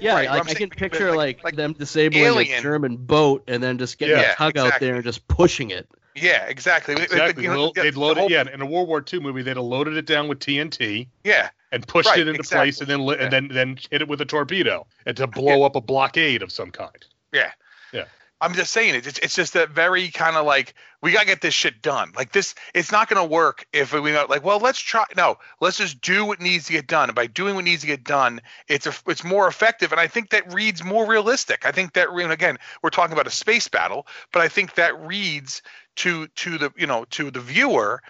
Yeah, 0.00 0.14
Right, 0.14 0.28
like, 0.28 0.40
I'm 0.42 0.48
I 0.48 0.52
saying 0.52 0.70
can 0.70 0.78
picture 0.78 1.08
like- 1.10 1.36
like, 1.38 1.44
like 1.44 1.56
them 1.56 1.72
disabling 1.74 2.22
Alien. 2.24 2.58
a 2.58 2.62
German 2.62 2.96
boat 2.96 3.44
and 3.46 3.62
then 3.62 3.78
just 3.78 3.98
getting 3.98 4.16
Yeah, 4.16 4.32
a 4.32 4.36
tug 4.36 4.56
out 4.58 4.80
there 4.80 4.94
and 4.96 5.04
just 5.04 5.26
pushing 5.28 5.70
it. 5.70 5.86
Yeah, 6.14 6.46
exactly. 6.46 6.94
Exactly. 6.94 7.44
You 7.44 7.50
know, 7.50 7.72
they'd 7.74 7.92
the 7.94 8.00
loaded, 8.00 8.20
whole- 8.20 8.30
yeah, 8.30 8.44
in 8.52 8.60
a 8.62 8.66
World 8.66 8.88
War 8.88 9.04
II 9.12 9.20
movie, 9.20 9.42
they'd 9.42 9.56
have 9.56 9.64
loaded 9.64 9.96
it 9.98 10.06
down 10.06 10.28
with 10.28 10.38
TNT 10.40 11.08
Yeah, 11.24 11.50
and 11.76 11.86
pushed 11.86 12.08
Right, 12.08 12.18
it 12.18 12.26
into 12.28 12.40
exactly. 12.40 12.64
place, 12.66 12.80
and 12.80 12.88
then 12.90 13.06
li- 13.06 13.16
Yeah. 13.16 13.24
and 13.24 13.32
then 13.32 13.48
then 13.48 13.78
hit 13.90 14.02
it 14.02 14.08
with 14.08 14.20
a 14.20 14.24
torpedo 14.26 14.86
and 15.06 15.16
to 15.16 15.26
blow 15.28 15.62
up 15.62 15.76
a 15.76 15.80
blockade 15.80 16.42
of 16.42 16.50
some 16.50 16.70
kind. 16.72 17.06
Yeah. 17.32 17.52
Yeah. 17.92 18.06
I'm 18.40 18.52
just 18.52 18.70
saying 18.72 18.94
it. 18.96 19.06
It's, 19.06 19.18
it's 19.20 19.34
just 19.34 19.54
that 19.54 19.70
very 19.70 20.10
kind 20.10 20.36
of 20.36 20.44
like 20.44 20.74
we 21.00 21.12
gotta 21.12 21.24
get 21.26 21.40
this 21.40 21.54
shit 21.54 21.80
done. 21.80 22.12
Like 22.14 22.32
this, 22.32 22.54
it's 22.74 22.92
not 22.92 23.08
gonna 23.08 23.24
work 23.24 23.66
if 23.72 23.92
we 23.94 24.12
not 24.12 24.28
like, 24.28 24.44
well, 24.44 24.58
let's 24.58 24.78
try. 24.78 25.04
No, 25.16 25.38
let's 25.60 25.78
just 25.78 26.00
do 26.02 26.24
what 26.26 26.40
needs 26.40 26.66
to 26.66 26.72
get 26.72 26.86
done. 26.86 27.08
And 27.08 27.14
by 27.16 27.28
doing 27.28 27.54
what 27.54 27.64
needs 27.64 27.80
to 27.82 27.86
get 27.86 28.04
done, 28.04 28.40
it's 28.68 28.86
a, 28.86 28.92
it's 29.06 29.24
more 29.24 29.48
effective. 29.48 29.90
And 29.92 30.00
I 30.00 30.06
think 30.06 30.30
that 30.30 30.52
reads 30.52 30.84
more 30.84 31.06
realistic. 31.06 31.64
I 31.64 31.72
think 31.72 31.94
that 31.94 32.10
and 32.10 32.32
again, 32.32 32.58
we're 32.82 32.90
talking 32.90 33.12
about 33.14 33.26
a 33.26 33.30
space 33.30 33.68
battle, 33.68 34.06
but 34.32 34.42
I 34.42 34.48
think 34.48 34.74
that 34.74 34.98
reads 35.00 35.62
to 35.96 36.26
to 36.28 36.58
the 36.58 36.72
you 36.76 36.86
know 36.86 37.06
to 37.12 37.30
the 37.30 37.40
viewer 37.40 38.02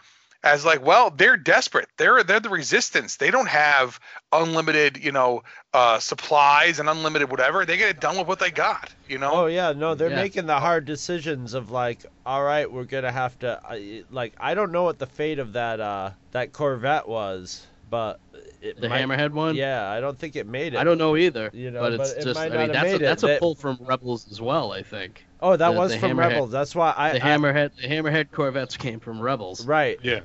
as 0.44 0.64
like, 0.64 0.84
well, 0.84 1.10
they're 1.10 1.36
desperate. 1.36 1.88
They're 1.96 2.22
they're 2.22 2.40
the 2.40 2.48
resistance. 2.50 3.16
They 3.16 3.30
don't 3.30 3.48
have 3.48 3.98
unlimited, 4.32 5.02
you 5.02 5.12
know, 5.12 5.42
uh, 5.74 5.98
supplies 5.98 6.78
and 6.78 6.88
unlimited 6.88 7.30
whatever. 7.30 7.64
They 7.64 7.76
get 7.76 7.88
it 7.90 8.00
done 8.00 8.16
with 8.16 8.26
what 8.28 8.38
they 8.38 8.50
got. 8.50 8.92
You 9.08 9.18
know. 9.18 9.30
Oh 9.32 9.46
yeah, 9.46 9.72
no, 9.72 9.94
they're 9.94 10.10
Yeah. 10.10 10.16
making 10.16 10.46
the 10.46 10.58
hard 10.58 10.84
decisions 10.84 11.54
of 11.54 11.70
like, 11.70 12.04
all 12.24 12.42
right, 12.42 12.70
we're 12.70 12.84
gonna 12.84 13.12
have 13.12 13.38
to, 13.40 13.60
I, 13.64 14.04
like, 14.10 14.34
I 14.38 14.54
don't 14.54 14.72
know 14.72 14.84
what 14.84 14.98
the 14.98 15.06
fate 15.06 15.38
of 15.38 15.54
that 15.54 15.80
uh 15.80 16.10
that 16.32 16.52
Corvette 16.52 17.08
was, 17.08 17.66
but 17.90 18.18
it 18.62 18.80
The 18.80 18.88
might- 18.88 19.02
Hammerhead 19.02 19.30
one. 19.32 19.54
Yeah, 19.54 19.88
I 19.88 20.00
don't 20.00 20.18
think 20.18 20.34
it 20.36 20.46
made 20.46 20.74
it. 20.74 20.78
I 20.78 20.84
don't 20.84 20.98
know 20.98 21.16
either. 21.16 21.50
You 21.52 21.70
know, 21.70 21.80
but 21.80 21.92
it's 21.94 22.12
but 22.14 22.20
it 22.20 22.24
just 22.24 22.40
might 22.40 22.52
I 22.52 22.56
not 22.56 22.58
mean 22.58 22.72
that's 22.72 22.82
a, 22.84 22.86
made 22.92 22.94
it. 22.94 23.04
that's 23.04 23.22
a 23.22 23.36
pull 23.38 23.54
from 23.54 23.78
Rebels 23.80 24.26
as 24.30 24.40
well. 24.40 24.72
I 24.72 24.82
think 24.82 25.24
Oh, 25.40 25.56
that 25.56 25.70
the- 25.70 25.76
was 25.78 25.92
the 25.92 25.98
from 25.98 26.18
Rebels. 26.18 26.50
That's 26.50 26.74
why 26.74 26.94
I, 26.96 27.12
the 27.18 27.24
I- 27.26 27.28
Hammerhead 27.28 27.76
the 27.76 27.88
Hammerhead 27.88 28.30
Corvettes 28.30 28.76
came 28.76 29.00
from 29.00 29.20
Rebels. 29.20 29.66
right. 29.66 29.98
Yeah. 30.02 30.20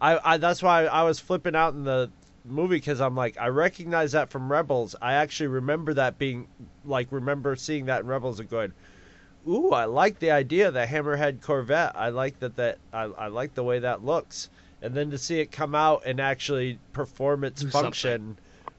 I, 0.00 0.34
I 0.34 0.36
that's 0.36 0.62
why 0.62 0.86
I 0.86 1.04
was 1.04 1.18
flipping 1.20 1.54
out 1.56 1.72
in 1.74 1.84
the 1.84 2.10
movie 2.44 2.76
because 2.76 3.00
I'm 3.00 3.16
like 3.16 3.38
I 3.40 3.48
recognize 3.48 4.12
that 4.12 4.30
from 4.30 4.50
Rebels. 4.50 4.94
I 5.00 5.14
actually 5.14 5.48
remember 5.48 5.94
that 5.94 6.18
being 6.18 6.48
like 6.84 7.08
remember 7.10 7.56
seeing 7.56 7.86
that 7.86 8.00
in 8.02 8.06
Rebels 8.06 8.38
and 8.40 8.50
going, 8.50 8.72
ooh, 9.48 9.70
I 9.72 9.84
like 9.86 10.18
the 10.18 10.32
idea 10.32 10.68
of 10.68 10.74
the 10.74 10.84
Hammerhead 10.84 11.40
Corvette. 11.40 11.92
I 11.94 12.10
like 12.10 12.38
that 12.40 12.56
that 12.56 12.78
I, 12.92 13.04
I 13.04 13.26
like 13.28 13.54
the 13.54 13.64
way 13.64 13.78
that 13.78 14.04
looks. 14.04 14.50
And 14.82 14.94
then 14.94 15.10
to 15.12 15.18
see 15.18 15.40
it 15.40 15.50
come 15.50 15.74
out 15.74 16.02
and 16.04 16.20
actually 16.20 16.78
perform 16.92 17.44
its 17.44 17.62
Do 17.62 17.70
function 17.70 18.36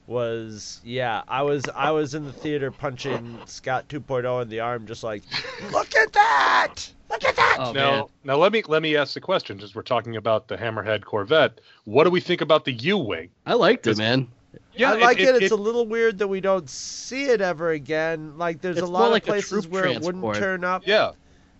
was 0.07 0.81
yeah. 0.83 1.21
I 1.27 1.43
was 1.43 1.65
I 1.75 1.91
was 1.91 2.15
in 2.15 2.25
the 2.25 2.31
theater 2.33 2.71
punching 2.71 3.39
Scott 3.45 3.87
2.0 3.89 4.41
in 4.41 4.49
the 4.49 4.61
arm, 4.61 4.87
just 4.87 5.03
like, 5.03 5.23
look 5.71 5.93
at 5.95 6.13
that, 6.13 6.75
look 7.09 7.23
at 7.23 7.35
that. 7.35 7.57
Oh 7.59 7.71
now, 7.73 7.91
man, 7.91 8.03
now 8.23 8.35
let 8.37 8.51
me 8.51 8.63
let 8.67 8.81
me 8.81 8.95
ask 8.95 9.13
the 9.13 9.21
question. 9.21 9.59
As 9.61 9.75
we're 9.75 9.81
talking 9.83 10.15
about 10.15 10.47
the 10.47 10.57
Hammerhead 10.57 11.03
Corvette, 11.03 11.59
what 11.83 12.05
do 12.05 12.09
we 12.09 12.21
think 12.21 12.41
about 12.41 12.65
the 12.65 12.71
U-wing? 12.73 13.29
I 13.45 13.53
liked 13.53 13.85
it, 13.85 13.91
It's- 13.91 13.97
man. 13.97 14.27
Yeah, 14.73 14.93
I 14.93 14.95
like 14.97 15.19
it. 15.19 15.41
It's 15.41 15.51
a 15.51 15.55
little 15.55 15.85
weird 15.85 16.19
that 16.19 16.27
we 16.27 16.39
don't 16.39 16.69
see 16.69 17.25
it 17.25 17.41
ever 17.41 17.71
again. 17.71 18.37
Like 18.37 18.61
there's 18.61 18.77
a 18.77 18.85
lot 18.85 19.11
like 19.11 19.23
of 19.23 19.29
a 19.29 19.31
places 19.33 19.67
where 19.67 19.85
it 19.85 20.01
wouldn't 20.01 20.35
turn 20.35 20.63
up. 20.63 20.83
yeah. 20.85 21.11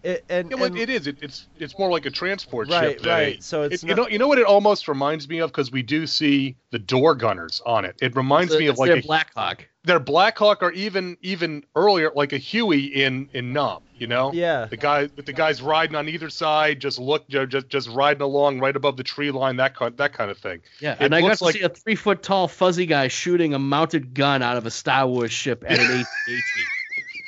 It, 0.08 0.24
and, 0.30 0.50
Yeah, 0.50 0.56
well, 0.56 0.66
and- 0.66 0.78
it 0.78 0.90
is. 0.90 1.08
It, 1.08 1.18
it's 1.22 1.48
it's 1.60 1.78
more 1.78 1.90
like 1.92 2.06
a 2.06 2.12
transport 2.12 2.70
Right, 2.70 2.92
ship. 2.94 3.02
than 3.02 3.10
right. 3.12 3.44
So 3.44 3.64
it's 3.64 3.84
it- 3.84 3.90
you 3.90 3.96
know 3.96 4.08
you 4.08 4.18
know 4.20 4.28
what 4.28 4.38
it 4.40 4.46
almost 4.46 4.88
reminds 4.88 5.28
me 5.28 5.40
of 5.40 5.52
because 5.52 5.72
we 5.72 5.82
do 5.82 6.08
see 6.08 6.56
the 6.72 6.80
door 6.80 7.14
gunners 7.16 7.62
on 7.66 7.84
it. 7.86 7.96
It 8.02 8.16
reminds 8.16 8.54
It's 8.54 8.60
me 8.60 8.68
a- 8.68 8.70
of 8.70 8.74
it's 8.74 8.80
like 8.80 8.90
their 8.90 8.98
a, 9.00 9.02
Blackhawk. 9.02 9.68
their 9.84 10.00
Blackhawk 10.00 10.64
or 10.64 10.72
even 10.72 11.18
even 11.22 11.66
earlier 11.76 12.12
like 12.16 12.32
a 12.32 12.38
Huey 12.38 12.86
in 12.86 13.30
in 13.34 13.52
Nom. 13.54 13.84
You 13.98 14.06
know. 14.06 14.32
yeah, 14.32 14.66
The 14.68 14.78
guy, 14.78 15.08
the 15.08 15.34
guys 15.34 15.60
riding 15.60 15.96
on 15.96 16.08
either 16.08 16.30
side, 16.30 16.80
just 16.80 17.00
look, 17.00 17.28
just 17.28 17.68
just 17.68 17.90
riding 17.90 18.22
along 18.22 18.60
right 18.60 18.76
above 18.76 18.96
the 18.96 19.04
tree 19.04 19.32
line, 19.32 19.56
that 19.58 19.76
kind, 19.76 19.98
that 19.98 20.14
kind 20.14 20.30
of 20.30 20.38
thing. 20.38 20.62
Yeah, 20.80 20.92
It 20.94 20.98
and 21.02 21.16
I 21.16 21.22
got 21.22 21.36
to 21.40 21.44
like- 21.46 21.56
see 21.56 21.62
a 21.62 21.70
three 21.70 21.96
foot 21.96 22.22
tall 22.22 22.48
fuzzy 22.48 22.86
guy 22.86 23.08
shooting 23.08 23.56
a 23.56 23.60
mounted 23.60 24.14
gun 24.14 24.44
out 24.44 24.56
of 24.56 24.68
a 24.68 24.72
Star 24.72 25.08
Wars 25.08 25.32
ship 25.32 25.64
at 25.68 25.80
an 25.80 25.86
AT-AT 26.02 26.44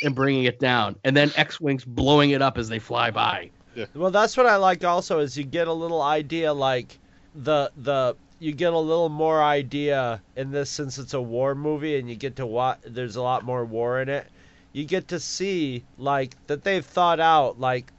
and 0.01 0.15
bringing 0.15 0.45
it 0.45 0.59
down, 0.59 0.95
and 1.03 1.15
then 1.15 1.31
X-wings 1.35 1.85
blowing 1.85 2.31
it 2.31 2.41
up 2.41 2.57
as 2.57 2.69
they 2.69 2.79
fly 2.79 3.11
by. 3.11 3.49
Well, 3.93 4.11
that's 4.11 4.35
what 4.35 4.45
I 4.45 4.57
like 4.57 4.83
also 4.83 5.19
is 5.19 5.37
you 5.37 5.43
get 5.43 5.67
a 5.67 5.73
little 5.73 6.01
idea 6.01 6.53
like 6.53 6.99
the 7.35 7.71
the 7.77 8.15
you 8.39 8.53
get 8.53 8.73
a 8.73 8.77
little 8.79 9.09
more 9.09 9.43
idea 9.43 10.21
in 10.35 10.51
this 10.51 10.69
since 10.69 10.97
it's 10.97 11.13
a 11.13 11.21
war 11.21 11.55
movie 11.55 11.97
and 11.97 12.09
you 12.09 12.15
get 12.15 12.37
to 12.37 12.45
watch 12.45 12.79
there's 12.85 13.15
a 13.15 13.21
lot 13.21 13.43
more 13.43 13.65
war 13.65 14.01
in 14.01 14.09
it. 14.09 14.27
You 14.73 14.85
get 14.85 15.09
to 15.09 15.19
see 15.19 15.83
like 15.97 16.35
that 16.47 16.63
they've 16.63 16.85
thought 16.85 17.19
out 17.19 17.59
like 17.59 17.91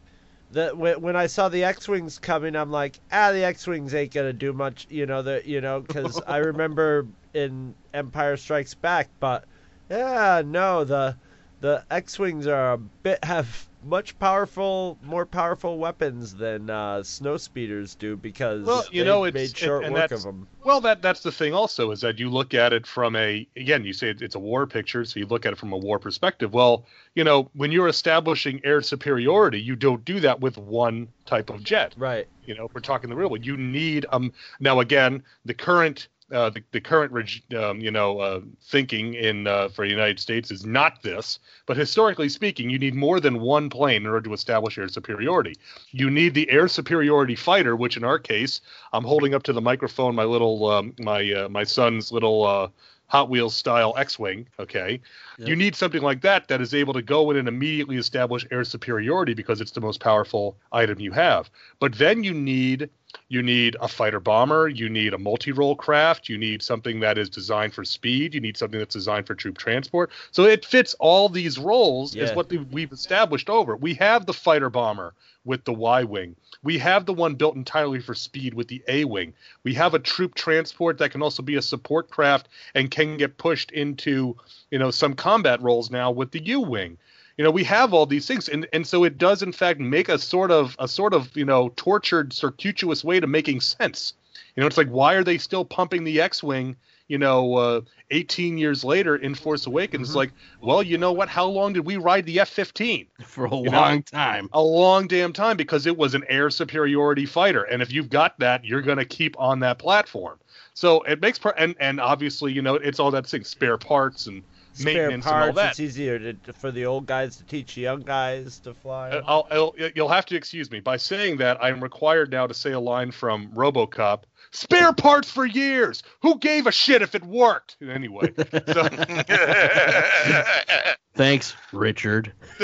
that 0.53 0.77
when, 0.77 1.01
when 1.01 1.17
I 1.17 1.27
saw 1.27 1.49
the 1.49 1.63
X-wings 1.63 2.19
coming, 2.19 2.57
I'm 2.57 2.71
like, 2.73 2.99
ah, 3.13 3.31
the 3.33 3.45
X-wings 3.45 3.95
ain't 3.95 4.13
gonna 4.13 4.33
do 4.33 4.53
much, 4.53 4.87
you 4.91 5.07
know, 5.07 5.23
the 5.23 5.43
you 5.45 5.61
know, 5.61 5.81
because 5.81 6.21
I 6.27 6.39
remember 6.39 7.07
in 7.35 7.75
Empire 7.95 8.37
Strikes 8.37 8.75
Back, 8.75 9.09
but 9.21 9.45
yeah, 9.89 10.43
no, 10.45 10.85
the 10.85 11.17
the 11.61 11.85
X-wings 11.91 12.47
are 12.47 12.73
a 12.73 12.79
bit 12.79 13.23
have 13.25 13.69
much 13.83 14.19
powerful, 14.19 14.99
more 15.03 15.25
powerful 15.25 15.79
weapons 15.79 16.35
than 16.35 16.69
uh, 16.69 17.03
snow 17.03 17.39
speeders 17.39 17.95
do 17.95 18.15
because 18.15 18.67
Well, 18.67 18.85
you 18.93 19.05
know, 19.05 19.25
it's- 19.25 19.53
made 19.53 19.57
short 19.57 19.85
and 19.85 19.95
work 19.95 20.11
of 20.11 20.23
them. 20.23 20.47
Well, 20.65 20.83
that 20.83 21.01
that's 21.01 21.21
the 21.23 21.33
thing 21.33 21.55
also 21.55 21.91
is 21.91 22.03
that 22.03 22.19
you 22.19 22.29
look 22.29 22.53
at 22.53 22.75
it 22.75 22.87
from 22.87 23.17
a 23.17 23.47
again, 23.57 23.85
you 23.87 23.95
say 23.95 24.15
it's 24.21 24.35
a 24.35 24.39
war 24.39 24.67
picture, 24.67 25.05
so 25.07 25.19
you 25.19 25.25
look 25.27 25.47
at 25.47 25.53
it 25.55 25.59
from 25.59 25.73
a 25.73 25.79
war 25.79 25.99
perspective. 25.99 26.53
Well, 26.53 26.85
you 27.15 27.25
know, 27.25 27.51
when 27.55 27.73
you're 27.73 27.89
establishing 27.89 28.61
air 28.65 28.83
superiority, 28.83 29.61
you 29.63 29.77
don't 29.77 30.05
do 30.05 30.21
that 30.21 30.41
with 30.41 30.59
one 30.59 31.09
type 31.25 31.49
of 31.49 31.65
jet. 31.65 31.95
Right. 31.97 32.27
You 32.45 32.55
know, 32.57 32.69
we're 32.75 32.83
talking 32.83 33.09
the 33.09 33.17
real 33.17 33.31
one. 33.31 33.43
You 33.43 33.57
need 33.57 34.05
um 34.13 34.33
now 34.61 34.81
again 34.81 35.23
the 35.47 35.55
current 35.55 36.09
uh, 36.33 36.51
the, 36.51 36.63
the 36.73 36.81
current 36.81 37.13
reg- 37.13 37.55
um, 37.55 37.81
you 37.81 37.91
know 37.91 38.19
uh, 38.21 38.41
thinking 38.63 39.15
in 39.15 39.47
uh, 39.47 39.69
for 39.69 39.85
the 39.85 39.91
United 39.91 40.21
States 40.21 40.51
is 40.51 40.65
not 40.65 41.03
this, 41.03 41.39
but 41.67 41.77
historically 41.77 42.29
speaking, 42.29 42.71
you 42.71 42.79
need 42.79 42.95
more 42.95 43.21
than 43.21 43.41
one 43.41 43.69
plane 43.69 44.03
in 44.03 44.07
order 44.07 44.23
to 44.23 44.33
establish 44.33 44.79
air 44.79 44.89
superiority. 44.89 45.55
You 45.91 46.11
need 46.11 46.35
the 46.35 46.51
air 46.51 46.69
superiority 46.69 47.35
fighter, 47.35 47.77
which 47.77 47.97
in 47.97 48.05
our 48.05 48.19
case, 48.19 48.61
I'm 48.93 49.05
holding 49.05 49.35
up 49.35 49.43
to 49.45 49.53
the 49.53 49.61
microphone 49.61 50.15
my 50.15 50.25
little 50.25 50.67
um, 50.71 50.95
my 50.99 51.33
uh, 51.33 51.49
my 51.49 51.65
son's 51.65 52.13
little 52.13 52.45
uh, 52.47 52.69
Hot 53.07 53.29
Wheels 53.29 53.57
style 53.57 53.95
X-wing. 53.97 54.47
Okay, 54.59 55.01
Yep. 55.39 55.49
you 55.49 55.57
need 55.57 55.75
something 55.75 56.03
like 56.03 56.21
that 56.21 56.49
that 56.49 56.61
is 56.61 56.75
able 56.75 56.93
to 56.93 57.03
go 57.03 57.31
in 57.31 57.37
and 57.37 57.49
immediately 57.49 57.97
establish 57.97 58.47
air 58.51 58.63
superiority 58.63 59.35
because 59.35 59.61
it's 59.61 59.73
the 59.73 59.81
most 59.81 60.01
powerful 60.01 60.57
item 60.71 61.01
you 61.01 61.11
have. 61.13 61.51
But 61.81 61.95
then 61.95 62.23
you 62.23 62.35
need 62.35 62.91
you 63.29 63.43
need 63.43 63.77
a 63.81 63.89
fighter 63.89 64.21
bomber, 64.21 64.69
you 64.69 64.89
need 64.89 65.15
a 65.15 65.19
multi-role 65.19 65.77
craft, 65.77 66.29
you 66.29 66.39
need 66.39 66.63
something 66.63 67.01
that 67.01 67.19
is 67.19 67.29
designed 67.29 67.75
for 67.75 67.85
speed, 67.85 68.35
you 68.35 68.41
need 68.41 68.57
something 68.57 68.79
that's 68.79 68.95
designed 68.95 69.27
for 69.27 69.35
troop 69.35 69.59
transport. 69.59 70.11
So 70.31 70.45
it 70.45 70.65
fits 70.65 70.95
all 70.99 71.29
these 71.29 71.59
roles 71.59 72.15
is 72.15 72.33
what 72.33 72.51
we've 72.51 72.93
established 72.93 73.51
over. 73.51 73.77
We 73.77 73.95
have 73.95 74.27
the 74.27 74.33
fighter 74.33 74.71
bomber 74.71 75.15
with 75.45 75.65
the 75.65 75.73
Y-wing. 75.73 76.37
We 76.63 76.77
have 76.79 77.07
the 77.07 77.15
one 77.15 77.35
built 77.35 77.57
entirely 77.57 78.01
for 78.01 78.15
speed 78.15 78.53
with 78.53 78.69
the 78.69 78.83
A-wing. 78.89 79.33
We 79.63 79.73
have 79.75 79.95
a 79.95 79.99
troop 79.99 80.35
transport 80.35 80.99
that 80.99 81.11
can 81.11 81.23
also 81.23 81.43
be 81.43 81.57
a 81.57 81.63
support 81.63 82.11
craft 82.11 82.49
and 82.75 82.91
can 82.91 83.17
get 83.17 83.39
pushed 83.39 83.71
into, 83.71 84.37
you 84.71 84.79
know, 84.79 84.91
some 84.91 85.15
combat 85.15 85.63
roles 85.63 85.91
now 85.91 86.11
with 86.11 86.31
the 86.31 86.45
U-wing 86.45 86.99
you 87.41 87.45
know 87.45 87.51
we 87.51 87.65
have 87.65 87.95
all 87.95 88.05
these 88.05 88.27
things. 88.27 88.51
And 88.51 88.69
and 88.75 88.87
so 88.87 89.03
it 89.03 89.17
does 89.17 89.43
in 89.43 89.51
fact 89.51 89.81
make 89.81 90.11
a 90.11 90.19
sort 90.19 90.51
of 90.51 90.77
a 90.79 90.87
sort 90.87 91.15
of 91.15 91.35
you 91.35 91.47
know 91.47 91.73
tortured 91.75 92.35
circuitous 92.35 93.03
way 93.03 93.19
to 93.19 93.27
making 93.27 93.63
sense. 93.63 94.13
You 94.55 94.61
know 94.61 94.67
it's 94.67 94.77
like 94.77 94.91
why 94.91 95.15
are 95.15 95.25
they 95.25 95.39
still 95.39 95.65
pumping 95.65 96.05
the 96.05 96.21
x-wing 96.21 96.77
you 97.09 97.17
know 97.17 97.55
uh 97.55 97.81
18 98.11 98.59
years 98.59 98.85
later 98.85 99.17
in 99.17 99.35
force 99.35 99.67
awakens? 99.67 100.11
Mhm. 100.11 100.17
Like 100.17 100.33
well 100.61 100.83
you 100.83 100.99
know 100.99 101.13
what? 101.13 101.31
How 101.31 101.47
long 101.47 101.73
did 101.73 101.87
we 101.87 101.97
ride 101.97 102.27
the 102.27 102.41
f-15 102.41 103.07
for 103.25 103.47
a 103.47 103.49
know, 103.49 103.63
long 103.63 104.03
time. 104.03 104.51
a 104.53 104.63
long 104.63 105.07
damn 105.07 105.33
time 105.33 105.57
because 105.57 105.87
it 105.87 105.97
was 105.97 106.13
an 106.13 106.25
air 106.29 106.51
superiority 106.51 107.25
fighter. 107.25 107.63
And 107.63 107.81
if 107.81 107.91
you've 107.91 108.11
got 108.11 108.39
that 108.41 108.67
you're 108.67 108.83
going 108.83 108.99
to 108.99 109.07
keep 109.07 109.35
on 109.41 109.61
that 109.61 109.79
platform. 109.79 110.39
So 110.75 111.01
it 111.05 111.23
makes 111.23 111.41
and 111.57 111.75
and 111.81 112.01
obviously 112.01 112.53
you 112.53 112.61
know 112.61 112.75
it's 112.75 113.01
all 113.01 113.11
that 113.13 113.27
thing 113.27 113.45
spare 113.45 113.79
parts 113.79 114.27
and 114.27 114.43
Spare 114.73 114.95
maintenance 114.95 115.27
and 115.27 115.35
all 115.35 115.41
parts. 115.41 115.57
that 115.57 115.71
It's 115.71 115.81
easier 115.81 116.33
to, 116.33 116.53
for 116.55 116.71
the 116.71 116.87
old 116.87 117.07
guys 117.07 117.37
to 117.37 117.45
teach 117.45 117.75
the 117.75 117.83
young 117.83 118.01
guys 118.01 118.59
to 118.61 118.75
fly. 118.75 119.11
Uh, 119.11 119.23
I'll, 119.27 119.47
I'll, 119.51 119.75
you'll 119.95 120.09
have 120.09 120.27
to 120.27 120.37
excuse 120.37 120.71
me. 120.71 120.81
By 120.81 120.97
saying 120.97 121.39
that, 121.39 121.63
I'm 121.63 121.83
required 121.83 122.31
now 122.31 122.47
to 122.47 122.55
say 122.55 122.73
a 122.73 122.81
line 122.81 123.11
from 123.11 123.49
RoboCop. 123.49 124.23
Spare 124.53 124.93
parts 124.93 125.31
for 125.31 125.47
years. 125.47 126.03
Who 126.23 126.39
gave 126.39 126.67
a 126.67 126.73
shit 126.73 127.03
if 127.03 127.15
it 127.15 127.25
worked? 127.25 127.77
Anyway, 127.83 128.33
so, 128.73 128.89
Thanks, 131.15 131.55
Richard. 131.73 132.33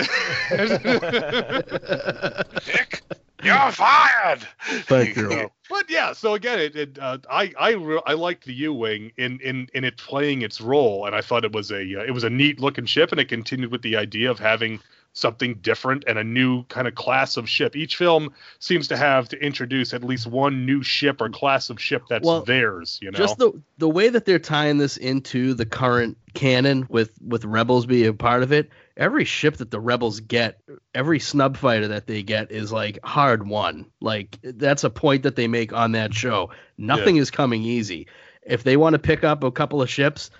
Dick, 2.64 3.02
you're 3.42 3.72
fired. 3.72 4.46
Thank 4.84 5.16
you. 5.16 5.50
but 5.70 5.90
yeah. 5.90 6.12
So 6.12 6.34
again, 6.34 6.58
it, 6.58 6.76
it 6.76 6.98
uh, 6.98 7.18
I 7.30 7.52
I 7.58 7.72
re- 7.72 8.02
I 8.06 8.14
liked 8.14 8.44
the 8.44 8.54
U-wing 8.54 9.12
in 9.16 9.38
in 9.40 9.68
in 9.74 9.84
it 9.84 9.96
playing 9.96 10.42
its 10.42 10.60
role, 10.60 11.06
and 11.06 11.14
I 11.14 11.20
thought 11.20 11.44
it 11.44 11.52
was 11.52 11.70
a 11.70 12.00
uh, 12.00 12.04
it 12.04 12.12
was 12.12 12.24
a 12.24 12.30
neat 12.30 12.60
looking 12.60 12.86
ship, 12.86 13.12
and 13.12 13.20
it 13.20 13.28
continued 13.28 13.70
with 13.70 13.82
the 13.82 13.96
idea 13.96 14.30
of 14.30 14.38
having 14.38 14.80
something 15.16 15.54
different 15.62 16.04
and 16.06 16.18
a 16.18 16.22
new 16.24 16.62
kind 16.64 16.86
of 16.86 16.94
class 16.94 17.38
of 17.38 17.48
ship. 17.48 17.74
Each 17.74 17.96
film 17.96 18.34
seems 18.58 18.86
to 18.88 18.98
have 18.98 19.30
to 19.30 19.38
introduce 19.42 19.94
at 19.94 20.04
least 20.04 20.26
one 20.26 20.66
new 20.66 20.82
ship 20.82 21.22
or 21.22 21.30
class 21.30 21.70
of 21.70 21.80
ship 21.80 22.02
that's 22.10 22.24
Well, 22.26 22.42
theirs. 22.42 22.98
You 23.00 23.10
know, 23.10 23.16
Just 23.16 23.38
the 23.38 23.52
the 23.78 23.88
way 23.88 24.10
that 24.10 24.26
they're 24.26 24.38
tying 24.38 24.76
this 24.76 24.98
into 24.98 25.54
the 25.54 25.64
current 25.64 26.18
canon 26.34 26.86
with 26.90 27.12
with 27.26 27.46
rebels 27.46 27.86
being 27.86 28.06
a 28.08 28.12
part 28.12 28.42
of 28.42 28.52
it. 28.52 28.68
Every 28.98 29.24
ship 29.24 29.56
that 29.56 29.70
the 29.70 29.80
rebels 29.80 30.20
get, 30.20 30.60
every 30.94 31.18
snub 31.18 31.56
fighter 31.56 31.88
that 31.88 32.06
they 32.06 32.22
get 32.22 32.52
is 32.52 32.70
like 32.70 32.98
hard 33.02 33.48
won. 33.48 33.86
Like 34.02 34.38
that's 34.42 34.84
a 34.84 34.90
point 34.90 35.22
that 35.22 35.34
they 35.36 35.48
make 35.48 35.72
on 35.72 35.92
that 35.92 36.12
show. 36.12 36.50
Nothing 36.76 37.16
is 37.16 37.30
coming 37.30 37.62
easy. 37.62 38.06
If 38.42 38.64
they 38.64 38.76
want 38.76 38.92
to 38.92 38.98
pick 38.98 39.24
up 39.24 39.42
a 39.44 39.50
couple 39.50 39.80
of 39.80 39.88
ships, 39.88 40.30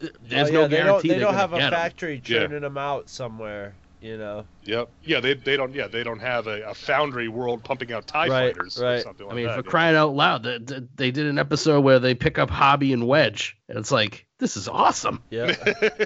th- 0.00 0.12
there's 0.26 0.48
Oh, 0.48 0.52
no 0.52 0.60
yeah, 0.62 0.66
they 0.68 0.76
don't, 0.78 0.86
guarantee 0.86 1.08
they 1.08 1.18
don't 1.18 1.34
have 1.34 1.52
a 1.52 1.58
factory 1.58 2.14
Yeah. 2.24 2.40
churning 2.46 2.62
them 2.62 2.78
out 2.78 3.08
somewhere. 3.10 3.74
You 4.02 4.18
know. 4.18 4.44
Yep. 4.64 4.88
Yeah, 5.04 5.20
they, 5.20 5.34
they 5.34 5.56
don't 5.56 5.72
yeah 5.74 5.86
they 5.86 6.02
don't 6.02 6.18
have 6.18 6.48
a, 6.48 6.62
a 6.70 6.74
foundry 6.74 7.28
world 7.28 7.62
pumping 7.62 7.92
out 7.92 8.06
Tie 8.06 8.28
Right, 8.28 8.54
fighters 8.54 8.76
or 8.76 8.80
something 8.80 8.80
like 8.80 8.80
that. 8.80 8.84
right. 8.84 9.02
something 9.02 9.30
I 9.30 9.34
mean, 9.34 9.46
that. 9.46 9.54
for 9.60 9.64
yeah. 9.64 9.70
crying 9.70 9.96
out 9.96 10.14
loud, 10.14 10.42
the, 10.42 10.58
the, 10.58 10.88
they 10.96 11.10
did 11.12 11.26
an 11.26 11.38
episode 11.38 11.82
where 11.82 11.98
they 12.00 12.14
pick 12.14 12.38
up 12.38 12.50
Hobbie 12.50 12.92
and 12.92 13.06
Wedge, 13.06 13.56
and 13.68 13.78
it's 13.78 13.92
like 13.92 14.26
this 14.38 14.56
is 14.56 14.68
awesome. 14.68 15.22
Yeah. 15.30 15.54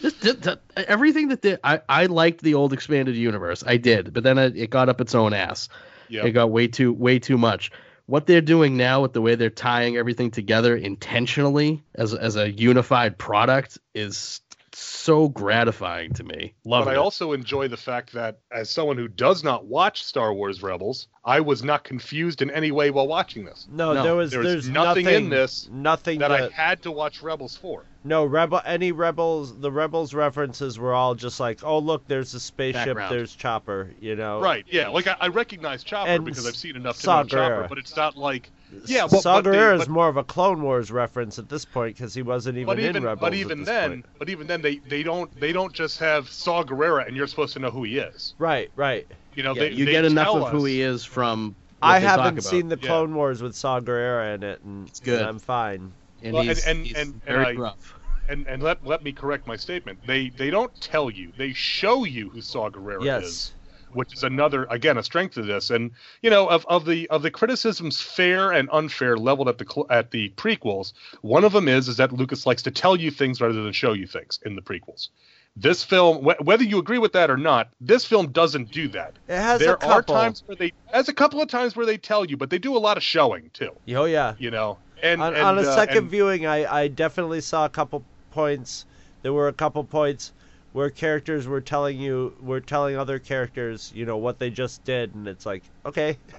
This, 0.00 0.14
this- 0.14 0.36
that- 0.36 0.60
everything 0.76 1.28
that 1.28 1.42
they, 1.42 1.56
I 1.64 1.80
I 1.88 2.06
liked 2.06 2.40
the 2.42 2.54
old 2.54 2.72
expanded 2.72 3.16
universe, 3.16 3.64
I 3.66 3.78
did, 3.78 4.12
but 4.12 4.22
then 4.22 4.38
it, 4.38 4.56
it 4.56 4.70
got 4.70 4.88
up 4.88 5.00
its 5.00 5.14
own 5.14 5.32
ass. 5.32 5.68
yeah. 6.08 6.24
It 6.24 6.30
got 6.32 6.50
way 6.50 6.68
too 6.68 6.92
way 6.92 7.18
too 7.18 7.36
much. 7.38 7.72
What 8.06 8.26
they're 8.26 8.40
doing 8.40 8.76
now 8.76 9.02
with 9.02 9.12
the 9.12 9.20
way 9.20 9.34
they're 9.34 9.50
tying 9.50 9.96
everything 9.96 10.30
together 10.30 10.76
intentionally 10.76 11.82
as 11.96 12.14
as 12.14 12.36
a 12.36 12.50
unified 12.50 13.18
product 13.18 13.78
is 13.94 14.40
so 14.78 15.28
gratifying 15.28 16.12
to 16.14 16.24
me. 16.24 16.54
Love 16.64 16.84
but 16.84 16.92
it. 16.92 16.94
I 16.94 17.00
also 17.00 17.32
enjoy 17.32 17.68
the 17.68 17.76
fact 17.76 18.12
that, 18.12 18.38
as 18.52 18.70
someone 18.70 18.96
who 18.96 19.08
does 19.08 19.42
not 19.42 19.66
watch 19.66 20.04
Star 20.04 20.32
Wars 20.32 20.62
Rebels, 20.62 21.08
I 21.24 21.40
was 21.40 21.62
not 21.62 21.84
confused 21.84 22.42
in 22.42 22.50
any 22.50 22.70
way 22.70 22.90
while 22.90 23.06
watching 23.08 23.44
this. 23.44 23.66
No, 23.70 23.92
No, 23.92 24.02
there 24.02 24.14
was 24.14 24.30
there 24.30 24.40
was 24.40 24.48
there's 24.48 24.68
nothing 24.68 25.04
nothing 25.04 25.24
in 25.24 25.30
this 25.30 25.68
nothing 25.70 26.18
That 26.20 26.28
that 26.28 26.42
I 26.42 26.48
had 26.54 26.82
to 26.82 26.90
watch 26.90 27.22
Rebels 27.22 27.56
for. 27.56 27.84
no 28.04 28.24
rebel 28.24 28.60
any 28.64 28.92
rebels 28.92 29.58
the 29.58 29.72
rebels 29.72 30.14
references 30.14 30.78
were 30.78 30.94
all 30.94 31.14
just 31.14 31.40
like 31.40 31.62
oh 31.64 31.78
look 31.78 32.06
there's 32.06 32.32
a 32.34 32.40
spaceship 32.40 32.86
Background. 32.86 33.12
there's 33.14 33.34
Chopper 33.34 33.90
you 34.00 34.14
know 34.16 34.40
Right? 34.40 34.64
Yeah. 34.70 34.88
Like 34.88 35.06
I, 35.08 35.16
I 35.20 35.28
recognize 35.28 35.82
Chopper 35.82 36.10
And 36.10 36.24
because 36.24 36.46
I've 36.46 36.56
seen 36.56 36.76
enough 36.76 36.96
to 36.96 37.02
Saw 37.02 37.22
know 37.22 37.28
Chopper, 37.28 37.66
but 37.68 37.78
it's 37.78 37.96
not 37.96 38.16
like 38.16 38.50
yeah. 38.86 39.06
But, 39.10 39.20
Saw 39.22 39.40
but, 39.42 39.50
they- 39.50 39.56
Gerrera 39.56 39.80
is 39.80 39.88
more 39.88 40.08
of 40.08 40.16
a 40.16 40.24
Clone 40.24 40.62
Wars 40.62 40.90
reference 40.90 41.38
at 41.38 41.48
this 41.48 41.64
point 41.64 41.96
because 41.96 42.14
he 42.14 42.22
wasn't 42.22 42.56
even 42.56 42.66
but 42.66 42.78
in 42.78 42.86
even 42.86 43.02
Rebels. 43.04 43.20
but 43.20 43.32
at 43.32 43.38
even 43.38 43.58
this 43.60 43.66
then, 43.66 43.90
point. 43.90 44.06
but 44.18 44.28
even 44.28 44.46
then, 44.46 44.62
they 44.62 44.76
they 44.78 45.02
don't 45.02 45.30
they 45.40 45.52
don't 45.52 45.72
just 45.72 45.98
have 45.98 46.28
Saw 46.28 46.62
Gerrera 46.62 47.06
and 47.06 47.16
you're 47.16 47.26
supposed 47.26 47.52
to 47.54 47.58
know 47.58 47.70
who 47.70 47.84
he 47.84 47.98
is. 47.98 48.34
right, 48.38 48.70
right. 48.76 49.06
You 49.34 49.42
know, 49.44 49.54
Yeah, 49.54 49.60
they, 49.62 49.70
you 49.70 49.84
they 49.84 49.92
get 49.92 50.04
enough 50.04 50.24
tell 50.26 50.46
of 50.46 50.52
who 50.52 50.64
he 50.64 50.80
is 50.82 51.04
from. 51.04 51.54
What 51.80 51.88
I 51.90 52.00
they 52.00 52.06
haven't 52.06 52.26
about. 52.38 52.42
seen 52.42 52.68
the 52.68 52.78
Yeah. 52.80 52.86
Clone 52.88 53.14
Wars 53.14 53.40
with 53.40 53.54
Saw 53.54 53.78
Gerrera 53.80 54.34
in 54.34 54.42
it, 54.42 54.60
and, 54.64 54.88
It's 54.88 54.98
good. 54.98 55.20
and 55.20 55.28
I'm 55.28 55.38
fine. 55.38 55.92
and 56.24 56.32
Well, 56.34 56.42
he's, 56.42 56.66
and- 56.66 56.78
and- 56.78 56.86
he's 56.86 56.96
and- 56.96 57.22
very 57.24 57.50
and 57.50 57.58
I- 57.58 57.60
rough. 57.62 57.94
and 58.28 58.46
and 58.48 58.62
let 58.62 58.84
let 58.84 59.04
me 59.04 59.12
correct 59.12 59.46
my 59.46 59.54
statement. 59.56 60.00
They 60.06 60.28
they 60.30 60.50
don't 60.50 60.72
tell 60.80 61.08
you. 61.08 61.32
They 61.38 61.52
show 61.52 62.02
you 62.04 62.30
who 62.30 62.40
Saw 62.42 62.68
Gerrera 62.68 63.22
is. 63.22 63.52
Which 63.92 64.12
is 64.14 64.22
another 64.22 64.66
again 64.70 64.98
a 64.98 65.02
strength 65.02 65.36
of 65.36 65.46
this 65.46 65.70
and 65.70 65.90
you 66.22 66.30
know 66.30 66.46
of, 66.48 66.64
of 66.68 66.84
the 66.84 67.08
of 67.10 67.22
the 67.22 67.30
criticisms 67.30 68.00
fair 68.00 68.52
and 68.52 68.68
unfair 68.72 69.16
leveled 69.16 69.48
at 69.48 69.58
the 69.58 69.84
at 69.90 70.10
the 70.10 70.28
prequels 70.30 70.92
one 71.22 71.44
of 71.44 71.52
them 71.52 71.68
is 71.68 71.88
is 71.88 71.96
that 71.96 72.12
lucas 72.12 72.46
likes 72.46 72.62
to 72.62 72.70
tell 72.70 72.96
you 72.96 73.10
things 73.10 73.40
rather 73.40 73.62
than 73.62 73.72
show 73.72 73.92
you 73.94 74.06
things 74.06 74.38
in 74.44 74.54
the 74.56 74.62
prequels 74.62 75.08
this 75.56 75.82
film 75.82 76.22
wh- 76.24 76.40
whether 76.46 76.62
you 76.64 76.78
agree 76.78 76.98
with 76.98 77.12
that 77.14 77.30
or 77.30 77.36
not 77.36 77.70
this 77.80 78.04
film 78.04 78.30
doesn't 78.30 78.70
do 78.70 78.88
that 78.88 79.14
It 79.26 79.36
has 79.40 79.60
there 79.60 79.74
a 79.74 79.76
couple. 79.78 80.14
are 80.14 80.20
times 80.22 80.42
where 80.46 80.56
they 80.56 80.72
has 80.92 81.08
a 81.08 81.14
couple 81.14 81.40
of 81.40 81.48
times 81.48 81.74
where 81.74 81.86
they 81.86 81.96
tell 81.96 82.24
you 82.24 82.36
but 82.36 82.50
they 82.50 82.58
do 82.58 82.76
a 82.76 82.78
lot 82.78 82.96
of 82.96 83.02
showing 83.02 83.50
too 83.54 83.70
Oh 83.94 84.04
yeah. 84.04 84.34
you 84.38 84.50
know 84.50 84.78
and 85.02 85.22
on, 85.22 85.32
and, 85.34 85.42
on 85.42 85.58
a 85.58 85.62
uh, 85.62 85.74
second 85.76 85.96
and- 85.98 86.10
viewing, 86.10 86.44
I, 86.46 86.82
I 86.82 86.88
definitely 86.88 87.40
saw 87.40 87.64
a 87.64 87.68
couple 87.68 88.02
points. 88.32 88.84
There 89.22 89.32
were 89.32 89.46
a 89.46 89.52
couple 89.52 89.84
points 89.84 90.32
where 90.72 90.90
characters 90.90 91.46
were 91.46 91.60
telling 91.60 91.98
you, 91.98 92.34
were 92.40 92.60
telling 92.60 92.96
other 92.96 93.18
characters, 93.18 93.90
you 93.94 94.04
know, 94.04 94.18
what 94.18 94.38
they 94.38 94.50
just 94.50 94.84
did, 94.84 95.14
and 95.14 95.26
it's 95.26 95.46
like, 95.46 95.62
okay. 95.86 96.18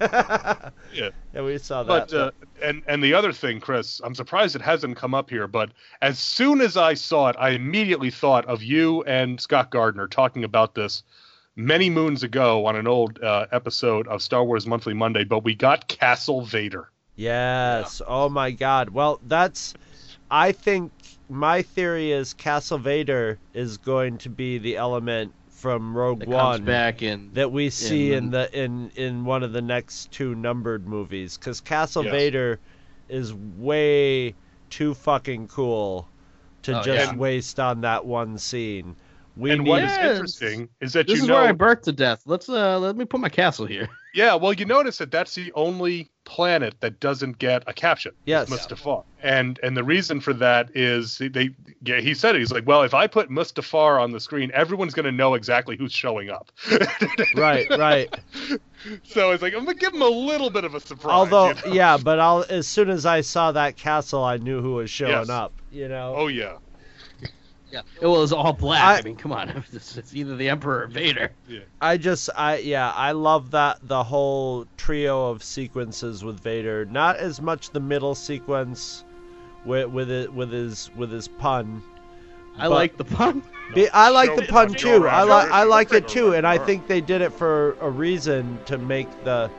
Yeah. 0.92 1.10
Yeah, 1.34 1.42
we 1.42 1.58
saw 1.58 1.82
that. 1.84 2.10
But 2.10 2.14
uh, 2.14 2.30
and 2.62 2.82
and 2.88 3.02
the 3.02 3.14
other 3.14 3.32
thing, 3.32 3.60
Chris, 3.60 4.00
I'm 4.02 4.14
surprised 4.14 4.56
it 4.56 4.62
hasn't 4.62 4.96
come 4.96 5.14
up 5.14 5.30
here. 5.30 5.46
But 5.46 5.70
as 6.02 6.18
soon 6.18 6.60
as 6.60 6.76
I 6.76 6.94
saw 6.94 7.28
it, 7.28 7.36
I 7.38 7.50
immediately 7.50 8.10
thought 8.10 8.44
of 8.46 8.62
you 8.62 9.02
and 9.04 9.40
Scott 9.40 9.70
Gardner 9.70 10.08
talking 10.08 10.42
about 10.42 10.74
this 10.74 11.04
many 11.54 11.90
moons 11.90 12.22
ago 12.22 12.66
on 12.66 12.74
an 12.74 12.88
old 12.88 13.22
uh, 13.22 13.46
episode 13.52 14.08
of 14.08 14.22
Star 14.22 14.44
Wars 14.44 14.66
Monthly 14.66 14.94
Monday. 14.94 15.22
But 15.22 15.44
we 15.44 15.54
got 15.54 15.86
Castle 15.86 16.42
Vader. 16.42 16.90
Yes. 17.14 18.02
Oh 18.06 18.28
my 18.28 18.50
God. 18.50 18.90
Well, 18.90 19.20
that's. 19.26 19.74
I 20.32 20.52
think 20.52 20.92
my 21.30 21.62
theory 21.62 22.12
is 22.12 22.34
Castle 22.34 22.78
Vader 22.78 23.38
is 23.54 23.76
going 23.78 24.18
to 24.18 24.28
be 24.28 24.58
the 24.58 24.76
element 24.76 25.32
from 25.48 25.96
Rogue 25.96 26.20
That 26.20 26.28
One 26.28 26.56
comes 26.56 26.66
back 26.66 27.02
and 27.02 27.32
that 27.34 27.52
we 27.52 27.70
see 27.70 28.12
in, 28.12 28.24
in- 28.24 28.30
the 28.30 28.58
in 28.62 28.90
in 28.96 29.24
one 29.24 29.42
of 29.42 29.52
the 29.52 29.62
next 29.62 30.10
two 30.10 30.34
numbered 30.34 30.86
movies 30.86 31.38
because 31.38 31.60
Castle 31.60 32.04
Yes. 32.04 32.12
Vader 32.12 32.58
is 33.08 33.32
way 33.34 34.34
too 34.70 34.94
fucking 34.94 35.48
cool 35.48 36.08
to 36.62 36.78
Oh, 36.78 36.82
just 36.82 37.12
yeah. 37.12 37.16
waste 37.16 37.60
on 37.60 37.82
that 37.82 38.04
one 38.04 38.36
scene. 38.38 38.96
We 39.36 39.52
and 39.52 39.62
need 39.62 39.70
what 39.70 39.82
is 39.84 39.96
interesting 39.98 40.68
is 40.80 40.92
that 40.94 41.06
this 41.06 41.16
you 41.18 41.22
is 41.22 41.28
know, 41.28 41.34
where 41.34 41.44
I 41.48 41.52
burnt 41.52 41.84
to 41.84 41.92
death. 41.92 42.22
Let's 42.26 42.48
uh 42.48 42.78
let 42.78 42.96
me 42.96 43.04
put 43.04 43.20
my 43.20 43.28
castle 43.28 43.66
here. 43.66 43.88
Yeah. 44.14 44.34
Well, 44.34 44.52
you 44.52 44.64
notice 44.64 44.98
that 44.98 45.10
that's 45.10 45.34
the 45.34 45.52
only 45.54 46.10
planet 46.24 46.74
that 46.80 47.00
doesn't 47.00 47.38
get 47.38 47.64
a 47.66 47.72
caption. 47.72 48.12
Yes. 48.24 48.48
Mustafar. 48.48 49.04
And 49.22 49.58
and 49.62 49.76
the 49.76 49.84
reason 49.84 50.20
for 50.20 50.32
that 50.34 50.74
is 50.76 51.18
they 51.18 51.50
yeah, 51.82 52.00
he 52.00 52.14
said 52.14 52.36
it. 52.36 52.38
He's 52.38 52.52
like, 52.52 52.66
well, 52.66 52.82
if 52.82 52.94
I 52.94 53.06
put 53.06 53.30
Mustafar 53.30 54.00
on 54.00 54.12
the 54.12 54.20
screen, 54.20 54.50
everyone's 54.54 54.94
going 54.94 55.06
to 55.06 55.12
know 55.12 55.34
exactly 55.34 55.76
who's 55.76 55.92
showing 55.92 56.30
up. 56.30 56.52
right, 57.36 57.68
right. 57.70 58.14
So 59.04 59.30
it's 59.32 59.42
like 59.42 59.54
I'm 59.54 59.64
gonna 59.64 59.76
give 59.76 59.92
him 59.94 60.02
a 60.02 60.08
little 60.08 60.50
bit 60.50 60.64
of 60.64 60.74
a 60.74 60.80
surprise. 60.80 61.12
Although, 61.12 61.48
you 61.48 61.54
know? 61.66 61.72
yeah, 61.72 61.96
but 61.96 62.18
I'll 62.18 62.44
as 62.48 62.66
soon 62.66 62.88
as 62.90 63.04
I 63.06 63.20
saw 63.20 63.52
that 63.52 63.76
castle, 63.76 64.24
I 64.24 64.36
knew 64.38 64.60
who 64.62 64.74
was 64.74 64.90
showing 64.90 65.12
Yes. 65.12 65.28
up. 65.28 65.52
You 65.70 65.88
know. 65.88 66.14
Oh 66.16 66.26
yeah. 66.28 66.56
Yeah, 67.72 67.82
it 68.00 68.06
was 68.06 68.32
all 68.32 68.52
black. 68.52 68.82
I- 68.82 68.98
I, 68.98 69.02
mean, 69.02 69.16
come 69.16 69.32
on, 69.32 69.48
it's, 69.72 69.96
it's 69.96 70.14
either 70.14 70.36
the 70.36 70.48
Emperor 70.48 70.84
or 70.84 70.86
Vader. 70.86 71.30
Yeah. 71.48 71.60
I 71.80 71.96
just 71.96 72.30
I 72.36 72.58
yeah, 72.58 72.90
I 72.90 73.12
love 73.12 73.52
that 73.52 73.78
the 73.82 74.02
whole 74.02 74.66
trio 74.76 75.30
of 75.30 75.42
sequences 75.42 76.24
with 76.24 76.40
Vader. 76.40 76.84
Not 76.84 77.16
as 77.16 77.40
much 77.40 77.70
the 77.70 77.80
middle 77.80 78.14
sequence 78.14 79.04
with 79.64 79.88
with 79.88 80.10
it 80.10 80.32
with 80.32 80.50
his 80.50 80.90
with 80.96 81.10
his 81.10 81.28
pun. 81.28 81.82
I 82.58 82.66
like 82.66 82.96
the 82.96 83.04
pun. 83.04 83.42
Be- 83.74 83.88
I 83.90 84.08
like 84.08 84.34
the 84.34 84.42
pun 84.46 84.74
too. 84.74 85.06
I 85.06 85.22
like 85.22 85.50
I 85.50 85.62
like 85.62 85.92
it 85.92 86.08
too, 86.08 86.34
and 86.34 86.46
I 86.46 86.58
think 86.58 86.88
they 86.88 87.00
did 87.00 87.22
it 87.22 87.32
for 87.32 87.76
a 87.80 87.88
reason 87.88 88.58
to 88.66 88.76
make 88.78 89.08
the 89.24 89.50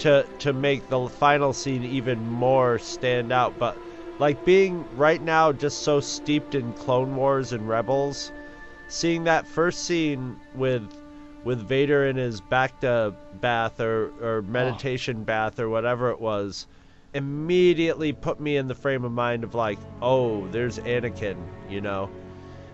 to 0.00 0.26
to 0.40 0.52
make 0.52 0.88
the 0.90 1.08
final 1.08 1.54
scene 1.54 1.82
even 1.82 2.20
more 2.28 2.78
stand 2.78 3.32
out. 3.32 3.58
But 3.58 3.78
like 4.18 4.44
being 4.44 4.84
right 4.96 5.20
now 5.22 5.52
just 5.52 5.82
so 5.82 6.00
steeped 6.00 6.54
in 6.54 6.72
Clone 6.74 7.16
Wars 7.16 7.52
and 7.52 7.68
Rebels, 7.68 8.32
seeing 8.88 9.24
that 9.24 9.46
first 9.46 9.84
scene 9.84 10.36
with 10.54 10.90
with 11.44 11.60
Vader 11.60 12.06
in 12.06 12.16
his 12.16 12.40
back 12.40 12.80
to 12.80 13.14
bath 13.40 13.80
or 13.80 14.10
or 14.22 14.42
meditation 14.42 15.22
bath 15.24 15.60
or 15.60 15.68
whatever 15.68 16.10
it 16.10 16.20
was 16.20 16.66
immediately 17.14 18.12
put 18.12 18.40
me 18.40 18.56
in 18.56 18.68
the 18.68 18.74
frame 18.74 19.04
of 19.04 19.12
mind 19.12 19.42
of 19.44 19.54
like 19.54 19.78
oh 20.02 20.46
there's 20.48 20.78
Anakin 20.80 21.36
you 21.70 21.80
know 21.80 22.10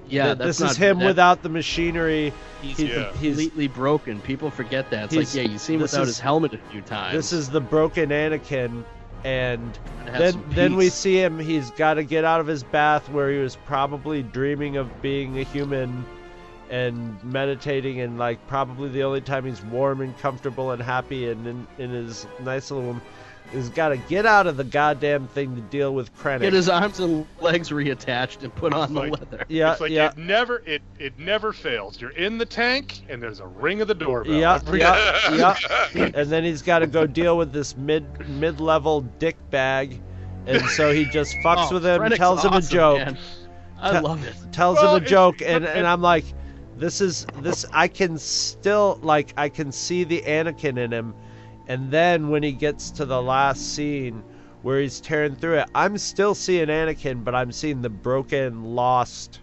Yeah, 0.09 0.35
that's 0.35 0.59
this 0.59 0.73
is 0.73 0.79
not- 0.79 0.87
him 0.89 0.99
that- 0.99 1.07
without 1.07 1.43
the 1.43 1.49
machinery. 1.49 2.33
He's, 2.61 2.77
he's- 2.77 2.91
uh, 2.91 3.01
Yeah. 3.01 3.13
he's- 3.19 3.37
completely 3.37 3.69
broken. 3.69 4.21
People 4.21 4.51
forget 4.51 4.91
that. 4.91 5.05
It's 5.05 5.15
He's- 5.15 5.37
like, 5.37 5.45
yeah, 5.47 5.53
you 5.53 5.59
see 5.59 5.75
him 5.75 5.81
without 5.83 6.03
is- 6.03 6.09
his 6.09 6.21
helmet 6.21 6.55
a 6.55 6.59
few 6.71 6.81
times. 6.83 7.15
This 7.15 7.33
is 7.33 7.51
the 7.51 7.61
broken 7.61 8.11
Anakin, 8.11 8.85
and 9.25 9.79
then 10.07 10.43
then 10.51 10.77
we 10.77 10.89
see 10.89 11.17
him. 11.23 11.39
He's 11.39 11.71
got 11.73 11.95
to 11.95 12.05
get 12.05 12.25
out 12.25 12.41
of 12.41 12.47
his 12.47 12.63
bath 12.63 13.09
where 13.11 13.31
he 13.31 13.39
was 13.39 13.57
probably 13.67 14.23
dreaming 14.23 14.77
of 14.77 15.03
being 15.03 15.39
a 15.39 15.45
human, 15.45 16.05
and 16.71 17.23
meditating, 17.23 18.01
and 18.01 18.19
like 18.19 18.45
probably 18.47 18.89
the 18.89 19.05
only 19.05 19.21
time 19.21 19.45
he's 19.45 19.63
warm 19.63 20.01
and 20.01 20.17
comfortable 20.19 20.71
and 20.73 20.83
happy 20.83 21.29
and 21.31 21.47
in, 21.47 21.67
in 21.79 21.91
his 21.91 22.27
nice 22.41 22.71
little. 22.71 23.01
He's 23.53 23.69
got 23.69 23.91
to 23.91 23.97
get 23.99 24.25
out 24.25 24.47
of 24.47 24.57
the 24.57 24.65
goddamn 24.65 25.29
thing 25.29 25.55
to 25.57 25.61
deal 25.63 25.95
with 25.95 26.17
Krennic. 26.17 26.41
Get 26.41 26.53
his 26.55 26.69
arms 26.71 27.01
and 27.01 27.27
legs 27.41 27.69
reattached 27.69 28.43
and 28.43 28.55
put 28.55 28.73
on 28.73 28.95
the 28.95 29.01
Like- 29.01 29.13
leather. 29.13 29.45
yeah, 29.49 29.73
it's 29.73 29.81
like 29.81 29.91
yeah. 29.91 30.09
it 30.11 30.17
never 30.17 30.63
it 30.65 30.81
it 30.99 31.19
never 31.19 31.53
fails. 31.53 32.01
You're 32.01 32.11
in 32.13 32.39
the 32.39 32.47
tank 32.47 33.03
and 33.11 33.23
there's 33.23 33.41
a 33.41 33.47
ring 33.47 33.81
of 33.83 33.89
the 33.89 33.95
doorbell. 33.95 34.33
Yeah, 34.33 34.59
yeah, 34.73 35.31
yeah. 35.33 35.57
And 36.15 36.31
then 36.31 36.45
he's 36.45 36.63
got 36.63 36.79
to 36.81 36.87
go 36.87 37.07
deal 37.07 37.37
with 37.37 37.53
this 37.53 37.77
mid 37.77 38.27
mid 38.29 38.59
level 38.61 39.03
dick 39.19 39.37
bag, 39.51 40.01
and 40.47 40.65
so 40.71 40.91
he 40.93 41.05
just 41.05 41.37
fucks 41.45 41.71
Oh, 41.71 41.75
with 41.75 41.85
him, 41.85 42.01
Krennic's 42.01 42.17
tells 42.19 42.43
him 42.45 42.55
a 42.55 42.63
joke, 42.63 42.99
man. 42.99 43.19
I 43.79 43.99
love 43.99 44.25
it. 44.27 44.35
tells 44.53 44.77
Well, 44.79 44.97
him 44.97 45.03
a 45.03 45.07
joke, 45.07 45.39
but- 45.39 45.47
and, 45.49 45.65
and 45.67 45.79
and- 45.81 45.87
I'm 45.87 46.01
like, 46.01 46.25
this 46.79 47.01
is 47.03 47.27
this 47.41 47.67
I 47.73 47.87
can 47.89 48.17
still 48.17 48.99
like 49.03 49.35
I 49.37 49.51
can 49.51 49.71
see 49.73 50.05
the 50.05 50.23
Anakin 50.23 50.79
in 50.79 50.91
him, 50.91 51.15
and 51.73 51.91
then 51.91 52.29
when 52.29 52.43
he 52.43 52.53
gets 52.53 52.91
to 52.91 53.07
the 53.07 53.23
last 53.23 53.75
scene 53.75 54.23
where 54.61 54.79
he's 54.79 55.01
tearing 55.01 55.35
through 55.35 55.61
it, 55.61 55.71
I'm 55.75 55.97
still 55.97 56.35
seeing 56.35 56.69
Anakin, 56.69 57.25
but 57.25 57.35
I'm 57.35 57.51
seeing 57.51 57.81
the 57.81 57.89
broken, 57.89 58.63
lost, 58.75 59.41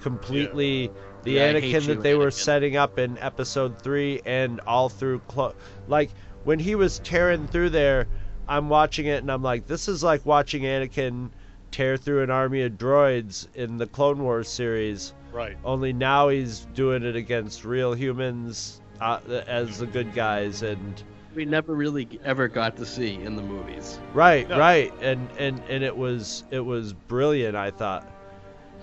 completely 0.00 0.90
the 1.22 1.34
Yeah, 1.34 1.52
Anakin 1.52 1.86
that 1.86 2.02
they 2.02 2.16
were 2.16 2.32
setting 2.32 2.76
up 2.76 2.98
in 2.98 3.16
Episode 3.18 3.80
three 3.80 4.20
and 4.26 4.60
all 4.66 4.88
through 4.88 5.20
clo- 5.28 5.54
like 5.86 6.10
when 6.42 6.58
he 6.58 6.74
was 6.74 6.98
tearing 6.98 7.46
through 7.46 7.70
there. 7.70 8.08
I'm 8.48 8.68
watching 8.68 9.06
it 9.06 9.22
and 9.22 9.30
I'm 9.30 9.44
like, 9.44 9.68
this 9.68 9.86
is 9.86 10.02
like 10.02 10.26
watching 10.26 10.64
Anakin 10.64 11.30
tear 11.70 11.96
through 11.96 12.24
an 12.24 12.30
army 12.30 12.62
of 12.62 12.72
droids 12.72 13.46
in 13.54 13.78
the 13.78 13.86
Clone 13.86 14.20
Wars 14.20 14.48
series. 14.48 15.14
Right. 15.32 15.56
Only 15.64 15.92
now 15.92 16.28
he's 16.28 16.66
doing 16.74 17.04
it 17.04 17.14
against 17.14 17.64
real 17.64 17.94
humans 17.94 18.80
uh, 19.00 19.20
as 19.46 19.78
the 19.78 19.86
good 19.86 20.12
guys, 20.12 20.62
and 20.62 21.00
We 21.34 21.44
never 21.44 21.74
really 21.74 22.08
ever 22.24 22.48
got 22.48 22.76
to 22.76 22.86
see 22.86 23.14
in 23.14 23.36
the 23.36 23.42
movies. 23.42 23.98
right, 24.12 24.48
No. 24.48 24.58
right, 24.58 24.92
and 25.00 25.28
and 25.38 25.60
and 25.68 25.82
it 25.82 25.96
was 25.96 26.44
it 26.50 26.60
was 26.60 26.92
brilliant. 26.92 27.56
I 27.56 27.70
thought. 27.70 28.06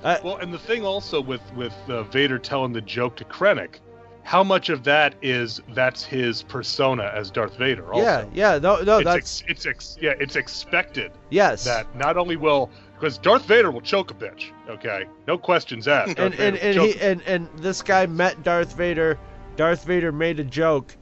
Uh, 0.04 0.18
Well, 0.24 0.38
and 0.38 0.54
the 0.54 0.58
thing 0.60 0.86
also 0.86 1.22
with 1.22 1.42
with 1.56 1.76
uh, 1.90 2.04
Vader 2.04 2.40
telling 2.40 2.74
the 2.74 2.82
joke 2.82 3.16
to 3.18 3.26
Krennic, 3.26 3.76
how 4.24 4.44
much 4.44 4.70
of 4.70 4.84
that 4.86 5.14
is 5.22 5.62
that's 5.74 6.04
his 6.04 6.42
persona 6.44 7.12
as 7.14 7.30
Darth 7.30 7.58
Vader? 7.58 7.92
Also. 7.94 8.06
yeah, 8.06 8.26
yeah, 8.34 8.58
no, 8.60 8.82
no, 8.82 8.98
it's 9.00 9.06
that's 9.06 9.18
ex- 9.18 9.44
it's 9.48 9.66
ex- 9.66 9.98
yeah, 10.02 10.14
it's 10.20 10.36
expected 10.36 11.12
yes, 11.30 11.66
that 11.66 11.94
not 11.96 12.18
only 12.18 12.36
will 12.38 12.70
because 12.96 13.18
Darth 13.18 13.46
Vader 13.46 13.72
will 13.72 13.82
choke 13.82 14.12
a 14.12 14.14
bitch. 14.14 14.52
Okay, 14.70 15.06
no 15.28 15.38
questions 15.38 15.88
asked. 15.88 16.16
Darth 16.18 16.34
and 16.34 16.40
and 16.40 16.56
Vader 16.58 16.68
and 16.70 16.80
will 16.80 16.94
he 16.94 17.00
and 17.02 17.22
and 17.24 17.48
this 17.58 17.82
guy 17.82 18.06
met 18.08 18.42
Darth 18.44 18.74
Vader. 18.76 19.20
Darth 19.58 19.84
Vader 19.84 20.14
made 20.14 20.40
a 20.40 20.44
joke, 20.46 20.96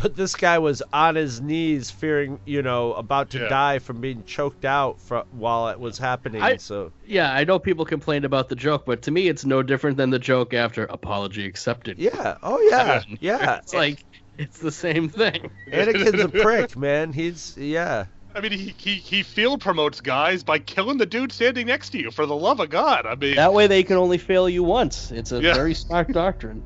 but 0.00 0.16
this 0.16 0.34
guy 0.34 0.58
was 0.58 0.82
on 0.92 1.14
his 1.16 1.40
knees, 1.40 1.90
fearing, 1.90 2.38
you 2.44 2.62
know, 2.62 2.94
about 2.94 3.30
to 3.30 3.38
Yeah. 3.38 3.48
die 3.48 3.78
from 3.78 4.00
being 4.00 4.24
choked 4.24 4.64
out 4.64 5.00
fro- 5.00 5.24
while 5.30 5.68
it 5.68 5.78
was 5.80 5.98
happening. 5.98 6.40
I- 6.42 6.56
so 6.56 6.92
Yeah, 7.06 7.32
I 7.32 7.44
know 7.44 7.58
people 7.58 7.84
complained 7.84 8.24
about 8.24 8.48
the 8.48 8.56
joke, 8.56 8.84
but 8.86 9.02
to 9.02 9.10
me, 9.10 9.28
it's 9.28 9.44
no 9.44 9.62
different 9.62 9.96
than 9.96 10.10
the 10.10 10.18
joke 10.18 10.54
after 10.54 10.84
apology 10.84 11.44
accepted. 11.46 11.98
yeah, 11.98 12.36
oh 12.42 12.60
yeah, 12.70 13.02
yeah. 13.20 13.56
It's 13.58 13.74
like 13.84 14.04
it's 14.38 14.58
the 14.60 14.70
same 14.72 15.08
thing. 15.08 15.50
Anakin's 15.72 16.20
a 16.20 16.28
prick, 16.42 16.76
man. 16.76 17.12
He's 17.12 17.54
yeah. 17.56 18.06
I 18.34 18.40
mean, 18.40 18.52
he, 18.52 18.72
he 18.76 18.94
he 18.96 19.22
field 19.24 19.60
promotes 19.60 20.00
guys 20.00 20.44
by 20.44 20.60
killing 20.60 20.98
the 20.98 21.06
dude 21.06 21.32
standing 21.32 21.66
next 21.66 21.90
to 21.90 21.98
you. 21.98 22.10
For 22.12 22.24
the 22.24 22.36
love 22.36 22.60
of 22.60 22.70
God, 22.70 23.04
I 23.06 23.16
mean, 23.16 23.34
That 23.34 23.52
way, 23.52 23.66
they 23.66 23.82
can 23.82 23.96
only 23.96 24.18
fail 24.18 24.48
you 24.48 24.62
once. 24.62 25.10
It's 25.10 25.32
a 25.32 25.42
Yeah. 25.42 25.54
very 25.54 25.74
smart 25.74 26.12
doctrine. 26.12 26.62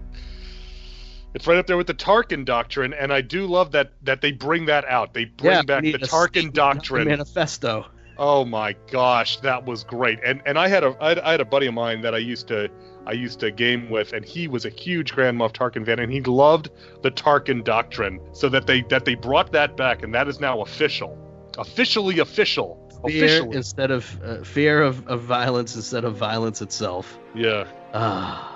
It's 1.35 1.47
right 1.47 1.59
up 1.59 1.67
there 1.67 1.77
with 1.77 1.87
the 1.87 1.95
Tarkin 1.95 2.45
doctrine, 2.45 2.93
and 2.93 3.13
I 3.13 3.21
do 3.21 3.47
love 3.47 3.73
that 3.73 3.93
that 4.03 4.21
they 4.21 4.33
bring 4.33 4.67
that 4.67 4.85
out. 4.87 5.15
They 5.15 5.27
bring 5.27 5.53
yeah, 5.53 5.63
back 5.63 5.83
the 5.83 5.93
Tarkin 5.99 6.53
doctrine. 6.53 7.09
manifesto. 7.09 7.87
Oh 8.19 8.45
my 8.45 8.77
gosh, 8.91 9.39
that 9.39 9.65
was 9.65 9.85
great. 9.85 10.19
And 10.25 10.43
and 10.47 10.59
I 10.59 10.69
had 10.69 10.85
a 10.85 10.97
I 11.01 11.09
had, 11.11 11.19
I 11.21 11.31
had 11.33 11.41
a 11.41 11.45
buddy 11.45 11.67
of 11.67 11.75
mine 11.75 12.03
that 12.03 12.15
I 12.15 12.19
used 12.19 12.49
to 12.49 12.69
I 13.07 13.13
used 13.13 13.41
to 13.41 13.51
game 13.51 13.91
with, 13.91 14.13
and 14.13 14.25
he 14.25 14.47
was 14.47 14.65
a 14.65 14.69
huge 14.69 15.13
Grand 15.13 15.39
Moff 15.39 15.53
Tarkin 15.53 15.85
fan, 15.85 15.99
and 15.99 16.13
he 16.13 16.21
loved 16.21 16.71
the 17.03 17.11
Tarkin 17.11 17.65
doctrine. 17.65 18.21
So 18.33 18.49
that 18.51 18.67
they 18.67 18.83
that 18.83 19.05
they 19.05 19.15
brought 19.15 19.53
that 19.53 19.77
back, 19.77 20.03
and 20.03 20.15
that 20.15 20.29
is 20.29 20.39
now 20.39 20.61
official, 20.61 21.19
officially 21.59 22.19
official, 22.19 22.79
Fear 23.07 23.25
officially. 23.25 23.57
instead 23.57 23.91
of 23.91 24.23
uh, 24.23 24.45
fear 24.45 24.83
of, 24.83 25.07
of 25.09 25.23
violence 25.23 25.75
instead 25.75 26.05
of 26.05 26.17
violence 26.17 26.63
itself. 26.63 27.19
Yeah. 27.35 27.67
Ah, 27.95 28.52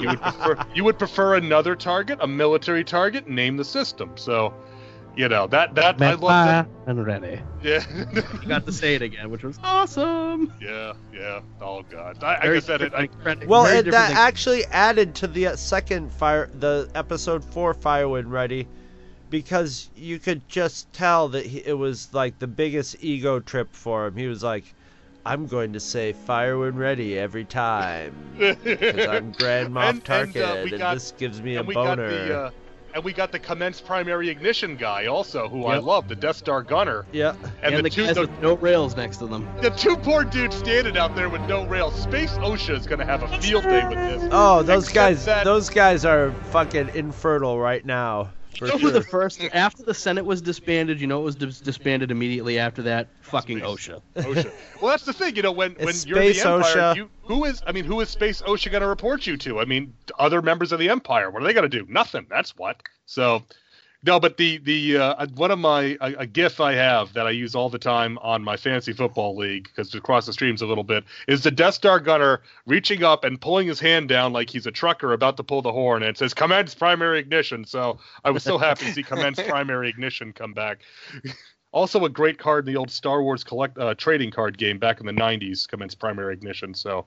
You 0.00 0.08
would 0.08 0.20
prefer 0.20 0.56
you 0.74 0.84
would 0.84 0.98
prefer 0.98 1.34
another 1.36 1.76
target, 1.76 2.18
a 2.22 2.26
military 2.26 2.84
target. 2.84 3.28
Name 3.28 3.56
the 3.56 3.64
system. 3.64 4.12
So, 4.16 4.54
you 5.16 5.28
know 5.28 5.46
that 5.48 5.74
that 5.74 6.00
I 6.00 6.14
love 6.14 6.20
that. 6.20 6.68
and 6.86 7.04
ready. 7.04 7.40
Yeah. 7.62 7.84
You 8.42 8.48
got 8.48 8.66
to 8.66 8.72
say 8.72 8.94
it 8.94 9.02
again, 9.02 9.30
which 9.30 9.42
was 9.42 9.58
awesome. 9.64 10.52
yeah. 10.60 10.92
Yeah. 11.12 11.40
Oh 11.60 11.82
God. 11.82 12.22
I, 12.22 12.38
I 12.42 12.52
guess 12.54 12.66
that 12.66 12.82
it, 12.82 12.92
I, 12.94 13.08
Well, 13.46 13.66
it, 13.66 13.84
that 13.86 14.08
than- 14.08 14.16
actually 14.16 14.64
added 14.66 15.14
to 15.16 15.26
the 15.26 15.48
uh, 15.48 15.56
second 15.56 16.12
fire, 16.12 16.48
the 16.54 16.88
episode 16.94 17.44
four 17.44 17.74
Firewind 17.74 18.30
Ready, 18.30 18.68
because 19.30 19.90
you 19.96 20.18
could 20.18 20.48
just 20.48 20.92
tell 20.92 21.28
that 21.30 21.44
he, 21.46 21.58
it 21.66 21.76
was 21.76 22.12
like 22.14 22.38
the 22.38 22.46
biggest 22.46 22.96
ego 23.00 23.40
trip 23.40 23.68
for 23.74 24.06
him. 24.06 24.16
He 24.16 24.26
was 24.28 24.42
like, 24.42 24.72
"I'm 25.28 25.46
going 25.46 25.72
to 25.74 25.80
say 25.80 26.14
Firewind 26.26 26.76
Ready 26.76 27.18
every 27.18 27.44
time 27.44 28.14
because 28.38 29.06
I'm 29.06 29.32
Grand 29.32 29.72
Moff 29.74 29.88
And- 29.90 29.96
and, 29.98 30.04
Tarkin, 30.04 30.42
uh, 30.42 30.54
and, 30.54 30.70
we 30.70 30.78
got- 30.78 30.94
this 30.94 31.12
gives 31.18 31.40
me 31.42 31.56
a 31.56 31.60
and 31.60 31.68
boner." 31.72 32.08
the 32.10 32.38
uh, 32.40 32.50
and 32.94 33.04
we 33.04 33.12
got 33.12 33.30
the 33.32 33.38
commence 33.38 33.82
primary 33.82 34.30
ignition 34.30 34.74
guy 34.74 35.06
also, 35.06 35.46
who 35.46 35.66
I 35.66 35.76
love, 35.76 36.08
the 36.08 36.16
Death 36.16 36.36
Star 36.36 36.62
gunner, 36.62 37.04
yeah, 37.12 37.34
and, 37.62 37.74
and, 37.74 37.76
the, 37.76 37.82
the, 37.82 37.90
two 37.90 38.14
the, 38.14 38.20
with 38.22 38.40
no 38.40 38.56
rails 38.56 38.96
next 38.96 39.18
to 39.18 39.26
them. 39.26 39.46
the 39.60 39.68
two 39.70 39.94
poor 39.98 40.24
dudes 40.24 40.56
standing 40.56 40.96
out 40.96 41.14
there 41.14 41.28
with 41.28 41.42
no 41.42 41.66
rails. 41.66 41.94
Space 42.02 42.32
OSHA 42.38 42.78
is 42.78 42.86
gonna 42.86 43.04
have 43.04 43.22
a 43.22 43.40
field 43.42 43.64
day 43.64 43.86
with 43.86 43.98
this. 43.98 44.28
oh, 44.32 44.62
those 44.62 44.84
Except 44.84 44.94
guys, 44.94 45.24
that- 45.26 45.44
those 45.44 45.68
guys 45.68 46.06
are 46.06 46.32
fucking 46.50 46.88
infertile 46.94 47.58
right 47.60 47.84
now. 47.84 48.30
For 48.58 48.66
You 48.66 48.72
sure. 48.72 48.80
who 48.80 48.90
the 48.90 49.02
first 49.02 49.40
after 49.54 49.82
the 49.84 49.94
Senate 49.94 50.24
was 50.24 50.42
disbanded? 50.42 51.00
You 51.00 51.06
know 51.06 51.20
it 51.20 51.24
was 51.24 51.36
dis- 51.36 51.60
disbanded 51.60 52.10
immediately 52.10 52.58
after 52.58 52.82
that. 52.82 53.08
Fucking 53.22 53.58
Space. 53.58 53.68
OSHA. 53.88 54.02
OSHA. 54.16 54.52
Well, 54.82 54.90
that's 54.90 55.04
the 55.04 55.12
thing, 55.12 55.36
you 55.36 55.42
know, 55.42 55.52
when 55.52 55.72
when 55.74 55.88
It's 55.90 56.04
you're 56.06 56.18
the 56.18 56.28
Empire, 56.40 56.62
OSHA. 56.62 56.96
you 56.96 57.10
who 57.22 57.44
is 57.44 57.62
I 57.66 57.72
mean, 57.72 57.84
who 57.84 58.00
is 58.00 58.08
Space 58.08 58.42
OSHA 58.42 58.72
gonna 58.72 58.88
report 58.88 59.26
you 59.26 59.36
to? 59.38 59.60
I 59.60 59.64
mean, 59.64 59.94
other 60.18 60.42
members 60.42 60.72
of 60.72 60.78
the 60.80 60.88
Empire. 60.90 61.30
What 61.30 61.42
are 61.42 61.46
they 61.46 61.52
gonna 61.54 61.68
do? 61.68 61.86
Nothing. 61.88 62.26
That's 62.28 62.56
what. 62.56 62.82
So. 63.06 63.44
No, 64.04 64.20
but 64.20 64.36
the 64.36 64.58
the 64.58 64.96
uh, 64.96 65.26
one 65.34 65.50
of 65.50 65.58
my 65.58 65.96
a, 66.00 66.14
a 66.18 66.26
GIF 66.26 66.60
I 66.60 66.74
have 66.74 67.12
that 67.14 67.26
I 67.26 67.30
use 67.30 67.56
all 67.56 67.68
the 67.68 67.80
time 67.80 68.16
on 68.18 68.44
my 68.44 68.56
fantasy 68.56 68.92
football 68.92 69.36
league 69.36 69.64
because 69.64 69.92
cross 70.02 70.26
the 70.26 70.32
streams 70.32 70.62
a 70.62 70.66
little 70.66 70.84
bit 70.84 71.02
is 71.26 71.42
the 71.42 71.50
Death 71.50 71.74
Star 71.74 71.98
gunner 71.98 72.42
reaching 72.64 73.02
up 73.02 73.24
and 73.24 73.40
pulling 73.40 73.66
his 73.66 73.80
hand 73.80 74.08
down 74.08 74.32
like 74.32 74.50
he's 74.50 74.66
a 74.66 74.70
trucker 74.70 75.12
about 75.12 75.36
to 75.38 75.42
pull 75.42 75.62
the 75.62 75.72
horn 75.72 76.04
and 76.04 76.10
it 76.10 76.18
says 76.18 76.32
commence 76.32 76.76
primary 76.76 77.18
ignition. 77.18 77.64
So 77.64 77.98
I 78.24 78.30
was 78.30 78.44
so 78.44 78.56
happy 78.56 78.86
to 78.86 78.92
see 78.92 79.02
commence 79.02 79.42
primary 79.42 79.88
ignition 79.88 80.32
come 80.32 80.52
back. 80.52 80.78
Also, 81.70 82.02
a 82.06 82.08
great 82.08 82.38
card 82.38 82.66
in 82.66 82.72
the 82.72 82.78
old 82.78 82.90
Star 82.90 83.22
Wars 83.22 83.44
collect 83.44 83.76
uh, 83.76 83.94
trading 83.94 84.30
card 84.30 84.56
game 84.56 84.78
back 84.78 85.00
in 85.00 85.06
the 85.06 85.12
'90s. 85.12 85.68
Commence 85.68 85.94
primary 85.94 86.32
ignition. 86.32 86.72
So, 86.72 87.04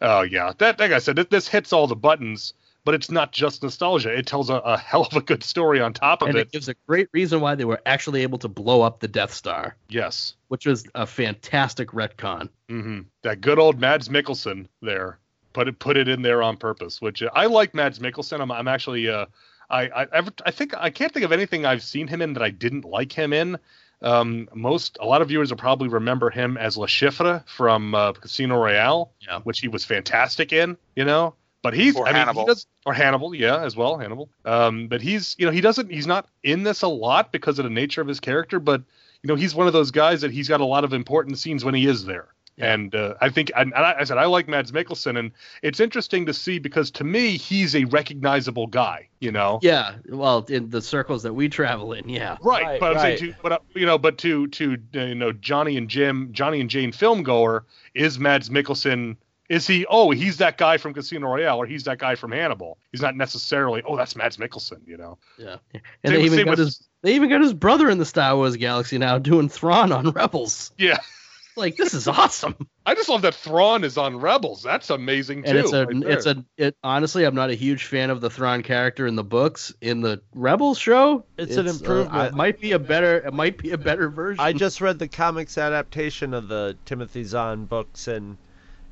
oh 0.00 0.22
yeah, 0.22 0.52
that 0.56 0.80
like 0.80 0.92
I 0.92 0.98
said, 0.98 1.18
it, 1.18 1.28
this 1.28 1.46
hits 1.46 1.70
all 1.70 1.86
the 1.86 1.94
buttons, 1.94 2.54
but 2.84 2.94
it's 2.94 3.10
not 3.10 3.32
just 3.32 3.62
nostalgia. 3.62 4.10
It 4.16 4.26
tells 4.26 4.50
a, 4.50 4.54
a 4.54 4.76
hell 4.78 5.02
of 5.02 5.16
a 5.16 5.20
good 5.20 5.42
story 5.44 5.80
on 5.80 5.92
top 5.92 6.22
of 6.22 6.28
And 6.28 6.38
it. 6.38 6.42
it 6.48 6.52
gives 6.52 6.68
a 6.68 6.74
great 6.86 7.08
reason 7.12 7.40
why 7.40 7.54
they 7.54 7.64
were 7.64 7.80
actually 7.86 8.22
able 8.22 8.38
to 8.38 8.48
blow 8.48 8.82
up 8.82 9.00
the 9.00 9.08
Death 9.08 9.32
Star, 9.32 9.76
Yes, 9.88 10.34
which 10.48 10.66
was 10.66 10.86
a 10.94 11.06
fantastic 11.06 11.88
retcon. 11.90 12.48
hmm 12.68 13.00
that 13.22 13.40
good 13.40 13.58
old 13.58 13.78
Mads 13.80 14.08
Mikkelsen 14.08 14.68
there 14.82 15.18
put 15.52 15.66
it 15.68 15.78
put 15.78 15.96
it 15.96 16.08
in 16.08 16.22
there 16.22 16.42
on 16.42 16.56
purpose. 16.56 17.00
Which 17.02 17.22
uh, 17.22 17.30
I 17.34 17.46
like 17.46 17.74
Mads 17.74 17.98
Mikkelsen. 17.98 18.40
I'm, 18.40 18.50
I'm 18.52 18.68
actually 18.68 19.08
uh, 19.08 19.26
I 19.68 19.88
I 19.88 20.06
ever- 20.12 20.30
I 20.46 20.50
think 20.50 20.74
I 20.76 20.90
can't 20.90 21.12
think 21.12 21.24
of 21.24 21.32
anything 21.32 21.66
I've 21.66 21.82
seen 21.82 22.06
him 22.08 22.22
in 22.22 22.32
that 22.34 22.42
I 22.42 22.50
didn't 22.50 22.84
like 22.84 23.12
him 23.12 23.32
in. 23.32 23.58
Um, 24.02 24.48
most 24.54 24.96
a 25.00 25.04
lot 25.04 25.20
of 25.20 25.28
viewers 25.28 25.50
will 25.50 25.58
probably 25.58 25.88
remember 25.88 26.30
him 26.30 26.56
as 26.56 26.78
Le 26.78 26.86
Chiffre 26.86 27.46
from 27.46 27.94
uh, 27.94 28.12
Casino 28.14 28.56
Royale, 28.56 29.12
Yeah. 29.20 29.40
which 29.40 29.60
he 29.60 29.68
was 29.68 29.84
fantastic 29.84 30.52
in. 30.54 30.78
You 30.96 31.04
know, 31.04 31.34
but 31.62 31.74
he's 31.74 31.96
Or 31.96 32.06
I 32.06 32.12
mean, 32.12 32.16
Hannibal. 32.16 32.42
he 32.42 32.46
does, 32.46 32.66
or 32.86 32.94
Hannibal, 32.94 33.34
yeah, 33.34 33.62
as 33.62 33.76
well, 33.76 33.98
Hannibal. 33.98 34.30
Um, 34.44 34.88
but 34.88 35.02
he's 35.02 35.36
you 35.38 35.46
know 35.46 35.52
he 35.52 35.60
doesn't 35.60 35.90
he's 35.90 36.06
not 36.06 36.28
in 36.42 36.62
this 36.62 36.82
a 36.82 36.88
lot 36.88 37.32
because 37.32 37.58
of 37.58 37.64
the 37.64 37.70
nature 37.70 38.00
of 38.00 38.08
his 38.08 38.20
character, 38.20 38.58
but 38.58 38.82
you 39.22 39.28
know 39.28 39.34
he's 39.34 39.54
one 39.54 39.66
of 39.66 39.72
those 39.72 39.90
guys 39.90 40.20
that 40.22 40.30
he's 40.30 40.48
got 40.48 40.60
a 40.60 40.64
lot 40.64 40.84
of 40.84 40.92
important 40.92 41.38
scenes 41.38 41.64
when 41.64 41.74
he 41.74 41.86
is 41.86 42.04
there. 42.04 42.28
Yeah. 42.56 42.74
And 42.74 42.94
uh, 42.94 43.14
I 43.20 43.30
think, 43.30 43.50
and 43.56 43.72
and 43.74 43.84
I, 43.84 44.00
I 44.00 44.04
said, 44.04 44.18
I 44.18 44.26
like 44.26 44.46
Mads 44.48 44.70
Mikkelsen, 44.72 45.18
and 45.18 45.30
it's 45.62 45.80
interesting 45.80 46.26
to 46.26 46.34
see 46.34 46.58
because 46.58 46.90
to 46.92 47.04
me, 47.04 47.38
he's 47.38 47.74
a 47.74 47.84
recognizable 47.84 48.66
guy. 48.66 49.08
You 49.20 49.32
know, 49.32 49.60
Yeah, 49.62 49.94
well, 50.08 50.44
in 50.48 50.68
the 50.68 50.82
circles 50.82 51.22
that 51.22 51.32
we 51.32 51.48
travel 51.48 51.92
in, 51.94 52.08
yeah. 52.08 52.36
right? 52.42 52.62
Right, 52.62 52.80
but 52.80 52.90
I'm 52.90 52.96
right. 52.96 53.18
saying, 53.18 53.32
to, 53.32 53.38
but 53.42 53.52
uh, 53.52 53.58
you 53.74 53.86
know, 53.86 53.98
but 53.98 54.18
to 54.18 54.46
to 54.48 54.76
uh, 54.94 55.00
you 55.00 55.14
know, 55.14 55.32
Johnny 55.32 55.76
and 55.76 55.88
Jim, 55.88 56.30
Johnny 56.32 56.60
and 56.60 56.68
Jane 56.68 56.92
film 56.92 57.22
goer, 57.22 57.64
is 57.94 58.18
Mads 58.18 58.50
Mikkelsen? 58.50 59.16
Is 59.50 59.66
he? 59.66 59.84
Oh, 59.90 60.12
he's 60.12 60.36
that 60.36 60.56
guy 60.56 60.78
from 60.78 60.94
Casino 60.94 61.26
Royale, 61.26 61.58
or 61.58 61.66
he's 61.66 61.82
that 61.84 61.98
guy 61.98 62.14
from 62.14 62.30
Hannibal. 62.30 62.78
He's 62.92 63.02
not 63.02 63.16
necessarily. 63.16 63.82
Oh, 63.84 63.96
that's 63.96 64.14
Mads 64.14 64.36
Mikkelsen. 64.36 64.86
You 64.86 64.96
know. 64.96 65.18
Yeah. 65.38 65.56
And 65.74 65.82
Same- 66.12 66.20
they 66.20 66.22
even 66.22 66.44
got 66.44 66.50
with- 66.50 66.58
his 66.60 66.88
they 67.02 67.16
even 67.16 67.28
got 67.28 67.40
his 67.40 67.52
brother 67.52 67.90
in 67.90 67.98
the 67.98 68.04
Star 68.06 68.36
Wars 68.36 68.56
galaxy 68.56 68.96
now 68.96 69.18
doing 69.18 69.48
Thrawn 69.48 69.90
on 69.92 70.10
Rebels. 70.12 70.72
Yeah. 70.78 70.98
Like 71.56 71.76
this 71.76 71.94
is 71.94 72.06
awesome. 72.06 72.54
I 72.86 72.94
just 72.94 73.08
love 73.08 73.22
that 73.22 73.34
Thrawn 73.34 73.82
is 73.82 73.98
on 73.98 74.18
Rebels. 74.18 74.62
That's 74.62 74.88
amazing 74.88 75.42
too. 75.42 75.50
And 75.50 75.58
it's 75.58 75.72
a 75.72 75.84
right 75.84 76.02
it's 76.04 76.24
a 76.24 76.44
it 76.56 76.76
honestly 76.82 77.24
I'm 77.24 77.34
not 77.34 77.50
a 77.50 77.54
huge 77.54 77.84
fan 77.86 78.08
of 78.08 78.20
the 78.20 78.30
Thrawn 78.30 78.62
character 78.62 79.06
in 79.06 79.16
the 79.16 79.24
books. 79.24 79.74
In 79.80 80.00
the 80.00 80.22
Rebels 80.32 80.78
show, 80.78 81.24
It's 81.36 81.56
an 81.56 81.66
uh, 81.66 81.70
improvement. 81.72 82.28
it 82.32 82.36
might 82.36 82.60
be 82.60 82.72
a 82.72 82.78
better 82.78 83.18
it 83.18 83.34
might 83.34 83.58
be 83.58 83.72
a 83.72 83.78
better 83.78 84.08
version. 84.08 84.40
I 84.42 84.52
just 84.52 84.80
read 84.80 85.00
the 85.00 85.08
comics 85.08 85.58
adaptation 85.58 86.34
of 86.34 86.46
the 86.48 86.78
Timothy 86.86 87.24
Zahn 87.24 87.64
books 87.64 88.06
and 88.06 88.38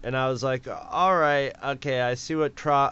and 0.02 0.16
I 0.16 0.28
was 0.28 0.42
like, 0.42 0.66
all 0.68 1.16
right, 1.16 1.52
okay, 1.62 2.00
I 2.00 2.14
see 2.14 2.34
what 2.34 2.52
uh, 2.66 2.90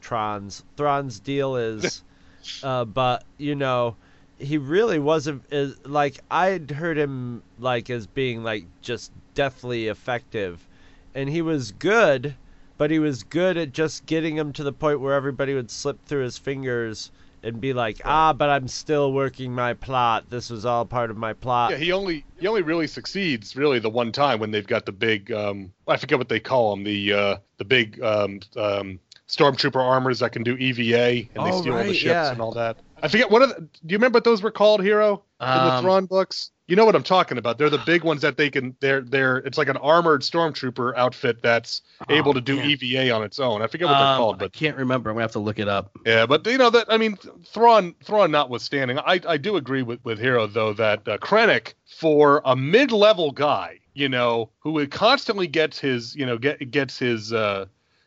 Thrawn's. 0.00 0.64
Thrawn's 0.76 1.20
deal 1.20 1.56
is, 1.56 2.02
uh, 2.62 2.84
but 2.84 3.24
you 3.36 3.54
know, 3.54 3.96
he 4.38 4.58
really 4.58 4.98
wasn't 4.98 5.50
as 5.52 5.76
like 5.84 6.20
I'd 6.30 6.70
heard 6.70 6.96
him 6.96 7.42
like 7.58 7.90
as 7.90 8.06
being 8.06 8.42
like 8.42 8.66
just 8.82 9.12
deathly 9.34 9.88
effective, 9.88 10.66
and 11.14 11.28
he 11.28 11.42
was 11.42 11.72
good, 11.72 12.34
but 12.76 12.90
he 12.90 12.98
was 12.98 13.22
good 13.22 13.56
at 13.56 13.72
just 13.72 14.06
getting 14.06 14.36
him 14.36 14.52
to 14.54 14.64
the 14.64 14.72
point 14.72 15.00
where 15.00 15.14
everybody 15.14 15.54
would 15.54 15.70
slip 15.70 16.04
through 16.04 16.24
his 16.24 16.38
fingers 16.38 17.10
and 17.42 17.60
be 17.60 17.72
like, 17.72 18.00
ah, 18.04 18.32
but 18.32 18.50
I'm 18.50 18.68
still 18.68 19.12
working 19.12 19.52
my 19.54 19.74
plot. 19.74 20.28
This 20.30 20.50
was 20.50 20.64
all 20.64 20.84
part 20.84 21.10
of 21.10 21.16
my 21.16 21.32
plot. 21.32 21.70
Yeah, 21.72 21.76
he 21.78 21.92
only 21.92 22.24
he 22.38 22.46
only 22.46 22.62
really 22.62 22.86
succeeds 22.86 23.56
really 23.56 23.78
the 23.78 23.90
one 23.90 24.12
time 24.12 24.38
when 24.40 24.50
they've 24.50 24.66
got 24.66 24.86
the 24.86 24.92
big 24.92 25.32
um 25.32 25.72
I 25.86 25.96
forget 25.96 26.18
what 26.18 26.28
they 26.28 26.40
call 26.40 26.74
them 26.74 26.84
the 26.84 27.12
uh 27.12 27.36
the 27.58 27.64
big 27.64 28.00
um 28.02 28.40
um 28.56 28.98
stormtrooper 29.28 29.76
armors 29.76 30.20
that 30.20 30.32
can 30.32 30.42
do 30.42 30.56
EVA 30.56 31.28
and 31.34 31.46
they 31.46 31.50
Oh, 31.52 31.60
steal 31.60 31.76
all 31.76 31.84
the 31.84 31.92
ships 31.94 32.04
yeah. 32.04 32.32
and 32.32 32.40
all 32.40 32.52
that. 32.52 32.78
I 33.02 33.08
forget 33.08 33.30
what 33.30 33.42
are 33.42 33.46
the, 33.48 33.60
do 33.60 33.68
you 33.88 33.96
remember 33.98 34.16
what 34.16 34.24
those 34.24 34.42
were 34.42 34.50
called, 34.50 34.82
Hero? 34.82 35.22
In 35.40 35.46
the 35.46 35.72
Um, 35.74 35.84
Thrawn 35.84 36.06
books? 36.06 36.50
You 36.68 36.76
know 36.76 36.84
what 36.84 36.94
I'm 36.94 37.02
talking 37.02 37.38
about. 37.38 37.56
They're 37.58 37.70
the 37.70 37.78
big 37.86 38.04
ones 38.04 38.20
that 38.22 38.36
they 38.36 38.50
can 38.50 38.76
they're 38.80 39.00
they're 39.00 39.38
it's 39.38 39.56
like 39.58 39.68
an 39.68 39.78
armored 39.78 40.20
stormtrooper 40.22 40.94
outfit 40.96 41.42
that's 41.42 41.80
able 42.10 42.34
to 42.34 42.40
do 42.42 42.56
man. 42.56 42.70
EVA 42.70 43.10
on 43.10 43.22
its 43.24 43.40
own. 43.40 43.62
I 43.62 43.66
forget 43.66 43.88
what 43.88 43.98
they're 43.98 44.06
Um, 44.06 44.18
called, 44.18 44.36
I 44.36 44.38
but 44.40 44.52
can't 44.52 44.76
remember. 44.76 45.08
I'm 45.08 45.16
gonna 45.16 45.24
have 45.24 45.32
to 45.32 45.38
look 45.38 45.58
it 45.58 45.66
up. 45.68 45.90
yeah, 46.04 46.26
but 46.26 46.46
you 46.46 46.58
know 46.58 46.68
that 46.70 46.84
I 46.90 46.98
mean, 46.98 47.16
Thrawn, 47.46 47.94
Thrawn 48.04 48.30
notwithstanding, 48.30 48.98
I, 48.98 49.18
I 49.26 49.38
do 49.38 49.56
agree 49.56 49.82
with 49.82 50.04
with 50.04 50.18
Hero 50.18 50.46
though 50.46 50.74
that 50.74 51.08
uh, 51.08 51.16
Krennic 51.18 51.72
for 51.86 52.42
a 52.44 52.54
mid-level 52.54 53.32
guy, 53.32 53.80
you 53.94 54.08
know, 54.10 54.50
who 54.60 54.86
constantly 54.88 55.46
gets 55.46 55.78
his, 55.78 56.14
you 56.14 56.26
know, 56.26 56.36
get 56.36 56.70
gets 56.70 56.98
his, 56.98 57.32
uh, 57.32 57.64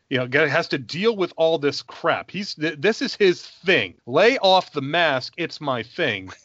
you 0.08 0.18
know, 0.18 0.28
get, 0.28 0.48
has 0.48 0.68
to 0.68 0.78
deal 0.78 1.16
with 1.16 1.32
all 1.36 1.58
this 1.58 1.82
crap. 1.82 2.30
He's 2.30 2.54
th- 2.54 2.76
this 2.78 3.02
is 3.02 3.16
his 3.16 3.42
thing. 3.44 3.94
Lay 4.06 4.38
off 4.38 4.70
the 4.72 4.82
mask. 4.82 5.34
It's 5.36 5.60
my 5.60 5.82
thing. 5.82 6.30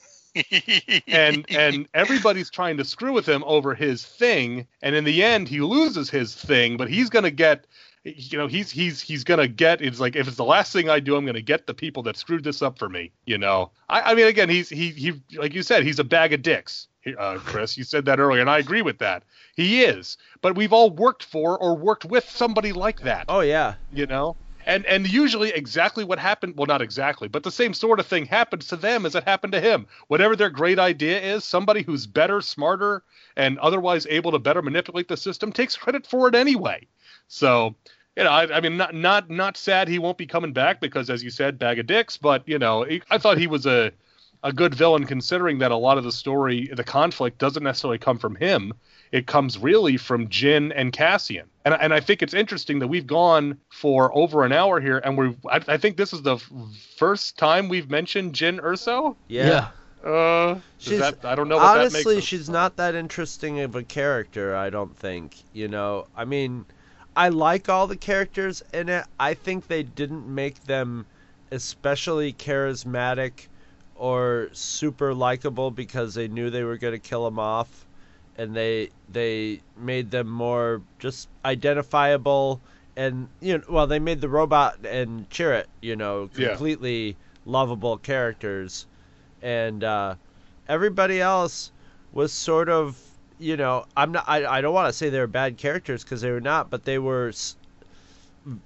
and 1.08 1.46
and 1.50 1.88
everybody's 1.94 2.50
trying 2.50 2.78
to 2.78 2.86
screw 2.86 3.14
with 3.14 3.28
him 3.28 3.44
over 3.46 3.74
his 3.74 4.06
thing 4.06 4.68
and 4.82 4.96
in 4.96 5.04
the 5.04 5.24
end 5.24 5.48
he 5.48 5.62
loses 5.62 6.10
his 6.10 6.36
thing 6.36 6.78
but 6.78 6.90
he's 6.90 7.10
going 7.10 7.24
to 7.24 7.32
get 7.32 7.66
you 8.04 8.38
know 8.38 8.48
he's 8.48 8.72
he's 8.72 9.02
he's 9.02 9.24
going 9.24 9.40
to 9.40 9.48
get 9.48 9.82
it's 9.82 10.00
like 10.00 10.16
if 10.16 10.28
it's 10.28 10.38
the 10.38 10.44
last 10.44 10.72
thing 10.72 10.90
I 10.90 11.00
do 11.00 11.16
I'm 11.16 11.26
going 11.26 11.36
to 11.36 11.42
get 11.42 11.68
the 11.68 11.74
people 11.74 12.04
that 12.04 12.18
screwed 12.18 12.44
this 12.44 12.62
up 12.62 12.78
for 12.80 12.90
me 12.90 13.12
you 13.26 13.38
know? 13.38 13.72
I, 13.90 14.12
I 14.12 14.16
mean 14.16 14.28
again 14.28 14.50
he's 14.50 14.70
he 14.70 14.92
he 14.92 15.14
like 15.38 15.54
you 15.54 15.64
said 15.64 15.84
he's 15.84 16.00
a 16.00 16.04
bag 16.04 16.34
of 16.34 16.42
dicks 16.42 16.88
uh, 17.18 17.38
Chris. 17.38 17.78
You 17.78 17.86
said 17.86 18.04
that 18.06 18.20
earlier 18.20 18.42
and 18.42 18.50
I 18.50 18.58
agree 18.58 18.82
with 18.82 18.98
that. 19.00 19.24
He 19.56 19.84
is 19.84 20.18
but 20.42 20.56
we've 20.56 20.74
all 20.74 20.90
worked 20.90 21.24
for 21.24 21.58
or 21.58 21.76
worked 21.76 22.06
with 22.06 22.30
somebody 22.30 22.74
like 22.74 23.02
that. 23.02 23.26
Oh 23.30 23.42
yeah. 23.42 23.76
you 23.94 24.06
know 24.06 24.36
and 24.68 24.85
and 24.85 25.11
usually 25.11 25.49
exactly 25.49 26.03
what 26.03 26.19
happened 26.19 26.53
well 26.56 26.68
not 26.68 26.81
exactly 26.81 27.27
but 27.27 27.41
the 27.41 27.52
same 27.52 27.73
sort 27.73 27.99
of 27.99 28.06
thing 28.06 28.26
happens 28.26 28.68
to 28.68 28.76
them 28.76 29.06
as 29.06 29.15
it 29.15 29.23
happened 29.23 29.53
to 29.53 29.61
him. 29.61 29.88
Whatever 30.07 30.35
their 30.35 30.52
great 30.52 30.77
idea 30.77 31.19
is 31.19 31.44
somebody 31.44 31.81
who's 31.81 32.06
better 32.06 32.41
smarter 32.41 33.02
and 33.35 33.57
otherwise 33.60 34.06
able 34.07 34.31
to 34.34 34.39
better 34.39 34.61
manipulate 34.61 35.07
the 35.07 35.18
system 35.18 35.52
takes 35.52 35.76
credit 35.76 36.06
for 36.06 36.27
it 36.27 36.35
anyway. 36.35 36.85
So 37.27 37.76
you 38.18 38.23
know 38.23 38.31
i, 38.31 38.57
I 38.57 38.61
mean 38.61 38.77
not 38.77 38.94
not 38.94 39.30
not 39.30 39.57
sad 39.57 39.88
he 39.88 39.99
won't 39.99 40.18
be 40.18 40.27
coming 40.27 40.52
back 40.52 40.81
because 40.81 41.10
as 41.10 41.23
you 41.23 41.30
said 41.30 41.57
bag 41.57 41.80
of 41.80 41.88
dicks 41.88 42.18
but 42.18 42.48
you 42.48 42.60
know 42.60 42.85
i 43.10 43.18
thought 43.18 43.38
he 43.38 43.48
was 43.48 43.65
a 43.65 43.91
a 44.44 44.52
good 44.52 44.76
villain 44.76 45.06
considering 45.06 45.60
that 45.60 45.72
a 45.72 45.76
lot 45.76 45.98
of 45.98 46.03
the 46.03 46.11
story 46.11 46.69
the 46.76 46.84
conflict 46.84 47.38
doesn't 47.38 47.64
necessarily 47.64 47.98
come 47.98 48.18
from 48.18 48.35
him 48.35 48.73
it 49.12 49.28
comes 49.28 49.58
really 49.58 49.98
from 49.98 50.28
Jyn 50.28 50.72
and 50.76 50.92
Cassian. 50.92 51.48
And, 51.66 51.74
and 51.80 51.94
I 51.94 52.00
think 52.00 52.22
it's 52.22 52.34
interesting 52.34 52.80
that 52.80 52.88
we've 52.88 53.08
gone 53.08 53.58
for 53.70 54.16
over 54.18 54.44
an 54.44 54.52
hour 54.52 54.80
here, 54.80 54.98
and 55.00 55.18
we're 55.18 55.36
I, 55.50 55.62
I 55.68 55.78
think 55.78 55.98
this 55.98 56.14
is 56.14 56.22
the 56.22 56.38
first 56.98 57.38
time 57.38 57.70
we've 57.70 57.90
mentioned 57.90 58.34
Jyn 58.34 58.60
Erso. 58.62 59.16
Yeah. 59.28 59.70
Uh, 60.04 60.60
She's- 60.78 61.00
that, 61.00 61.26
I 61.26 61.36
don't 61.36 61.50
know 61.50 61.58
what 61.58 61.78
Honestly, 61.80 62.04
that 62.04 62.16
makes. 62.20 62.28
she's 62.28 62.50
not 62.50 62.76
that 62.78 62.96
interesting 62.96 63.60
of 63.62 63.76
a 63.76 63.84
character, 63.84 64.56
I 64.56 64.70
don't 64.70 64.96
think. 64.96 65.36
You 65.54 65.68
know, 65.68 66.08
I 66.16 66.24
mean, 66.24 66.66
I 67.16 67.30
like 67.30 67.68
all 67.68 67.88
the 67.88 67.98
characters 67.98 68.64
in 68.74 68.90
it. 68.90 69.06
I 69.20 69.34
think 69.34 69.68
they 69.68 69.84
didn't 69.84 70.28
make 70.28 70.64
them 70.66 71.06
especially 71.52 72.32
charismatic 72.34 73.48
or 73.96 74.50
super 74.54 75.14
likable 75.14 75.72
because 75.72 76.14
they 76.14 76.28
knew 76.28 76.50
they 76.52 76.64
were 76.64 76.78
going 76.78 76.94
to 76.94 77.00
kill 77.00 77.26
him 77.26 77.40
off 77.40 77.86
and 78.38 78.56
they 78.56 78.90
they 79.12 79.62
made 79.78 80.12
them 80.12 80.28
more 80.30 80.82
just 81.00 81.28
identifiable 81.46 82.62
and 82.96 83.28
you 83.42 83.58
know 83.58 83.64
well 83.70 83.88
they 83.88 84.00
made 84.00 84.22
the 84.22 84.30
robot 84.30 84.78
and 84.86 85.30
Chirrut, 85.30 85.66
you 85.82 85.96
know, 85.96 86.30
Yeah. 86.36 86.50
completely 86.50 87.16
lovable 87.46 87.98
characters 87.98 88.86
and 89.42 89.84
uh 89.84 90.16
everybody 90.68 91.22
else 91.22 91.72
was 92.12 92.34
sort 92.34 92.68
of 92.70 93.00
you 93.40 93.56
know 93.56 93.86
i'm 93.96 94.12
not 94.12 94.26
i, 94.28 94.46
I 94.58 94.62
don't 94.62 94.74
want 94.74 94.90
to 94.90 94.94
say 94.94 95.10
they 95.10 95.20
were 95.20 95.28
bad 95.28 95.58
characters 95.58 96.04
because 96.04 96.22
they 96.22 96.32
were 96.32 96.42
not 96.42 96.70
but 96.70 96.84
they 96.84 96.98
were 97.00 97.30
s- 97.30 97.56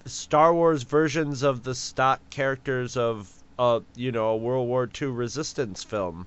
star 0.06 0.53
wars 0.53 0.84
versions 0.84 1.43
of 1.43 1.64
the 1.64 1.76
stock 1.76 2.22
characters 2.30 2.98
of 2.98 3.31
uh 3.60 3.81
you 3.95 4.11
know 4.11 4.30
a 4.30 4.38
world 4.38 4.68
war 4.68 4.89
ii 5.02 5.07
resistance 5.07 5.84
film 5.84 6.26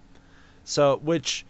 so 0.65 0.97
which 1.03 1.45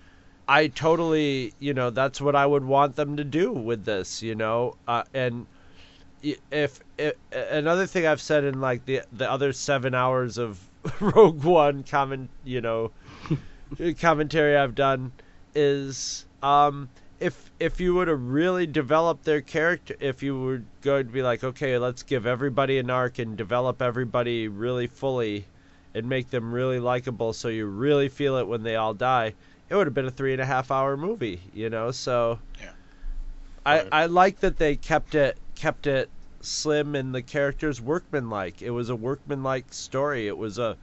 i 0.48 0.66
totally 0.68 1.52
you 1.58 1.74
know 1.74 1.90
that's 1.90 2.20
what 2.20 2.36
i 2.36 2.44
would 2.44 2.64
want 2.64 2.96
them 2.96 3.16
to 3.16 3.24
do 3.24 3.52
with 3.52 3.84
this 3.84 4.22
you 4.22 4.34
know? 4.34 4.76
Uh, 4.86 5.02
and 5.12 5.46
if, 6.22 6.80
if 6.96 7.14
another 7.32 7.86
thing 7.86 8.06
i've 8.06 8.20
said 8.20 8.44
in 8.44 8.60
like 8.60 8.84
the 8.86 9.02
the 9.12 9.30
other 9.30 9.52
seven 9.52 9.94
hours 9.94 10.38
of 10.38 10.58
rogue 11.00 11.44
one 11.44 11.82
comment 11.82 12.30
you 12.44 12.60
know 12.60 12.90
commentary 14.00 14.56
I've 14.56 14.74
done 14.74 15.12
is 15.54 16.26
um, 16.42 16.88
if 17.20 17.50
if 17.60 17.80
you 17.80 17.94
were 17.94 18.06
to 18.06 18.14
really 18.14 18.66
develop 18.66 19.22
their 19.22 19.40
character, 19.40 19.96
if 20.00 20.22
you 20.22 20.38
were 20.38 20.62
going 20.82 21.06
to 21.06 21.12
be 21.12 21.22
like, 21.22 21.44
okay, 21.44 21.78
let's 21.78 22.02
give 22.02 22.26
everybody 22.26 22.78
an 22.78 22.90
arc 22.90 23.18
and 23.18 23.36
develop 23.36 23.80
everybody 23.80 24.48
really 24.48 24.86
fully, 24.86 25.46
and 25.94 26.08
make 26.08 26.30
them 26.30 26.52
really 26.52 26.80
likable, 26.80 27.32
so 27.32 27.48
you 27.48 27.66
really 27.66 28.08
feel 28.08 28.36
it 28.36 28.46
when 28.46 28.62
they 28.62 28.76
all 28.76 28.94
die, 28.94 29.34
it 29.68 29.74
would 29.74 29.86
have 29.86 29.94
been 29.94 30.06
a 30.06 30.10
three 30.10 30.32
and 30.32 30.42
a 30.42 30.46
half 30.46 30.70
hour 30.70 30.96
movie, 30.96 31.40
you 31.52 31.70
know. 31.70 31.90
So 31.90 32.38
Yeah. 32.60 32.72
I 33.64 33.86
I 33.92 34.06
like 34.06 34.40
that 34.40 34.58
they 34.58 34.76
kept 34.76 35.14
it 35.14 35.38
kept 35.54 35.86
it 35.86 36.10
slim 36.40 36.94
and 36.94 37.14
the 37.14 37.22
characters 37.22 37.80
workmanlike. 37.80 38.62
It 38.62 38.70
was 38.70 38.90
a 38.90 38.96
workmanlike 38.96 39.72
story. 39.72 40.26
It 40.28 40.36
was 40.36 40.58
a 40.58 40.76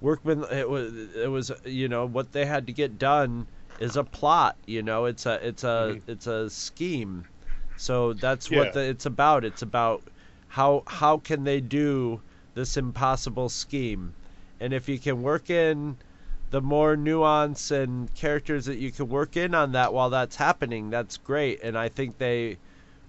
workman 0.00 0.44
it 0.50 0.68
was 0.68 0.92
it 1.14 1.30
was 1.30 1.50
you 1.64 1.88
know 1.88 2.06
what 2.06 2.32
they 2.32 2.44
had 2.44 2.66
to 2.66 2.72
get 2.72 2.98
done 2.98 3.46
is 3.80 3.96
a 3.96 4.04
plot 4.04 4.56
you 4.66 4.82
know 4.82 5.06
it's 5.06 5.24
a 5.26 5.46
it's 5.46 5.64
a 5.64 5.96
mm-hmm. 5.96 6.10
it's 6.10 6.26
a 6.26 6.50
scheme 6.50 7.24
so 7.76 8.12
that's 8.12 8.50
Yeah. 8.50 8.58
what 8.58 8.72
the, 8.74 8.80
it's 8.80 9.06
about 9.06 9.44
it's 9.44 9.62
about 9.62 10.02
how 10.48 10.82
how 10.86 11.18
can 11.18 11.44
they 11.44 11.60
do 11.60 12.20
this 12.54 12.76
impossible 12.76 13.48
scheme 13.48 14.12
and 14.60 14.72
if 14.74 14.88
you 14.88 14.98
can 14.98 15.22
work 15.22 15.48
in 15.50 15.96
the 16.54 16.60
more 16.60 16.96
nuance 16.96 17.72
and 17.72 18.14
characters 18.14 18.66
that 18.66 18.78
you 18.78 18.92
can 18.92 19.08
work 19.08 19.36
in 19.36 19.54
on 19.54 19.72
that 19.72 19.92
while 19.92 20.10
that's 20.10 20.36
happening 20.36 20.88
that's 20.88 21.16
great 21.16 21.60
and 21.64 21.76
i 21.76 21.88
think 21.88 22.16
they 22.18 22.56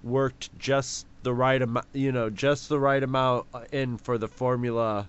worked 0.03 0.49
just 0.57 1.05
the 1.21 1.33
right 1.33 1.61
amount 1.61 1.85
you 1.93 2.11
know 2.11 2.27
just 2.27 2.69
the 2.69 2.79
right 2.79 3.03
amount 3.03 3.45
uh, 3.53 3.61
in 3.71 3.97
for 3.97 4.17
the 4.17 4.27
formula 4.27 5.07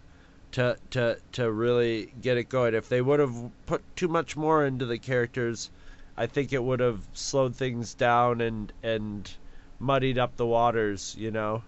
to 0.52 0.76
to 0.90 1.18
to 1.32 1.50
really 1.52 2.12
get 2.22 2.38
it 2.38 2.48
going. 2.48 2.74
If 2.74 2.88
they 2.88 3.02
would 3.02 3.20
have 3.20 3.34
put 3.66 3.82
too 3.94 4.08
much 4.08 4.36
more 4.36 4.64
into 4.64 4.86
the 4.86 4.98
characters, 4.98 5.70
I 6.16 6.26
think 6.26 6.52
it 6.52 6.62
would 6.64 6.80
have 6.80 7.00
slowed 7.12 7.54
things 7.54 7.92
down 7.92 8.40
and 8.40 8.72
and 8.82 9.30
muddied 9.78 10.18
up 10.18 10.36
the 10.36 10.46
waters. 10.46 11.14
You 11.18 11.30
know, 11.30 11.62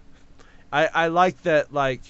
I 0.73 0.87
I 0.87 1.09
like 1.09 1.43
that 1.43 1.73
like 1.73 2.01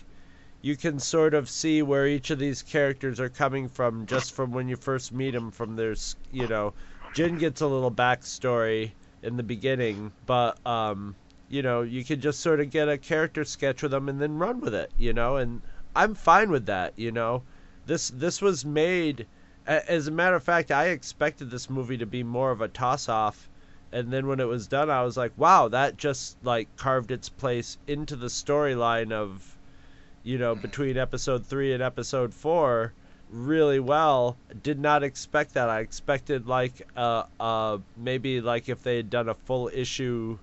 you 0.61 0.77
can 0.77 0.99
sort 0.99 1.35
of 1.35 1.49
see 1.49 1.83
where 1.83 2.07
each 2.07 2.31
of 2.31 2.39
these 2.39 2.63
characters 2.63 3.21
are 3.21 3.29
coming 3.29 3.69
from 3.69 4.07
just 4.07 4.33
from 4.33 4.51
when 4.51 4.69
you 4.69 4.75
first 4.75 5.13
meet 5.13 5.31
them. 5.31 5.53
From 5.53 5.77
their 5.77 5.95
you 6.33 6.49
know, 6.49 6.75
Jyn 7.15 7.39
gets 7.39 7.61
a 7.61 7.67
little 7.67 7.93
backstory 7.93 8.91
in 9.23 9.37
the 9.37 9.45
beginning, 9.45 10.11
but 10.27 10.59
um 10.67 11.15
you 11.49 11.63
know 11.63 11.83
you 11.83 12.05
could 12.05 12.21
just 12.21 12.41
sort 12.41 12.59
of 12.59 12.71
get 12.71 12.89
a 12.89 12.99
character 12.99 13.45
sketch 13.45 13.83
with 13.83 13.93
them 13.93 14.09
and 14.09 14.21
then 14.21 14.39
run 14.39 14.61
with 14.61 14.75
it. 14.75 14.91
You 14.99 15.13
know, 15.13 15.37
and 15.37 15.63
I'm 15.95 16.15
fine 16.15 16.51
with 16.51 16.67
that, 16.67 16.93
you 16.97 17.13
know. 17.13 17.45
This 17.87 18.11
this 18.11 18.43
was 18.43 18.65
made 18.65 19.27
as 19.65 20.09
a 20.09 20.11
matter 20.11 20.35
of 20.35 20.43
fact, 20.43 20.73
I 20.73 20.87
expected 20.87 21.51
this 21.51 21.71
movie 21.71 21.99
to 21.99 22.07
be 22.07 22.23
more 22.25 22.51
of 22.51 22.63
a 22.63 22.69
toss 22.69 23.09
off 23.09 23.49
and 23.93 24.13
then 24.13 24.27
when 24.27 24.41
it 24.41 24.49
was 24.49 24.67
done 24.67 24.91
I 24.91 25.05
was 25.05 25.17
like, 25.17 25.33
"Wow, 25.37 25.69
that 25.69 25.97
just 25.97 26.37
like 26.43 26.75
carved 26.77 27.13
its 27.13 27.29
place 27.29 27.79
into 27.87 28.17
the 28.17 28.27
storyline 28.27 29.13
of 29.13 29.58
you 30.29 30.37
know, 30.37 30.55
between 30.55 30.99
episode 30.99 31.47
3 31.47 31.73
and 31.73 31.83
episode 31.83 32.35
4 32.35 32.93
really 33.31 33.81
well. 33.81 34.37
Did 34.63 34.79
not 34.79 35.03
expect 35.03 35.55
that. 35.55 35.71
I 35.71 35.81
expected 35.81 36.47
like 36.47 36.87
uh 36.95 37.23
uh 37.41 37.79
maybe 37.97 38.43
like 38.43 38.69
if 38.69 38.83
they 38.83 38.97
had 38.97 39.09
done 39.09 39.31
a 39.31 39.35
full 39.35 39.71
issue 39.73 40.39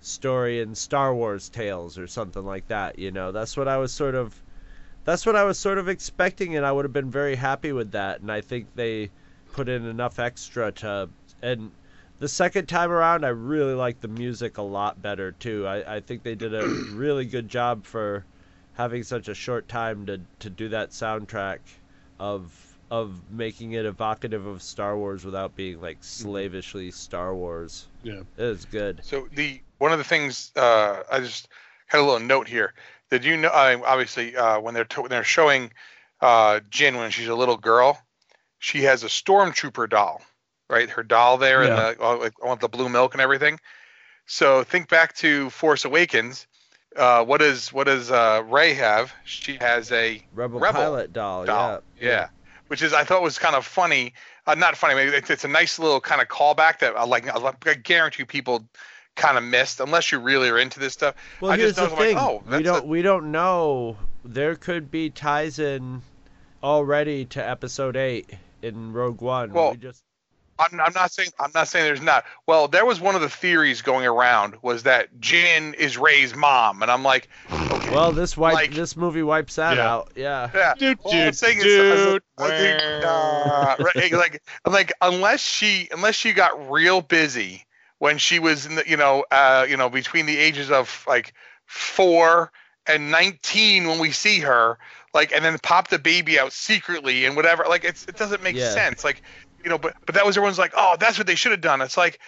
story 0.00 0.60
in 0.60 0.74
Star 0.74 1.14
Wars 1.14 1.50
Tales 1.50 1.98
or 1.98 2.06
something 2.06 2.46
like 2.46 2.68
that, 2.68 2.98
you 2.98 3.10
know. 3.10 3.30
That's 3.30 3.58
what 3.58 3.68
I 3.68 3.76
was 3.76 3.92
sort 3.92 4.14
of 4.14 4.34
that's 5.04 5.26
what 5.26 5.36
I 5.36 5.44
was 5.44 5.58
sort 5.58 5.76
of 5.76 5.86
expecting, 5.86 6.56
and 6.56 6.64
I 6.64 6.72
would 6.72 6.86
have 6.86 6.92
been 6.94 7.10
very 7.10 7.36
happy 7.36 7.72
with 7.72 7.92
that. 7.92 8.20
And 8.20 8.32
I 8.32 8.40
think 8.40 8.68
they 8.74 9.10
put 9.52 9.68
in 9.68 9.84
enough 9.84 10.18
extra 10.18 10.72
to. 10.72 11.10
And 11.42 11.72
the 12.20 12.28
second 12.28 12.68
time 12.70 12.90
around, 12.90 13.26
I 13.26 13.30
really 13.30 13.74
liked 13.74 14.00
the 14.00 14.08
music 14.08 14.56
a 14.56 14.62
lot 14.62 15.02
better 15.02 15.32
too. 15.32 15.66
I, 15.66 15.96
I 15.96 16.00
think 16.00 16.22
they 16.22 16.34
did 16.34 16.54
a 16.54 16.66
really 16.94 17.26
good 17.26 17.50
job 17.50 17.84
for 17.84 18.24
having 18.80 19.02
such 19.02 19.28
a 19.28 19.34
short 19.34 19.68
time 19.68 20.06
to, 20.06 20.18
to 20.38 20.48
do 20.48 20.70
that 20.70 20.90
soundtrack 20.90 21.58
of 22.18 22.50
of 22.90 23.20
making 23.30 23.72
it 23.72 23.84
evocative 23.84 24.46
of 24.46 24.62
Star 24.62 24.96
Wars 24.96 25.22
without 25.24 25.54
being 25.54 25.80
like 25.82 25.98
slavishly 26.00 26.90
Star 26.90 27.34
Wars. 27.36 27.86
Yeah. 28.02 28.22
It 28.38 28.42
was 28.42 28.64
good. 28.64 29.00
So 29.04 29.28
the 29.34 29.60
one 29.78 29.92
of 29.92 29.98
the 29.98 30.04
things 30.04 30.50
uh, 30.56 31.02
I 31.12 31.20
just 31.20 31.48
had 31.86 32.00
a 32.00 32.02
little 32.04 32.26
note 32.26 32.48
here. 32.48 32.72
Did 33.10 33.24
you 33.24 33.36
know? 33.36 33.48
I 33.48 33.74
obviously, 33.80 34.34
uh, 34.34 34.60
when 34.60 34.72
they're 34.74 34.86
to, 34.86 35.02
when 35.02 35.10
they're 35.10 35.24
showing 35.24 35.72
uh, 36.22 36.60
Jyn 36.70 36.96
when 36.96 37.10
she's 37.10 37.28
a 37.28 37.34
little 37.34 37.56
girl, 37.58 38.00
she 38.58 38.82
has 38.84 39.04
a 39.04 39.08
stormtrooper 39.08 39.88
doll, 39.90 40.22
right? 40.70 40.88
Her 40.88 41.02
doll 41.02 41.36
there, 41.36 41.64
Yeah. 41.64 41.90
and 41.90 41.98
the 41.98 42.04
like, 42.16 42.42
all 42.42 42.56
the 42.56 42.68
blue 42.68 42.88
milk 42.88 43.12
and 43.12 43.20
everything. 43.20 43.60
So 44.26 44.64
think 44.64 44.88
back 44.88 45.14
to 45.16 45.50
Force 45.50 45.84
Awakens. 45.84 46.46
Uh, 46.96 47.24
what 47.24 47.38
does 47.38 47.72
what 47.72 47.86
does 47.86 48.10
uh, 48.10 48.42
Rey 48.46 48.74
have? 48.74 49.12
She 49.24 49.56
has 49.60 49.92
a 49.92 50.22
Rebel, 50.34 50.58
Rebel 50.58 50.80
Pilot 50.80 51.12
doll, 51.12 51.44
doll. 51.44 51.82
yeah. 52.00 52.08
yeah. 52.08 52.28
Which 52.66 52.82
is 52.82 52.92
I 52.92 53.04
thought 53.04 53.22
was 53.22 53.38
kind 53.38 53.54
of 53.54 53.64
funny. 53.66 54.14
Uh, 54.46 54.54
not 54.54 54.76
funny. 54.76 54.94
Maybe 54.94 55.12
it's, 55.16 55.30
it's 55.30 55.44
a 55.44 55.48
nice 55.48 55.78
little 55.78 56.00
kind 56.00 56.20
of 56.20 56.28
callback 56.28 56.80
that 56.80 56.96
I 56.96 57.04
like. 57.04 57.28
I 57.28 57.74
guarantee 57.74 58.24
people 58.24 58.64
kind 59.16 59.36
of 59.36 59.44
missed 59.44 59.80
unless 59.80 60.10
you 60.12 60.18
really 60.18 60.48
are 60.48 60.58
into 60.58 60.80
this 60.80 60.92
stuff. 60.92 61.14
Well, 61.40 61.52
I 61.52 61.56
here's 61.56 61.76
just 61.76 61.90
the 61.90 61.96
thing. 61.96 62.16
like, 62.16 62.24
oh, 62.24 62.42
we 62.48 62.62
don't 62.62 62.84
a- 62.84 62.86
we 62.86 63.02
don't 63.02 63.30
know. 63.30 63.96
There 64.24 64.54
could 64.56 64.90
be 64.90 65.10
ties 65.10 65.58
in 65.58 66.02
already 66.62 67.24
to 67.26 67.46
Episode 67.46 67.96
Eight 67.96 68.30
in 68.62 68.92
Rogue 68.92 69.20
One. 69.20 69.52
Well, 69.52 69.72
we 69.72 69.76
just 69.76 70.02
I'm, 70.60 70.78
I'm 70.80 70.92
not 70.92 71.10
saying 71.12 71.30
I'm 71.40 71.50
not 71.54 71.68
saying 71.68 71.86
there's 71.86 72.00
not. 72.02 72.24
Well, 72.46 72.68
there 72.68 72.84
was 72.84 73.00
one 73.00 73.14
of 73.14 73.20
the 73.20 73.28
theories 73.28 73.82
going 73.82 74.06
around 74.06 74.56
was 74.62 74.82
that 74.84 75.18
Jyn 75.20 75.74
is 75.74 75.96
Rey's 75.98 76.34
mom, 76.36 76.82
and 76.82 76.90
I'm 76.90 77.02
like, 77.02 77.28
okay, 77.50 77.90
well, 77.90 78.12
this 78.12 78.36
wipe 78.36 78.54
like- 78.54 78.72
this 78.72 78.96
movie 78.96 79.22
wipes 79.22 79.56
that 79.56 79.76
Yeah. 79.76 79.88
out. 79.92 80.12
Yeah. 80.14 80.50
yeah. 80.54 80.74
Dude, 80.78 80.98
All 81.02 81.12
I'm 81.12 81.18
dude, 81.18 81.34
is, 81.34 81.42
I 81.42 82.12
like, 82.12 82.22
I 82.38 82.48
think, 82.58 83.04
uh, 83.04 83.76
right, 83.94 84.12
like, 84.12 84.42
I'm 84.64 84.72
like, 84.72 84.92
unless 85.00 85.40
she, 85.40 85.88
unless 85.92 86.14
she 86.14 86.32
got 86.32 86.70
real 86.70 87.00
busy 87.00 87.64
when 87.98 88.18
she 88.18 88.38
was, 88.38 88.66
in 88.66 88.74
the, 88.76 88.84
you 88.86 88.96
know, 88.96 89.24
uh, 89.30 89.66
you 89.68 89.76
know, 89.76 89.88
between 89.88 90.26
the 90.26 90.36
ages 90.36 90.70
of 90.70 91.04
like 91.08 91.32
four 91.66 92.50
and 92.86 93.10
19 93.10 93.86
when 93.86 93.98
we 93.98 94.10
see 94.10 94.40
her, 94.40 94.78
like, 95.14 95.32
and 95.32 95.44
then 95.44 95.58
pop 95.62 95.88
the 95.88 95.98
baby 95.98 96.38
out 96.38 96.52
secretly 96.52 97.24
and 97.24 97.36
whatever. 97.36 97.64
Like, 97.68 97.84
it's 97.84 98.04
it 98.06 98.16
doesn't 98.16 98.42
make 98.42 98.56
Yeah. 98.56 98.70
sense. 98.70 99.04
Like, 99.04 99.22
you 99.62 99.70
know, 99.70 99.78
but 99.78 99.94
but 100.06 100.14
that 100.14 100.26
was 100.26 100.36
everyone's 100.36 100.58
like, 100.58 100.72
oh, 100.76 100.96
that's 100.98 101.18
what 101.18 101.26
they 101.26 101.34
should 101.34 101.52
have 101.52 101.60
done. 101.60 101.80
It's 101.80 101.96
like, 101.96 102.18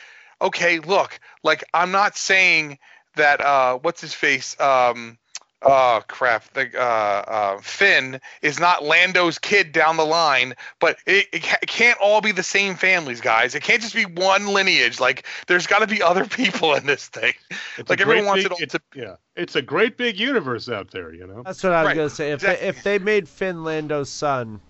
okay, 0.40 0.78
look, 0.78 1.18
like, 1.42 1.64
I'm 1.74 1.90
not 1.92 2.16
saying 2.16 2.78
that, 3.16 3.40
uh, 3.40 3.78
what's 3.78 4.00
his 4.00 4.14
face, 4.14 4.58
um. 4.60 5.18
Oh 5.64 6.02
crap! 6.08 6.42
The, 6.54 6.76
uh, 6.76 6.82
uh, 6.82 7.60
Finn 7.60 8.20
is 8.42 8.58
not 8.58 8.82
Lando's 8.82 9.38
kid 9.38 9.70
down 9.70 9.96
the 9.96 10.04
line, 10.04 10.54
but 10.80 10.96
it, 11.06 11.28
it, 11.32 11.42
ca- 11.44 11.58
it 11.62 11.68
can't 11.68 11.96
all 12.00 12.20
be 12.20 12.32
the 12.32 12.42
same 12.42 12.74
families, 12.74 13.20
guys. 13.20 13.54
It 13.54 13.62
can't 13.62 13.80
just 13.80 13.94
be 13.94 14.02
one 14.04 14.48
lineage. 14.48 14.98
Like, 14.98 15.24
there's 15.46 15.68
got 15.68 15.78
to 15.78 15.86
be 15.86 16.02
other 16.10 16.24
people 16.24 16.74
in 16.74 16.84
this 16.84 17.06
thing. 17.06 17.34
It's 17.78 17.88
Like, 17.88 18.00
a 18.00 18.02
everyone 18.02 18.26
wants 18.26 18.42
big, 18.42 18.46
it 18.46 18.52
all 18.52 18.58
it's, 18.60 18.72
to- 18.72 18.80
Yeah, 18.96 19.14
it's 19.36 19.54
a 19.54 19.62
great 19.62 19.96
big 19.96 20.18
universe 20.18 20.68
out 20.68 20.90
there, 20.90 21.14
you 21.14 21.28
know. 21.28 21.44
That's 21.44 21.62
what 21.62 21.74
I 21.74 21.82
was 21.82 21.88
Right, 21.90 21.96
gonna 21.96 22.10
say. 22.10 22.32
If 22.32 22.42
exactly. 22.42 22.60
they, 22.64 22.68
if 22.68 22.82
they 22.82 22.98
made 22.98 23.28
Finn 23.28 23.62
Lando's 23.62 24.10
son, 24.10 24.60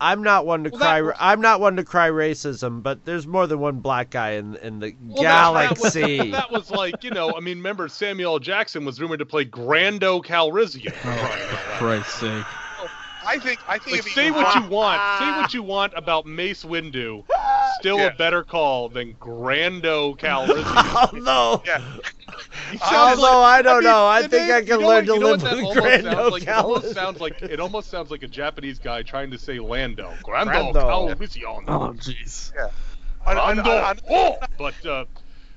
I'm 0.00 0.22
not 0.22 0.46
one 0.46 0.64
to 0.64 0.70
Well, 0.70 0.78
cry. 0.80 1.02
was- 1.02 1.14
I'm 1.18 1.40
not 1.40 1.60
one 1.60 1.76
to 1.76 1.84
cry 1.84 2.08
racism, 2.08 2.82
but 2.82 3.04
there's 3.04 3.26
more 3.26 3.46
than 3.46 3.58
one 3.58 3.80
black 3.80 4.10
guy 4.10 4.32
in 4.32 4.56
in 4.56 4.78
the 4.78 4.94
Well, 5.00 5.22
that- 5.22 5.68
that 5.68 5.80
was- 5.80 5.94
galaxy. 5.94 6.30
That 6.38 6.52
was 6.52 6.70
like, 6.70 7.02
you 7.02 7.10
know, 7.10 7.34
I 7.36 7.40
mean, 7.40 7.58
remember 7.58 7.88
Samuel 7.88 8.38
Jackson 8.38 8.84
was 8.84 9.00
rumored 9.00 9.18
to 9.18 9.26
play 9.26 9.44
Grando 9.44 10.24
Calrissian. 10.24 10.94
Oh, 11.04 11.58
Christ's 11.78 12.14
sake. 12.14 12.44
I 13.28 13.38
think. 13.38 13.60
I 13.68 13.78
think. 13.78 13.96
Like, 13.98 14.06
if 14.06 14.12
say 14.12 14.30
what 14.30 14.54
you 14.54 14.62
want. 14.68 15.00
Say 15.20 15.30
what 15.30 15.54
you 15.54 15.62
want 15.62 15.92
about 15.96 16.26
Mace 16.26 16.64
Windu. 16.64 17.24
Still 17.78 17.98
Yeah. 17.98 18.06
a 18.06 18.14
better 18.14 18.42
call 18.42 18.88
than 18.88 19.14
Grando 19.14 20.18
Calrissian. 20.18 21.12
Although, 21.28 21.62
Yeah. 21.66 21.82
He 22.72 22.78
sounds 22.78 23.18
although 23.20 23.38
I 23.40 23.62
don't 23.62 23.78
mean, 23.84 23.84
know, 23.92 24.06
I 24.06 24.20
think 24.22 24.32
name- 24.32 24.52
I 24.52 24.60
can 24.60 24.66
you 24.66 24.78
know 24.80 24.88
learn 24.88 25.06
what- 25.06 25.06
to 25.06 25.14
you 25.14 25.20
know 25.20 25.26
live 25.30 25.42
what 25.42 25.50
that 25.50 25.56
with 25.56 25.64
almost 25.64 26.04
Grando 26.04 26.14
sounds 26.14 26.40
like? 26.40 26.42
It 26.42 26.50
almost 26.50 26.84
Calrissian. 26.86 26.94
sounds 26.94 27.20
like 27.20 27.42
it 27.42 27.60
almost 27.60 27.90
sounds 27.90 28.10
like 28.10 28.22
a 28.22 28.28
Japanese 28.28 28.78
guy 28.78 29.02
trying 29.02 29.30
to 29.30 29.38
say 29.38 29.58
Lando. 29.58 30.12
Grando, 30.24 30.72
Grando. 30.72 31.16
Calrissian. 31.16 31.64
Oh, 31.68 31.92
jeez. 31.94 32.52
I, 33.26 33.32
I, 33.32 33.54
Grando. 33.54 33.66
I, 33.66 33.90
I, 33.90 33.94
Oh! 34.10 34.36
But 34.58 34.86
uh, 34.86 35.04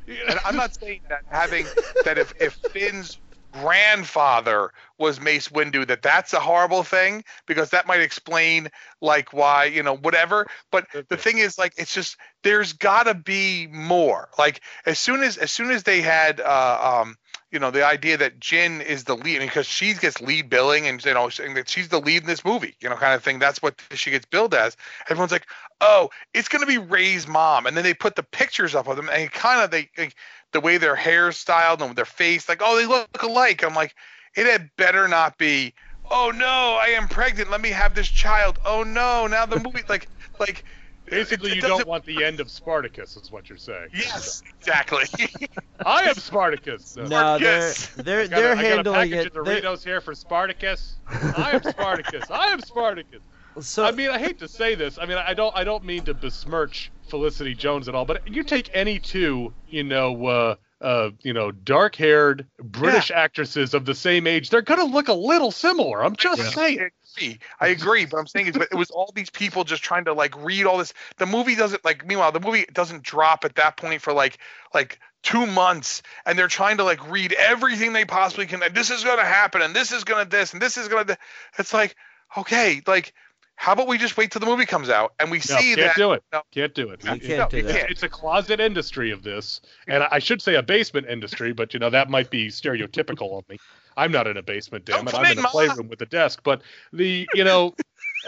and 0.08 0.40
I'm 0.46 0.56
not 0.56 0.76
saying 0.76 1.02
that 1.10 1.22
having 1.30 1.66
that 2.06 2.18
if 2.18 2.34
if 2.40 2.54
Finn's 2.72 3.18
grandfather 3.52 4.72
was 4.98 5.20
Mace 5.20 5.50
Windu 5.50 5.88
that 5.88 6.02
that's 6.02 6.34
a 6.34 6.40
horrible 6.40 6.84
thing 6.84 7.24
because 7.48 7.72
that 7.72 7.88
might 7.88 8.02
explain 8.02 8.70
like 9.02 9.34
why 9.34 9.66
you 9.66 9.84
know 9.84 9.96
whatever. 9.98 10.48
But 10.72 10.88
the 11.10 11.18
thing 11.18 11.40
is 11.40 11.58
like 11.58 11.74
it's 11.78 11.94
just 11.94 12.18
there's 12.44 12.74
got 12.74 13.04
to 13.04 13.14
be 13.14 13.68
more. 13.68 14.30
Like 14.38 14.62
as 14.86 15.00
soon 15.00 15.24
as 15.24 15.38
as 15.38 15.52
soon 15.52 15.72
as 15.72 15.84
they 15.84 16.02
had 16.02 16.40
uh 16.40 17.02
um 17.02 17.18
you 17.52 17.60
know 17.60 17.70
the 17.70 17.86
idea 17.86 18.18
that 18.18 18.40
Jyn 18.40 18.84
is 18.84 19.04
the 19.04 19.16
lead 19.16 19.40
because 19.40 19.68
she 19.68 19.94
gets 19.94 20.22
lead 20.22 20.50
billing 20.50 20.88
and 20.88 21.04
you 21.04 21.14
know 21.14 21.30
saying 21.30 21.54
that 21.56 21.70
she's 21.70 21.90
the 21.90 22.00
lead 22.00 22.22
in 22.22 22.28
this 22.28 22.46
movie 22.46 22.76
you 22.80 22.90
know 22.90 22.96
kind 22.96 23.14
of 23.14 23.24
thing. 23.24 23.40
That's 23.40 23.62
what 23.62 23.82
she 23.94 24.12
gets 24.12 24.26
billed 24.26 24.54
as. 24.54 24.78
Everyone's 25.10 25.32
like 25.32 25.48
oh 25.82 26.10
it's 26.34 26.48
going 26.48 26.62
to 26.62 26.68
be 26.68 26.78
Rey's 26.78 27.28
mom. 27.28 27.66
And 27.66 27.76
then 27.76 27.84
they 27.84 27.94
put 27.94 28.16
the 28.16 28.24
pictures 28.24 28.74
up 28.74 28.88
of 28.88 28.96
them 28.96 29.10
and 29.12 29.32
kind 29.32 29.62
of 29.62 29.72
they 29.72 29.90
like, 29.98 30.16
the 30.54 30.62
way 30.62 30.78
their 30.78 30.96
hair's 30.96 31.38
styled 31.38 31.82
and 31.82 31.96
their 31.96 32.06
face 32.06 32.48
like 32.48 32.62
oh 32.64 32.78
they 32.78 32.86
look 32.86 33.22
alike. 33.22 33.64
I'm 33.64 33.76
like 33.76 33.96
it 34.36 34.46
had 34.46 34.70
better 34.78 35.08
not 35.08 35.38
be 35.38 35.74
oh 36.10 36.32
no 36.34 36.80
i 36.82 36.88
am 36.88 37.08
pregnant. 37.08 37.52
Let 37.52 37.62
me 37.62 37.70
have 37.70 37.96
this 37.96 38.08
child. 38.08 38.60
Oh 38.66 38.84
no 38.84 39.28
now 39.28 39.46
the 39.46 39.60
movie 39.60 39.84
like 39.90 40.10
like 40.40 40.64
basically, 41.12 41.52
it- 41.52 41.58
it 41.60 41.64
you 41.64 41.70
don't 41.70 41.88
want 41.88 42.04
the 42.06 42.24
end 42.24 42.40
of 42.40 42.50
Spartacus, 42.50 43.16
is 43.18 43.32
what 43.32 43.50
you're 43.50 43.58
saying. 43.58 43.90
yes 43.94 44.42
exactly 44.60 45.04
I 45.86 46.04
am 46.04 46.16
Spartacus. 46.16 46.98
Uh, 46.98 47.08
no, 47.08 47.38
they're 47.40 47.74
they're 47.98 48.22
I 48.22 48.28
got 48.28 48.40
a- 48.40 48.42
they're 48.42 48.52
I 48.52 48.56
got 48.56 48.58
a 48.58 48.68
handling 48.68 49.12
package 49.12 49.26
it. 49.28 49.36
of 49.38 49.46
they're- 49.46 49.62
Doritos 49.62 49.84
here 49.84 50.02
for 50.02 50.16
Spartacus. 50.16 50.96
I 51.08 51.52
am 51.54 51.62
Spartacus. 51.64 52.30
I 52.32 52.48
am 52.48 52.62
Spartacus. 52.62 53.22
So 53.60 53.84
I 53.84 53.92
mean, 53.92 54.10
I 54.10 54.18
hate 54.18 54.40
to 54.40 54.48
say 54.48 54.76
this. 54.76 54.98
I 54.98 55.06
mean, 55.06 55.18
I 55.18 55.34
don't. 55.34 55.54
I 55.56 55.66
don't 55.66 55.84
mean 55.84 56.04
to 56.06 56.14
besmirch 56.14 56.90
Felicity 57.10 57.54
Jones 57.54 57.90
at 57.90 57.96
all. 57.96 58.06
But 58.06 58.26
you 58.28 58.44
take 58.44 58.70
any 58.74 58.98
two, 58.98 59.54
you 59.68 59.84
know, 59.84 60.26
uh, 60.26 60.56
uh, 60.82 61.12
you 61.22 61.34
know, 61.34 61.52
dark-haired 61.52 62.48
British 62.60 63.12
actresses 63.12 63.74
of 63.74 63.86
the 63.86 63.96
same 63.96 64.28
age, 64.28 64.50
they're 64.50 64.62
gonna 64.62 64.84
look 64.84 65.08
a 65.08 65.14
little 65.14 65.52
similar. 65.52 66.04
I'm 66.04 66.16
just 66.16 66.42
Yeah. 66.42 66.50
saying. 66.50 66.80
I 66.80 66.90
agree. 67.20 67.40
I 67.60 67.68
agree, 67.68 68.06
but 68.06 68.18
I'm 68.18 68.28
saying 68.28 68.48
is, 68.48 68.58
but 68.58 68.70
it 68.72 68.76
was 68.76 68.90
all 68.90 69.12
these 69.16 69.30
people 69.30 69.64
just 69.64 69.84
trying 69.84 70.06
to 70.06 70.14
like 70.14 70.36
read 70.44 70.66
all 70.66 70.78
this. 70.78 70.94
The 71.18 71.26
movie 71.26 71.56
doesn't 71.56 71.86
like. 71.86 72.06
Meanwhile, 72.06 72.32
the 72.32 72.40
movie 72.40 72.66
doesn't 72.72 73.04
drop 73.04 73.46
at 73.46 73.56
that 73.56 73.78
point 73.78 74.02
for 74.02 74.14
like 74.14 74.40
like 74.74 75.00
two 75.24 75.46
months, 75.46 76.02
and 76.26 76.38
they're 76.38 76.48
trying 76.48 76.78
to 76.78 76.84
like 76.84 77.10
read 77.10 77.34
everything 77.34 77.94
they 77.94 78.06
possibly 78.06 78.48
can. 78.48 78.64
And 78.64 78.74
this 78.74 78.90
is 78.90 79.04
gonna 79.04 79.26
happen, 79.26 79.62
and 79.62 79.76
this 79.76 79.92
is 79.92 80.04
gonna 80.04 80.26
this, 80.26 80.54
and 80.54 80.62
this 80.62 80.78
is 80.78 80.88
gonna. 80.88 81.18
It's 81.60 81.74
like 81.74 81.96
okay, 82.38 82.82
like 82.88 83.14
how 83.62 83.74
about 83.74 83.88
we 83.88 83.96
just 84.00 84.18
wait 84.18 84.32
till 84.32 84.40
the 84.40 84.48
movie 84.48 84.66
comes 84.66 84.90
out 84.90 85.14
and 85.20 85.30
we 85.30 85.38
No, 85.38 85.42
see 85.42 85.76
can't 85.76 85.82
that? 85.82 85.96
do 85.96 86.14
it. 86.14 86.24
No. 86.34 86.42
Can't 86.52 86.74
do 86.74 86.90
it. 86.90 87.04
You 87.04 87.20
can't 87.20 87.48
do 87.52 87.58
you 87.58 87.64
that. 87.64 87.76
can't. 87.76 87.92
It's 87.92 88.02
a 88.02 88.10
closet 88.10 88.60
industry 88.60 89.12
of 89.12 89.22
this, 89.22 89.62
and 89.88 90.02
I 90.10 90.18
should 90.18 90.42
say 90.42 90.56
a 90.56 90.64
basement 90.64 91.06
industry, 91.08 91.54
but 91.54 91.72
you 91.72 91.80
know 91.80 91.92
that 91.92 92.10
might 92.10 92.32
be 92.32 92.48
stereotypical 92.48 93.38
of 93.38 93.48
me. 93.48 93.60
I'm 93.96 94.12
not 94.12 94.26
in 94.26 94.38
a 94.38 94.42
basement, 94.42 94.86
damn 94.86 95.06
Don't 95.06 95.10
it. 95.10 95.16
I'm 95.20 95.26
in, 95.32 95.38
in 95.38 95.46
a 95.46 95.48
playroom 95.48 95.90
with 95.90 96.02
a 96.02 96.08
desk. 96.08 96.42
But 96.44 96.64
the 96.92 97.30
you 97.36 97.44
know, 97.44 97.76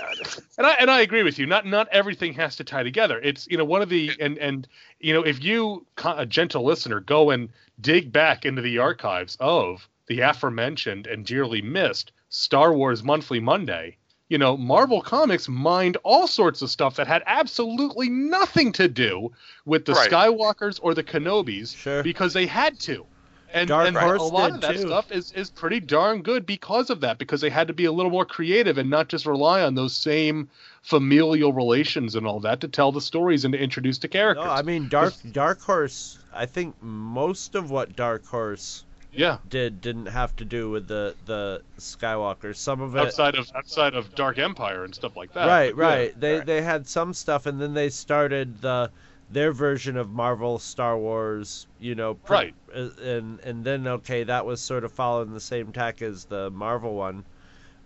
and 0.59 0.67
I 0.67 0.73
and 0.73 0.91
I 0.91 1.01
agree 1.01 1.23
with 1.23 1.39
you. 1.39 1.47
Not 1.47 1.65
not 1.65 1.87
everything 1.91 2.33
has 2.33 2.55
to 2.57 2.63
tie 2.63 2.83
together. 2.83 3.19
It's 3.19 3.47
you 3.49 3.57
know 3.57 3.65
one 3.65 3.81
of 3.81 3.89
the 3.89 4.11
and 4.19 4.37
and 4.37 4.67
you 4.99 5.15
know 5.15 5.23
if 5.23 5.43
you 5.43 5.83
a 6.05 6.27
gentle 6.27 6.63
listener 6.63 6.99
go 6.99 7.31
and 7.31 7.49
dig 7.81 8.11
back 8.11 8.45
into 8.45 8.61
the 8.61 8.77
archives 8.77 9.35
of 9.39 9.89
the 10.05 10.19
aforementioned 10.19 11.07
and 11.07 11.25
dearly 11.25 11.63
missed 11.63 12.11
Star 12.29 12.71
Wars 12.71 13.01
Monthly 13.01 13.39
Monday. 13.39 13.97
You 14.33 14.39
know, 14.39 14.57
Marvel 14.57 14.99
Comics 14.99 15.47
mined 15.47 15.95
all 16.01 16.25
sorts 16.25 16.63
of 16.63 16.71
stuff 16.71 16.95
that 16.95 17.05
had 17.05 17.21
absolutely 17.27 18.09
nothing 18.09 18.71
to 18.71 18.87
do 18.87 19.31
with 19.63 19.85
the 19.85 19.93
Right. 19.93 20.09
Skywalkers 20.09 20.79
or 20.81 20.95
the 20.95 21.03
Kenobis 21.03 21.75
Sure. 21.77 22.01
because 22.01 22.33
they 22.33 22.47
had 22.47 22.79
to. 22.79 23.05
And, 23.53 23.69
and 23.69 23.95
a 23.95 24.15
lot 24.23 24.49
of 24.49 24.61
that 24.61 24.71
too. 24.77 24.87
stuff 24.87 25.11
is, 25.11 25.31
is 25.33 25.51
pretty 25.51 25.79
darn 25.79 26.23
good 26.23 26.47
because 26.47 26.89
of 26.89 27.01
that, 27.01 27.19
because 27.19 27.41
they 27.41 27.51
had 27.51 27.67
to 27.67 27.75
be 27.75 27.85
a 27.85 27.91
little 27.91 28.09
more 28.09 28.25
creative 28.25 28.79
and 28.79 28.89
not 28.89 29.07
just 29.07 29.27
rely 29.27 29.61
on 29.61 29.75
those 29.75 29.95
same 29.95 30.49
familial 30.81 31.53
relations 31.53 32.15
and 32.15 32.25
all 32.25 32.39
that 32.39 32.59
to 32.61 32.67
tell 32.67 32.91
the 32.91 33.01
stories 33.01 33.45
and 33.45 33.51
to 33.51 33.59
introduce 33.59 33.99
the 33.99 34.07
characters. 34.07 34.45
no, 34.45 34.51
I 34.51 34.63
mean 34.63 34.89
Dark 34.89 35.13
Dark 35.31 35.61
Horse. 35.61 36.17
I 36.33 36.47
think 36.47 36.73
most 36.81 37.53
of 37.53 37.69
what 37.69 37.95
Dark 37.95 38.25
Horse 38.25 38.83
Yeah. 39.15 39.37
did 39.47 39.81
didn't 39.81 40.07
have 40.07 40.35
to 40.37 40.45
do 40.45 40.69
with 40.69 40.87
the 40.87 41.15
the 41.25 41.61
Skywalker. 41.77 42.55
Some 42.55 42.81
of 42.81 42.95
it 42.95 42.99
Outside 42.99 43.35
of 43.35 43.51
outside 43.55 43.93
of 43.95 44.13
Dark 44.15 44.37
Empire 44.39 44.83
and 44.83 44.93
stuff 44.93 45.15
like 45.15 45.33
that. 45.33 45.47
right, 45.47 45.75
But 45.75 45.81
yeah. 45.81 45.87
right. 45.87 46.19
They 46.19 46.37
right. 46.37 46.45
they 46.45 46.61
had 46.61 46.87
some 46.87 47.13
stuff, 47.13 47.45
and 47.45 47.59
then 47.61 47.73
they 47.73 47.89
started 47.89 48.61
the 48.61 48.91
their 49.29 49.51
version 49.51 49.97
of 49.97 50.09
Marvel 50.11 50.59
Star 50.59 50.97
Wars. 50.97 51.67
You 51.79 51.95
know, 51.95 52.15
pr- 52.15 52.33
Right. 52.33 52.55
uh, 52.75 52.89
And 53.01 53.39
and 53.41 53.63
then 53.63 53.87
okay, 53.87 54.23
that 54.23 54.45
was 54.45 54.61
sort 54.61 54.83
of 54.83 54.91
following 54.91 55.33
the 55.33 55.39
same 55.39 55.71
tack 55.71 56.01
as 56.01 56.25
the 56.25 56.49
Marvel 56.49 56.95
one, 56.95 57.23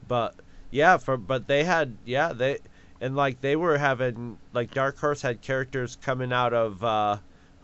but 0.08 0.36
yeah, 0.72 0.98
for 0.98 1.18
but 1.18 1.48
they 1.48 1.64
had 1.64 1.98
yeah 2.06 2.34
they 2.34 2.60
and 3.02 3.16
like 3.16 3.42
they 3.42 3.56
were 3.56 3.78
having 3.78 4.38
like 4.54 4.74
Dark 4.74 4.98
Horse 5.00 5.22
had 5.22 5.42
characters 5.42 5.98
coming 6.02 6.32
out 6.32 6.54
of. 6.54 6.84
uh 6.84 7.18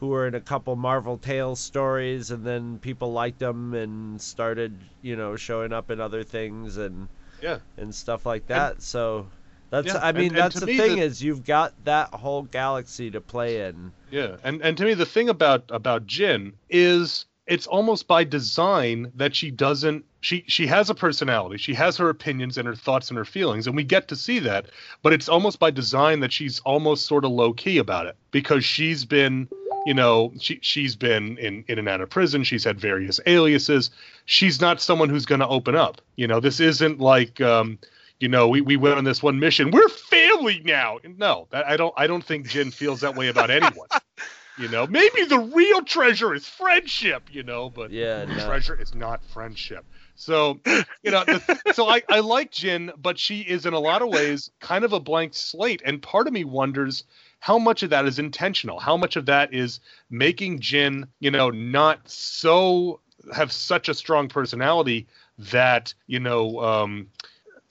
who 0.03 0.09
were 0.09 0.27
in 0.27 0.35
a 0.35 0.41
couple 0.41 0.75
Marvel 0.75 1.17
Tales 1.17 1.61
stories, 1.61 2.29
and 2.29 2.45
then 2.45 2.77
people 2.79 3.13
liked 3.13 3.39
them 3.39 3.73
and 3.73 4.21
started, 4.21 4.77
you 5.01 5.15
know, 5.15 5.37
showing 5.37 5.71
up 5.71 5.89
in 5.89 6.01
other 6.01 6.23
things 6.25 6.75
and 6.75 7.07
Yeah. 7.41 7.59
and 7.77 7.95
stuff 7.95 8.25
like 8.25 8.47
that. 8.47 8.81
so 8.81 9.27
that's, 9.69 9.87
Yeah, 9.87 9.99
I 10.03 10.11
mean, 10.11 10.23
and- 10.23 10.31
and 10.31 10.35
that's 10.35 10.59
the 10.59 10.65
me 10.65 10.77
thing 10.77 10.95
the- 10.97 11.03
is 11.03 11.23
you've 11.23 11.45
got 11.45 11.71
that 11.85 12.09
whole 12.15 12.41
galaxy 12.43 13.11
to 13.11 13.21
play 13.21 13.61
in. 13.65 13.93
Yeah, 14.11 14.35
and 14.43 14.61
and 14.61 14.75
to 14.77 14.83
me 14.83 14.93
the 14.93 15.05
thing 15.05 15.29
about 15.29 15.63
about 15.69 16.05
Jyn 16.05 16.51
is 16.69 17.25
it's 17.47 17.65
almost 17.65 18.05
by 18.05 18.25
design 18.25 19.09
that 19.15 19.33
she 19.33 19.51
doesn't 19.51 20.03
she 20.23 20.43
she 20.47 20.65
has 20.67 20.89
a 20.89 20.95
personality. 20.95 21.57
She 21.57 21.73
has 21.73 21.97
her 21.97 22.09
opinions 22.09 22.57
and 22.57 22.67
her 22.67 22.75
thoughts 22.75 23.09
and 23.09 23.17
her 23.17 23.25
feelings 23.25 23.67
and 23.67 23.75
we 23.75 23.83
get 23.83 24.07
to 24.07 24.15
see 24.15 24.39
that, 24.39 24.67
but 25.01 25.13
it's 25.13 25.27
almost 25.27 25.59
by 25.59 25.69
design 25.69 26.21
that 26.21 26.31
she's 26.31 26.59
almost 26.61 27.05
sort 27.05 27.25
of 27.25 27.31
low 27.31 27.53
key 27.53 27.77
about 27.77 28.05
it 28.05 28.15
because 28.31 28.63
she's 28.63 29.05
been 29.05 29.47
you 29.85 29.93
know, 29.93 30.31
she 30.39 30.59
she's 30.61 30.95
been 30.95 31.37
in 31.37 31.65
in 31.67 31.77
and 31.77 31.89
out 31.89 31.99
of 31.99 32.09
prison. 32.09 32.43
She's 32.43 32.63
had 32.63 32.79
various 32.79 33.19
aliases. 33.25 33.89
She's 34.25 34.61
not 34.61 34.81
someone 34.81 35.09
who's 35.09 35.25
going 35.25 35.41
to 35.41 35.47
open 35.47 35.75
up. 35.75 35.99
You 36.15 36.25
know, 36.25 36.39
this 36.39 36.61
isn't 36.61 36.99
like 37.01 37.41
um, 37.41 37.77
you 38.19 38.29
know, 38.29 38.47
we, 38.47 38.61
we 38.61 38.77
went 38.77 38.97
on 38.97 39.03
this 39.03 39.21
one 39.21 39.39
mission. 39.39 39.71
We're 39.71 39.89
family 39.89 40.61
now. 40.63 40.99
No, 41.17 41.47
that, 41.51 41.67
I 41.67 41.75
don't. 41.75 41.93
I 41.97 42.07
don't 42.07 42.23
think 42.23 42.47
Jyn 42.47 42.73
feels 42.73 43.01
that 43.01 43.15
way 43.15 43.27
about 43.27 43.49
anyone. 43.49 43.89
you 44.57 44.69
know, 44.69 44.87
maybe 44.87 45.25
the 45.25 45.39
real 45.39 45.81
treasure 45.81 46.33
is 46.33 46.47
friendship. 46.47 47.23
You 47.29 47.43
know, 47.43 47.69
but 47.69 47.91
Yeah, 47.91 48.23
no. 48.23 48.45
treasure 48.45 48.79
is 48.79 48.95
not 48.95 49.21
friendship. 49.25 49.85
So, 50.15 50.59
you 51.03 51.11
know, 51.11 51.23
the, 51.25 51.73
so 51.73 51.87
I, 51.87 52.03
I 52.09 52.19
like 52.19 52.51
Jyn, 52.51 52.91
but 53.01 53.17
she 53.17 53.41
is 53.41 53.65
in 53.65 53.73
a 53.73 53.79
lot 53.79 54.01
of 54.01 54.09
ways 54.09 54.51
kind 54.59 54.85
of 54.85 54.93
a 54.93 54.99
blank 54.99 55.33
slate. 55.33 55.81
And 55.85 56.01
part 56.01 56.27
of 56.27 56.33
me 56.33 56.43
wonders 56.43 57.03
how 57.39 57.57
much 57.57 57.83
of 57.83 57.89
that 57.89 58.05
is 58.05 58.19
intentional. 58.19 58.79
How 58.79 58.95
much 58.95 59.15
of 59.15 59.25
that 59.25 59.53
is 59.53 59.79
making 60.09 60.59
Jyn, 60.59 61.07
you 61.19 61.31
know, 61.31 61.49
not 61.49 62.07
so 62.09 63.01
have 63.33 63.51
such 63.51 63.89
a 63.89 63.93
strong 63.93 64.27
personality 64.27 65.07
that 65.37 65.93
you 66.07 66.19
know. 66.19 66.59
Um, 66.59 67.07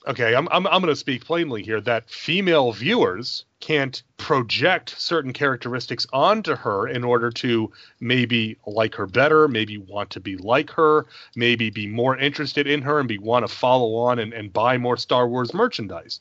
okay, 0.07 0.35
I'm 0.35 0.47
I'm 0.51 0.67
I'm 0.67 0.81
going 0.81 0.93
to 0.93 0.95
speak 0.95 1.25
plainly 1.25 1.63
here 1.63 1.81
that 1.81 2.09
female 2.09 2.71
viewers 2.71 3.45
can't 3.59 4.03
project 4.17 4.93
certain 4.97 5.31
characteristics 5.31 6.05
onto 6.11 6.55
her 6.55 6.87
in 6.87 7.03
order 7.03 7.31
to 7.31 7.71
maybe 7.99 8.57
like 8.67 8.95
her 8.95 9.07
better, 9.07 9.47
maybe 9.47 9.77
want 9.77 10.09
to 10.11 10.19
be 10.19 10.35
like 10.37 10.69
her, 10.71 11.05
maybe 11.35 11.69
be 11.69 11.87
more 11.87 12.17
interested 12.17 12.67
in 12.67 12.81
her 12.81 12.99
and 12.99 13.07
be 13.07 13.17
want 13.17 13.47
to 13.47 13.53
follow 13.53 13.95
on 13.95 14.19
and, 14.19 14.33
and 14.33 14.51
buy 14.51 14.77
more 14.77 14.97
Star 14.97 15.27
Wars 15.27 15.53
merchandise. 15.53 16.19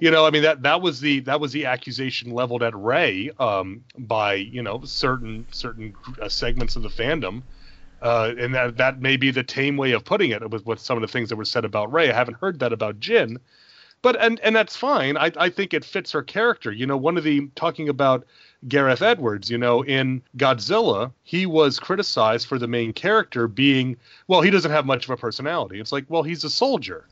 You 0.00 0.10
know, 0.10 0.26
I 0.26 0.30
mean 0.30 0.42
that 0.42 0.62
that 0.62 0.82
was 0.82 1.00
the 1.00 1.20
that 1.20 1.40
was 1.40 1.52
the 1.52 1.66
accusation 1.66 2.32
leveled 2.32 2.62
at 2.62 2.74
Rey 2.74 3.30
um, 3.38 3.84
by 3.96 4.34
you 4.34 4.62
know 4.62 4.82
certain 4.84 5.46
certain 5.52 5.94
uh, 6.20 6.28
segments 6.28 6.76
of 6.76 6.82
the 6.82 6.88
fandom. 6.88 7.42
Uh, 8.04 8.34
and 8.38 8.54
that 8.54 8.76
that 8.76 9.00
may 9.00 9.16
be 9.16 9.30
the 9.30 9.42
tame 9.42 9.78
way 9.78 9.92
of 9.92 10.04
putting 10.04 10.30
it 10.30 10.50
with, 10.50 10.66
with 10.66 10.78
some 10.78 10.98
of 10.98 11.00
the 11.00 11.08
things 11.08 11.30
that 11.30 11.36
were 11.36 11.44
said 11.44 11.64
about 11.64 11.90
Rey. 11.90 12.10
I 12.10 12.14
haven't 12.14 12.36
heard 12.36 12.58
that 12.58 12.70
about 12.70 13.00
Jyn, 13.00 13.38
but 14.02 14.22
and 14.22 14.38
and 14.40 14.54
that's 14.54 14.76
fine. 14.76 15.16
I 15.16 15.32
I 15.38 15.48
think 15.48 15.72
it 15.72 15.86
fits 15.86 16.12
her 16.12 16.22
character. 16.22 16.70
You 16.70 16.86
know, 16.86 16.98
one 16.98 17.16
of 17.16 17.24
the 17.24 17.48
talking 17.54 17.88
about 17.88 18.26
Gareth 18.68 19.00
Edwards. 19.00 19.50
You 19.50 19.56
know, 19.56 19.82
in 19.82 20.20
Godzilla, 20.36 21.12
he 21.22 21.46
was 21.46 21.80
criticized 21.80 22.46
for 22.46 22.58
the 22.58 22.68
main 22.68 22.92
character 22.92 23.48
being 23.48 23.96
well, 24.28 24.42
he 24.42 24.50
doesn't 24.50 24.70
have 24.70 24.84
much 24.84 25.04
of 25.04 25.10
a 25.10 25.16
personality. 25.16 25.80
It's 25.80 25.90
like, 25.90 26.04
well, 26.08 26.22
he's 26.22 26.44
a 26.44 26.50
soldier. 26.50 27.06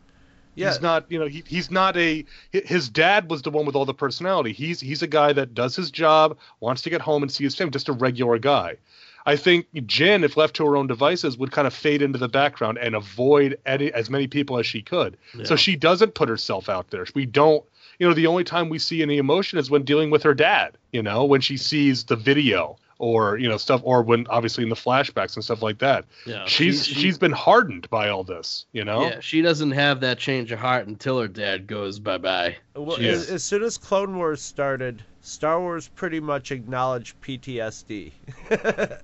Yeah, 0.55 0.73
He's 0.73 0.83
not, 0.83 1.07
you 1.09 1.19
know, 1.19 1.27
he, 1.27 1.43
he's 1.47 1.71
not 1.71 1.97
a. 1.97 2.27
His 2.51 2.91
dad 2.91 3.31
was 3.31 3.41
the 3.41 3.51
one 3.51 3.65
with 3.65 3.75
all 3.75 3.87
the 3.87 3.95
personality. 3.95 4.53
He's 4.53 4.79
he's 4.81 5.01
a 5.01 5.07
guy 5.07 5.33
that 5.33 5.55
does 5.55 5.75
his 5.75 5.91
job, 5.91 6.37
wants 6.61 6.83
to 6.83 6.91
get 6.91 7.01
home 7.01 7.23
and 7.23 7.33
see 7.33 7.45
his 7.45 7.55
family, 7.55 7.71
just 7.71 7.89
a 7.89 7.95
regular 7.95 8.39
guy. 8.39 8.77
I 9.25 9.37
think 9.37 9.67
Jyn, 9.75 10.25
if 10.25 10.37
left 10.37 10.57
to 10.57 10.67
her 10.67 10.77
own 10.77 10.87
devices, 10.87 11.39
would 11.39 11.53
kind 11.53 11.67
of 11.67 11.75
fade 11.75 12.03
into 12.03 12.19
the 12.19 12.29
background 12.29 12.79
and 12.79 12.95
avoid 12.95 13.59
any, 13.67 13.93
as 13.93 14.11
many 14.11 14.27
people 14.27 14.59
as 14.59 14.67
she 14.67 14.83
could. 14.83 15.17
So 15.45 15.55
she 15.57 15.77
doesn't 15.77 16.15
put 16.15 16.29
herself 16.29 16.69
out 16.69 16.91
there. 16.91 17.07
We 17.15 17.27
don't, 17.27 17.65
you 17.99 18.09
know, 18.09 18.15
the 18.15 18.27
only 18.27 18.45
time 18.45 18.69
we 18.69 18.79
see 18.81 19.01
any 19.03 19.19
emotion 19.19 19.59
is 19.59 19.71
when 19.71 19.85
dealing 19.85 20.11
with 20.11 20.23
her 20.25 20.35
dad. 20.35 20.77
You 20.93 21.03
know, 21.03 21.25
when 21.25 21.41
she 21.41 21.57
sees 21.57 22.05
the 22.05 22.17
video 22.17 22.77
or 22.99 23.37
you 23.37 23.49
know 23.49 23.57
stuff, 23.57 23.81
or 23.85 24.03
when 24.03 24.27
obviously 24.29 24.63
in 24.63 24.69
the 24.71 24.77
flashbacks 24.77 25.35
and 25.35 25.43
stuff 25.45 25.61
like 25.63 25.79
that. 25.79 26.05
Yeah, 26.27 26.45
she's 26.47 26.85
she- 26.87 26.95
she- 26.95 27.01
she's 27.01 27.19
been 27.19 27.33
hardened 27.33 27.89
by 27.91 28.09
all 28.11 28.23
this. 28.25 28.67
You 28.73 28.85
know. 28.85 29.03
Yeah, 29.03 29.21
she 29.21 29.41
doesn't 29.43 29.73
have 29.73 30.01
that 30.01 30.19
change 30.19 30.53
of 30.53 30.59
heart 30.61 30.87
until 30.87 31.21
her 31.21 31.27
dad 31.29 31.67
goes 31.67 31.99
bye 31.99 32.19
bye. 32.19 32.57
Well, 32.77 32.99
as, 32.99 33.29
as 33.31 33.43
soon 33.43 33.63
as 33.65 33.77
Clone 33.79 34.17
Wars 34.17 34.41
started, 34.43 35.03
Star 35.25 35.61
Wars 35.61 35.87
pretty 35.87 36.19
much 36.19 36.51
acknowledged 36.51 37.21
PTSD. 37.21 38.13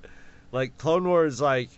like 0.52 0.76
Clone 0.76 1.06
Wars, 1.06 1.40
like 1.40 1.70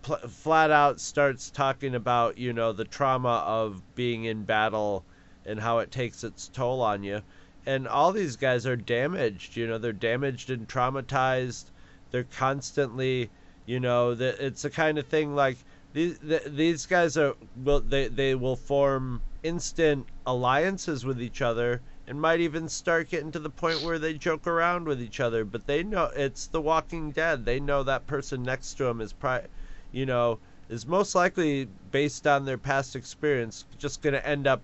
pl- 0.00 0.16
flat 0.16 0.70
out 0.70 1.00
starts 1.00 1.50
talking 1.50 1.94
about 1.94 2.38
you 2.38 2.54
know 2.54 2.72
the 2.72 2.86
trauma 2.86 3.44
of 3.46 3.82
being 3.94 4.24
in 4.24 4.44
battle 4.44 5.04
and 5.44 5.60
how 5.60 5.80
it 5.80 5.90
takes 5.90 6.24
its 6.24 6.48
toll 6.48 6.80
on 6.80 7.02
you. 7.02 7.20
And 7.66 7.86
all 7.86 8.12
these 8.12 8.36
guys 8.36 8.66
are 8.66 8.74
damaged. 8.74 9.54
You 9.54 9.66
know, 9.66 9.76
they're 9.76 9.92
damaged 9.92 10.48
and 10.48 10.66
traumatized. 10.66 11.66
They're 12.10 12.24
constantly, 12.24 13.30
you 13.66 13.80
know, 13.80 14.14
the, 14.14 14.46
it's 14.46 14.62
the 14.62 14.70
kind 14.70 14.96
of 14.96 15.06
thing 15.08 15.34
like 15.34 15.58
these 15.92 16.18
th- 16.20 16.44
these 16.46 16.86
guys 16.86 17.18
are 17.18 17.34
will 17.54 17.80
they 17.80 18.08
they 18.08 18.34
will 18.34 18.56
form 18.56 19.20
instant 19.42 20.06
alliances 20.26 21.04
with 21.04 21.20
each 21.20 21.42
other 21.42 21.82
and 22.08 22.20
might 22.20 22.40
even 22.40 22.68
start 22.70 23.10
getting 23.10 23.30
to 23.30 23.38
the 23.38 23.50
point 23.50 23.82
where 23.82 23.98
they 23.98 24.14
joke 24.14 24.46
around 24.46 24.86
with 24.86 25.00
each 25.00 25.20
other 25.20 25.44
but 25.44 25.66
they 25.66 25.82
know 25.82 26.10
it's 26.16 26.46
the 26.46 26.60
walking 26.60 27.10
dead. 27.10 27.44
They 27.44 27.60
know 27.60 27.82
that 27.82 28.06
person 28.06 28.42
next 28.42 28.74
to 28.74 28.84
them 28.84 29.02
is 29.02 29.12
pri- 29.12 29.46
you 29.92 30.06
know 30.06 30.38
is 30.70 30.86
most 30.86 31.14
likely 31.14 31.68
based 31.90 32.26
on 32.26 32.46
their 32.46 32.56
past 32.58 32.96
experience 32.96 33.66
just 33.78 34.00
going 34.00 34.14
to 34.14 34.26
end 34.26 34.46
up 34.46 34.62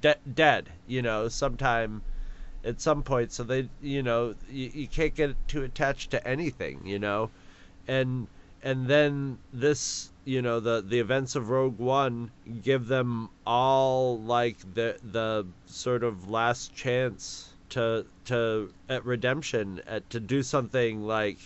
de- 0.00 0.16
dead 0.34 0.68
you 0.88 1.02
know 1.02 1.28
sometime 1.28 2.02
at 2.64 2.80
some 2.80 3.04
point. 3.04 3.30
So 3.30 3.44
they 3.44 3.68
you 3.80 4.02
know 4.02 4.34
you, 4.50 4.70
you 4.74 4.88
can't 4.88 5.14
get 5.14 5.36
too 5.46 5.62
attached 5.62 6.10
to 6.10 6.26
anything 6.26 6.84
you 6.84 6.98
know? 6.98 7.30
And 7.86 8.26
and 8.62 8.88
then 8.88 9.38
this 9.52 10.10
you 10.26 10.42
know 10.42 10.58
the 10.58 10.82
the 10.82 10.98
events 10.98 11.36
of 11.36 11.48
rogue 11.50 11.78
one 11.78 12.30
give 12.62 12.88
them 12.88 13.30
all 13.46 14.18
like 14.20 14.58
the 14.74 14.98
the 15.12 15.46
sort 15.66 16.02
of 16.02 16.28
last 16.28 16.74
chance 16.74 17.54
to 17.68 18.04
to 18.24 18.68
at 18.88 19.04
redemption 19.06 19.80
at 19.86 20.08
to 20.10 20.18
do 20.18 20.42
something 20.42 21.06
like 21.06 21.38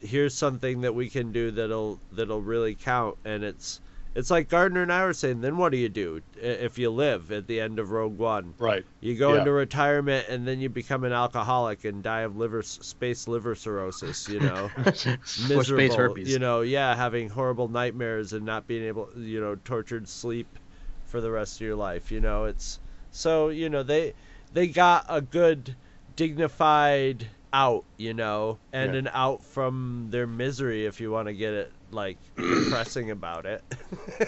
here's 0.00 0.34
something 0.34 0.82
that 0.82 0.94
we 0.94 1.08
can 1.08 1.32
do 1.32 1.50
that'll 1.50 1.98
that'll 2.12 2.42
really 2.42 2.74
count 2.74 3.16
and 3.24 3.42
it's 3.42 3.80
it's 4.14 4.30
like 4.30 4.48
Gardner 4.48 4.82
and 4.82 4.92
I 4.92 5.04
were 5.04 5.12
saying 5.12 5.40
then 5.40 5.56
what 5.56 5.72
do 5.72 5.78
you 5.78 5.88
do 5.88 6.22
if 6.36 6.78
you 6.78 6.90
live 6.90 7.32
at 7.32 7.46
the 7.46 7.60
end 7.60 7.78
of 7.78 7.90
Rogue 7.90 8.18
One 8.18 8.54
Right. 8.58 8.84
you 9.00 9.16
go 9.16 9.32
Yeah. 9.32 9.38
into 9.40 9.52
retirement 9.52 10.26
and 10.28 10.46
then 10.46 10.60
you 10.60 10.68
become 10.68 11.04
an 11.04 11.12
alcoholic 11.12 11.84
and 11.84 12.02
die 12.02 12.20
of 12.20 12.36
liver 12.36 12.62
space 12.62 13.26
liver 13.28 13.54
cirrhosis 13.54 14.28
you 14.28 14.40
know 14.40 14.70
miserable 15.48 15.96
herpes. 15.96 16.28
you 16.28 16.38
know 16.38 16.60
yeah 16.60 16.94
having 16.94 17.28
horrible 17.28 17.68
nightmares 17.68 18.32
and 18.32 18.44
not 18.44 18.66
being 18.66 18.84
able 18.84 19.08
you 19.16 19.40
know 19.40 19.54
tortured 19.56 20.08
sleep 20.08 20.58
for 21.04 21.20
the 21.20 21.30
rest 21.30 21.60
of 21.60 21.66
your 21.66 21.76
life 21.76 22.10
you 22.10 22.20
know 22.20 22.44
it's 22.44 22.78
so 23.10 23.48
you 23.48 23.68
know 23.68 23.82
they 23.82 24.14
they 24.52 24.66
got 24.66 25.04
a 25.08 25.20
good 25.20 25.74
dignified 26.16 27.26
out 27.52 27.84
you 27.98 28.14
know 28.14 28.58
and 28.72 28.92
Yeah. 28.94 29.00
an 29.00 29.10
out 29.12 29.42
from 29.44 30.08
their 30.10 30.26
misery 30.26 30.86
if 30.86 31.00
you 31.00 31.10
want 31.10 31.28
to 31.28 31.34
get 31.34 31.52
it 31.52 31.72
like 31.92 32.18
depressing 32.36 33.10
about 33.10 33.46
it 33.46 33.62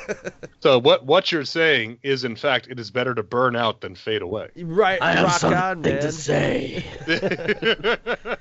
So 0.61 0.79
what 0.79 1.05
what 1.05 1.31
you're 1.33 1.45
saying 1.45 1.99
is, 2.03 2.25
in 2.25 2.37
fact, 2.37 2.69
it 2.71 2.79
is 2.81 2.91
better 2.91 3.15
to 3.15 3.23
burn 3.23 3.55
out 3.57 3.81
than 3.83 3.95
fade 3.95 4.23
away. 4.23 4.49
right 4.57 5.01
I 5.03 5.13
have 5.13 5.25
rock 5.25 5.33
something 5.41 5.59
on 5.61 5.81
man 5.83 6.01
to 6.03 6.13
say. 6.13 6.85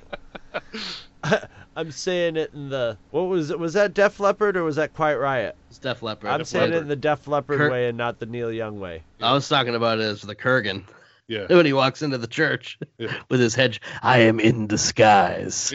I'm 1.76 1.90
saying 1.90 2.36
it 2.36 2.52
in 2.54 2.68
the 2.68 2.96
what 3.10 3.22
was 3.22 3.50
it? 3.50 3.58
Was 3.58 3.72
that 3.74 3.94
Def 3.94 4.20
Leppard 4.20 4.56
or 4.56 4.62
was 4.64 4.76
that 4.76 4.94
Quiet 4.94 5.18
Riot? 5.18 5.56
It's 5.70 5.78
Def 5.78 6.02
Leppard. 6.02 6.30
I'm 6.30 6.38
Def 6.38 6.46
saying 6.48 6.72
it 6.72 6.76
in 6.76 6.88
the 6.88 6.96
Def 6.96 7.26
Leppard 7.26 7.58
Kurt- 7.58 7.72
way 7.72 7.88
and 7.88 7.98
not 7.98 8.20
the 8.20 8.26
Neil 8.26 8.52
Young 8.52 8.78
way. 8.80 9.02
I 9.20 9.32
was 9.32 9.48
talking 9.48 9.74
about 9.74 9.98
it 9.98 10.02
as 10.04 10.22
the 10.22 10.36
Kurgan 10.36 10.84
yeah. 11.26 11.46
when 11.50 11.66
he 11.66 11.72
walks 11.72 12.02
into 12.02 12.18
the 12.18 12.26
church 12.26 12.78
Yeah. 12.98 13.14
with 13.28 13.40
his 13.40 13.54
hedge. 13.54 13.80
I 14.02 14.18
am 14.20 14.38
in 14.40 14.66
disguise. 14.66 15.72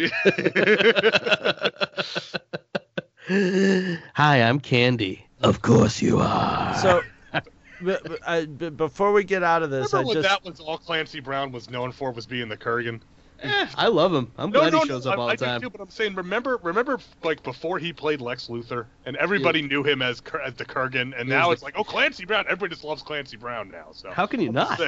Hi, 4.15 4.41
I'm 4.41 4.60
Candy. 4.60 5.23
Of 5.41 5.61
course 5.61 6.01
you 6.01 6.18
are. 6.19 6.76
So, 6.77 7.01
but, 7.31 7.43
but, 7.81 8.19
I, 8.27 8.45
but 8.47 8.76
before 8.76 9.14
we 9.14 9.23
get 9.23 9.43
out 9.43 9.61
of 9.61 9.69
this, 9.69 9.93
Remember 9.93 9.97
I 10.11 10.14
when 10.15 10.23
just 10.23 10.43
that 10.43 10.43
was 10.51 10.60
all 10.60 10.80
Clancy 10.80 11.19
Brown 11.19 11.51
was 11.51 11.69
known 11.69 11.91
for 11.91 12.11
was 12.11 12.26
being 12.26 12.49
the 12.49 12.57
Kurgan? 12.57 13.01
Eh, 13.43 13.68
I 13.76 13.88
love 13.88 14.14
him. 14.15 14.31
I'm 14.38 14.49
No, 14.49 14.61
glad 14.61 14.73
no, 14.73 14.80
he 14.81 14.88
shows 14.88 15.06
no, 15.06 15.11
up 15.11 15.18
I, 15.19 15.22
all 15.22 15.30
I 15.30 15.35
the 15.35 15.45
do 15.45 15.60
too, 15.61 15.69
but 15.69 15.80
I'm 15.80 15.89
saying, 15.91 16.15
remember, 16.15 16.57
remember, 16.64 16.99
like 17.23 17.43
before 17.43 17.77
he 17.77 17.93
played 17.93 18.19
Lex 18.19 18.47
Luthor, 18.47 18.88
and 19.06 19.15
everybody 19.18 19.61
knew 19.61 19.84
him 19.84 20.01
as 20.01 20.23
as 20.43 20.56
the 20.56 20.65
Kurgan, 20.65 21.14
and 21.15 21.30
He 21.30 21.30
now 21.30 21.49
was 21.49 21.57
it's 21.57 21.64
like, 21.64 21.76
oh, 21.77 21.84
Clancy 21.84 22.26
Brown. 22.26 22.45
Everybody 22.49 22.72
just 22.73 22.84
loves 22.84 23.03
Clancy 23.03 23.38
Brown 23.38 23.69
now. 23.69 23.89
So 23.91 24.10
How 24.11 24.26
can 24.26 24.41
you 24.41 24.51
not? 24.51 24.81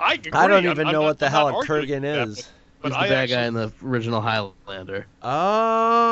I 0.00 0.14
agree. 0.14 0.32
I 0.32 0.48
don't 0.48 0.64
I'm- 0.64 0.72
even 0.72 0.86
I'm 0.86 0.92
know 0.94 1.02
not- 1.02 1.06
what 1.08 1.18
the 1.18 1.26
I'm 1.26 1.32
hell 1.32 1.48
a 1.48 1.52
arguing 1.54 1.86
Kurgan 1.86 2.02
that, 2.02 2.28
is. 2.28 2.36
but- 2.36 2.50
But 2.84 2.92
He's 2.92 2.98
I 2.98 3.08
the 3.08 3.14
bad 3.14 3.22
actually, 3.22 3.34
guy 3.36 3.46
in 3.46 3.54
the 3.54 3.72
original 3.82 4.20
Highlander. 4.20 5.06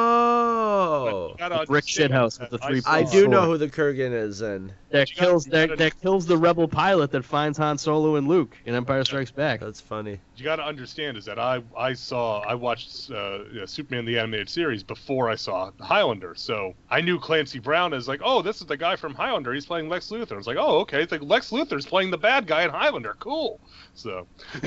Oh, 0.02 1.28
you 1.28 1.48
Brick 1.66 1.84
understand 1.84 2.12
shithouse 2.14 2.40
with 2.40 2.48
the 2.48 2.56
three 2.56 2.80
saw- 2.80 2.90
I 2.92 3.04
saw 3.04 3.12
do 3.12 3.28
know 3.28 3.42
who 3.44 3.58
the 3.58 3.68
Kurgan 3.68 4.10
is, 4.14 4.40
and 4.40 4.72
That 4.88 5.10
you 5.10 5.16
gotta- 5.16 5.26
kills 5.28 5.44
that, 5.46 5.68
gotta- 5.68 5.76
that 5.76 6.00
kills 6.00 6.24
the 6.26 6.38
rebel 6.38 6.66
pilot 6.66 7.10
that 7.10 7.26
finds 7.26 7.58
Han 7.58 7.76
Solo 7.76 8.16
and 8.16 8.26
Luke 8.26 8.56
in 8.64 8.74
Empire 8.74 9.04
Strikes 9.04 9.30
Back. 9.30 9.60
that's 9.60 9.82
funny. 9.82 10.18
you 10.36 10.44
got 10.44 10.56
to 10.56 10.64
understand 10.64 11.18
is 11.18 11.26
that 11.26 11.38
I 11.38 11.62
I 11.76 11.92
saw 11.92 12.40
I 12.40 12.54
watched 12.54 13.10
uh, 13.10 13.40
you 13.52 13.60
know, 13.60 13.66
Superman 13.66 14.06
the 14.06 14.18
animated 14.18 14.48
series 14.48 14.82
before 14.82 15.28
I 15.28 15.34
saw 15.34 15.70
Highlander, 15.78 16.34
so 16.34 16.74
I 16.90 17.02
knew 17.02 17.18
Clancy 17.18 17.58
Brown 17.58 17.92
as 17.92 18.08
like, 18.08 18.20
oh, 18.24 18.40
this 18.40 18.62
is 18.62 18.66
the 18.66 18.78
guy 18.78 18.96
from 18.96 19.12
Highlander. 19.14 19.52
He's 19.52 19.66
playing 19.66 19.90
Lex 19.90 20.08
Luthor. 20.08 20.32
I 20.32 20.36
was 20.36 20.46
like, 20.46 20.56
oh, 20.58 20.78
okay, 20.80 21.02
it's 21.02 21.12
like 21.12 21.22
Lex 21.22 21.50
Luthor's 21.50 21.84
playing 21.84 22.10
the 22.10 22.16
bad 22.18 22.46
guy 22.46 22.62
in 22.64 22.70
Highlander. 22.70 23.14
Cool. 23.20 23.60
So 23.94 24.26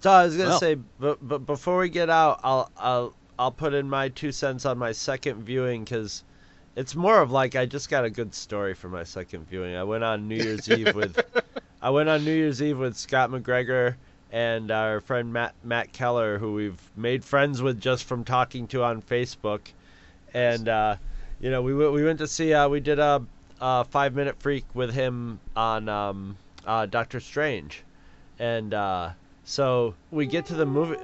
So 0.00 0.10
I 0.10 0.24
was 0.24 0.36
gonna 0.36 0.50
Well. 0.50 0.60
say, 0.60 0.76
but 1.00 1.18
but 1.26 1.38
before 1.46 1.78
we 1.78 1.88
get 1.88 2.08
out, 2.10 2.40
I'll 2.44 2.70
I'll 2.78 3.14
I'll 3.38 3.50
put 3.52 3.74
in 3.74 3.88
my 3.88 4.08
two 4.08 4.32
cents 4.32 4.64
on 4.64 4.78
my 4.78 4.92
second 4.92 5.42
viewing 5.44 5.84
because 5.84 6.22
it's 6.76 6.94
more 6.94 7.20
of 7.20 7.30
like 7.32 7.56
I 7.56 7.66
just 7.66 7.90
got 7.90 8.04
a 8.04 8.10
good 8.10 8.34
story 8.34 8.74
for 8.74 8.88
my 8.88 9.02
second 9.04 9.48
viewing. 9.48 9.74
I 9.74 9.82
went 9.84 10.04
on 10.04 10.28
New 10.28 10.36
Year's 10.36 10.68
Eve 10.70 10.94
with 10.94 11.20
I 11.82 11.90
went 11.90 12.08
on 12.08 12.24
New 12.24 12.32
Year's 12.32 12.62
Eve 12.62 12.78
with 12.78 12.96
Scott 12.96 13.30
McGregor 13.30 13.96
and 14.30 14.70
our 14.70 15.00
friend 15.00 15.32
Matt 15.32 15.54
Matt 15.64 15.92
Keller, 15.92 16.38
who 16.38 16.52
we've 16.52 16.80
made 16.96 17.24
friends 17.24 17.60
with 17.60 17.80
just 17.80 18.04
from 18.04 18.24
talking 18.24 18.68
to 18.68 18.84
on 18.84 19.02
Facebook, 19.02 19.60
and 20.32 20.68
uh, 20.68 20.96
you 21.40 21.50
know 21.50 21.62
we 21.62 21.74
went 21.74 21.92
we 21.92 22.04
went 22.04 22.18
to 22.20 22.28
see 22.28 22.54
uh, 22.54 22.68
we 22.68 22.78
did 22.78 23.00
a, 23.00 23.24
a 23.60 23.84
five 23.84 24.14
minute 24.14 24.40
freak 24.40 24.64
with 24.74 24.94
him 24.94 25.40
on 25.56 25.88
um, 25.88 26.36
uh, 26.64 26.86
Doctor 26.86 27.18
Strange, 27.18 27.82
and. 28.38 28.72
So 29.48 29.94
we 30.10 30.26
get 30.26 30.44
to 30.46 30.54
the 30.54 30.66
movie. 30.66 30.98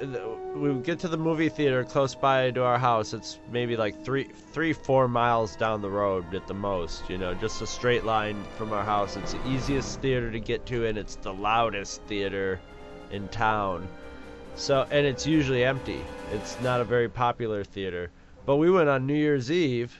We 0.54 0.74
get 0.82 0.98
to 0.98 1.08
the 1.08 1.16
movie 1.16 1.48
theater 1.48 1.82
close 1.82 2.14
by 2.14 2.50
to 2.50 2.62
our 2.62 2.78
house. 2.78 3.14
It's 3.14 3.38
maybe 3.50 3.74
like 3.74 4.04
three, 4.04 4.24
three, 4.52 4.74
four 4.74 5.08
miles 5.08 5.56
down 5.56 5.80
the 5.80 5.88
road 5.88 6.34
at 6.34 6.46
the 6.46 6.52
most. 6.52 7.08
You 7.08 7.16
know, 7.16 7.32
just 7.32 7.62
a 7.62 7.66
straight 7.66 8.04
line 8.04 8.44
from 8.58 8.74
our 8.74 8.84
house. 8.84 9.16
It's 9.16 9.32
the 9.32 9.48
easiest 9.48 9.98
theater 10.02 10.30
to 10.30 10.38
get 10.38 10.66
to, 10.66 10.84
and 10.84 10.98
it's 10.98 11.16
the 11.16 11.32
loudest 11.32 12.02
theater 12.02 12.60
in 13.10 13.28
town. 13.28 13.88
So, 14.56 14.86
and 14.90 15.06
it's 15.06 15.26
usually 15.26 15.64
empty. 15.64 16.02
It's 16.30 16.60
not 16.60 16.82
a 16.82 16.84
very 16.84 17.08
popular 17.08 17.64
theater. 17.64 18.10
But 18.44 18.56
we 18.56 18.70
went 18.70 18.90
on 18.90 19.06
New 19.06 19.14
Year's 19.14 19.50
Eve, 19.50 19.98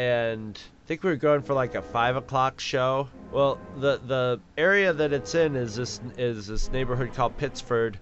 and 0.00 0.56
I 0.56 0.86
think 0.86 1.02
we 1.02 1.10
were 1.10 1.16
going 1.16 1.42
for 1.42 1.52
like 1.52 1.74
a 1.74 1.82
five 1.82 2.16
o'clock 2.16 2.58
show. 2.58 3.10
Well, 3.32 3.60
the 3.76 4.00
the 4.06 4.40
area 4.56 4.94
that 4.94 5.12
it's 5.12 5.34
in 5.34 5.56
is 5.56 5.76
this 5.76 6.00
is 6.16 6.46
this 6.46 6.72
neighborhood 6.72 7.12
called 7.12 7.36
Pittsford, 7.36 7.98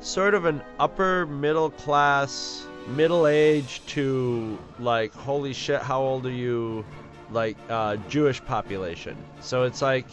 sort 0.00 0.32
of 0.32 0.46
an 0.46 0.62
upper 0.78 1.26
middle 1.26 1.68
class, 1.68 2.66
middle 2.88 3.26
age 3.26 3.82
to 3.88 4.58
like 4.78 5.12
holy 5.12 5.52
shit, 5.52 5.82
how 5.82 6.00
old 6.00 6.24
are 6.24 6.30
you, 6.30 6.86
like 7.30 7.58
uh, 7.68 7.96
Jewish 8.08 8.42
population. 8.42 9.14
So 9.42 9.64
it's 9.64 9.82
like 9.82 10.06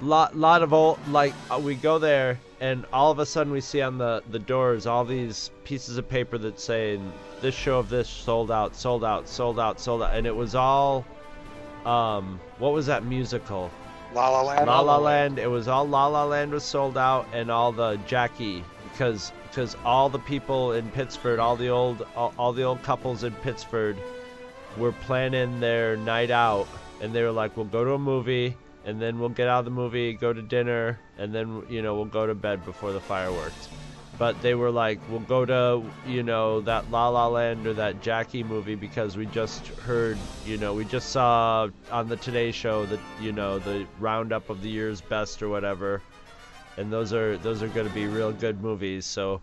lot 0.00 0.36
lot 0.36 0.62
of 0.62 0.72
old 0.72 0.98
like 1.08 1.34
uh, 1.50 1.58
we 1.58 1.74
go 1.74 1.98
there 1.98 2.40
and 2.60 2.86
all 2.92 3.10
of 3.10 3.18
a 3.18 3.26
sudden 3.26 3.52
we 3.52 3.60
see 3.60 3.82
on 3.82 3.98
the 3.98 4.22
the 4.30 4.38
doors 4.38 4.86
all 4.86 5.04
these 5.04 5.50
pieces 5.64 5.98
of 5.98 6.08
paper 6.08 6.38
that 6.38 6.58
say 6.58 6.98
this 7.42 7.54
show 7.54 7.78
of 7.78 7.88
this 7.88 8.08
sold 8.08 8.50
out 8.50 8.74
sold 8.74 9.04
out 9.04 9.28
sold 9.28 9.60
out 9.60 9.78
sold 9.78 10.02
out 10.02 10.14
and 10.14 10.26
it 10.26 10.34
was 10.34 10.54
all 10.54 11.04
um 11.84 12.40
what 12.58 12.72
was 12.72 12.86
that 12.86 13.04
musical 13.04 13.70
La 14.12 14.28
La 14.28 14.42
Land. 14.42 14.66
La 14.66 14.80
La 14.80 14.98
Land. 14.98 15.38
It 15.38 15.46
was 15.46 15.68
all 15.68 15.86
La 15.86 16.08
La 16.08 16.24
Land 16.24 16.50
was 16.50 16.64
sold 16.64 16.98
out, 16.98 17.26
and 17.32 17.50
all 17.50 17.70
the 17.70 17.96
Jackie 18.06 18.64
because 18.90 19.32
because 19.48 19.76
all 19.84 20.08
the 20.08 20.18
people 20.18 20.72
in 20.72 20.90
Pittsford, 20.90 21.38
all 21.38 21.56
the 21.56 21.68
old 21.68 22.04
all, 22.16 22.34
all 22.36 22.52
the 22.52 22.64
old 22.64 22.82
couples 22.82 23.22
in 23.22 23.32
Pittsford, 23.34 23.96
were 24.76 24.92
planning 24.92 25.60
their 25.60 25.96
night 25.96 26.30
out, 26.30 26.66
and 27.00 27.14
they 27.14 27.22
were 27.22 27.30
like, 27.30 27.56
"We'll 27.56 27.66
go 27.66 27.84
to 27.84 27.92
a 27.92 27.98
movie, 27.98 28.56
and 28.84 29.00
then 29.00 29.18
we'll 29.18 29.28
get 29.28 29.48
out 29.48 29.60
of 29.60 29.64
the 29.64 29.70
movie, 29.70 30.12
go 30.12 30.32
to 30.32 30.42
dinner, 30.42 30.98
and 31.18 31.34
then 31.34 31.62
you 31.68 31.82
know 31.82 31.94
we'll 31.94 32.04
go 32.04 32.26
to 32.26 32.34
bed 32.34 32.64
before 32.64 32.92
the 32.92 33.00
fireworks." 33.00 33.68
But 34.18 34.40
they 34.42 34.54
were 34.54 34.70
like, 34.70 34.98
"We'll 35.08 35.20
go 35.20 35.44
to 35.44 35.82
you 36.06 36.22
know 36.22 36.60
that 36.62 36.90
La 36.90 37.08
La 37.08 37.28
Land 37.28 37.66
or 37.66 37.74
that 37.74 38.02
Jackie 38.02 38.42
movie 38.42 38.74
because 38.74 39.16
we 39.16 39.26
just 39.26 39.66
heard 39.68 40.18
you 40.44 40.58
know 40.58 40.74
we 40.74 40.84
just 40.84 41.10
saw 41.10 41.68
on 41.90 42.08
the 42.08 42.16
Today 42.16 42.50
Show 42.52 42.86
that 42.86 43.00
you 43.20 43.32
know 43.32 43.58
the 43.58 43.86
roundup 43.98 44.50
of 44.50 44.62
the 44.62 44.68
year's 44.68 45.00
best 45.00 45.42
or 45.42 45.48
whatever." 45.48 46.02
and 46.76 46.92
those 46.92 47.12
are 47.12 47.36
those 47.38 47.62
are 47.62 47.68
going 47.68 47.86
to 47.86 47.94
be 47.94 48.06
real 48.06 48.32
good 48.32 48.62
movies. 48.62 49.04
So 49.04 49.40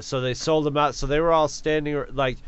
so 0.00 0.20
they 0.20 0.34
sold 0.34 0.64
them 0.64 0.76
out. 0.76 0.94
So 0.94 1.06
they 1.06 1.20
were 1.20 1.32
all 1.32 1.48
standing 1.48 2.02
like 2.12 2.38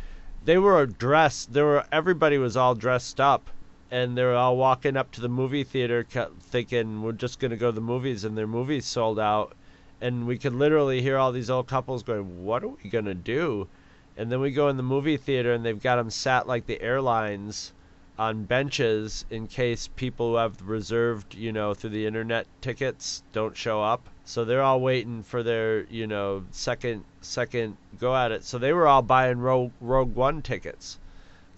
they 0.44 0.58
were 0.58 0.86
dressed. 0.86 1.52
There 1.52 1.64
were 1.64 1.84
everybody 1.92 2.38
was 2.38 2.56
all 2.56 2.74
dressed 2.74 3.20
up, 3.20 3.50
and 3.90 4.16
they're 4.16 4.36
all 4.36 4.56
walking 4.56 4.96
up 4.96 5.10
to 5.12 5.20
the 5.20 5.28
movie 5.28 5.64
theater, 5.64 6.06
thinking 6.40 7.02
we're 7.02 7.12
just 7.12 7.40
going 7.40 7.50
to 7.50 7.56
go 7.56 7.70
to 7.70 7.74
the 7.74 7.80
movies, 7.80 8.24
and 8.24 8.38
their 8.38 8.46
movies 8.46 8.86
sold 8.86 9.18
out. 9.18 9.54
And 10.00 10.26
we 10.26 10.38
could 10.38 10.54
literally 10.54 11.02
hear 11.02 11.18
all 11.18 11.32
these 11.32 11.50
old 11.50 11.66
couples 11.66 12.02
going, 12.02 12.44
"What 12.44 12.62
are 12.62 12.68
we 12.68 12.88
going 12.88 13.06
to 13.06 13.14
do?" 13.14 13.68
And 14.16 14.30
then 14.30 14.40
we 14.40 14.52
go 14.52 14.68
in 14.68 14.76
the 14.76 14.82
movie 14.82 15.16
theater, 15.16 15.52
and 15.52 15.64
they've 15.64 15.82
got 15.82 15.96
them 15.96 16.10
sat 16.10 16.46
like 16.46 16.66
the 16.66 16.80
airlines 16.80 17.72
on 18.20 18.44
benches 18.44 19.24
in 19.30 19.46
case 19.48 19.88
people 19.96 20.30
who 20.30 20.36
have 20.36 20.68
reserved, 20.68 21.34
you 21.34 21.50
know, 21.50 21.74
through 21.74 21.90
the 21.90 22.06
internet 22.06 22.46
tickets 22.60 23.22
don't 23.32 23.56
show 23.56 23.82
up. 23.82 24.06
So 24.24 24.44
they're 24.44 24.62
all 24.62 24.80
waiting 24.80 25.24
for 25.24 25.42
their, 25.42 25.84
you 25.86 26.06
know, 26.06 26.44
second 26.52 27.02
second 27.20 27.76
go 27.98 28.14
at 28.14 28.30
it. 28.30 28.44
So 28.44 28.58
they 28.58 28.72
were 28.72 28.86
all 28.86 29.02
buying 29.02 29.40
Rogue, 29.40 29.72
Rogue 29.80 30.14
One 30.14 30.40
tickets. 30.40 30.99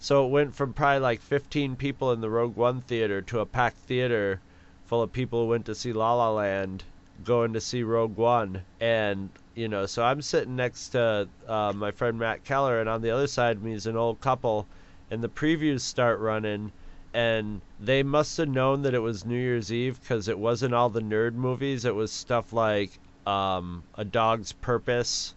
So 0.03 0.25
it 0.25 0.31
went 0.31 0.53
from 0.53 0.73
probably 0.73 0.99
like 0.99 1.21
15 1.21 1.77
people 1.77 2.11
in 2.11 2.19
the 2.19 2.29
Rogue 2.29 2.57
One 2.57 2.81
theater 2.81 3.21
to 3.21 3.39
a 3.39 3.45
packed 3.45 3.77
theater 3.77 4.41
full 4.87 5.01
of 5.01 5.13
people 5.13 5.43
who 5.43 5.47
went 5.47 5.65
to 5.67 5.75
see 5.75 5.93
La 5.93 6.13
La 6.13 6.29
Land 6.29 6.83
going 7.23 7.53
to 7.53 7.61
see 7.61 7.83
Rogue 7.83 8.17
One. 8.17 8.63
And, 8.81 9.29
you 9.55 9.69
know, 9.69 9.85
so 9.85 10.03
I'm 10.03 10.21
sitting 10.21 10.57
next 10.57 10.89
to 10.89 11.29
uh, 11.47 11.71
my 11.73 11.91
friend 11.91 12.19
Matt 12.19 12.43
Keller, 12.43 12.81
and 12.81 12.89
on 12.89 13.01
the 13.01 13.11
other 13.11 13.27
side 13.27 13.55
of 13.55 13.63
me 13.63 13.71
is 13.71 13.87
an 13.87 13.95
old 13.95 14.19
couple 14.19 14.67
and 15.09 15.23
the 15.23 15.29
previews 15.29 15.79
start 15.79 16.19
running 16.19 16.73
and 17.13 17.61
they 17.79 18.03
must 18.03 18.35
have 18.35 18.49
known 18.49 18.81
that 18.81 18.93
it 18.93 18.99
was 18.99 19.23
New 19.23 19.39
Year's 19.39 19.71
Eve 19.71 20.01
because 20.01 20.27
it 20.27 20.37
wasn't 20.37 20.73
all 20.73 20.89
the 20.89 20.99
nerd 20.99 21.33
movies. 21.33 21.85
It 21.85 21.95
was 21.95 22.11
stuff 22.11 22.51
like 22.51 22.91
um, 23.25 23.83
A 23.95 24.03
Dog's 24.03 24.51
Purpose 24.51 25.33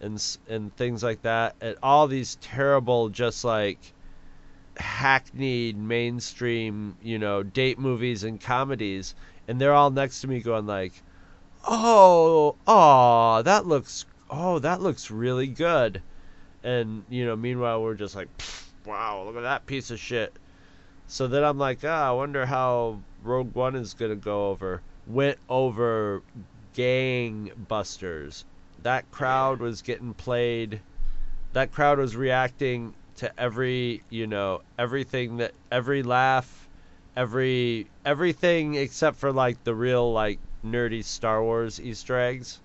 and 0.00 0.20
and 0.48 0.74
things 0.74 1.04
like 1.04 1.22
that. 1.22 1.54
And 1.60 1.76
all 1.80 2.08
these 2.08 2.34
terrible, 2.40 3.08
just 3.08 3.44
like 3.44 3.78
hackneyed 4.76 5.76
mainstream, 5.76 6.96
you 7.02 7.18
know, 7.18 7.42
date 7.42 7.78
movies 7.78 8.24
and 8.24 8.40
comedies. 8.40 9.14
And 9.48 9.60
they're 9.60 9.74
all 9.74 9.90
next 9.90 10.20
to 10.20 10.28
me 10.28 10.40
going 10.40 10.66
like, 10.66 10.92
"Oh, 11.66 12.56
oh, 12.66 13.42
that 13.42 13.66
looks, 13.66 14.06
oh, 14.30 14.58
that 14.60 14.80
looks 14.80 15.10
really 15.10 15.48
good." 15.48 16.02
And 16.62 17.04
you 17.08 17.26
know, 17.26 17.36
meanwhile 17.36 17.82
we're 17.82 17.94
just 17.94 18.14
like, 18.14 18.28
"Wow, 18.84 19.24
look 19.24 19.36
at 19.36 19.42
that 19.42 19.66
piece 19.66 19.90
of 19.90 19.98
shit." 19.98 20.32
So 21.06 21.26
then 21.26 21.42
I'm 21.42 21.58
like, 21.58 21.80
ah, 21.84 22.08
I 22.08 22.12
wonder 22.12 22.46
how 22.46 23.00
Rogue 23.24 23.54
One 23.54 23.74
is 23.74 23.94
gonna 23.94 24.14
go 24.14 24.50
over. 24.50 24.80
Went 25.08 25.38
over 25.48 26.22
gangbusters. 26.76 28.44
That 28.84 29.10
crowd 29.10 29.58
was 29.58 29.82
getting 29.82 30.14
played. 30.14 30.80
That 31.52 31.72
crowd 31.72 31.98
was 31.98 32.14
reacting 32.14 32.94
to 33.20 33.40
every, 33.40 34.02
you 34.10 34.26
know, 34.26 34.62
everything 34.78 35.36
that 35.38 35.52
every 35.70 36.02
laugh, 36.02 36.68
every 37.16 37.86
everything 38.04 38.74
except 38.74 39.16
for 39.16 39.30
like 39.30 39.62
the 39.64 39.74
real 39.74 40.12
like 40.12 40.38
nerdy 40.64 41.04
Star 41.04 41.42
Wars 41.42 41.80
Easter 41.80 42.18
eggs. 42.18 42.60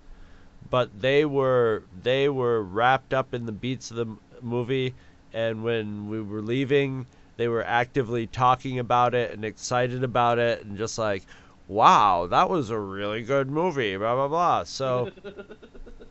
But 0.70 1.02
they 1.02 1.26
were 1.26 1.84
they 2.04 2.30
were 2.30 2.64
wrapped 2.64 3.14
up 3.14 3.34
in 3.34 3.46
the 3.46 3.52
beats 3.52 3.92
of 3.92 3.98
the 3.98 4.08
movie 4.42 4.94
and 5.34 5.64
when 5.64 6.10
we 6.10 6.22
were 6.22 6.42
leaving 6.42 7.06
they 7.38 7.50
were 7.50 7.64
actively 7.64 8.26
talking 8.26 8.80
about 8.80 9.14
it 9.14 9.32
and 9.32 9.44
excited 9.44 10.04
about 10.04 10.40
it 10.40 10.64
and 10.64 10.78
just 10.78 10.98
like 10.98 11.24
wow 11.68 12.28
that 12.28 12.50
was 12.50 12.70
a 12.70 12.80
really 12.80 13.22
good 13.22 13.50
movie 13.50 13.98
blah 13.98 14.16
blah 14.16 14.28
blah 14.28 14.64
so 14.64 15.12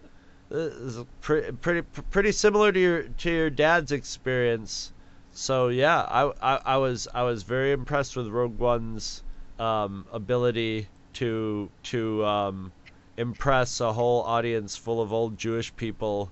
pretty 1.20 1.52
pretty 1.52 1.82
pretty 2.10 2.32
similar 2.32 2.72
to 2.72 2.78
your 2.80 3.02
to 3.02 3.30
your 3.30 3.50
dad's 3.50 3.92
experience. 3.92 4.92
So 5.32 5.68
yeah, 5.68 6.00
I, 6.00 6.32
I 6.40 6.60
I 6.64 6.76
was 6.76 7.08
I 7.12 7.22
was 7.22 7.42
very 7.42 7.72
impressed 7.72 8.16
with 8.16 8.28
Rogue 8.28 8.58
One's 8.58 9.22
um, 9.58 10.06
ability 10.12 10.88
to 11.14 11.70
to 11.84 12.24
um, 12.24 12.72
impress 13.16 13.80
a 13.80 13.92
whole 13.92 14.22
audience 14.22 14.76
full 14.76 15.00
of 15.02 15.12
old 15.12 15.38
Jewish 15.38 15.74
people 15.76 16.30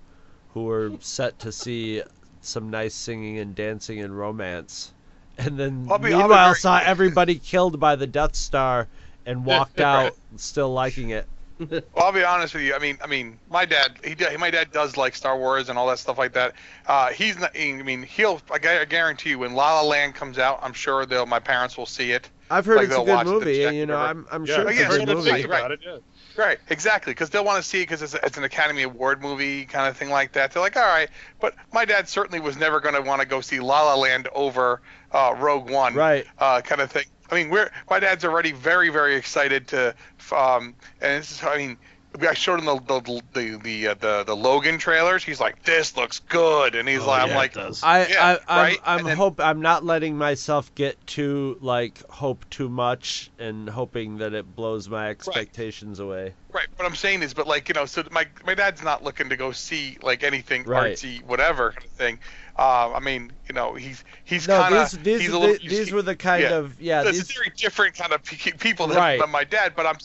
who 0.54 0.64
were 0.64 0.92
set 1.00 1.38
to 1.40 1.50
see 1.52 2.02
some 2.40 2.70
nice 2.70 2.94
singing 2.94 3.38
and 3.38 3.54
dancing 3.54 4.00
and 4.00 4.16
romance, 4.16 4.92
and 5.38 5.58
then 5.58 5.88
I'll 5.90 5.98
be- 5.98 6.12
I'll 6.12 6.12
be 6.12 6.22
meanwhile 6.22 6.48
very- 6.50 6.60
saw 6.60 6.78
everybody 6.84 7.36
killed 7.36 7.80
by 7.80 7.96
the 7.96 8.06
Death 8.06 8.36
Star 8.36 8.88
and 9.26 9.44
walked 9.44 9.80
out 9.92 10.14
still 10.36 10.72
liking 10.72 11.10
it. 11.10 11.26
Well, 11.94 12.06
I'll 12.06 12.12
be 12.12 12.24
honest 12.24 12.54
with 12.54 12.62
you. 12.62 12.74
I 12.74 12.78
mean, 12.78 12.98
I 13.02 13.06
mean, 13.06 13.38
my 13.48 13.64
dad, 13.64 13.98
he, 14.04 14.14
my 14.38 14.50
dad 14.50 14.70
does 14.72 14.96
like 14.96 15.14
Star 15.14 15.36
Wars 15.38 15.68
and 15.68 15.78
all 15.78 15.86
that 15.88 15.98
stuff 15.98 16.18
like 16.18 16.32
that. 16.34 16.54
Uh, 16.86 17.10
he's 17.10 17.38
not. 17.38 17.50
I 17.58 17.82
mean, 17.82 18.02
he'll. 18.02 18.40
I 18.50 18.58
gu- 18.58 18.68
I 18.80 18.84
guarantee 18.84 19.30
you, 19.30 19.38
when 19.40 19.54
La 19.54 19.80
La 19.80 19.86
Land 19.86 20.14
comes 20.14 20.38
out, 20.38 20.58
I'm 20.62 20.72
sure 20.72 21.06
they'll. 21.06 21.26
My 21.26 21.40
parents 21.40 21.76
will 21.76 21.86
see 21.86 22.12
it. 22.12 22.30
I've 22.50 22.66
heard 22.66 22.76
Like, 22.76 22.84
it's 22.84 22.96
a 22.96 22.96
they'll 22.96 23.04
good 23.04 23.12
watch 23.12 23.26
movie, 23.26 23.58
check 23.58 23.68
and 23.68 23.76
you 23.76 23.86
know. 23.86 23.96
I'm 23.96 24.26
I'm 24.30 24.44
Yeah, 24.44 24.54
sure 24.56 24.68
I've 24.68 24.68
it's 24.68 24.78
yeah, 24.78 24.86
a 24.86 24.88
good 24.88 25.06
good 25.06 25.08
so 25.08 25.14
movie. 25.16 25.30
things 25.30 25.46
right. 25.46 25.70
it. 25.70 25.80
Yeah. 25.84 25.98
Right, 26.34 26.58
exactly, 26.68 27.12
because 27.12 27.28
they'll 27.28 27.44
want 27.44 27.62
to 27.62 27.68
see 27.68 27.80
it 27.80 27.82
because 27.84 28.00
it's, 28.02 28.14
it's 28.14 28.38
an 28.38 28.44
Academy 28.44 28.82
Award 28.84 29.20
movie 29.20 29.66
kind 29.66 29.86
of 29.86 29.96
thing 29.98 30.08
like 30.08 30.32
that. 30.32 30.50
They're 30.52 30.62
like, 30.62 30.76
all 30.78 30.82
right, 30.82 31.10
but 31.40 31.54
my 31.72 31.84
dad 31.84 32.08
certainly 32.08 32.40
was 32.40 32.56
never 32.56 32.80
going 32.80 32.94
to 32.94 33.02
want 33.02 33.20
to 33.20 33.28
go 33.28 33.42
see 33.42 33.60
La 33.60 33.82
La 33.82 33.96
Land 33.96 34.28
over 34.34 34.80
uh, 35.10 35.34
Rogue 35.36 35.68
One, 35.68 35.94
Right. 35.94 36.24
uh, 36.38 36.62
kind 36.62 36.80
of 36.80 36.90
thing. 36.90 37.04
I 37.32 37.34
mean, 37.36 37.48
we're 37.48 37.70
my 37.88 37.98
dad's 37.98 38.24
already 38.26 38.52
very, 38.52 38.90
very 38.90 39.16
excited 39.16 39.66
to, 39.68 39.94
um, 40.36 40.74
and 41.00 41.18
this 41.22 41.30
is, 41.32 41.42
I 41.42 41.56
mean, 41.56 41.78
I 42.20 42.34
showed 42.34 42.58
him 42.60 42.66
the 42.66 42.78
the 43.00 43.22
the 43.32 43.56
the, 43.56 43.88
uh, 43.88 43.94
the, 43.94 44.24
the 44.24 44.36
Logan 44.36 44.76
trailers. 44.76 45.24
He's 45.24 45.40
like, 45.40 45.62
this 45.62 45.96
looks 45.96 46.18
good, 46.20 46.74
and 46.74 46.86
he's 46.86 47.00
Oh, 47.00 47.06
like, 47.06 47.24
yeah, 47.26 47.30
I'm 47.32 47.36
like, 47.36 47.52
it 47.52 47.54
does. 47.54 47.82
I, 47.82 48.06
Yeah, 48.06 48.36
I 48.46 48.58
I'm, 48.58 48.62
right? 48.66 48.78
I'm 48.84 48.98
And 48.98 49.08
then- 49.08 49.16
hope 49.16 49.40
I'm 49.40 49.62
not 49.62 49.82
letting 49.82 50.18
myself 50.18 50.74
get 50.74 51.04
too 51.06 51.56
like 51.62 52.06
hope 52.10 52.44
too 52.50 52.68
much 52.68 53.30
and 53.38 53.66
hoping 53.66 54.18
that 54.18 54.34
it 54.34 54.54
blows 54.54 54.90
my 54.90 55.08
expectations 55.08 56.00
away. 56.00 56.34
Right. 56.52 56.66
What 56.76 56.84
I'm 56.84 56.96
saying 56.96 57.22
is, 57.22 57.32
but 57.32 57.46
like 57.46 57.68
you 57.68 57.74
know, 57.74 57.86
so 57.86 58.04
my 58.10 58.26
my 58.44 58.52
dad's 58.54 58.82
not 58.82 59.02
looking 59.02 59.30
to 59.30 59.36
go 59.38 59.52
see 59.52 59.96
like 60.02 60.22
anything 60.22 60.64
Right. 60.64 60.92
artsy, 60.94 61.22
whatever 61.24 61.72
kind 61.72 61.84
of 61.86 61.90
thing. 61.92 62.18
Uh, 62.58 62.92
I 62.92 63.00
mean, 63.00 63.32
you 63.48 63.54
know, 63.54 63.74
he's 63.74 64.04
he's 64.24 64.46
No, 64.46 64.60
kind 64.60 64.74
these 64.74 64.92
of 64.94 65.04
these 65.04 65.20
he's 65.20 65.28
a 65.30 65.32
the- 65.32 65.38
little. 65.38 65.56
these 65.68 65.90
were 65.90 66.02
the 66.02 66.16
kind 66.16 66.42
yeah. 66.42 66.54
of 66.56 66.80
yeah 66.80 67.00
It's 67.02 67.12
these 67.12 67.30
a 67.30 67.34
very 67.34 67.52
different 67.56 67.94
kind 67.96 68.12
of 68.12 68.22
people 68.24 68.86
than, 68.88 68.98
Right. 68.98 69.28
my 69.28 69.44
dad, 69.44 69.72
but 69.74 69.86
I'm, 69.86 69.96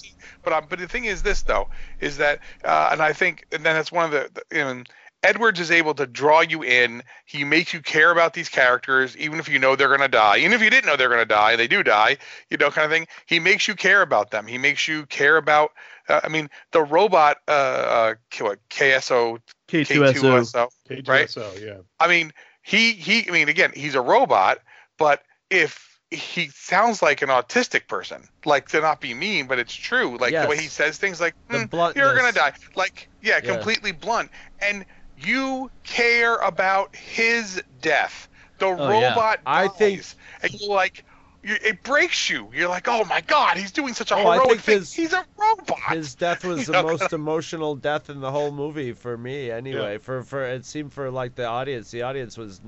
but 0.43 0.53
I'm, 0.53 0.65
but 0.69 0.79
the 0.79 0.87
thing 0.87 1.05
is 1.05 1.23
this 1.23 1.41
though, 1.43 1.67
is 1.99 2.17
that, 2.17 2.39
uh, 2.63 2.89
and 2.91 3.01
I 3.01 3.11
think, 3.13 3.45
and 3.51 3.65
then 3.65 3.75
that's 3.75 3.91
one 3.91 4.05
of 4.05 4.11
the, 4.11 4.29
the 4.33 4.57
you 4.57 4.63
know, 4.63 4.83
Edwards 5.23 5.59
is 5.59 5.71
able 5.71 5.93
to 5.95 6.05
draw 6.05 6.41
you 6.41 6.63
in. 6.63 7.01
He 7.25 7.43
makes 7.43 7.73
you 7.73 7.81
care 7.81 8.11
about 8.11 8.33
these 8.33 8.49
characters, 8.49 9.17
even 9.17 9.39
if 9.39 9.49
you 9.49 9.57
know 9.59 9.75
they're 9.75 9.89
gonna 9.89 10.07
die. 10.07 10.37
Even 10.37 10.53
if 10.53 10.61
you 10.61 10.69
didn't 10.69 10.85
know 10.85 10.95
they're 10.95 11.09
gonna 11.09 11.25
die, 11.25 11.55
they 11.55 11.67
do 11.67 11.81
die. 11.83 12.17
You 12.49 12.57
know, 12.57 12.69
kind 12.69 12.85
of 12.85 12.91
thing. 12.91 13.07
He 13.25 13.39
makes 13.39 13.67
you 13.67 13.75
care 13.75 14.01
about 14.03 14.29
them. 14.31 14.45
He 14.47 14.57
makes 14.57 14.87
you 14.87 15.05
care 15.07 15.35
about. 15.35 15.71
Uh, 16.09 16.21
I 16.23 16.29
mean, 16.29 16.49
the 16.71 16.81
robot, 16.83 17.37
uh, 17.47 17.51
uh, 17.51 18.13
KSO, 18.31 19.39
K2SO. 19.67 20.69
Right. 21.07 21.27
K2SO, 21.27 21.61
yeah. 21.65 21.77
I 21.99 22.07
mean, 22.07 22.31
he 22.61 22.93
he. 22.93 23.27
I 23.27 23.31
mean, 23.31 23.49
again, 23.49 23.71
he's 23.75 23.95
a 23.95 24.01
robot, 24.01 24.59
but 24.97 25.23
if 25.49 25.99
he 26.11 26.47
sounds 26.53 27.01
like 27.01 27.21
an 27.21 27.29
autistic 27.29 27.87
person, 27.87 28.23
like 28.45 28.69
to 28.69 28.79
not 28.79 29.01
be 29.01 29.13
mean, 29.13 29.47
but 29.47 29.59
it's 29.59 29.73
true. 29.75 30.17
Like 30.17 30.31
the 30.43 30.49
way 30.49 30.57
he 30.57 30.67
says 30.67 30.97
things, 30.97 31.19
like 31.19 31.35
"Hmm, 31.49 31.63
you're 31.97 32.15
gonna 32.15 32.31
die. 32.31 32.53
Like 32.75 33.09
yeah, 33.21 33.39
Yeah. 33.43 33.53
completely 33.55 33.91
blunt. 33.91 34.31
And 34.59 34.85
you 35.17 35.69
care 35.83 36.35
about 36.37 36.95
his 36.95 37.61
death. 37.81 38.29
The 38.59 38.67
Oh, 38.67 38.99
yeah. 38.99 39.09
robot. 39.09 39.39
I 39.45 39.67
think- 39.67 39.99
dies, 39.99 40.15
and 40.41 40.53
you're 40.53 40.73
like. 40.73 41.03
You, 41.47 41.55
it 41.63 41.81
breaks 41.83 42.29
you. 42.29 42.49
You're 42.53 42.67
like, 42.67 42.87
oh 42.89 43.05
my 43.05 43.21
god, 43.21 43.57
he's 43.57 43.71
doing 43.71 43.93
such 43.93 44.11
a 44.11 44.15
Oh, 44.15 44.27
I 44.27 44.33
heroic 44.35 44.49
think 44.49 44.61
thing. 44.61 44.77
his- 44.79 44.93
he's 44.93 45.13
a 45.13 45.25
robot. 45.37 45.79
his 45.91 46.13
death 46.15 46.43
was 46.45 46.65
the 46.65 46.73
know, 46.73 46.83
most 46.83 47.13
emotional 47.13 47.75
death 47.75 48.09
in 48.09 48.19
the 48.19 48.31
whole 48.31 48.51
movie 48.51 48.91
for 48.93 49.17
me 49.17 49.49
anyway. 49.49 49.97
For 49.97 50.23
for 50.23 50.43
it 50.45 50.65
seemed 50.65 50.91
for 50.93 51.09
like 51.09 51.35
the 51.35 51.45
audience, 51.45 51.89
the 51.91 52.01
audience 52.01 52.37
was 52.37 52.59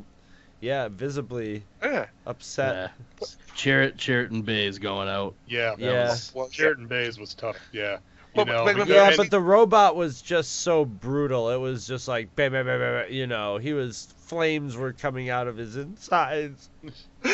yeah 0.61 0.87
visibly 0.87 1.63
yeah. 1.83 2.05
upset. 2.25 2.91
Yeah. 3.19 3.27
Chirrut, 3.55 3.97
Chariton 3.97 4.43
Bay's 4.45 4.77
going 4.79 5.09
out. 5.09 5.33
Yeah. 5.47 5.71
that 5.71 5.79
Yeah. 5.81 6.09
was- 6.09 6.31
Well, 6.33 6.49
Sheridan 6.49 6.87
Bays 6.87 7.19
was 7.19 7.33
tough. 7.33 7.57
Yeah. 7.73 7.97
You 8.35 8.45
know, 8.45 8.63
but- 8.63 8.75
but- 8.77 8.85
because- 8.85 8.89
Yeah, 8.89 9.13
but 9.17 9.31
the 9.31 9.41
robot 9.41 9.95
was 9.97 10.21
just 10.21 10.61
so 10.61 10.85
brutal. 10.85 11.49
It 11.49 11.57
was 11.57 11.85
just 11.87 12.07
like, 12.07 12.33
bam, 12.35 12.51
bam, 12.53 12.65
bam, 12.65 12.79
bam, 12.79 13.11
you 13.11 13.27
know, 13.27 13.57
he 13.57 13.73
was 13.73 14.07
flames 14.29 14.77
were 14.77 14.93
coming 14.93 15.29
out 15.29 15.47
of 15.47 15.57
his 15.57 15.75
insides. 15.75 16.69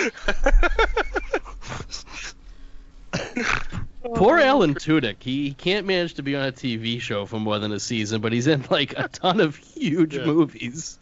Poor 4.16 4.38
Alan 4.40 4.76
Tudyk. 4.76 5.22
He, 5.22 5.50
he 5.50 5.54
can't 5.54 5.86
manage 5.86 6.14
to 6.16 6.24
be 6.24 6.36
on 6.36 6.46
a 6.48 6.52
TV 6.52 7.02
show 7.02 7.26
for 7.26 7.40
more 7.40 7.60
than 7.60 7.72
a 7.72 7.80
season, 7.80 8.22
but 8.22 8.32
he's 8.34 8.48
in 8.48 8.64
like 8.70 8.94
a 8.98 9.08
ton 9.10 9.40
of 9.40 9.56
huge 9.58 10.16
Yeah. 10.16 10.26
movies. 10.26 10.98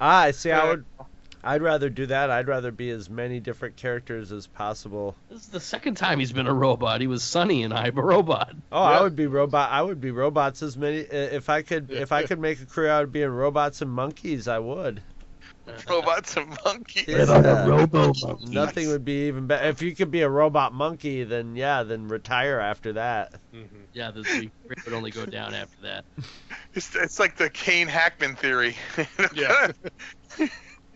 Ah, 0.00 0.22
I 0.22 0.30
see. 0.32 0.50
I 0.50 0.68
would, 0.68 0.84
I'd 1.46 1.62
rather 1.62 1.88
do 1.88 2.06
that. 2.06 2.28
I'd 2.30 2.48
rather 2.48 2.72
be 2.72 2.90
as 2.90 3.08
many 3.08 3.38
different 3.40 3.76
characters 3.76 4.32
as 4.32 4.46
possible. 4.48 5.14
This 5.30 5.42
is 5.42 5.48
the 5.48 5.60
second 5.60 5.94
time 5.94 6.18
he's 6.18 6.32
been 6.32 6.48
a 6.48 6.52
robot. 6.54 7.00
He 7.00 7.06
was 7.06 7.22
Sonny 7.22 7.62
and 7.62 7.72
I'm 7.72 7.96
a 7.96 8.02
Robot. 8.02 8.52
Oh, 8.72 8.82
Yeah. 8.82 8.98
I 8.98 9.02
would 9.02 9.14
be 9.14 9.26
robot. 9.26 9.70
I 9.70 9.80
would 9.80 10.00
be 10.00 10.10
robots 10.10 10.62
as 10.62 10.76
many. 10.76 10.98
If 10.98 11.48
I 11.48 11.62
could, 11.62 11.90
if 11.92 12.10
I 12.10 12.24
could 12.24 12.40
make 12.40 12.60
a 12.60 12.66
career 12.66 12.90
out 12.90 13.04
of 13.04 13.12
being 13.12 13.28
robots 13.30 13.80
and 13.80 13.90
monkeys, 13.90 14.48
I 14.48 14.58
would. 14.58 15.02
Robots 15.88 16.36
and 16.36 16.56
monkeys. 16.64 17.06
Yeah. 17.08 17.66
Robo 17.66 18.12
Nothing 18.46 18.88
would 18.88 19.04
be 19.04 19.26
even 19.26 19.46
better. 19.46 19.68
If 19.68 19.82
you 19.82 19.94
could 19.96 20.10
be 20.10 20.22
a 20.22 20.28
robot 20.28 20.72
monkey, 20.72 21.24
then 21.24 21.56
yeah, 21.56 21.82
then 21.82 22.08
retire 22.08 22.60
after 22.60 22.92
that. 22.94 23.34
Mhm. 23.54 23.66
Yeah, 23.92 24.10
this 24.12 24.26
would 24.84 24.92
only 24.94 25.10
go 25.10 25.26
down 25.26 25.54
after 25.54 25.82
that. 25.82 26.04
It's, 26.74 26.94
it's 26.94 27.18
like 27.18 27.36
the 27.36 27.48
Gene 27.50 27.88
Hackman 27.88 28.36
theory. 28.36 28.76
Yeah. 29.34 29.72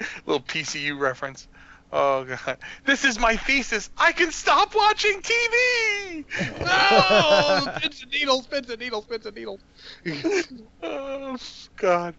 Little 0.27 0.43
PCU 0.43 0.99
reference. 0.99 1.49
Oh 1.93 2.25
god. 2.25 2.59
This 2.85 3.05
is 3.05 3.19
my 3.19 3.37
thesis. 3.37 3.91
I 3.97 4.13
can 4.13 4.31
stop 4.31 4.75
watching 4.75 5.21
TV. 5.23 6.25
No! 6.61 7.73
Pins 7.81 8.03
and 8.03 8.13
needles, 8.13 8.47
pins 8.47 8.71
and 8.71 8.79
needles, 8.79 9.07
pins 9.07 9.27
and 9.27 9.37
needles. 9.37 9.61
oh 10.83 11.37
god. 11.77 12.15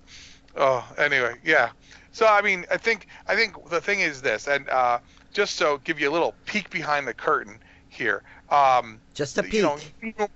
Oh, 0.55 0.85
anyway, 0.97 1.35
yeah. 1.43 1.71
So 2.11 2.27
I 2.27 2.41
mean, 2.41 2.65
I 2.69 2.77
think 2.77 3.07
I 3.27 3.35
think 3.35 3.55
the 3.69 3.79
thing 3.79 4.01
is 4.01 4.21
this, 4.21 4.47
and 4.47 4.67
uh, 4.69 4.99
just 5.33 5.55
so 5.55 5.77
give 5.77 5.99
you 5.99 6.09
a 6.09 6.11
little 6.11 6.35
peek 6.45 6.69
behind 6.69 7.07
the 7.07 7.13
curtain 7.13 7.59
here. 7.87 8.23
Um, 8.49 9.01
Just 9.13 9.37
a 9.37 9.43
peek. 9.43 9.53
you 9.53 9.61
know, 9.61 9.77
we 10.01 10.13
nor- 10.17 10.29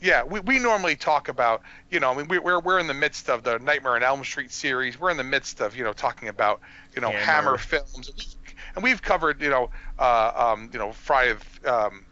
yeah, 0.00 0.22
we, 0.22 0.40
we 0.40 0.58
normally 0.58 0.96
talk 0.96 1.28
about, 1.28 1.62
you 1.90 2.00
know, 2.00 2.10
I 2.10 2.16
mean, 2.16 2.28
we, 2.28 2.38
we're 2.38 2.60
we're 2.60 2.78
in 2.78 2.86
the 2.86 2.94
midst 2.94 3.30
of 3.30 3.42
the 3.42 3.58
Nightmare 3.58 3.96
on 3.96 4.02
Elm 4.02 4.24
Street 4.24 4.52
series. 4.52 4.98
We're 4.98 5.10
in 5.10 5.16
the 5.16 5.24
midst 5.24 5.60
of, 5.60 5.76
you 5.76 5.84
know, 5.84 5.92
talking 5.92 6.28
about, 6.28 6.60
you 6.94 7.00
know, 7.00 7.10
Hammer. 7.10 7.56
Hammer, 7.56 7.58
films, 7.58 8.36
and 8.74 8.84
we've 8.84 9.00
covered, 9.00 9.40
you 9.40 9.48
know, 9.48 9.70
uh, 9.98 10.32
um, 10.34 10.70
you 10.72 10.78
know, 10.78 10.92
Friday, 10.92 11.38
um, 11.64 12.04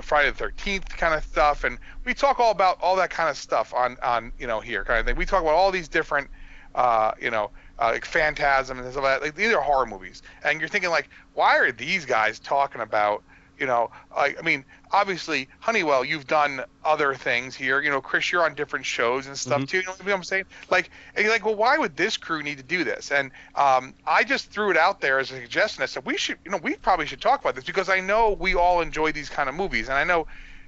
Friday 0.00 0.30
the 0.30 0.36
Thirteenth 0.36 0.88
kind 0.88 1.14
of 1.14 1.24
stuff, 1.24 1.64
and 1.64 1.78
we 2.04 2.14
talk 2.14 2.38
all 2.38 2.50
about 2.50 2.80
all 2.80 2.96
that 2.96 3.10
kind 3.10 3.28
of 3.28 3.36
stuff 3.36 3.74
on 3.74 3.96
on 4.02 4.32
you 4.38 4.46
know 4.46 4.60
here 4.60 4.84
kind 4.84 5.00
of 5.00 5.06
thing. 5.06 5.16
We 5.16 5.26
talk 5.26 5.42
about 5.42 5.54
all 5.54 5.70
these 5.70 5.88
different, 5.88 6.28
uh, 6.74 7.12
you 7.20 7.30
know. 7.30 7.50
Uh, 7.76 7.90
like 7.92 8.04
Phantasm 8.04 8.78
and 8.78 8.88
stuff 8.92 9.02
like 9.02 9.18
that. 9.18 9.26
Like, 9.26 9.34
these 9.34 9.52
are 9.52 9.60
horror 9.60 9.84
movies, 9.84 10.22
and 10.44 10.60
you're 10.60 10.68
thinking 10.68 10.90
like, 10.90 11.08
why 11.32 11.58
are 11.58 11.72
these 11.72 12.04
guys 12.04 12.38
talking 12.38 12.80
about 12.80 13.24
you 13.58 13.66
know, 13.66 13.90
like 14.16 14.36
I 14.38 14.42
mean, 14.42 14.64
obviously 14.92 15.48
Honeywell, 15.60 16.04
you've 16.04 16.26
done 16.26 16.64
other 16.84 17.14
things 17.14 17.54
here. 17.54 17.80
You 17.80 17.90
know, 17.90 18.00
Chris, 18.00 18.30
you're 18.30 18.44
on 18.44 18.54
different 18.54 18.86
shows 18.86 19.26
and 19.26 19.38
stuff 19.38 19.62
Mhm. 19.62 19.68
too. 19.68 19.76
You 19.78 19.84
know 19.84 19.92
what 19.92 20.12
I'm 20.12 20.24
saying? 20.24 20.44
Like, 20.70 20.90
and 21.14 21.24
you're 21.24 21.32
like, 21.32 21.44
well, 21.44 21.54
why 21.54 21.78
would 21.78 21.96
this 21.96 22.16
crew 22.16 22.42
need 22.42 22.58
to 22.58 22.64
do 22.64 22.84
this? 22.84 23.10
And 23.10 23.32
um, 23.54 23.94
I 24.06 24.24
just 24.24 24.50
threw 24.50 24.70
it 24.70 24.76
out 24.76 25.00
there 25.00 25.18
as 25.18 25.30
a 25.30 25.40
suggestion. 25.40 25.82
I 25.82 25.86
said 25.86 26.04
we 26.04 26.16
should, 26.16 26.38
you 26.44 26.50
know, 26.50 26.58
we 26.58 26.76
probably 26.76 27.06
should 27.06 27.20
talk 27.20 27.40
about 27.40 27.54
this 27.54 27.64
because 27.64 27.88
I 27.88 28.00
know 28.00 28.32
we 28.32 28.54
all 28.54 28.80
enjoy 28.80 29.12
these 29.12 29.28
kind 29.30 29.48
of 29.48 29.54
movies, 29.54 29.88
and 29.88 29.96
I 29.96 30.04
know 30.04 30.26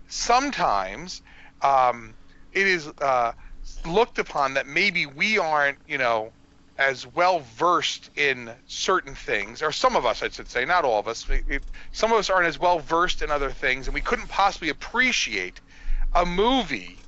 sometimes 0.09 1.23
um, 1.63 2.15
it 2.53 2.67
is 2.67 2.87
uh, 3.01 3.33
looked 3.85 4.19
upon 4.19 4.55
that 4.55 4.67
maybe 4.67 5.07
we 5.07 5.39
aren't, 5.39 5.79
you 5.87 5.99
know, 5.99 6.33
as 6.79 7.07
well 7.07 7.41
versed 7.57 8.11
in 8.17 8.51
certain 8.67 9.15
things, 9.15 9.63
or 9.63 9.73
some 9.73 9.97
of 9.97 10.05
us, 10.05 10.23
I 10.23 10.29
should 10.29 10.49
say, 10.49 10.65
not 10.65 10.85
all 10.85 10.99
of 10.99 11.09
us. 11.09 11.27
Some 11.93 12.13
of 12.13 12.19
us 12.19 12.31
aren't 12.31 12.47
as 12.47 12.59
well 12.59 12.79
versed 12.81 13.23
in 13.23 13.31
other 13.31 13.51
things, 13.51 13.87
and 13.87 13.95
we 13.95 14.01
couldn't 14.01 14.29
possibly 14.29 14.69
appreciate 14.69 15.61
a 16.15 16.27
movie, 16.27 16.99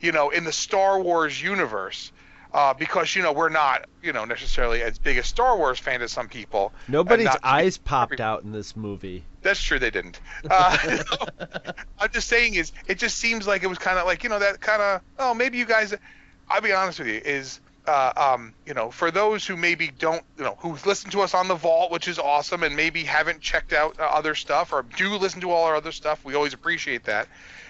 you 0.00 0.12
know, 0.12 0.30
in 0.30 0.44
the 0.44 0.52
Star 0.52 1.00
Wars 1.00 1.40
universe. 1.42 2.12
Uh, 2.54 2.72
because 2.72 3.14
you 3.14 3.22
know 3.22 3.32
we're 3.32 3.50
not 3.50 3.86
you 4.02 4.14
know 4.14 4.24
necessarily 4.24 4.80
as 4.80 4.98
big 4.98 5.18
a 5.18 5.22
Star 5.22 5.58
Wars 5.58 5.78
fan 5.78 6.00
as 6.00 6.10
some 6.10 6.26
people. 6.28 6.72
Nobody's 6.88 7.26
not- 7.26 7.40
eyes 7.42 7.76
popped 7.76 8.20
out 8.20 8.44
in 8.44 8.52
this 8.52 8.74
movie. 8.74 9.24
That's 9.42 9.60
true, 9.60 9.78
they 9.78 9.90
didn't. 9.90 10.20
Uh, 10.48 11.02
I'm 11.98 12.10
just 12.12 12.28
saying 12.28 12.54
is 12.54 12.72
it 12.86 12.98
just 12.98 13.18
seems 13.18 13.46
like 13.46 13.62
it 13.62 13.66
was 13.66 13.76
kind 13.76 13.98
of 13.98 14.06
like 14.06 14.22
you 14.22 14.30
know 14.30 14.38
that 14.38 14.60
kind 14.60 14.80
of 14.80 15.02
oh 15.18 15.34
maybe 15.34 15.58
you 15.58 15.66
guys. 15.66 15.92
I'll 16.48 16.62
be 16.62 16.72
honest 16.72 17.00
with 17.00 17.08
you 17.08 17.20
is 17.24 17.60
uh, 17.86 18.12
um, 18.16 18.54
you 18.66 18.74
know, 18.74 18.90
for 18.90 19.10
those 19.10 19.46
who 19.46 19.56
maybe 19.56 19.90
don't, 19.98 20.22
you 20.36 20.44
know, 20.44 20.56
who 20.60 20.76
listen 20.84 21.10
to 21.10 21.20
us 21.20 21.34
on 21.34 21.48
the 21.48 21.54
vault, 21.54 21.90
which 21.90 22.08
is 22.08 22.18
awesome, 22.18 22.62
and 22.62 22.74
maybe 22.74 23.04
haven't 23.04 23.40
checked 23.40 23.72
out 23.72 23.98
uh, 23.98 24.02
other 24.02 24.34
stuff 24.34 24.72
or 24.72 24.82
do 24.96 25.16
listen 25.16 25.40
to 25.40 25.50
all 25.50 25.64
our 25.64 25.76
other 25.76 25.92
stuff, 25.92 26.24
we 26.24 26.34
always 26.34 26.54
appreciate 26.54 27.04
that. 27.04 27.28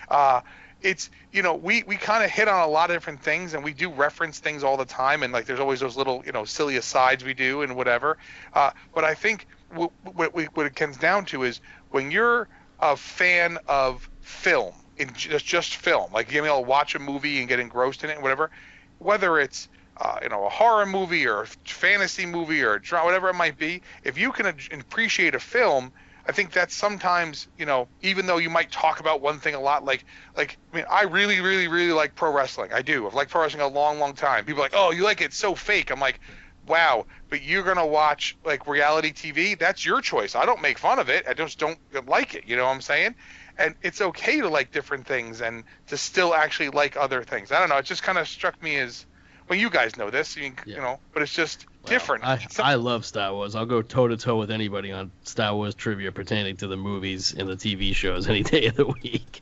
Uh, 0.08 0.40
it's 0.82 1.10
you 1.32 1.42
know 1.42 1.54
we 1.54 1.82
we 1.84 1.96
kind 1.96 2.22
of 2.22 2.30
hit 2.30 2.48
on 2.48 2.62
a 2.62 2.70
lot 2.70 2.90
of 2.90 2.96
different 2.96 3.20
things 3.22 3.54
and 3.54 3.64
we 3.64 3.72
do 3.72 3.90
reference 3.90 4.38
things 4.38 4.62
all 4.62 4.76
the 4.76 4.84
time 4.84 5.22
and 5.22 5.32
like 5.32 5.46
there's 5.46 5.60
always 5.60 5.80
those 5.80 5.96
little 5.96 6.22
you 6.26 6.32
know 6.32 6.44
silly 6.44 6.76
asides 6.76 7.24
we 7.24 7.32
do 7.32 7.62
and 7.62 7.74
whatever 7.74 8.18
uh, 8.52 8.70
but 8.94 9.02
i 9.02 9.14
think 9.14 9.46
what, 9.74 9.90
what, 10.14 10.34
what 10.34 10.66
it 10.66 10.76
comes 10.76 10.96
down 10.98 11.24
to 11.24 11.44
is 11.44 11.60
when 11.90 12.10
you're 12.10 12.46
a 12.80 12.96
fan 12.96 13.58
of 13.66 14.08
film 14.20 14.74
in 14.98 15.10
just 15.14 15.46
just 15.46 15.76
film 15.76 16.12
like 16.12 16.32
able 16.34 16.46
to 16.46 16.60
watch 16.60 16.94
a 16.94 16.98
movie 16.98 17.38
and 17.38 17.48
get 17.48 17.58
engrossed 17.58 18.04
in 18.04 18.10
it 18.10 18.14
and 18.14 18.22
whatever 18.22 18.50
whether 18.98 19.38
it's 19.38 19.68
uh, 19.98 20.18
you 20.22 20.28
know 20.28 20.46
a 20.46 20.50
horror 20.50 20.86
movie 20.86 21.26
or 21.26 21.42
a 21.42 21.46
fantasy 21.64 22.26
movie 22.26 22.62
or 22.62 22.80
whatever 22.90 23.28
it 23.28 23.34
might 23.34 23.58
be 23.58 23.82
if 24.04 24.18
you 24.18 24.32
can 24.32 24.46
appreciate 24.72 25.34
a 25.34 25.40
film 25.40 25.92
I 26.28 26.32
think 26.32 26.50
that's 26.50 26.74
sometimes, 26.74 27.46
you 27.56 27.66
know, 27.66 27.86
even 28.02 28.26
though 28.26 28.38
you 28.38 28.50
might 28.50 28.72
talk 28.72 28.98
about 28.98 29.20
one 29.20 29.38
thing 29.38 29.54
a 29.54 29.60
lot, 29.60 29.84
like, 29.84 30.04
like, 30.36 30.58
I 30.72 30.76
mean, 30.76 30.84
I 30.90 31.02
really, 31.02 31.40
really, 31.40 31.68
really 31.68 31.92
like 31.92 32.16
pro 32.16 32.32
wrestling. 32.32 32.72
I 32.72 32.82
do. 32.82 33.06
I've 33.06 33.14
liked 33.14 33.30
pro 33.30 33.42
wrestling 33.42 33.62
a 33.62 33.68
long, 33.68 34.00
long 34.00 34.14
time. 34.14 34.44
People 34.44 34.62
are 34.62 34.64
like, 34.64 34.74
oh, 34.74 34.90
you 34.90 35.04
like 35.04 35.20
it 35.20 35.32
so 35.32 35.54
fake. 35.54 35.92
I'm 35.92 36.00
like, 36.00 36.18
wow, 36.66 37.06
but 37.28 37.42
you're 37.42 37.62
gonna 37.62 37.86
watch 37.86 38.36
like 38.44 38.66
reality 38.66 39.12
TV. 39.12 39.56
That's 39.56 39.86
your 39.86 40.00
choice. 40.00 40.34
I 40.34 40.44
don't 40.44 40.60
make 40.60 40.78
fun 40.78 40.98
of 40.98 41.08
it. 41.08 41.26
I 41.28 41.34
just 41.34 41.58
don't 41.58 41.78
like 42.06 42.34
it. 42.34 42.44
You 42.46 42.56
know 42.56 42.64
what 42.64 42.72
I'm 42.72 42.80
saying? 42.80 43.14
And 43.56 43.76
it's 43.82 44.00
okay 44.00 44.40
to 44.40 44.48
like 44.48 44.72
different 44.72 45.06
things 45.06 45.40
and 45.40 45.62
to 45.86 45.96
still 45.96 46.34
actually 46.34 46.70
like 46.70 46.96
other 46.96 47.22
things. 47.22 47.52
I 47.52 47.60
don't 47.60 47.68
know. 47.68 47.76
It 47.76 47.84
just 47.84 48.02
kind 48.02 48.18
of 48.18 48.26
struck 48.26 48.60
me 48.60 48.76
as, 48.76 49.06
well, 49.48 49.58
you 49.58 49.70
guys 49.70 49.96
know 49.96 50.10
this, 50.10 50.36
you, 50.36 50.52
yeah. 50.64 50.76
you 50.76 50.80
know, 50.80 50.98
but 51.12 51.22
it's 51.22 51.32
just 51.32 51.66
different. 51.84 52.24
I, 52.24 52.44
I 52.58 52.74
love 52.74 53.04
Star 53.04 53.32
Wars. 53.32 53.54
I'll 53.54 53.66
go 53.66 53.80
toe 53.82 54.08
to 54.08 54.16
toe 54.16 54.38
with 54.38 54.50
anybody 54.50 54.92
on 54.92 55.10
Star 55.24 55.54
Wars 55.54 55.74
trivia 55.74 56.10
pertaining 56.10 56.56
to 56.58 56.66
the 56.66 56.76
movies 56.76 57.32
and 57.32 57.48
the 57.48 57.56
TV 57.56 57.94
shows 57.94 58.28
any 58.28 58.42
day 58.42 58.66
of 58.66 58.76
the 58.76 58.86
week. 58.86 59.40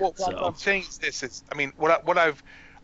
Well, 0.00 0.14
so. 0.16 0.26
what 0.26 0.42
I'm 0.42 0.56
saying 0.56 0.82
is 0.82 0.98
this: 0.98 1.22
it's 1.22 1.44
I 1.52 1.56
mean, 1.56 1.72
what 1.76 1.90
I, 1.90 1.98
what 2.04 2.18
I've 2.18 2.42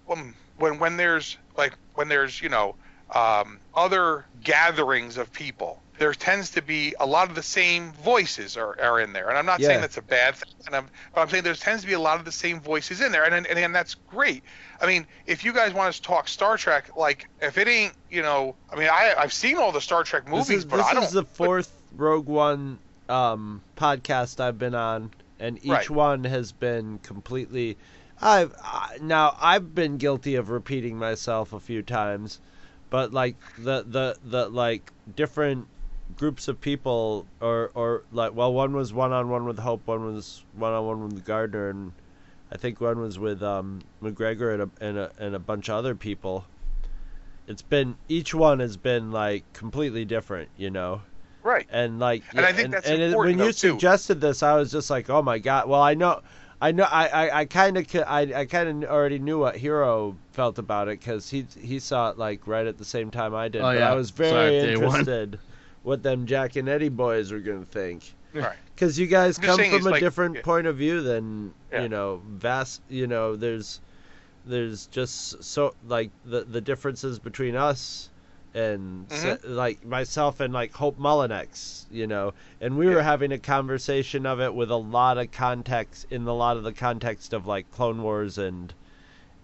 um, 0.08 0.34
when 0.58 0.78
when 0.78 0.96
there's 0.96 1.36
like 1.56 1.74
when 1.94 2.08
there's 2.08 2.40
you 2.40 2.48
know 2.48 2.76
um, 3.14 3.58
other 3.74 4.24
gatherings 4.42 5.16
of 5.16 5.32
people 5.32 5.82
there 6.00 6.14
tends 6.14 6.48
to 6.48 6.62
be 6.62 6.94
a 6.98 7.04
lot 7.04 7.28
of 7.28 7.34
the 7.34 7.42
same 7.42 7.92
voices 7.92 8.56
are, 8.56 8.80
are 8.80 9.00
in 9.00 9.12
there. 9.12 9.28
And 9.28 9.36
I'm 9.36 9.44
not 9.44 9.60
yeah. 9.60 9.66
saying 9.66 9.80
that's 9.82 9.98
a 9.98 10.02
bad 10.02 10.34
thing, 10.34 10.54
and 10.66 10.74
I'm, 10.74 10.88
but 11.14 11.20
I'm 11.20 11.28
saying 11.28 11.44
there 11.44 11.52
tends 11.52 11.82
to 11.82 11.86
be 11.86 11.92
a 11.92 12.00
lot 12.00 12.18
of 12.18 12.24
the 12.24 12.32
same 12.32 12.58
voices 12.58 13.02
in 13.02 13.12
there. 13.12 13.24
And, 13.24 13.46
and, 13.46 13.58
and 13.58 13.74
that's 13.74 13.96
great. 13.96 14.42
I 14.80 14.86
mean, 14.86 15.06
if 15.26 15.44
you 15.44 15.52
guys 15.52 15.74
want 15.74 15.90
us 15.90 15.96
to 15.96 16.02
talk 16.02 16.26
Star 16.26 16.56
Trek, 16.56 16.96
like, 16.96 17.28
if 17.42 17.58
it 17.58 17.68
ain't, 17.68 17.92
you 18.10 18.22
know, 18.22 18.56
I 18.72 18.76
mean, 18.76 18.88
I, 18.90 19.12
I've 19.18 19.34
seen 19.34 19.58
all 19.58 19.72
the 19.72 19.80
Star 19.82 20.02
Trek 20.02 20.26
movies, 20.26 20.50
is, 20.50 20.64
but 20.64 20.80
I 20.80 20.94
don't. 20.94 21.02
This 21.02 21.10
is 21.10 21.14
the 21.14 21.24
fourth 21.24 21.70
but, 21.92 22.02
Rogue 22.02 22.28
One 22.28 22.78
um, 23.10 23.60
podcast 23.76 24.40
I've 24.40 24.58
been 24.58 24.74
on, 24.74 25.10
and 25.38 25.58
each 25.58 25.70
right. 25.70 25.90
one 25.90 26.24
has 26.24 26.50
been 26.50 26.98
completely. 27.00 27.76
I've 28.22 28.54
I, 28.62 28.96
now 29.02 29.36
I've 29.38 29.74
been 29.74 29.98
guilty 29.98 30.36
of 30.36 30.48
repeating 30.48 30.96
myself 30.96 31.52
a 31.52 31.60
few 31.60 31.82
times, 31.82 32.40
but 32.88 33.12
like 33.12 33.36
the 33.58 33.84
the 33.86 34.16
the 34.24 34.48
like 34.48 34.92
different 35.14 35.68
groups 36.20 36.48
of 36.48 36.60
people 36.60 37.26
or 37.40 37.70
or 37.74 38.02
like 38.12 38.34
well 38.34 38.52
one 38.52 38.74
was 38.74 38.92
one 38.92 39.10
on 39.10 39.30
one 39.30 39.46
with 39.46 39.58
Hope, 39.58 39.86
one 39.86 40.04
was 40.04 40.44
one 40.54 40.74
on 40.74 40.86
one 40.86 41.08
with 41.08 41.24
Gardner, 41.24 41.70
and 41.70 41.92
I 42.52 42.58
think 42.58 42.78
one 42.78 43.00
was 43.00 43.18
with 43.18 43.42
um, 43.42 43.80
McGregor 44.02 44.52
and 44.52 44.62
a, 44.62 44.70
and 44.86 44.98
a 44.98 45.10
and 45.18 45.34
a 45.34 45.38
bunch 45.38 45.70
of 45.70 45.76
other 45.76 45.94
people. 45.94 46.44
It's 47.48 47.62
been 47.62 47.96
each 48.06 48.34
one 48.34 48.60
has 48.60 48.76
been 48.76 49.10
like 49.10 49.50
completely 49.54 50.04
different, 50.04 50.50
you 50.58 50.68
know. 50.68 51.00
Right. 51.42 51.66
And 51.70 51.98
like 51.98 52.22
and 52.32 52.44
I 52.44 52.52
think 52.52 52.66
and, 52.66 52.74
that's 52.74 52.86
and 52.86 53.02
important. 53.02 53.38
when 53.38 53.46
you 53.46 53.52
though, 53.52 53.70
suggested 53.72 54.20
this, 54.20 54.42
I 54.42 54.56
was 54.56 54.70
just 54.70 54.90
like, 54.90 55.08
oh 55.08 55.22
my 55.22 55.38
god. 55.38 55.70
Well, 55.70 55.82
I 55.82 55.94
know. 55.94 56.20
I 56.62 56.72
know 56.72 56.84
I, 56.84 57.06
I, 57.06 57.38
I 57.40 57.44
kind 57.46 57.78
of 57.78 57.86
I, 58.06 58.20
I 58.34 58.44
kind 58.44 58.84
of 58.84 58.90
already 58.90 59.18
knew 59.18 59.38
what 59.38 59.56
Hero 59.56 60.14
felt 60.32 60.58
about 60.58 60.88
it 60.88 61.00
because 61.00 61.30
he 61.30 61.46
he 61.58 61.78
saw 61.78 62.10
it 62.10 62.18
like 62.18 62.46
right 62.46 62.66
at 62.66 62.76
the 62.76 62.84
same 62.84 63.10
time 63.10 63.34
I 63.34 63.48
did. 63.48 63.62
Oh, 63.62 63.72
but 63.72 63.78
yeah. 63.78 63.90
I 63.90 63.94
was 63.94 64.10
very 64.10 64.58
interested 64.58 65.38
what 65.82 66.02
them 66.02 66.26
Jaconetti 66.26 66.90
boys 66.94 67.32
were 67.32 67.38
gonna 67.40 67.64
think. 67.64 68.12
Right. 68.32 68.56
Because 68.74 68.98
you 68.98 69.06
guys 69.06 69.38
I'm 69.38 69.44
come 69.44 69.58
from 69.58 69.86
a 69.86 69.90
like- 69.90 70.00
different 70.00 70.36
yeah. 70.36 70.42
point 70.42 70.66
of 70.66 70.76
view 70.76 71.00
than 71.02 71.52
Yeah. 71.72 71.82
you 71.82 71.88
know 71.88 72.22
vast. 72.28 72.80
You 72.88 73.06
know, 73.06 73.36
there's 73.36 73.80
there's 74.46 74.86
just 74.86 75.42
so 75.44 75.74
like 75.86 76.10
the 76.24 76.42
the 76.44 76.60
differences 76.60 77.18
between 77.18 77.56
us 77.56 78.08
and 78.54 79.08
Mm-hmm. 79.08 79.16
se- 79.22 79.48
like 79.48 79.84
myself 79.86 80.40
and 80.40 80.52
like 80.52 80.72
Hope 80.72 80.98
Mullinex, 80.98 81.84
you 81.90 82.06
know, 82.06 82.34
and 82.60 82.76
we 82.76 82.88
were 82.88 83.02
having 83.02 83.30
a 83.32 83.38
conversation 83.38 84.26
of 84.26 84.40
it 84.40 84.52
with 84.54 84.70
a 84.70 84.76
lot 84.76 85.18
of 85.18 85.30
context 85.30 86.06
in 86.10 86.26
a 86.26 86.32
lot 86.34 86.56
of 86.56 86.64
the 86.64 86.72
context 86.72 87.32
of 87.32 87.46
like 87.46 87.70
Clone 87.70 88.02
Wars 88.02 88.38
and 88.38 88.72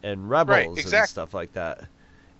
and 0.02 0.28
Rebels 0.30 0.66
and 0.66 0.78
exactly. 0.78 1.08
stuff 1.08 1.34
like 1.34 1.52
that. 1.54 1.84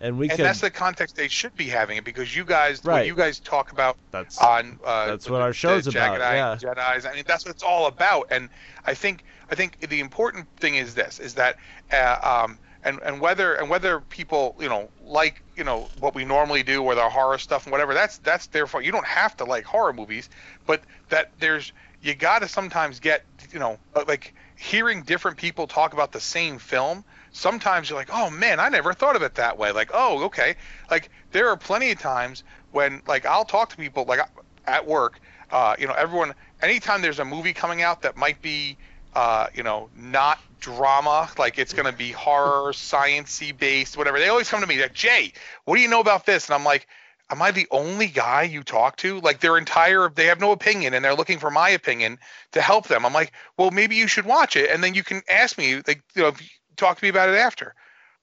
And 0.01 0.19
we 0.19 0.29
and 0.29 0.37
could 0.37 0.45
that's 0.45 0.61
the 0.61 0.71
context 0.71 1.17
they 1.17 1.29
should 1.29 1.55
be 1.57 1.69
having 1.69 1.97
it 1.97 2.05
because 2.05 2.37
you 2.37 2.45
guys, 2.45 2.85
what 2.85 3.07
you 3.07 3.15
guys 3.15 3.41
talk 3.41 3.73
about 3.73 3.97
that's 4.13 4.39
on 4.39 4.79
uh, 4.85 5.07
That's 5.07 5.25
the- 5.25 5.33
what 5.33 5.41
our 5.41 5.49
the 5.49 5.55
show's 5.55 5.87
about, 5.87 6.15
and 6.15 6.23
I, 6.23 6.57
Jedi's. 6.57 7.07
I 7.07 7.15
mean, 7.15 7.25
that's 7.27 7.47
what 7.47 7.55
it's 7.55 7.63
all 7.63 7.87
about. 7.87 8.27
And 8.31 8.51
I 8.85 8.93
think 8.93 9.25
I 9.51 9.55
think 9.55 9.81
the 9.89 10.01
important 10.01 10.49
thing 10.59 10.75
is 10.75 10.95
this: 10.95 11.19
is 11.19 11.35
that 11.35 11.57
uh, 11.93 12.45
um, 12.45 12.59
and 12.83 13.01
and 13.05 13.21
whether 13.23 13.55
and 13.55 13.71
whether 13.71 14.01
people 14.01 14.55
you 14.61 14.69
know 14.69 14.91
like 15.01 15.43
you 15.57 15.65
know 15.65 15.91
what 15.99 16.15
we 16.15 16.27
normally 16.27 16.63
do 16.63 16.83
with 16.83 16.99
our 16.99 17.11
horror 17.11 17.39
stuff 17.39 17.65
and 17.65 17.73
whatever. 17.73 17.95
That's 17.95 18.19
that's 18.19 18.49
their 18.49 18.67
fault. 18.67 18.85
You 18.85 18.93
don't 18.93 19.07
have 19.07 19.35
to 19.39 19.45
like 19.45 19.65
horror 19.65 19.95
movies, 19.95 20.29
but 20.67 20.83
that 21.09 21.33
there's 21.39 21.73
you 22.03 22.15
got 22.15 22.41
to 22.41 22.49
sometimes 22.49 23.01
get 23.01 23.25
you 23.51 23.59
know 23.59 23.79
like 24.07 24.35
hearing 24.57 25.03
different 25.05 25.39
people 25.39 25.67
talk 25.67 25.95
about 25.95 26.13
the 26.13 26.21
same 26.21 26.59
film 26.59 27.03
sometimes 27.37 27.91
you're 27.91 27.99
like 27.99 28.09
oh 28.13 28.31
man 28.31 28.59
i 28.59 28.69
never 28.69 28.95
thought 28.95 29.15
of 29.15 29.23
it 29.23 29.35
that 29.35 29.59
way 29.59 29.71
like 29.71 29.91
oh 29.93 30.25
okay 30.25 30.57
like 30.91 31.11
there 31.33 31.49
are 31.49 31.57
plenty 31.57 31.91
of 31.91 31.99
times 31.99 32.45
when 32.73 33.03
like 33.07 33.27
i'll 33.27 33.45
talk 33.45 33.69
to 33.69 33.77
people 33.77 34.05
like 34.09 34.21
at 34.67 34.87
work 34.87 35.21
uh, 35.51 35.77
you 35.79 35.87
know 35.87 35.93
everyone 35.93 36.35
anytime 36.63 37.03
there's 37.03 37.21
a 37.21 37.25
movie 37.25 37.53
coming 37.53 37.83
out 37.83 38.03
that 38.03 38.17
might 38.17 38.41
be 38.43 38.77
uh, 39.15 39.47
you 39.55 39.63
know 39.63 39.89
not 39.95 40.39
drama 40.61 41.29
like 41.39 41.59
it's 41.59 41.73
going 41.73 41.85
to 41.91 41.97
be 41.97 42.11
horror 42.11 42.73
sciency 42.73 43.57
based 43.57 43.97
whatever 43.97 44.19
they 44.19 44.29
always 44.29 44.49
come 44.49 44.61
to 44.61 44.67
me 44.67 44.81
like 44.81 44.95
jay 44.95 45.31
what 45.67 45.77
do 45.77 45.83
you 45.83 45.89
know 45.89 46.01
about 46.01 46.25
this 46.25 46.49
and 46.49 46.55
i'm 46.55 46.65
like 46.65 46.87
am 47.31 47.43
I 47.43 47.51
the 47.51 47.67
only 47.71 48.07
guy 48.07 48.43
you 48.43 48.63
talk 48.63 48.97
to? 48.99 49.21
Like 49.21 49.41
their 49.41 49.59
entire, 49.59 50.09
they 50.09 50.27
have 50.27 50.41
no 50.41 50.53
opinion 50.53 50.95
and 50.95 51.05
they're 51.05 51.15
looking 51.15 51.39
for 51.39 51.51
my 51.51 51.71
opinion 51.71 52.19
to 52.53 52.61
help 52.61 52.89
them. 52.89 53.05
I'm 53.05 53.13
like, 53.13 53.33
well, 53.57 53.71
maybe 53.71 53.97
you 53.97 54.07
should 54.07 54.27
watch 54.27 54.57
it 54.57 54.71
and 54.71 54.83
then 54.83 54.95
you 54.95 55.03
can 55.03 55.23
ask 55.29 55.59
me, 55.59 55.77
like, 55.87 56.03
you 56.15 56.23
know, 56.23 56.33
talk 56.77 56.99
to 56.99 57.05
me 57.05 57.09
about 57.09 57.29
it 57.29 57.37
after. 57.37 57.75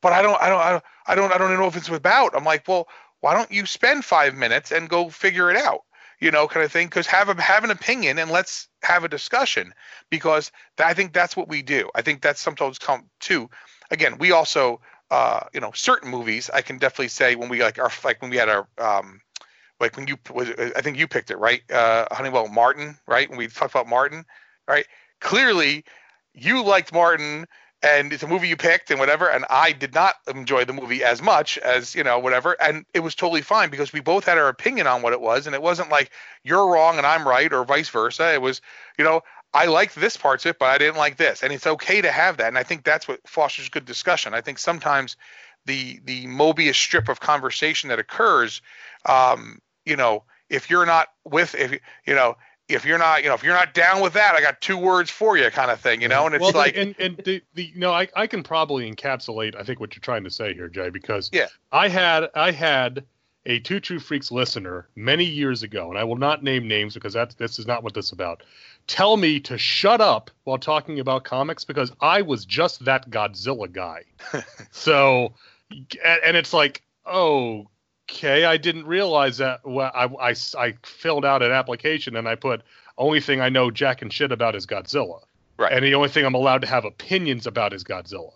But 0.02 0.14
I 0.14 0.22
don't, 0.22 0.42
I 0.42 0.50
don't, 0.50 0.60
I 0.60 0.72
don't, 0.72 0.84
I 1.08 1.16
don't, 1.16 1.34
I 1.34 1.38
don't 1.38 1.58
know 1.58 1.68
if 1.68 1.78
it's 1.78 1.90
about. 1.90 2.36
I'm 2.36 2.44
like, 2.44 2.68
well, 2.68 2.88
why 3.22 3.34
don't 3.34 3.52
you 3.52 3.66
spend 3.66 4.04
five 4.04 4.36
minutes 4.36 4.72
and 4.72 4.90
go 4.90 5.10
figure 5.10 5.50
it 5.50 5.58
out? 5.58 5.84
You 6.20 6.32
know, 6.32 6.48
kind 6.48 6.66
of 6.66 6.72
thing. 6.72 6.88
Because 6.88 7.08
have 7.08 7.30
a 7.30 7.42
have 7.42 7.64
an 7.64 7.72
opinion 7.72 8.20
and 8.20 8.32
let's 8.32 8.68
have 8.84 9.04
a 9.04 9.10
discussion. 9.10 9.74
Because 10.10 10.52
I 10.78 10.94
think 10.94 11.14
that's 11.14 11.36
what 11.36 11.48
we 11.48 11.62
do. 11.62 11.90
I 11.96 12.02
think 12.02 12.22
that's 12.22 12.42
sometimes 12.42 12.80
come 12.80 13.10
too. 13.20 13.50
Again, 13.92 14.18
we 14.18 14.32
also 14.32 14.80
uh, 15.14 15.46
you 15.54 15.60
know, 15.60 15.72
certain 15.76 16.10
movies, 16.10 16.50
I 16.52 16.62
can 16.62 16.80
definitely 16.80 17.10
say 17.10 17.36
when 17.36 17.48
we 17.48 17.62
like 17.62 17.78
our 17.78 17.92
like 18.04 18.20
when 18.20 18.32
we 18.32 18.38
had 18.38 18.50
our 18.50 18.68
um, 18.80 19.22
like 19.80 19.96
when 19.96 20.08
you 20.08 20.18
was 20.34 20.50
I 20.76 20.82
think 20.82 20.98
you 20.98 21.08
picked 21.08 21.30
it 21.30 21.38
right, 21.38 21.62
uh, 21.72 22.08
Honeywell 22.12 22.48
Martin, 22.48 22.98
right? 23.08 23.30
When 23.30 23.38
we 23.38 23.48
talked 23.48 23.76
about 23.76 23.88
Martin, 23.88 24.26
right? 24.68 24.88
Clearly, 25.20 25.86
you 26.34 26.64
liked 26.64 26.92
Martin, 26.92 27.46
and 27.84 28.14
it's 28.14 28.24
a 28.24 28.28
movie 28.28 28.48
you 28.48 28.58
picked 28.58 28.90
and 28.90 29.00
whatever, 29.00 29.30
and 29.30 29.46
I 29.50 29.74
did 29.74 29.94
not 29.94 30.16
enjoy 30.34 30.66
the 30.66 30.74
movie 30.74 31.04
as 31.04 31.22
much 31.22 31.58
as 31.60 31.94
you 31.94 32.04
know 32.04 32.18
whatever, 32.18 32.54
and 32.62 32.86
it 32.94 33.02
was 33.02 33.14
totally 33.14 33.42
fine 33.42 33.70
because 33.70 33.94
we 33.94 34.00
both 34.00 34.26
had 34.26 34.38
our 34.38 34.48
opinion 34.48 34.88
on 34.88 35.02
what 35.02 35.14
it 35.14 35.22
was, 35.22 35.46
and 35.46 35.54
it 35.54 35.62
wasn't 35.62 35.90
like 35.90 36.12
you're 36.44 36.68
wrong 36.68 36.98
and 36.98 37.06
I'm 37.06 37.28
right 37.28 37.52
or 37.52 37.64
vice 37.66 37.90
versa. 37.90 38.34
It 38.34 38.42
was, 38.42 38.62
you 38.98 39.04
know, 39.04 39.22
I 39.54 39.66
liked 39.66 39.96
this 39.96 40.18
parts 40.18 40.46
of 40.46 40.52
it, 40.52 40.60
but 40.60 40.70
I 40.70 40.78
didn't 40.78 40.98
like 40.98 41.18
this. 41.18 41.44
And 41.44 41.54
it's 41.54 41.68
okay 41.68 42.02
to 42.02 42.12
have 42.12 42.38
that. 42.38 42.48
And 42.48 42.58
I 42.58 42.64
think 42.64 42.84
that's 42.84 43.08
what 43.08 43.28
fosters 43.28 43.70
good 43.70 43.86
discussion. 43.86 44.34
I 44.34 44.42
think 44.42 44.58
sometimes 44.58 45.16
the 45.66 46.00
the 46.04 46.26
Mobius 46.26 46.76
strip 46.76 47.10
of 47.10 47.20
conversation 47.20 47.90
that 47.90 48.00
occurs, 48.00 48.62
um, 49.06 49.60
you 49.86 49.96
know, 49.96 50.24
if 50.50 50.70
you're 50.70 50.86
not 50.86 51.10
with 51.24 51.54
if 51.56 51.80
you 52.06 52.16
know, 52.16 52.36
if 52.70 52.86
you're 52.86 52.98
not, 52.98 53.24
you 53.24 53.30
know, 53.30 53.36
if 53.36 53.44
you're 53.44 53.54
not 53.54 53.74
down 53.74 54.02
with 54.02 54.14
that, 54.14 54.36
I 54.36 54.42
got 54.42 54.62
two 54.62 54.78
words 54.78 55.10
for 55.10 55.38
you 55.38 55.50
kind 55.50 55.70
of 55.70 55.80
thing, 55.80 56.02
you 56.02 56.08
know, 56.08 56.26
and 56.26 56.36
it's 56.36 56.42
well, 56.42 56.54
like 56.54 56.78
and 56.78 56.96
and 57.00 57.18
the, 57.18 57.42
the 57.54 57.66
you 57.66 57.80
know 57.80 57.92
I, 57.92 58.08
I 58.16 58.28
can 58.28 58.44
probably 58.44 58.92
encapsulate 58.92 59.56
I 59.56 59.64
think 59.64 59.80
what 59.80 59.96
you're 59.96 60.02
trying 60.02 60.24
to 60.24 60.32
say 60.32 60.54
here, 60.54 60.70
Jay, 60.70 60.90
because 60.90 61.30
Yeah. 61.34 61.48
I 61.72 61.90
had 61.90 62.30
I 62.36 62.52
had 62.52 63.04
a 63.46 63.60
Two 63.60 63.80
True 63.80 64.00
Freaks 64.00 64.32
listener 64.32 64.88
many 64.96 65.26
years 65.26 65.64
ago, 65.64 65.90
and 65.90 66.00
I 66.00 66.04
will 66.06 66.16
not 66.16 66.44
name 66.44 66.68
names 66.68 66.94
because 66.94 67.14
that's 67.14 67.36
this 67.36 67.60
is 67.60 67.68
not 67.68 67.84
what 67.84 67.94
this 67.94 68.06
is 68.06 68.12
about. 68.14 68.44
Tell 68.88 69.18
me 69.18 69.40
to 69.42 69.58
shut 69.58 70.00
up 70.02 70.32
while 70.46 70.58
talking 70.58 71.00
about 71.00 71.26
comics 71.26 71.66
because 71.66 71.92
I 72.00 72.22
was 72.22 72.46
just 72.46 72.86
that 72.86 73.10
Godzilla 73.10 73.72
guy. 73.72 74.04
so, 74.72 75.34
and, 75.72 76.38
it's 76.38 76.54
like 76.54 76.84
oh, 77.06 77.68
okay, 78.10 78.46
I 78.46 78.58
didn't 78.58 78.86
realize 78.86 79.38
that. 79.38 79.62
Well, 79.66 79.92
I, 79.94 80.06
I, 80.30 80.36
I 80.58 80.74
filled 80.84 81.26
out 81.26 81.42
an 81.42 81.52
application 81.52 82.16
and 82.16 82.28
I 82.28 82.36
put 82.36 82.62
only 82.98 83.20
thing 83.22 83.42
I 83.42 83.50
know 83.50 83.72
jack 83.72 84.02
and 84.02 84.12
shit 84.14 84.32
about 84.32 84.56
is 84.56 84.66
Godzilla. 84.66 85.22
Right. 85.58 85.72
And 85.72 85.84
the 85.86 85.96
only 85.96 86.10
thing 86.10 86.26
I'm 86.26 86.34
allowed 86.36 86.62
to 86.62 86.68
have 86.68 86.86
opinions 86.86 87.48
about 87.48 87.74
is 87.74 87.84
Godzilla. 87.84 88.32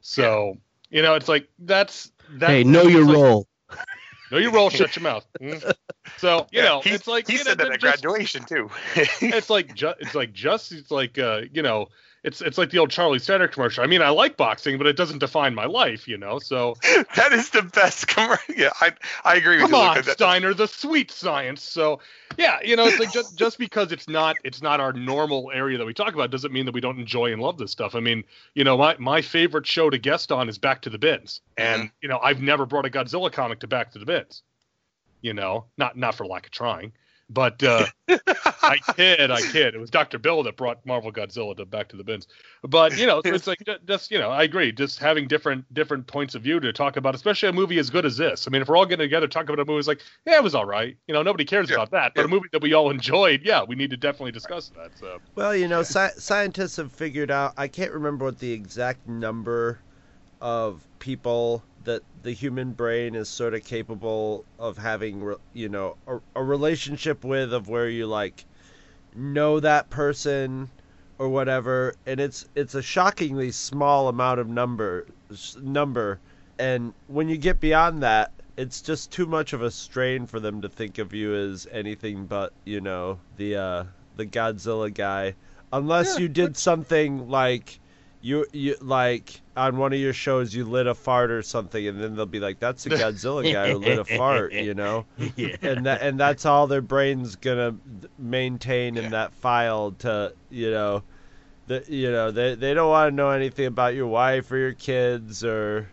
So 0.00 0.56
you 0.90 1.02
know, 1.02 1.14
it's 1.14 1.28
like 1.28 1.48
that's 1.58 2.10
that. 2.32 2.50
hey, 2.50 2.64
know 2.64 2.82
your 2.82 3.04
like- 3.04 3.16
role. 3.16 3.46
Know 4.32 4.38
your 4.38 4.52
role. 4.52 4.70
shut 4.70 4.94
your 4.94 5.02
mouth. 5.02 5.26
Mm. 5.40 5.74
So 6.18 6.46
you 6.52 6.60
Yeah, 6.62 6.68
know, 6.68 6.80
he, 6.82 6.90
it's 6.90 7.08
like 7.08 7.26
he 7.26 7.32
you 7.32 7.38
know, 7.40 7.44
said 7.50 7.58
that 7.58 7.72
at 7.72 7.80
just- 7.80 8.00
graduation 8.00 8.44
too. 8.44 8.70
it's 8.94 9.50
like 9.50 9.74
ju- 9.74 9.94
it's 9.98 10.14
like 10.14 10.32
just 10.32 10.70
it's 10.70 10.92
like 10.92 11.18
uh 11.18 11.40
you 11.52 11.62
know 11.62 11.88
it's 12.22 12.42
it's 12.42 12.58
like 12.58 12.70
the 12.70 12.78
old 12.78 12.90
Charlie 12.90 13.18
Steiner 13.18 13.48
commercial. 13.48 13.82
I 13.82 13.86
mean, 13.86 14.02
I 14.02 14.10
like 14.10 14.36
boxing, 14.36 14.76
but 14.76 14.86
it 14.86 14.96
doesn't 14.96 15.18
define 15.18 15.54
my 15.54 15.64
life, 15.64 16.06
you 16.06 16.18
know. 16.18 16.38
So 16.38 16.76
that 17.16 17.32
is 17.32 17.50
the 17.50 17.62
best 17.62 18.08
commercial. 18.08 18.54
Yeah, 18.54 18.70
I 18.80 18.92
I 19.24 19.36
agree 19.36 19.56
with 19.56 19.70
come 19.70 19.72
you. 19.72 19.88
on, 19.88 19.96
Luca. 19.96 20.06
That- 20.06 20.12
Steiner, 20.12 20.52
the 20.52 20.68
sweet 20.68 21.10
science. 21.10 21.62
So 21.62 22.00
yeah, 22.36 22.58
you 22.62 22.76
know, 22.76 22.86
it's 22.86 22.98
like 22.98 23.12
just 23.12 23.38
just 23.38 23.58
because 23.58 23.90
it's 23.90 24.06
not 24.08 24.36
it's 24.44 24.60
not 24.60 24.80
our 24.80 24.92
normal 24.92 25.50
area 25.54 25.78
that 25.78 25.86
we 25.86 25.94
talk 25.94 26.12
about 26.12 26.30
doesn't 26.30 26.52
mean 26.52 26.66
that 26.66 26.74
we 26.74 26.80
don't 26.80 26.98
enjoy 26.98 27.32
and 27.32 27.40
love 27.40 27.56
this 27.56 27.70
stuff. 27.70 27.94
I 27.94 28.00
mean, 28.00 28.24
you 28.54 28.64
know, 28.64 28.76
my 28.76 28.96
my 28.98 29.22
favorite 29.22 29.66
show 29.66 29.88
to 29.88 29.98
guest 29.98 30.30
on 30.30 30.48
is 30.48 30.58
Back 30.58 30.82
to 30.82 30.90
the 30.90 30.98
Bins, 30.98 31.40
and 31.56 31.82
mm-hmm. 31.84 31.94
you 32.02 32.08
know, 32.08 32.18
I've 32.18 32.42
never 32.42 32.66
brought 32.66 32.84
a 32.84 32.90
Godzilla 32.90 33.32
comic 33.32 33.60
to 33.60 33.66
Back 33.66 33.92
to 33.92 33.98
the 33.98 34.06
Bins. 34.06 34.42
You 35.22 35.32
know, 35.32 35.64
not 35.78 35.96
not 35.96 36.14
for 36.14 36.26
lack 36.26 36.46
of 36.46 36.52
trying. 36.52 36.92
But 37.30 37.62
uh, 37.62 37.86
I 38.66 38.78
kid, 38.96 39.30
I 39.30 39.42
kid. 39.42 39.74
It 39.74 39.78
was 39.80 39.90
Dr. 39.90 40.18
Bill 40.18 40.42
that 40.42 40.56
brought 40.56 40.84
Marvel 40.84 41.12
Godzilla 41.12 41.56
to 41.56 41.64
Back 41.64 41.88
to 41.90 41.96
the 41.96 42.04
Bins. 42.04 42.26
But 42.62 42.96
you 42.96 43.06
know, 43.06 43.22
it's 43.24 43.46
like 43.46 43.58
just 43.86 44.10
you 44.10 44.18
know, 44.18 44.30
I 44.30 44.42
agree. 44.42 44.72
Just 44.72 44.98
having 44.98 45.28
different 45.28 45.72
different 45.72 46.06
points 46.06 46.34
of 46.34 46.42
view 46.42 46.60
to 46.60 46.72
talk 46.72 46.96
about, 46.96 47.14
especially 47.14 47.48
a 47.48 47.52
movie 47.52 47.78
as 47.78 47.90
good 47.90 48.04
as 48.06 48.16
this. 48.16 48.46
I 48.46 48.50
mean, 48.50 48.62
if 48.62 48.68
we're 48.68 48.76
all 48.76 48.86
getting 48.86 49.04
together 49.04 49.28
talking 49.28 49.50
about 49.50 49.62
a 49.62 49.64
movie, 49.66 49.78
it's 49.78 49.88
like, 49.88 50.02
yeah, 50.26 50.36
it 50.36 50.42
was 50.42 50.54
all 50.54 50.66
right. 50.66 50.96
You 51.06 51.14
know, 51.14 51.22
nobody 51.22 51.44
cares 51.44 51.70
Yeah, 51.70 51.76
about 51.76 51.90
that. 51.92 52.12
But 52.16 52.22
yeah. 52.22 52.26
a 52.26 52.28
movie 52.28 52.48
that 52.52 52.62
we 52.62 52.74
all 52.74 52.90
enjoyed, 52.90 53.42
yeah, 53.44 53.62
we 53.62 53.76
need 53.76 53.90
to 53.90 53.96
definitely 53.96 54.32
discuss 54.32 54.70
that. 54.70 54.98
So 54.98 55.20
Well, 55.34 55.54
you 55.54 55.68
know, 55.68 55.80
sci- 55.80 56.18
scientists 56.18 56.76
have 56.76 56.92
figured 56.92 57.30
out. 57.30 57.54
I 57.56 57.68
can't 57.68 57.92
remember 57.92 58.24
what 58.26 58.38
the 58.38 58.52
exact 58.52 59.06
number 59.08 59.80
of 60.40 60.88
people 61.00 61.64
that 61.84 62.02
the 62.22 62.32
human 62.32 62.72
brain 62.72 63.14
is 63.14 63.28
sort 63.28 63.54
of 63.54 63.64
capable 63.64 64.44
of 64.58 64.76
having, 64.76 65.34
you 65.52 65.68
know, 65.68 65.96
a, 66.06 66.18
a 66.36 66.42
relationship 66.42 67.24
with, 67.24 67.52
of 67.52 67.68
where 67.68 67.88
you 67.88 68.06
like 68.06 68.44
know 69.14 69.60
that 69.60 69.90
person 69.90 70.70
or 71.18 71.28
whatever, 71.28 71.94
and 72.06 72.20
it's 72.20 72.48
it's 72.54 72.74
a 72.74 72.82
shockingly 72.82 73.50
small 73.50 74.08
amount 74.08 74.40
of 74.40 74.48
number 74.48 75.06
number, 75.60 76.18
and 76.58 76.92
when 77.08 77.28
you 77.28 77.36
get 77.36 77.60
beyond 77.60 78.02
that, 78.02 78.32
it's 78.56 78.82
just 78.82 79.10
too 79.10 79.26
much 79.26 79.52
of 79.52 79.62
a 79.62 79.70
strain 79.70 80.26
for 80.26 80.38
them 80.38 80.62
to 80.62 80.68
think 80.68 80.98
of 80.98 81.14
you 81.14 81.34
as 81.34 81.66
anything 81.72 82.26
but, 82.26 82.52
you 82.64 82.80
know, 82.80 83.18
the 83.36 83.56
uh, 83.56 83.84
the 84.16 84.26
Godzilla 84.26 84.92
guy, 84.92 85.34
unless 85.72 86.18
you 86.18 86.28
did 86.28 86.56
something 86.56 87.28
like 87.30 87.79
you 88.22 88.46
you 88.52 88.76
like 88.80 89.40
on 89.56 89.76
one 89.78 89.92
of 89.92 89.98
your 89.98 90.12
shows 90.12 90.54
you 90.54 90.64
lit 90.64 90.86
a 90.86 90.94
fart 90.94 91.30
or 91.30 91.42
something, 91.42 91.86
and 91.86 92.02
then 92.02 92.16
they'll 92.16 92.26
be 92.26 92.40
like, 92.40 92.58
"That's 92.58 92.84
the 92.84 92.90
Godzilla 92.90 93.50
guy 93.52 93.70
who 93.72 93.78
lit 93.78 93.98
a 93.98 94.04
fart," 94.04 94.52
you 94.52 94.74
know, 94.74 95.06
yeah. 95.36 95.56
and 95.62 95.86
that 95.86 96.02
and 96.02 96.18
that's 96.20 96.44
all 96.46 96.66
their 96.66 96.82
brain's 96.82 97.36
gonna 97.36 97.76
maintain 98.18 98.96
in 98.96 99.04
Yeah. 99.04 99.10
that 99.10 99.32
file 99.34 99.92
to 100.00 100.34
you 100.50 100.70
know, 100.70 101.02
the 101.66 101.84
you 101.88 102.10
know 102.10 102.30
they 102.30 102.54
they 102.54 102.74
don't 102.74 102.90
want 102.90 103.10
to 103.10 103.14
know 103.14 103.30
anything 103.30 103.66
about 103.66 103.94
your 103.94 104.06
wife 104.06 104.50
or 104.52 104.58
your 104.58 104.74
kids 104.74 105.44
or 105.44 105.88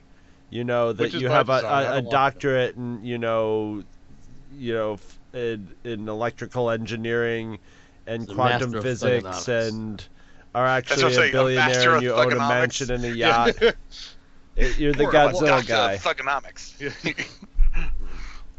you 0.49 0.63
know 0.63 0.93
that 0.93 1.13
you 1.13 1.29
have 1.29 1.49
a, 1.49 1.53
a, 1.53 1.57
a 1.57 2.01
that. 2.01 2.09
doctorate 2.11 2.75
in 2.75 3.03
you 3.03 3.17
know 3.17 3.83
you 4.51 4.73
know 4.73 4.99
in, 5.33 5.69
in 5.83 6.07
electrical 6.07 6.69
engineering 6.69 7.59
and 8.05 8.27
quantum 8.27 8.81
physics 8.81 9.47
and 9.47 10.07
are 10.57 10.63
what 10.63 10.69
I'm 10.69 10.77
actually 10.77 11.03
a 11.11 11.13
saying, 11.15 11.29
a 11.29 11.31
billionaire 11.31 11.67
master 11.69 11.93
and 11.95 12.03
you 12.03 12.13
own 12.13 12.33
a 12.33 12.35
mansion 12.37 12.91
and 12.91 13.03
a 13.05 13.15
yacht. 13.15 13.55
It- 14.55 14.79
You're 14.79 14.91
the 14.91 15.03
Poor 15.03 15.15
old 15.15 15.33
Godzilla 15.35 15.47
Dr. 15.47 15.67
guy. 15.67 15.97
Thugonomics. 15.97 16.73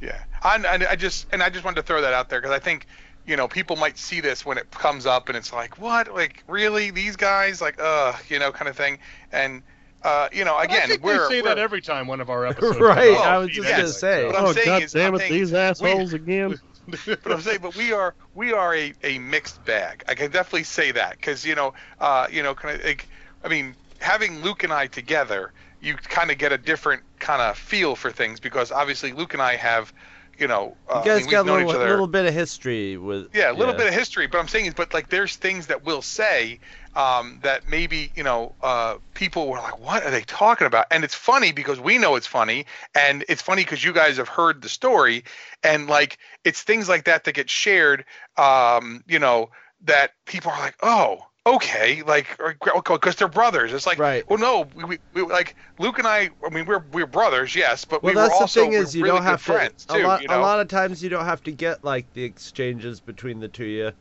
yeah, 0.00 0.22
and, 0.44 0.64
and 0.64 0.84
I 0.84 0.94
just 0.94 1.26
and 1.32 1.42
I 1.42 1.50
just 1.50 1.64
wanted 1.64 1.76
to 1.76 1.82
throw 1.82 2.00
that 2.02 2.12
out 2.14 2.28
there 2.28 2.40
because 2.40 2.54
I 2.54 2.60
think 2.60 2.86
you 3.26 3.36
know 3.36 3.48
people 3.48 3.74
might 3.74 3.98
see 3.98 4.20
this 4.20 4.46
when 4.46 4.58
it 4.58 4.70
comes 4.70 5.06
up 5.06 5.28
and 5.28 5.36
it's 5.36 5.52
like 5.52 5.78
what 5.78 6.14
like 6.14 6.44
really 6.46 6.90
these 6.92 7.16
guys 7.16 7.60
like 7.60 7.80
uh 7.80 8.12
you 8.28 8.38
know 8.38 8.52
kind 8.52 8.68
of 8.68 8.76
thing 8.76 8.98
and 9.32 9.62
uh 10.04 10.28
you 10.32 10.44
know 10.44 10.56
again 10.58 10.88
we're, 11.02 11.28
they 11.28 11.34
say 11.34 11.42
we're 11.42 11.48
that 11.48 11.58
every 11.58 11.80
time 11.80 12.06
one 12.06 12.20
of 12.20 12.30
our 12.30 12.46
episodes. 12.46 12.78
Right, 12.78 13.14
comes. 13.16 13.26
I 13.26 13.38
was 13.38 13.48
just 13.50 13.66
that's 13.68 13.76
gonna 13.80 13.88
say. 13.92 14.26
What 14.26 14.36
I'm 14.36 14.44
oh 14.44 14.52
saying 14.52 14.66
god 14.66 14.82
is- 14.84 14.92
damn 14.92 15.08
I'm 15.08 15.14
it, 15.16 15.18
saying 15.18 15.32
these 15.32 15.52
assholes 15.52 16.12
again. 16.12 16.60
but 17.06 17.32
I'm 17.32 17.40
saying, 17.40 17.59
but 17.62 17.77
we 17.77 17.93
are 17.93 18.15
we 18.35 18.52
are 18.52 18.74
a, 18.74 18.93
a 19.02 19.19
mixed 19.19 19.65
bag. 19.65 20.05
I 20.09 20.15
can 20.15 20.31
definitely 20.31 20.65
say 20.65 20.93
that 20.93 21.12
because 21.16 21.44
you 21.44 21.55
know, 21.55 21.74
uh, 22.01 22.27
you 22.31 22.43
know, 22.43 22.55
kind 22.55 22.78
of 22.78 22.85
like, 22.85 23.09
I 23.44 23.48
mean, 23.48 23.74
having 23.98 24.43
Luke 24.43 24.65
and 24.65 24.73
I 24.73 24.86
together, 24.86 25.52
you 25.81 25.94
kind 25.97 26.31
of 26.31 26.39
get 26.39 26.52
a 26.52 26.59
different 26.59 27.02
kind 27.19 27.43
of 27.43 27.59
feel 27.59 27.94
for 27.97 28.10
things 28.10 28.40
because 28.40 28.73
obviously 28.73 29.12
Luke 29.12 29.35
and 29.35 29.43
I 29.43 29.56
have, 29.56 29.93
you 30.39 30.48
know, 30.48 30.77
uh, 30.89 31.02
You 31.05 31.12
I 31.12 31.15
guys 31.15 31.16
mean, 31.19 31.27
we've 31.27 31.31
got 31.32 31.40
a 31.43 31.47
known 31.47 31.56
little, 31.59 31.70
each 31.70 31.77
other. 31.77 31.90
little 31.90 32.06
bit 32.06 32.27
of 32.27 32.35
history 32.35 32.97
with. 32.97 33.35
Yeah, 33.35 33.51
a 33.51 33.55
little 33.55 33.74
bit 33.74 33.86
of 33.89 33.94
history, 33.94 34.27
but 34.27 34.39
I'm 34.39 34.48
saying 34.48 34.66
is, 34.66 34.74
but 34.74 34.94
like, 34.94 35.09
there's 35.09 35.36
things 35.36 35.66
that 35.66 35.85
we'll 35.85 36.02
say 36.02 36.60
um, 36.94 37.40
that 37.43 37.69
maybe 37.69 38.12
you 38.15 38.23
know 38.23 38.55
uh, 38.62 38.97
people 39.15 39.48
were 39.48 39.59
like, 39.59 39.78
"What 39.78 40.05
are 40.05 40.10
they 40.10 40.23
talking 40.23 40.66
about?" 40.66 40.86
And 40.90 41.05
it's 41.05 41.15
funny 41.15 41.52
because 41.52 41.81
we 41.81 41.98
know 41.98 42.16
it's 42.16 42.27
funny, 42.27 42.66
and 42.94 43.24
it's 43.28 43.43
funny 43.43 43.62
because 43.65 43.85
you 43.85 43.93
guys 43.93 44.16
have 44.16 44.28
heard 44.28 44.62
the 44.62 44.69
story, 44.69 45.24
and 45.62 45.89
like, 45.89 46.19
it's 46.44 46.62
things 46.62 46.89
like 46.89 47.05
that 47.05 47.24
that 47.24 47.32
get 47.35 47.51
shared. 47.51 48.05
Um, 48.36 49.02
you 49.06 49.19
know, 49.19 49.51
that 49.85 50.12
people 50.27 50.51
are 50.51 50.60
like, 50.60 50.77
"Oh." 50.82 51.19
Okay, 51.47 52.02
like, 52.02 52.39
because 52.74 53.16
they're 53.16 53.27
brothers. 53.27 53.73
It's 53.73 53.86
like, 53.86 53.98
Right. 53.98 54.23
well, 54.28 54.39
no, 54.39 54.66
we, 54.74 54.85
we, 54.85 54.98
we 55.15 55.23
like 55.23 55.56
Luke 55.78 55.98
and 55.98 56.06
I. 56.06 56.28
I 56.44 56.51
mean, 56.51 56.66
we're 56.66 56.85
we're 56.93 57.06
brothers, 57.06 57.56
yes, 57.56 57.86
but 57.86 58.02
Well, 58.02 58.12
we 58.12 58.16
that's 58.16 58.28
were 58.28 58.35
also 58.43 58.60
the 58.60 58.66
thing 58.66 58.73
is 58.74 58.94
you 58.94 59.02
really 59.02 59.16
don't 59.16 59.24
have 59.24 59.39
good 59.39 59.55
friends 59.55 59.86
too. 59.86 59.97
a 59.98 60.09
lot, 60.09 60.20
you 60.20 60.28
know? 60.28 60.40
a 60.40 60.43
lot 60.43 60.60
of 60.60 60.69
times 60.69 61.02
you 61.02 61.09
don't 61.09 61.24
have 61.24 61.43
to 61.44 61.52
get 61.52 61.82
like 61.82 62.12
the 62.12 62.23
exchanges 62.24 63.01
between 63.01 63.40
the 63.40 63.48
two 63.48 63.65
of 63.65 63.70
you, 63.70 63.93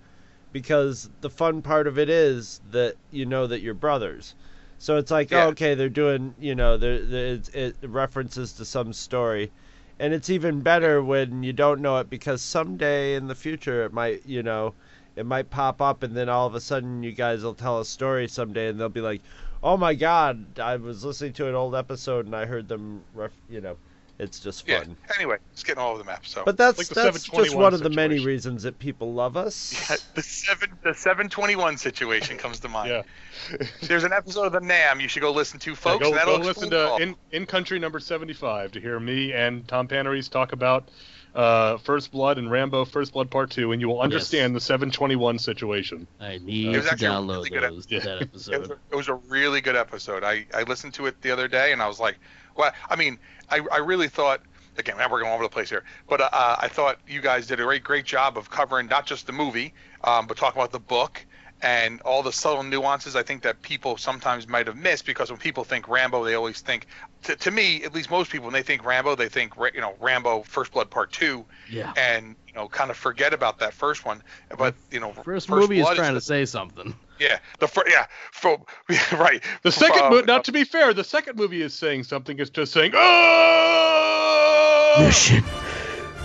because 0.58 1.08
the 1.22 1.30
fun 1.30 1.62
part 1.62 1.86
of 1.86 2.00
it 2.00 2.10
is 2.10 2.62
that 2.72 2.96
you 3.12 3.28
know 3.28 3.46
that 3.46 3.62
you're 3.62 3.76
brothers. 3.76 4.34
So 4.80 4.98
it's 4.98 5.12
like, 5.12 5.30
Yeah. 5.30 5.46
oh, 5.46 5.50
okay, 5.50 5.76
they're 5.76 5.88
doing, 5.88 6.34
you 6.40 6.56
know, 6.56 6.78
there 6.78 6.94
it, 6.94 7.54
it 7.54 7.76
references 7.84 8.54
to 8.54 8.66
some 8.66 8.92
story, 8.92 9.52
and 10.00 10.16
it's 10.16 10.32
even 10.32 10.62
better 10.62 11.04
when 11.04 11.44
you 11.44 11.54
don't 11.54 11.80
know 11.80 11.98
it 12.00 12.10
because 12.10 12.42
someday 12.42 13.14
in 13.14 13.28
the 13.28 13.36
future 13.36 13.84
it 13.86 13.94
might, 13.94 14.26
you 14.26 14.42
know, 14.42 14.74
it 15.16 15.28
might 15.28 15.52
pop 15.52 15.80
up, 15.80 16.02
and 16.02 16.16
then 16.18 16.28
all 16.28 16.48
of 16.48 16.56
a 16.56 16.60
sudden 16.62 17.04
you 17.04 17.12
guys 17.12 17.44
will 17.44 17.54
tell 17.54 17.80
a 17.80 17.86
story 17.86 18.28
someday, 18.28 18.68
and 18.70 18.80
they'll 18.80 18.90
be 18.90 19.02
like, 19.02 19.22
oh 19.62 19.78
my 19.78 19.94
god, 19.94 20.58
I 20.60 20.78
was 20.78 21.06
listening 21.06 21.34
to 21.34 21.48
an 21.48 21.54
old 21.56 21.76
episode 21.76 22.26
and 22.26 22.36
I 22.36 22.46
heard 22.46 22.68
them, 22.68 23.04
ref, 23.14 23.32
you 23.48 23.62
know, 23.62 23.78
it's 24.20 24.40
just 24.40 24.68
yeah. 24.68 24.80
fun. 24.80 24.98
Anyway, 25.16 25.38
it's 25.54 25.64
getting 25.64 25.82
all 25.82 25.92
over 25.92 26.00
the 26.00 26.06
map. 26.06 26.26
So. 26.26 26.44
But 26.44 26.58
that's 26.58 26.78
Like 26.78 26.88
that's 26.88 27.18
just 27.18 27.26
721 27.26 27.62
one 27.62 27.74
of 27.74 27.82
the 27.82 27.90
many 27.90 28.20
reasons 28.26 28.64
that 28.64 28.80
people 28.80 29.14
love 29.14 29.38
us. 29.38 29.76
Yeah, 29.90 29.98
the 30.16 30.24
seven 30.24 30.72
the 30.84 30.94
seven 30.94 31.30
twenty 31.30 31.56
one 31.56 31.78
situation 31.78 32.38
comes 32.38 32.60
to 32.62 32.68
mind. 32.68 32.90
Yeah. 32.90 33.58
There's 33.82 34.04
an 34.04 34.12
episode 34.12 34.46
of 34.48 34.52
the 34.54 34.60
Nam 34.60 35.00
you 35.00 35.08
should 35.08 35.22
go 35.22 35.32
listen 35.32 35.60
to, 35.62 35.72
Yeah, 35.72 35.76
folks. 35.76 36.10
go 36.10 36.26
go 36.26 36.36
listen 36.38 36.70
to 36.72 36.98
in, 36.98 37.16
in 37.32 37.46
Country 37.46 37.80
number 37.80 38.00
75 38.00 38.72
to 38.74 38.82
hear 38.82 39.00
me 39.00 39.34
and 39.34 39.68
Tom 39.68 39.88
Paneris 39.88 40.28
talk 40.28 40.52
about 40.52 40.90
uh, 41.38 41.78
First 41.78 42.12
Blood 42.12 42.38
and 42.38 42.50
Rambo 42.52 42.84
First 42.86 43.14
Blood 43.14 43.30
Part 43.30 43.52
2, 43.52 43.72
and 43.72 43.80
you 43.80 43.88
will 43.88 44.02
understand 44.02 44.56
the 44.56 44.60
721 44.60 45.38
situation. 45.40 46.08
I 46.20 46.40
need 46.40 46.76
It 46.76 46.82
to 46.84 46.96
download 46.96 47.28
really 47.30 47.50
good 47.52 47.64
those 47.64 47.88
ep- 47.92 48.04
that 48.04 48.22
It 48.24 48.34
was, 48.34 48.50
episode. 48.50 48.72
a, 48.72 48.80
it 48.92 48.96
was 48.96 49.08
a 49.08 49.14
really 49.14 49.62
good 49.62 49.76
episode. 49.76 50.24
I, 50.24 50.46
I 50.54 50.64
listened 50.64 50.96
to 50.96 51.06
it 51.06 51.22
the 51.22 51.32
other 51.32 51.48
day 51.48 51.72
and 51.72 51.82
I 51.82 51.88
was 51.88 52.00
like, 52.00 52.18
well, 52.56 52.72
I 52.90 52.96
mean, 52.96 53.20
I, 53.50 53.62
I 53.72 53.78
really 53.78 54.08
thought, 54.08 54.42
again, 54.78 54.96
we're 54.98 55.20
going 55.20 55.28
all 55.30 55.36
over 55.36 55.44
the 55.44 55.50
place 55.50 55.70
here, 55.70 55.84
but 56.10 56.22
uh, 56.22 56.30
I 56.60 56.68
thought 56.68 56.98
you 57.08 57.22
guys 57.22 57.46
did 57.46 57.60
a 57.60 57.64
great, 57.64 57.84
great 57.84 58.06
job 58.06 58.36
of 58.38 58.50
covering 58.50 58.88
not 58.88 59.06
just 59.06 59.28
the 59.28 59.34
movie, 59.34 59.74
um, 60.04 60.26
but 60.26 60.38
talking 60.38 60.60
about 60.60 60.72
the 60.72 60.80
book 60.80 61.24
and 61.62 62.02
all 62.02 62.22
the 62.22 62.32
subtle 62.32 62.62
nuances 62.64 63.16
I 63.16 63.24
think 63.24 63.42
that 63.44 63.62
people 63.64 63.98
sometimes 63.98 64.48
might 64.48 64.68
have 64.68 64.76
missed 64.78 65.06
because 65.06 65.32
when 65.32 65.40
people 65.40 65.64
think 65.64 65.88
Rambo, 65.88 66.24
they 66.24 66.36
always 66.36 66.62
think, 66.62 66.86
to, 67.24 67.36
to 67.36 67.50
me, 67.52 67.84
at 67.84 67.94
least 67.96 68.12
most 68.12 68.32
people, 68.32 68.46
when 68.46 68.54
they 68.54 68.62
think 68.62 68.86
Rambo, 68.86 69.16
they 69.16 69.28
think, 69.30 69.54
you 69.74 69.82
know, 69.82 69.96
Rambo 70.00 70.44
First 70.44 70.72
Blood 70.72 70.92
Part 70.92 71.12
2 71.14 71.44
Yeah. 71.72 71.94
and, 71.98 72.36
you 72.48 72.54
know, 72.54 72.68
kind 72.68 72.92
of 72.92 72.98
forget 72.98 73.34
about 73.34 73.58
that 73.60 73.74
first 73.74 74.06
one. 74.06 74.22
But, 74.56 74.76
you 74.92 75.00
know, 75.00 75.14
First, 75.14 75.50
movie 75.50 75.80
is 75.80 75.86
Blood 75.86 75.96
trying 75.98 76.14
the- 76.14 76.20
to 76.20 76.26
say 76.26 76.46
something. 76.46 76.94
yeah, 77.20 77.40
the 77.60 77.68
fir- 77.68 77.90
yeah, 77.90 78.06
for, 78.32 78.62
right. 79.14 79.44
The 79.64 79.72
second 79.72 80.04
Uh, 80.04 80.10
movie, 80.12 80.26
now 80.28 80.38
to 80.40 80.52
be 80.52 80.64
fair, 80.64 80.94
the 80.94 81.04
second 81.04 81.38
movie 81.40 81.64
is 81.64 81.74
saying 81.74 82.04
something. 82.04 82.38
It's 82.40 82.52
just 82.52 82.72
saying, 82.72 82.92
oh! 82.96 84.96
Mission 85.00 85.44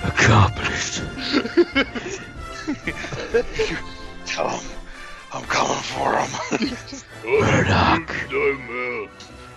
accomplished. 0.05 1.03
Tell 4.27 4.49
him 4.51 4.61
I'm 5.33 5.45
coming 5.45 5.83
for 5.83 6.19
him. 6.19 6.77
Murdock. 7.25 8.11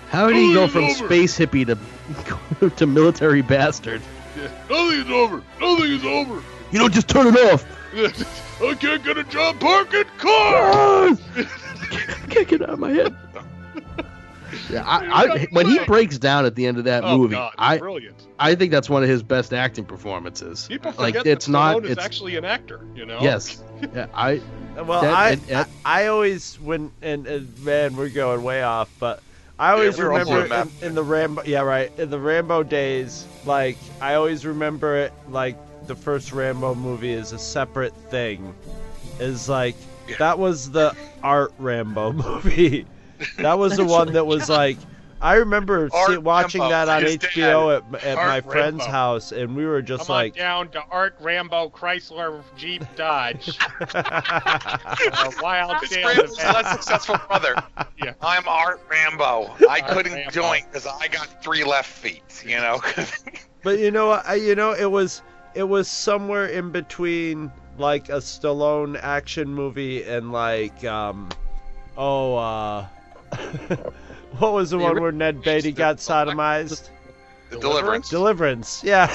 How 0.10 0.28
did 0.28 0.38
he 0.38 0.54
go 0.54 0.68
from 0.68 0.86
over. 0.86 1.06
space 1.08 1.38
hippie 1.38 1.66
to 1.68 2.70
to 2.78 2.86
military 2.86 3.42
bastard? 3.42 4.02
Yeah. 4.38 4.44
Nothing 4.70 5.00
is 5.02 5.10
over. 5.10 5.44
Nothing 5.60 5.92
is 5.92 6.06
over. 6.06 6.44
You 6.72 6.80
don't 6.80 6.94
just 6.94 7.10
turn 7.10 7.28
it 7.28 7.54
off. 7.54 7.66
I 8.62 8.74
can't 8.76 9.04
get 9.04 9.18
a 9.18 9.24
job 9.26 9.60
parking 9.60 10.06
cars. 10.18 11.20
I 11.38 12.28
can't 12.30 12.48
get 12.48 12.54
it 12.54 12.64
out 12.64 12.70
of 12.70 12.80
my 12.80 12.92
head. 12.92 13.16
Yeah, 14.70 14.84
I, 14.86 15.26
I, 15.26 15.48
when 15.52 15.68
he 15.68 15.80
breaks 15.86 16.18
down 16.18 16.46
at 16.46 16.56
the 16.56 16.66
end 16.66 16.78
of 16.78 16.84
that 16.86 17.04
oh 17.04 17.18
movie, 17.18 17.36
God, 17.36 17.54
I, 17.58 17.78
brilliant. 17.78 18.28
I 18.40 18.56
think 18.56 18.72
that's 18.72 18.90
one 18.90 19.04
of 19.04 19.10
his 19.10 19.24
best 19.24 19.54
acting 19.54 19.86
performances. 19.86 20.68
People 20.68 20.94
like 20.98 21.16
it's 21.16 21.46
that 21.46 21.52
not. 21.52 21.78
Stallone 21.78 21.86
is 21.86 21.92
It's 21.92 22.04
actually 22.06 22.36
an 22.38 22.46
actor. 22.46 22.82
You 22.96 23.06
know. 23.06 23.20
yes. 23.22 23.62
Yeah, 23.94 24.08
I 24.14 24.42
Well, 24.76 25.02
That- 25.02 25.14
I, 25.14 25.30
and- 25.32 25.42
and- 25.50 25.68
I 25.84 26.04
I 26.04 26.08
always 26.08 26.56
when 26.62 26.92
and, 27.02 27.28
and 27.28 27.60
man, 27.60 27.96
we're 27.98 28.10
going 28.10 28.42
way 28.44 28.64
off, 28.64 28.90
but 29.00 29.22
I 29.60 29.72
always 29.72 29.98
we're 29.98 30.10
remember 30.10 30.46
in, 30.82 30.88
in 30.88 30.96
the 30.96 31.04
Rambo. 31.04 31.44
Yeah, 31.46 31.62
right. 31.62 31.92
In 32.00 32.10
the 32.10 32.20
Rambo 32.20 32.64
days, 32.64 33.26
like 33.46 33.78
I 34.02 34.16
always 34.16 34.46
remember 34.46 34.96
it 34.98 35.14
like 35.30 35.58
the 35.88 35.96
first 35.96 36.32
Rambo 36.32 36.76
movie 36.76 37.12
is 37.12 37.32
a 37.34 37.40
separate 37.40 37.94
thing. 38.10 38.56
Is 39.20 39.48
like 39.50 39.76
Yeah. 40.08 40.16
that 40.20 40.40
was 40.40 40.72
the 40.72 40.96
art 41.22 41.54
Rambo 41.60 42.12
movie. 42.24 42.86
That 43.38 43.58
was 43.58 43.78
the 43.78 43.86
one 43.86 44.14
that 44.14 44.26
was 44.26 44.50
like. 44.50 44.78
I 45.22 45.36
remember 45.36 45.90
Art 45.94 46.10
see, 46.12 46.18
watching 46.18 46.62
Rambo, 46.62 46.72
that 46.86 46.90
on 46.90 47.04
his 47.04 47.18
HBO 47.18 47.78
at, 47.78 48.04
at 48.04 48.16
my 48.18 48.24
Art 48.36 48.44
friend's 48.44 48.80
Rambo. 48.80 48.92
house, 48.92 49.32
and 49.32 49.56
we 49.56 49.66
were 49.66 49.82
just 49.82 50.08
Come 50.08 50.14
like, 50.14 50.34
on 50.34 50.38
down 50.38 50.70
to 50.72 50.84
Art 50.92 51.16
Rambo 51.22 51.70
Chrysler 51.70 52.44
Jeep 52.58 52.84
Dodge. 52.96 53.58
a 53.80 55.32
wild 55.42 55.78
It's 55.84 55.96
Rambo's 55.96 56.38
less 56.38 56.72
successful 56.74 57.18
brother. 57.28 57.56
Yeah. 57.98 58.14
I'm 58.22 58.48
Art 58.48 58.82
Rambo. 58.90 59.56
I 59.70 59.80
Art 59.80 59.88
couldn't 59.88 60.14
Rambo. 60.14 60.32
join 60.32 60.62
because 60.66 60.86
I 60.86 61.08
got 61.08 61.42
three 61.42 61.64
left 61.64 61.90
feet. 61.90 62.44
You 62.46 62.58
know. 62.58 62.82
But 63.64 63.80
you 63.80 63.90
know. 63.90 64.12
I, 64.12 64.36
you 64.36 64.54
know, 64.54 64.74
it 64.74 64.92
was 64.92 65.24
it 65.56 65.64
was 65.64 65.88
somewhere 65.88 66.46
in 66.46 66.72
between 66.72 67.52
like 67.80 68.10
a 68.10 68.18
Stallone 68.18 69.00
action 69.02 69.52
movie 69.54 70.04
and 70.04 70.32
like 70.32 70.84
um 70.84 71.30
oh 71.98 72.36
uh 72.36 72.86
what 74.40 74.54
was 74.54 74.70
the 74.72 74.78
The 74.78 74.84
one 74.84 75.02
where 75.02 75.12
Ned 75.12 75.42
Beatty 75.42 75.72
got 75.72 75.98
sodomized? 75.98 76.90
the 77.50 77.60
Deliverance. 77.60 78.10
Deliverance, 78.10 78.84
yeah. 78.84 79.10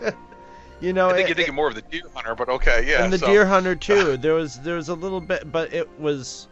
you 0.80 0.92
know, 0.92 1.08
I 1.10 1.14
think 1.14 1.24
it- 1.24 1.28
you're 1.30 1.36
thinking 1.36 1.54
more 1.54 1.68
of 1.68 1.74
the 1.74 1.82
Deer 1.82 2.02
Hunter, 2.14 2.34
but 2.34 2.48
okay, 2.48 2.84
yeah. 2.88 3.04
and 3.04 3.12
the 3.12 3.18
so. 3.18 3.26
Deer 3.26 3.46
Hunter 3.46 3.74
too. 3.74 4.16
There 4.16 4.34
was 4.34 4.58
there 4.60 4.76
was 4.76 4.88
a 4.88 4.94
little 4.94 5.20
bit, 5.20 5.50
but 5.50 5.72
it 5.72 5.88
was 6.00 6.48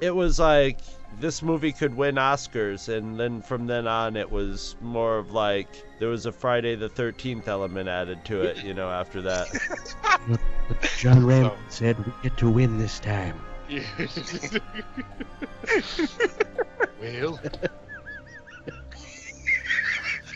it 0.00 0.14
was 0.14 0.38
like 0.38 0.80
this 1.18 1.42
movie 1.42 1.72
could 1.72 1.94
win 1.96 2.16
Oscars, 2.16 2.88
and 2.88 3.18
then 3.18 3.42
from 3.42 3.66
then 3.66 3.86
on 3.86 4.16
it 4.16 4.30
was 4.30 4.76
more 4.80 5.18
of 5.18 5.32
like 5.32 5.68
there 5.98 6.08
was 6.08 6.26
a 6.26 6.32
Friday 6.32 6.74
the 6.76 6.88
Thirteenth 6.88 7.48
element 7.48 7.88
added 7.88 8.24
to 8.26 8.40
it. 8.42 8.62
You 8.64 8.74
know, 8.74 8.88
after 8.90 9.22
that. 9.22 9.48
John 10.98 11.24
Rambo 11.26 11.56
said 11.68 11.98
we 12.04 12.12
get 12.22 12.36
to 12.38 12.50
win 12.50 12.78
this 12.78 12.98
time. 13.00 13.40
well, 17.00 17.40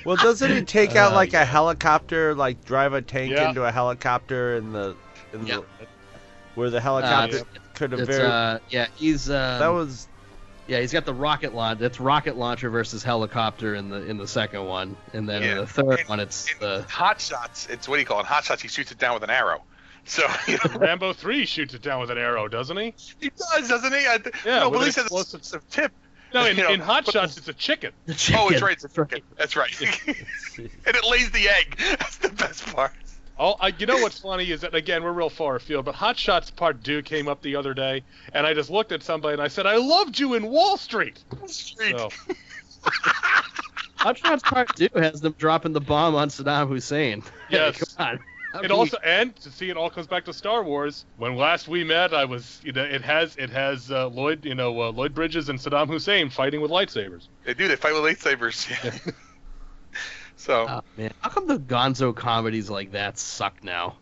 Well, 0.04 0.16
doesn't 0.16 0.50
he 0.54 0.62
take 0.62 0.96
out 0.96 1.12
Uh, 1.12 1.16
like 1.16 1.32
a 1.32 1.44
helicopter, 1.44 2.34
like 2.34 2.62
drive 2.64 2.92
a 2.92 3.00
tank 3.02 3.32
Yeah. 3.32 3.48
into 3.48 3.64
a 3.64 3.72
helicopter 3.72 4.56
in 4.56 4.72
the 4.72 4.94
in 5.32 5.46
Yeah. 5.46 5.56
the 5.56 5.64
where 6.54 6.68
the 6.70 6.80
helicopter 6.80 7.38
Uh, 7.38 7.58
could 7.74 7.90
have 7.92 8.00
It's 8.00 8.08
very 8.08 8.26
uh 8.30 8.58
yeah 8.68 8.86
he's 8.96 9.28
uh 9.30 9.58
that 9.58 9.68
was 9.68 10.06
yeah 10.68 10.80
he's 10.80 10.92
got 10.92 11.04
the 11.06 11.14
rocket 11.14 11.54
launch. 11.54 11.80
It's 11.80 11.98
rocket 11.98 12.36
launcher 12.36 12.68
versus 12.70 13.02
helicopter 13.02 13.74
in 13.74 13.88
the 13.88 14.04
in 14.06 14.18
the 14.18 14.28
second 14.28 14.64
one, 14.66 14.94
and 15.14 15.26
then 15.28 15.42
in 15.42 15.56
the 15.56 15.66
third 15.66 16.00
And- 16.00 16.08
one 16.08 16.20
it's 16.20 16.46
the 16.60 16.84
Hot 16.88 17.20
Shots, 17.20 17.66
it's 17.70 17.88
what 17.88 17.96
do 17.96 18.00
you 18.00 18.06
call 18.06 18.20
it? 18.20 18.26
Hot 18.26 18.44
Shots, 18.44 18.60
he 18.62 18.68
shoots 18.68 18.92
it 18.92 18.98
down 18.98 19.14
with 19.14 19.22
an 19.24 19.30
arrow. 19.30 19.62
So 20.04 20.26
you 20.48 20.58
know, 20.64 20.78
Rambo 20.78 21.12
three 21.12 21.46
shoots 21.46 21.74
it 21.74 21.82
down 21.82 22.00
with 22.00 22.10
an 22.10 22.18
arrow, 22.18 22.48
doesn't 22.48 22.76
he? 22.76 22.94
he 23.20 23.30
does, 23.30 23.68
doesn't 23.68 23.92
he? 23.92 24.06
I, 24.06 24.18
Yeah, 24.44 24.60
no, 24.60 24.70
with 24.70 24.78
but 24.78 24.80
an 24.80 24.84
he 24.86 24.92
says 24.92 25.04
explosive- 25.04 25.40
it's 25.40 25.52
a 25.54 25.60
tip. 25.70 25.92
No, 26.32 26.44
in, 26.46 26.56
You 26.58 26.62
know, 26.64 26.70
in 26.72 26.80
Hot 26.80 27.04
but- 27.06 27.12
Shots, 27.12 27.36
it's 27.36 27.48
a 27.48 27.52
chicken. 27.54 27.92
the 28.06 28.14
chicken. 28.14 28.40
Oh, 28.42 28.48
it's 28.50 28.60
right. 28.62 28.72
It's 28.72 28.82
That's 28.82 28.96
a 28.98 29.04
chicken. 29.06 29.24
That's 29.36 29.56
right. 29.56 29.80
and 30.86 30.96
it 30.96 31.04
lays 31.08 31.30
the 31.30 31.48
egg. 31.48 31.76
That's 31.98 32.16
the 32.18 32.28
best 32.30 32.66
part. 32.74 32.92
Oh, 33.38 33.56
I, 33.60 33.68
you 33.78 33.86
know 33.86 33.96
what's 33.98 34.20
funny 34.20 34.48
is 34.50 34.60
that 34.60 34.76
again 34.76 35.02
we're 35.02 35.12
real 35.12 35.28
far 35.30 35.56
afield, 35.56 35.84
but 35.86 35.96
Hot 35.96 36.16
Shots 36.16 36.50
Part 36.52 36.84
Two 36.84 37.02
came 37.02 37.26
up 37.26 37.42
the 37.42 37.56
other 37.56 37.74
day, 37.74 38.02
and 38.32 38.46
I 38.46 38.54
just 38.54 38.70
looked 38.70 38.92
at 38.92 39.02
somebody 39.02 39.32
and 39.32 39.42
I 39.42 39.48
said, 39.48 39.66
"I 39.66 39.74
loved 39.76 40.20
you 40.20 40.34
in 40.34 40.46
Wall 40.46 40.76
Street." 40.76 41.18
Wall 41.36 41.48
Street. 41.48 41.98
So, 41.98 42.10
Hot 43.96 44.18
Shots 44.18 44.42
Part 44.44 44.76
Two 44.76 44.88
has 44.94 45.20
them 45.20 45.34
dropping 45.38 45.72
the 45.72 45.80
bomb 45.80 46.14
on 46.14 46.28
Saddam 46.28 46.68
Hussein. 46.68 47.22
Yes. 47.50 47.94
Come 47.96 48.06
on. 48.06 48.18
How 48.54 48.60
it 48.60 48.68
can 48.68 48.70
also 48.70 48.98
and 48.98 49.34
to 49.36 49.50
see 49.50 49.68
it 49.68 49.76
all 49.76 49.90
comes 49.90 50.06
back 50.06 50.26
to 50.26 50.32
Star 50.32 50.62
Wars. 50.62 51.06
When 51.16 51.34
last 51.34 51.66
we 51.66 51.82
met, 51.82 52.14
I 52.14 52.24
was 52.24 52.60
you 52.62 52.70
know 52.70 52.84
it 52.84 53.02
has 53.02 53.34
it 53.36 53.50
has 53.50 53.90
uh, 53.90 54.06
Lloyd 54.06 54.44
you 54.44 54.54
know 54.54 54.80
uh, 54.80 54.92
Lloyd 54.92 55.12
Bridges 55.12 55.48
and 55.48 55.58
Saddam 55.58 55.88
Hussein 55.88 56.30
fighting 56.30 56.60
with 56.60 56.70
lightsabers. 56.70 57.26
They 57.42 57.54
do. 57.54 57.66
They 57.66 57.74
fight 57.74 57.94
with 57.94 58.02
lightsabers. 58.02 58.70
Yeah. 58.70 59.12
so 60.36 60.66
Oh, 60.68 60.80
man, 60.96 61.12
how 61.18 61.30
come 61.30 61.48
the 61.48 61.58
Gonzo 61.58 62.14
comedies 62.14 62.70
like 62.70 62.92
that 62.92 63.18
suck 63.18 63.64
now? 63.64 63.96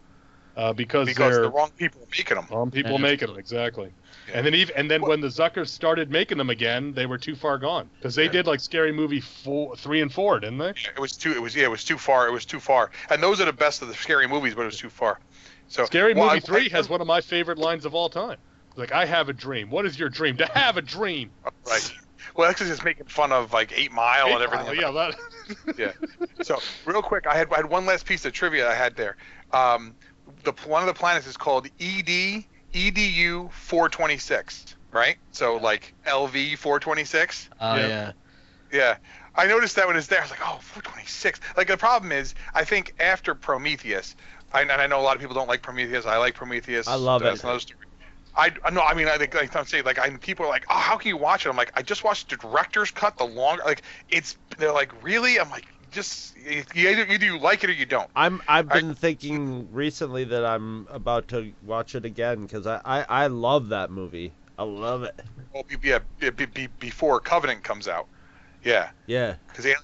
Uh, 0.56 0.72
because, 0.72 1.06
because 1.08 1.34
they're 1.34 1.42
the 1.44 1.50
wrong 1.50 1.70
people 1.76 2.02
are 2.02 2.06
making 2.10 2.34
them. 2.36 2.46
wrong 2.50 2.70
people 2.70 2.92
Yeah. 2.92 2.98
making 2.98 3.28
them 3.28 3.38
exactly. 3.38 3.90
Yeah. 4.28 4.34
And 4.36 4.46
then 4.46 4.54
even 4.54 4.76
and 4.76 4.90
then 4.90 5.00
What- 5.00 5.08
when 5.10 5.20
the 5.20 5.28
Zuckers 5.28 5.68
started 5.68 6.10
making 6.10 6.36
them 6.38 6.50
again, 6.50 6.92
they 6.92 7.06
were 7.06 7.16
too 7.18 7.34
far 7.34 7.56
gone 7.58 7.88
because 7.98 8.14
they 8.14 8.24
Yeah. 8.24 8.32
did 8.32 8.46
like 8.46 8.60
Scary 8.60 8.92
Movie 8.92 9.20
four, 9.20 9.74
three, 9.76 10.00
and 10.02 10.12
four, 10.12 10.38
didn't 10.40 10.58
they? 10.58 10.70
It 10.70 10.98
was 10.98 11.12
too. 11.12 11.32
It 11.32 11.40
was 11.40 11.56
yeah. 11.56 11.64
It 11.64 11.70
was 11.70 11.84
too 11.84 11.96
far. 11.98 12.28
It 12.28 12.32
was 12.32 12.44
too 12.44 12.60
far. 12.60 12.90
And 13.10 13.22
those 13.22 13.40
are 13.40 13.46
the 13.46 13.52
best 13.52 13.80
of 13.82 13.88
the 13.88 13.94
scary 13.94 14.28
movies, 14.28 14.54
but 14.54 14.62
it 14.62 14.66
was 14.66 14.78
too 14.78 14.90
far. 14.90 15.18
So 15.68 15.86
Scary 15.86 16.12
well, 16.12 16.26
Movie 16.26 16.36
I- 16.36 16.40
three 16.40 16.66
I- 16.66 16.76
has 16.76 16.88
one 16.90 17.00
of 17.00 17.06
my 17.06 17.20
favorite 17.22 17.56
lines 17.58 17.84
of 17.86 17.94
all 17.94 18.10
time. 18.10 18.36
Like 18.76 18.92
I 18.92 19.06
have 19.06 19.28
a 19.30 19.32
dream. 19.32 19.70
What 19.70 19.86
is 19.86 19.98
your 19.98 20.08
dream? 20.10 20.36
To 20.36 20.46
have 20.46 20.76
a 20.76 20.82
dream. 20.82 21.30
Right. 21.66 21.92
Well, 22.36 22.48
actually, 22.48 22.68
just 22.68 22.84
making 22.84 23.06
fun 23.06 23.32
of 23.32 23.52
like 23.52 23.72
Eight 23.76 23.90
Mile 23.92 24.28
and 24.28 24.42
everything. 24.42 24.68
Oh, 24.68 24.72
yeah, 24.72 24.90
that. 24.90 25.76
yeah. 25.78 25.92
So 26.42 26.60
real 26.86 27.02
quick, 27.02 27.26
I 27.26 27.34
had 27.36 27.52
I 27.52 27.56
had 27.56 27.66
one 27.66 27.84
last 27.86 28.06
piece 28.06 28.24
of 28.24 28.32
trivia 28.32 28.70
I 28.70 28.74
had 28.74 28.94
there. 28.96 29.16
Um, 29.52 29.94
the 30.44 30.52
one 30.66 30.82
of 30.82 30.86
the 30.86 30.94
planets 30.98 31.26
is 31.26 31.36
called 31.36 31.66
E 31.78 32.00
ED 32.00 32.44
EDU 32.74 33.52
426, 33.52 34.76
right? 34.92 35.16
So 35.30 35.56
like 35.56 35.94
LV 36.06 36.56
426. 36.58 37.50
Oh 37.60 37.74
Yeah. 37.76 37.86
yeah. 37.88 38.12
Yeah. 38.72 38.96
I 39.34 39.46
noticed 39.46 39.76
that 39.76 39.86
when 39.86 39.96
it's 39.96 40.06
there, 40.08 40.18
I 40.18 40.22
was 40.22 40.30
like, 40.30 40.40
oh, 40.42 40.58
426. 40.60 41.40
Like 41.56 41.68
the 41.68 41.76
problem 41.76 42.12
is, 42.12 42.34
I 42.54 42.64
think 42.64 42.94
after 43.00 43.34
Prometheus, 43.34 44.14
I, 44.52 44.62
and 44.62 44.72
I 44.72 44.86
know 44.86 45.00
a 45.00 45.02
lot 45.02 45.16
of 45.16 45.20
people 45.20 45.34
don't 45.34 45.48
like 45.48 45.62
Prometheus. 45.62 46.04
I 46.04 46.18
like 46.18 46.34
Prometheus. 46.34 46.86
I 46.86 46.94
love 46.96 47.22
That's 47.22 47.40
it. 47.40 47.44
another 47.44 47.60
story. 47.60 47.78
I 48.34 48.50
I 48.64 48.70
know. 48.70 48.80
I 48.82 48.94
mean, 48.94 49.08
I 49.08 49.18
think 49.18 49.34
like 49.34 49.54
I'm 49.54 49.66
saying, 49.66 49.84
like 49.84 49.98
I 49.98 50.08
people 50.16 50.46
are 50.46 50.48
like, 50.48 50.64
oh, 50.70 50.74
how 50.78 50.96
can 50.96 51.08
you 51.08 51.16
watch 51.18 51.44
it? 51.44 51.50
I'm 51.50 51.56
like, 51.56 51.72
I 51.74 51.82
just 51.82 52.02
watched 52.04 52.30
the 52.30 52.36
director's 52.36 52.90
cut, 52.90 53.18
the 53.18 53.24
long. 53.24 53.58
Like 53.64 53.82
it's 54.08 54.38
they're 54.58 54.72
like, 54.72 54.90
really? 55.02 55.38
I'm 55.38 55.50
like, 55.50 55.66
just 55.92 56.36
you 56.38 56.64
either, 56.88 57.06
either 57.06 57.24
you 57.24 57.38
like 57.38 57.62
it 57.62 57.70
or 57.70 57.74
you 57.74 57.86
don't. 57.86 58.10
I'm 58.16 58.42
I've 58.48 58.70
I- 58.70 58.80
been 58.80 58.94
thinking 58.94 59.68
recently 59.72 60.24
that 60.24 60.44
I'm 60.44 60.86
about 60.90 61.28
to 61.28 61.52
watch 61.64 61.94
it 61.94 62.04
again 62.04 62.42
because 62.42 62.66
I, 62.66 62.80
I 62.84 63.04
I 63.08 63.26
love 63.28 63.68
that 63.68 63.90
movie. 63.90 64.32
I 64.58 64.64
love 64.64 65.02
it. 65.04 65.18
Well, 65.54 65.64
yeah, 65.82 65.98
be, 66.18 66.30
be, 66.30 66.46
be- 66.46 66.68
before 66.78 67.20
Covenant 67.20 67.62
comes 67.62 67.88
out. 67.88 68.06
Yeah. 68.64 68.90
Yeah. 69.06 69.34
because 69.48 69.66
Alien 69.66 69.80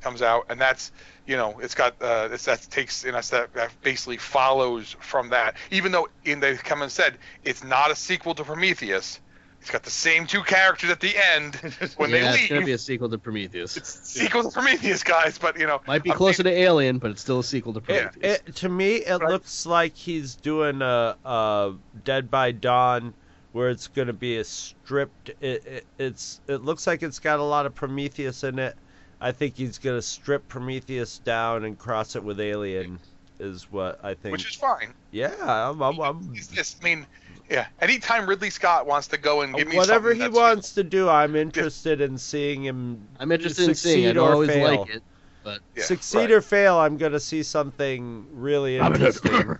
comes 0.00 0.22
out, 0.22 0.46
and 0.48 0.60
that's 0.60 0.92
you 1.26 1.36
know 1.36 1.58
it's 1.60 1.74
got 1.74 1.94
uh, 2.02 2.28
it's, 2.32 2.44
that 2.44 2.62
takes 2.70 3.04
and 3.04 3.14
that's 3.14 3.30
that, 3.30 3.52
that 3.54 3.70
basically 3.82 4.16
follows 4.16 4.96
from 5.00 5.28
that. 5.30 5.56
Even 5.70 5.92
though 5.92 6.08
in 6.24 6.40
they 6.40 6.56
come 6.56 6.82
and 6.82 6.90
said 6.90 7.18
it's 7.44 7.62
not 7.64 7.90
a 7.90 7.96
sequel 7.96 8.34
to 8.34 8.44
Prometheus, 8.44 9.20
it's 9.62 9.70
got 9.70 9.84
the 9.84 9.90
same 9.90 10.26
two 10.26 10.42
characters 10.42 10.90
at 10.90 10.98
the 10.98 11.14
end 11.16 11.54
when 11.96 12.10
yeah, 12.10 12.16
they 12.18 12.22
leave. 12.32 12.40
it's 12.40 12.48
gonna 12.48 12.66
be 12.66 12.72
a 12.72 12.78
sequel 12.78 13.08
to 13.08 13.16
Prometheus. 13.16 13.76
It's 13.76 13.94
a 13.94 14.04
sequel 14.04 14.42
to 14.42 14.50
Prometheus, 14.50 15.04
guys, 15.04 15.38
but 15.38 15.56
you 15.56 15.66
know 15.68 15.80
Might 15.86 16.02
be 16.02 16.10
I'm 16.10 16.16
closer 16.16 16.42
to 16.42 16.50
Alien, 16.50 16.98
but 16.98 17.12
it's 17.12 17.20
still 17.20 17.38
a 17.38 17.44
sequel 17.44 17.72
to 17.74 17.78
It, 17.78 17.84
Prometheus. 17.84 18.40
it, 18.46 18.56
to 18.56 18.68
me, 18.68 18.96
it 18.96 19.20
Right. 19.20 19.30
looks 19.30 19.64
like 19.64 19.94
he's 19.96 20.34
doing 20.34 20.82
a, 20.82 21.16
a 21.24 21.74
Dead 22.04 22.28
by 22.28 22.50
Dawn, 22.50 23.14
where 23.52 23.70
it's 23.70 23.86
going 23.86 24.08
to 24.08 24.12
be 24.12 24.38
a 24.38 24.44
stripped. 24.44 25.28
It, 25.40 25.64
it 25.64 25.86
it's 25.98 26.40
it 26.48 26.62
looks 26.62 26.86
like 26.88 27.04
it's 27.04 27.20
got 27.20 27.38
a 27.38 27.44
lot 27.44 27.64
of 27.64 27.74
Prometheus 27.74 28.42
in 28.42 28.58
it. 28.58 28.76
I 29.20 29.30
think 29.30 29.56
he's 29.56 29.78
going 29.78 29.96
to 29.96 30.02
strip 30.02 30.48
Prometheus 30.48 31.18
down 31.20 31.64
and 31.64 31.78
cross 31.78 32.16
it 32.16 32.24
with 32.24 32.40
Alien, 32.40 32.98
is 33.38 33.70
what 33.70 34.04
I 34.04 34.14
think. 34.14 34.32
which 34.32 34.48
is 34.50 34.56
fine. 34.56 34.92
yeah, 35.12 35.30
I'm, 35.40 35.80
I'm, 35.80 36.00
I'm 36.00 36.32
It's 36.34 36.48
just, 36.48 36.78
I 36.82 36.84
mean, 36.84 37.06
yeah. 37.52 37.66
Anytime 37.80 38.26
Ridley 38.28 38.50
Scott 38.50 38.86
wants 38.86 39.06
to 39.08 39.18
go 39.18 39.42
and 39.42 39.54
give 39.54 39.68
me 39.68 39.76
whatever 39.76 40.10
something 40.10 40.16
he 40.26 40.28
that's- 40.32 40.36
wants 40.36 40.72
to 40.74 40.82
do, 40.82 41.08
I'm 41.08 41.36
interested 41.36 42.00
in 42.00 42.16
seeing 42.18 42.64
him 42.64 43.06
I'm 43.20 43.30
interested 43.30 43.68
in 43.68 43.74
seeing. 43.74 44.04
it. 44.04 44.08
I 44.08 44.12
succeed 44.12 44.16
or 44.16 44.32
always 44.32 44.48
fail. 44.50 44.80
like 44.80 44.90
it, 44.96 45.02
but 45.44 45.60
Yeah, 45.76 45.84
succeed 45.84 46.18
right. 46.18 46.30
or 46.32 46.40
fail. 46.40 46.78
I'm 46.78 46.96
going 46.96 47.12
to 47.12 47.20
see 47.20 47.42
something 47.42 48.26
really 48.32 48.78
interesting. 48.78 49.56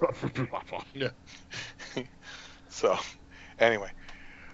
So, 2.68 2.96
anyway, 3.58 3.90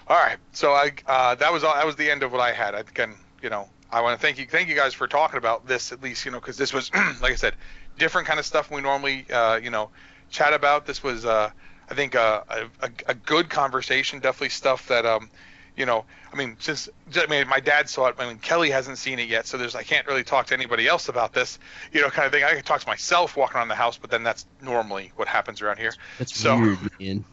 all 0.08 0.16
right. 0.16 0.36
So 0.52 0.72
I 0.72 0.90
uh, 1.06 1.34
that 1.36 1.52
was 1.52 1.62
all. 1.64 1.74
That 1.74 1.86
was 1.86 1.96
the 1.96 2.10
end 2.10 2.22
of 2.24 2.32
what 2.32 2.40
I 2.40 2.52
had. 2.52 2.74
I 2.74 2.80
again, 2.80 3.14
you 3.42 3.48
know, 3.48 3.68
I 3.90 4.00
want 4.00 4.18
to 4.18 4.26
thank 4.26 4.38
you, 4.38 4.46
thank 4.46 4.68
you 4.68 4.74
guys 4.74 4.92
for 4.92 5.06
talking 5.06 5.38
about 5.38 5.66
this 5.66 5.92
at 5.92 6.02
least, 6.02 6.24
you 6.24 6.30
know, 6.32 6.40
because 6.40 6.56
this 6.56 6.72
was, 6.72 6.90
like 7.22 7.32
I 7.32 7.36
said, 7.36 7.54
different 7.98 8.26
kind 8.26 8.38
of 8.40 8.44
stuff 8.44 8.70
we 8.70 8.80
normally, 8.80 9.24
uh, 9.30 9.56
you 9.56 9.70
know, 9.70 9.90
chat 10.30 10.52
about. 10.52 10.84
This 10.84 11.02
was, 11.02 11.24
uh, 11.24 11.50
I 11.90 11.94
think, 11.94 12.14
uh, 12.14 12.42
a, 12.48 12.60
a, 12.86 12.90
a 13.08 13.14
good 13.14 13.48
conversation. 13.50 14.18
Definitely 14.20 14.50
stuff 14.50 14.88
that, 14.88 15.06
um, 15.06 15.30
you 15.76 15.86
know, 15.86 16.04
I 16.32 16.36
mean, 16.36 16.56
since 16.58 16.88
I 17.16 17.26
mean, 17.26 17.48
my 17.48 17.60
dad 17.60 17.88
saw 17.88 18.06
it. 18.08 18.16
I 18.18 18.26
mean, 18.28 18.38
Kelly 18.38 18.70
hasn't 18.70 18.98
seen 18.98 19.18
it 19.18 19.28
yet, 19.28 19.46
so 19.46 19.56
there's 19.56 19.74
I 19.74 19.82
can't 19.82 20.06
really 20.06 20.24
talk 20.24 20.46
to 20.48 20.54
anybody 20.54 20.86
else 20.88 21.08
about 21.08 21.32
this, 21.32 21.58
you 21.92 22.00
know, 22.02 22.10
kind 22.10 22.26
of 22.26 22.32
thing. 22.32 22.44
I 22.44 22.54
can 22.54 22.62
talk 22.64 22.80
to 22.80 22.86
myself 22.86 23.36
walking 23.36 23.56
around 23.56 23.68
the 23.68 23.74
house, 23.74 23.96
but 23.96 24.10
then 24.10 24.22
that's 24.22 24.44
normally 24.60 25.12
what 25.16 25.28
happens 25.28 25.62
around 25.62 25.78
here. 25.78 25.92
That's 26.18 26.38
So- 26.38 26.58
weird, 26.58 26.78
man. 27.00 27.24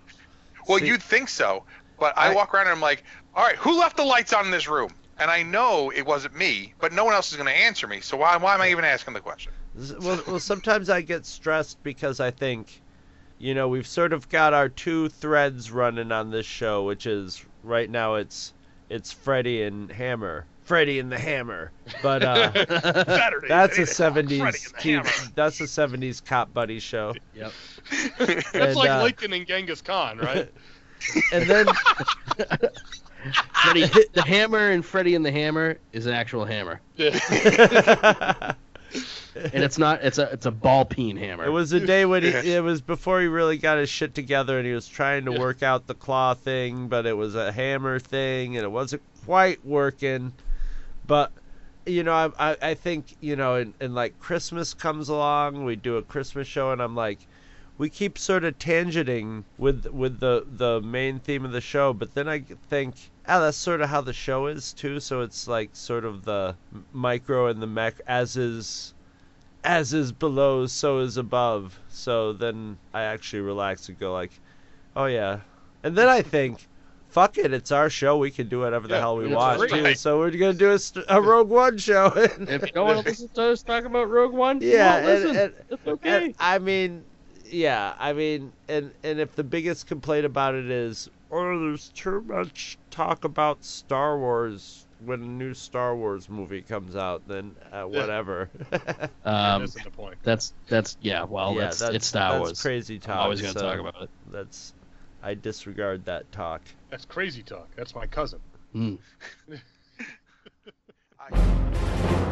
Well, 0.68 0.80
See- 0.80 0.88
you'd 0.88 1.04
think 1.04 1.30
so, 1.30 1.64
but 2.00 2.18
I, 2.18 2.32
I- 2.32 2.36
walk 2.36 2.54
around 2.54 2.68
and 2.68 2.76
I'm 2.76 2.82
like, 2.82 3.04
all 3.36 3.44
right, 3.44 3.56
who 3.58 3.80
left 3.80 3.98
the 3.98 4.06
lights 4.06 4.32
on 4.32 4.46
in 4.46 4.52
this 4.52 4.68
room? 4.68 4.92
And 5.18 5.32
I 5.32 5.44
know 5.44 5.92
it 5.96 6.06
wasn't 6.06 6.36
me, 6.36 6.74
but 6.80 6.92
no 6.94 7.06
one 7.06 7.14
else 7.14 7.32
is 7.32 7.38
going 7.38 7.48
to 7.48 7.56
answer 7.58 7.88
me. 7.88 8.02
So 8.02 8.18
why, 8.18 8.36
why 8.38 8.54
am 8.54 8.62
I 8.62 8.70
even 8.70 8.84
asking 8.86 9.14
the 9.14 9.22
question? 9.22 9.52
Well, 10.00 10.22
well, 10.28 10.40
sometimes 10.40 10.90
I 10.90 11.02
get 11.02 11.26
stressed 11.26 11.82
because 11.84 12.20
I 12.20 12.32
think, 12.32 12.82
you 13.38 13.54
know, 13.54 13.68
we've 13.68 13.88
sort 13.88 14.14
of 14.14 14.30
got 14.30 14.54
our 14.54 14.70
two 14.70 15.10
threads 15.10 15.72
running 15.72 16.12
on 16.12 16.32
this 16.32 16.46
show, 16.46 16.84
which 16.84 17.06
is 17.06 17.44
right 17.64 17.90
now 17.90 18.16
it's 18.16 18.54
it's 18.90 19.12
Freddy 19.12 19.64
and 19.64 19.92
Hammer, 19.92 20.46
Freddy 20.64 21.00
and 21.00 21.12
the 21.12 21.20
Hammer, 21.20 21.72
but 22.02 22.24
uh, 22.24 22.52
Saturday. 23.06 23.48
that's 23.48 23.78
a 23.78 23.82
at 23.82 23.90
8 23.90 23.92
o'clock, 23.92 24.14
Freddy 24.14 24.38
'70s 24.38 24.46
and 24.46 24.54
the 24.54 24.78
cute, 24.80 25.06
Hammer. 25.06 25.32
that's 25.36 25.60
a 25.62 25.66
'70s 25.66 26.24
cop 26.24 26.54
buddy 26.54 26.80
show. 26.80 27.14
Yep. 27.36 27.52
That's 28.18 28.54
and, 28.54 28.76
like 28.76 28.90
uh, 28.90 29.04
Lincoln 29.04 29.34
and 29.34 29.46
Genghis 29.46 29.82
Khan, 29.82 30.18
right? 30.18 30.52
And 31.32 31.48
then 31.48 31.68
Freddy, 33.54 33.86
the 34.14 34.24
hammer 34.26 34.72
and 34.72 34.86
Freddy 34.86 35.16
and 35.16 35.26
the 35.26 35.32
Hammer 35.32 35.78
is 35.94 36.06
an 36.06 36.14
actual 36.14 36.46
hammer, 36.46 36.82
and 39.36 39.64
it's 39.64 39.78
not. 39.78 40.04
It's 40.04 40.18
a 40.18 40.32
it's 40.32 40.46
a 40.46 40.52
ball 40.52 40.86
peen 40.86 41.18
hammer. 41.18 41.46
It 41.46 41.50
was 41.52 41.72
a 41.74 41.80
day 41.86 42.06
when 42.06 42.24
he, 42.24 42.30
it 42.30 42.64
was 42.64 42.82
before 42.82 43.22
he 43.22 43.28
really 43.28 43.58
got 43.58 43.78
his 43.78 43.90
shit 43.90 44.14
together 44.16 44.58
and 44.58 44.66
he 44.68 44.74
was 44.74 44.88
trying 44.88 45.26
to 45.26 45.32
Yeah. 45.32 45.40
work 45.40 45.64
out 45.64 45.88
the 45.88 45.94
claw 45.96 46.34
thing, 46.34 46.88
but 46.88 47.06
it 47.06 47.18
was 47.18 47.36
a 47.36 47.52
hammer 47.52 48.00
thing 48.00 48.56
and 48.58 48.64
it 48.64 48.70
wasn't 48.72 49.02
quite 49.26 49.66
working. 49.66 50.34
But 51.06 51.32
you 51.86 52.04
know, 52.04 52.14
I 52.14 52.52
I, 52.52 52.58
I 52.62 52.74
think 52.74 53.16
you 53.22 53.36
know, 53.36 53.56
and, 53.56 53.74
and 53.80 53.94
like 53.94 54.20
Christmas 54.20 54.74
comes 54.74 55.10
along, 55.10 55.66
we 55.66 55.76
do 55.76 55.98
a 55.98 56.02
Christmas 56.04 56.48
show, 56.48 56.72
and 56.72 56.82
I'm 56.82 56.96
like, 56.96 57.20
we 57.78 57.90
keep 57.90 58.18
sort 58.18 58.44
of 58.44 58.58
tangenting 58.58 59.44
with 59.58 59.86
with 59.88 60.20
the 60.20 60.46
the 60.48 60.82
main 60.82 61.20
theme 61.20 61.44
of 61.46 61.52
the 61.52 61.62
show, 61.62 61.94
but 61.94 62.14
then 62.14 62.28
I 62.28 62.40
think. 62.70 62.96
Ah, 63.28 63.40
that's 63.40 63.58
sort 63.58 63.82
of 63.82 63.90
how 63.90 64.02
the 64.02 64.14
show 64.14 64.46
is 64.48 64.72
too. 64.72 65.00
So 65.00 65.22
it's 65.22 65.48
like 65.48 65.72
sort 65.74 66.06
of 66.06 66.26
the 66.26 66.56
micro 66.94 67.48
and 67.48 67.60
the 67.62 67.68
mech, 67.68 67.96
as 68.08 68.38
is 68.38 68.94
as 69.64 69.94
is 69.94 70.12
below, 70.12 70.68
so 70.68 71.00
is 71.00 71.18
above. 71.18 71.80
So 71.90 72.34
then 72.34 72.78
I 72.94 73.02
actually 73.02 73.40
relax 73.42 73.90
and 73.90 74.00
go 74.00 74.14
like, 74.14 74.32
oh 74.96 75.06
yeah. 75.06 75.40
And 75.84 75.98
then 75.98 76.08
I 76.08 76.22
think, 76.22 76.68
fuck 77.10 77.38
it, 77.40 77.52
it's 77.52 77.72
our 77.72 77.90
show. 77.90 78.18
We 78.18 78.30
can 78.30 78.48
do 78.48 78.60
whatever 78.60 78.88
the 78.88 78.94
Yeah, 78.94 79.00
hell 79.00 79.18
we 79.18 79.24
that's 79.26 79.36
want 79.36 79.72
right. 79.72 79.86
too. 79.86 79.96
So 79.96 80.20
we're 80.20 80.30
gonna 80.30 80.54
do 80.54 80.72
a, 80.72 80.80
a 81.10 81.20
Rogue 81.22 81.50
One 81.50 81.78
show. 81.80 82.12
if 82.16 82.62
you 82.62 82.72
don't 82.74 82.88
want 82.88 83.00
to 83.04 83.10
listen 83.10 83.30
to 83.30 83.42
us 83.50 83.64
talk 83.64 83.86
about 83.86 84.10
Rogue 84.10 84.34
One, 84.34 84.60
yeah, 84.62 85.00
yeah, 85.00 85.06
listen. 85.06 85.30
and, 85.30 85.38
and, 85.40 85.54
it's 85.72 85.88
okay. 85.88 86.26
and 86.26 86.36
I 86.40 86.60
mean, 86.60 87.04
yeah, 87.50 87.94
I 88.00 88.14
mean, 88.14 88.52
and 88.68 88.92
and 89.04 89.20
if 89.20 89.36
the 89.36 89.44
biggest 89.44 89.88
complaint 89.88 90.26
about 90.26 90.56
it 90.56 90.70
is, 90.70 91.10
oh, 91.32 91.60
there's 91.60 91.90
too 91.90 92.22
much 92.22 92.78
talk 92.92 93.24
about 93.24 93.64
Star 93.64 94.18
Wars 94.18 94.86
when 95.04 95.22
a 95.22 95.26
new 95.26 95.54
Star 95.54 95.96
Wars 95.96 96.30
movie 96.30 96.62
comes 96.62 96.96
out, 96.96 97.28
then 97.28 97.56
uh, 97.72 97.84
whatever. 97.84 98.50
um, 99.26 99.62
that's 99.62 99.84
the 99.84 99.92
point. 99.92 100.16
that's 100.24 100.54
that's 100.68 100.98
yeah. 101.02 101.24
Well, 101.24 101.54
yeah, 101.54 101.62
that's, 101.62 101.82
it's 101.82 102.08
Star 102.08 102.34
that's 102.34 102.42
Wars. 102.42 102.62
crazy 102.62 103.00
talk. 103.00 103.16
I'm 103.16 103.24
always 103.24 103.42
gonna 103.42 103.54
so 103.54 103.62
talk 103.62 103.80
about 103.80 104.04
it. 104.04 104.10
That's 104.32 104.74
I 105.22 105.34
disregard 105.34 106.06
that 106.06 106.32
talk. 106.32 106.62
That's 106.90 107.06
crazy 107.06 107.44
talk. 107.44 107.70
That's 107.76 107.96
my 107.96 108.08
cousin. 108.08 108.40
Hmm. 108.74 108.96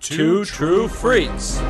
Two 0.00 0.44
True 0.44 0.88
Freaks. 0.88 1.60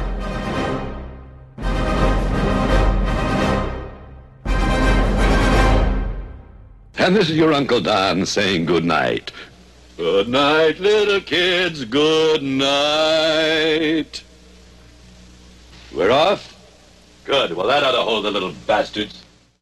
And 6.99 7.15
this 7.15 7.31
is 7.31 7.37
your 7.37 7.53
Uncle 7.53 7.81
Don 7.81 8.27
saying 8.27 8.67
good 8.67 8.85
night. 8.85 9.31
Good 9.97 10.29
night, 10.29 10.81
little 10.81 11.21
kids. 11.21 11.85
Good 11.85 12.43
night. 12.43 14.23
We're 15.95 16.11
off? 16.11 16.53
Good. 17.25 17.53
Well, 17.53 17.67
that 17.69 17.83
ought 17.83 17.93
to 17.93 18.03
hold 18.03 18.25
the 18.25 18.31
little 18.31 18.53
bastards. 18.67 19.26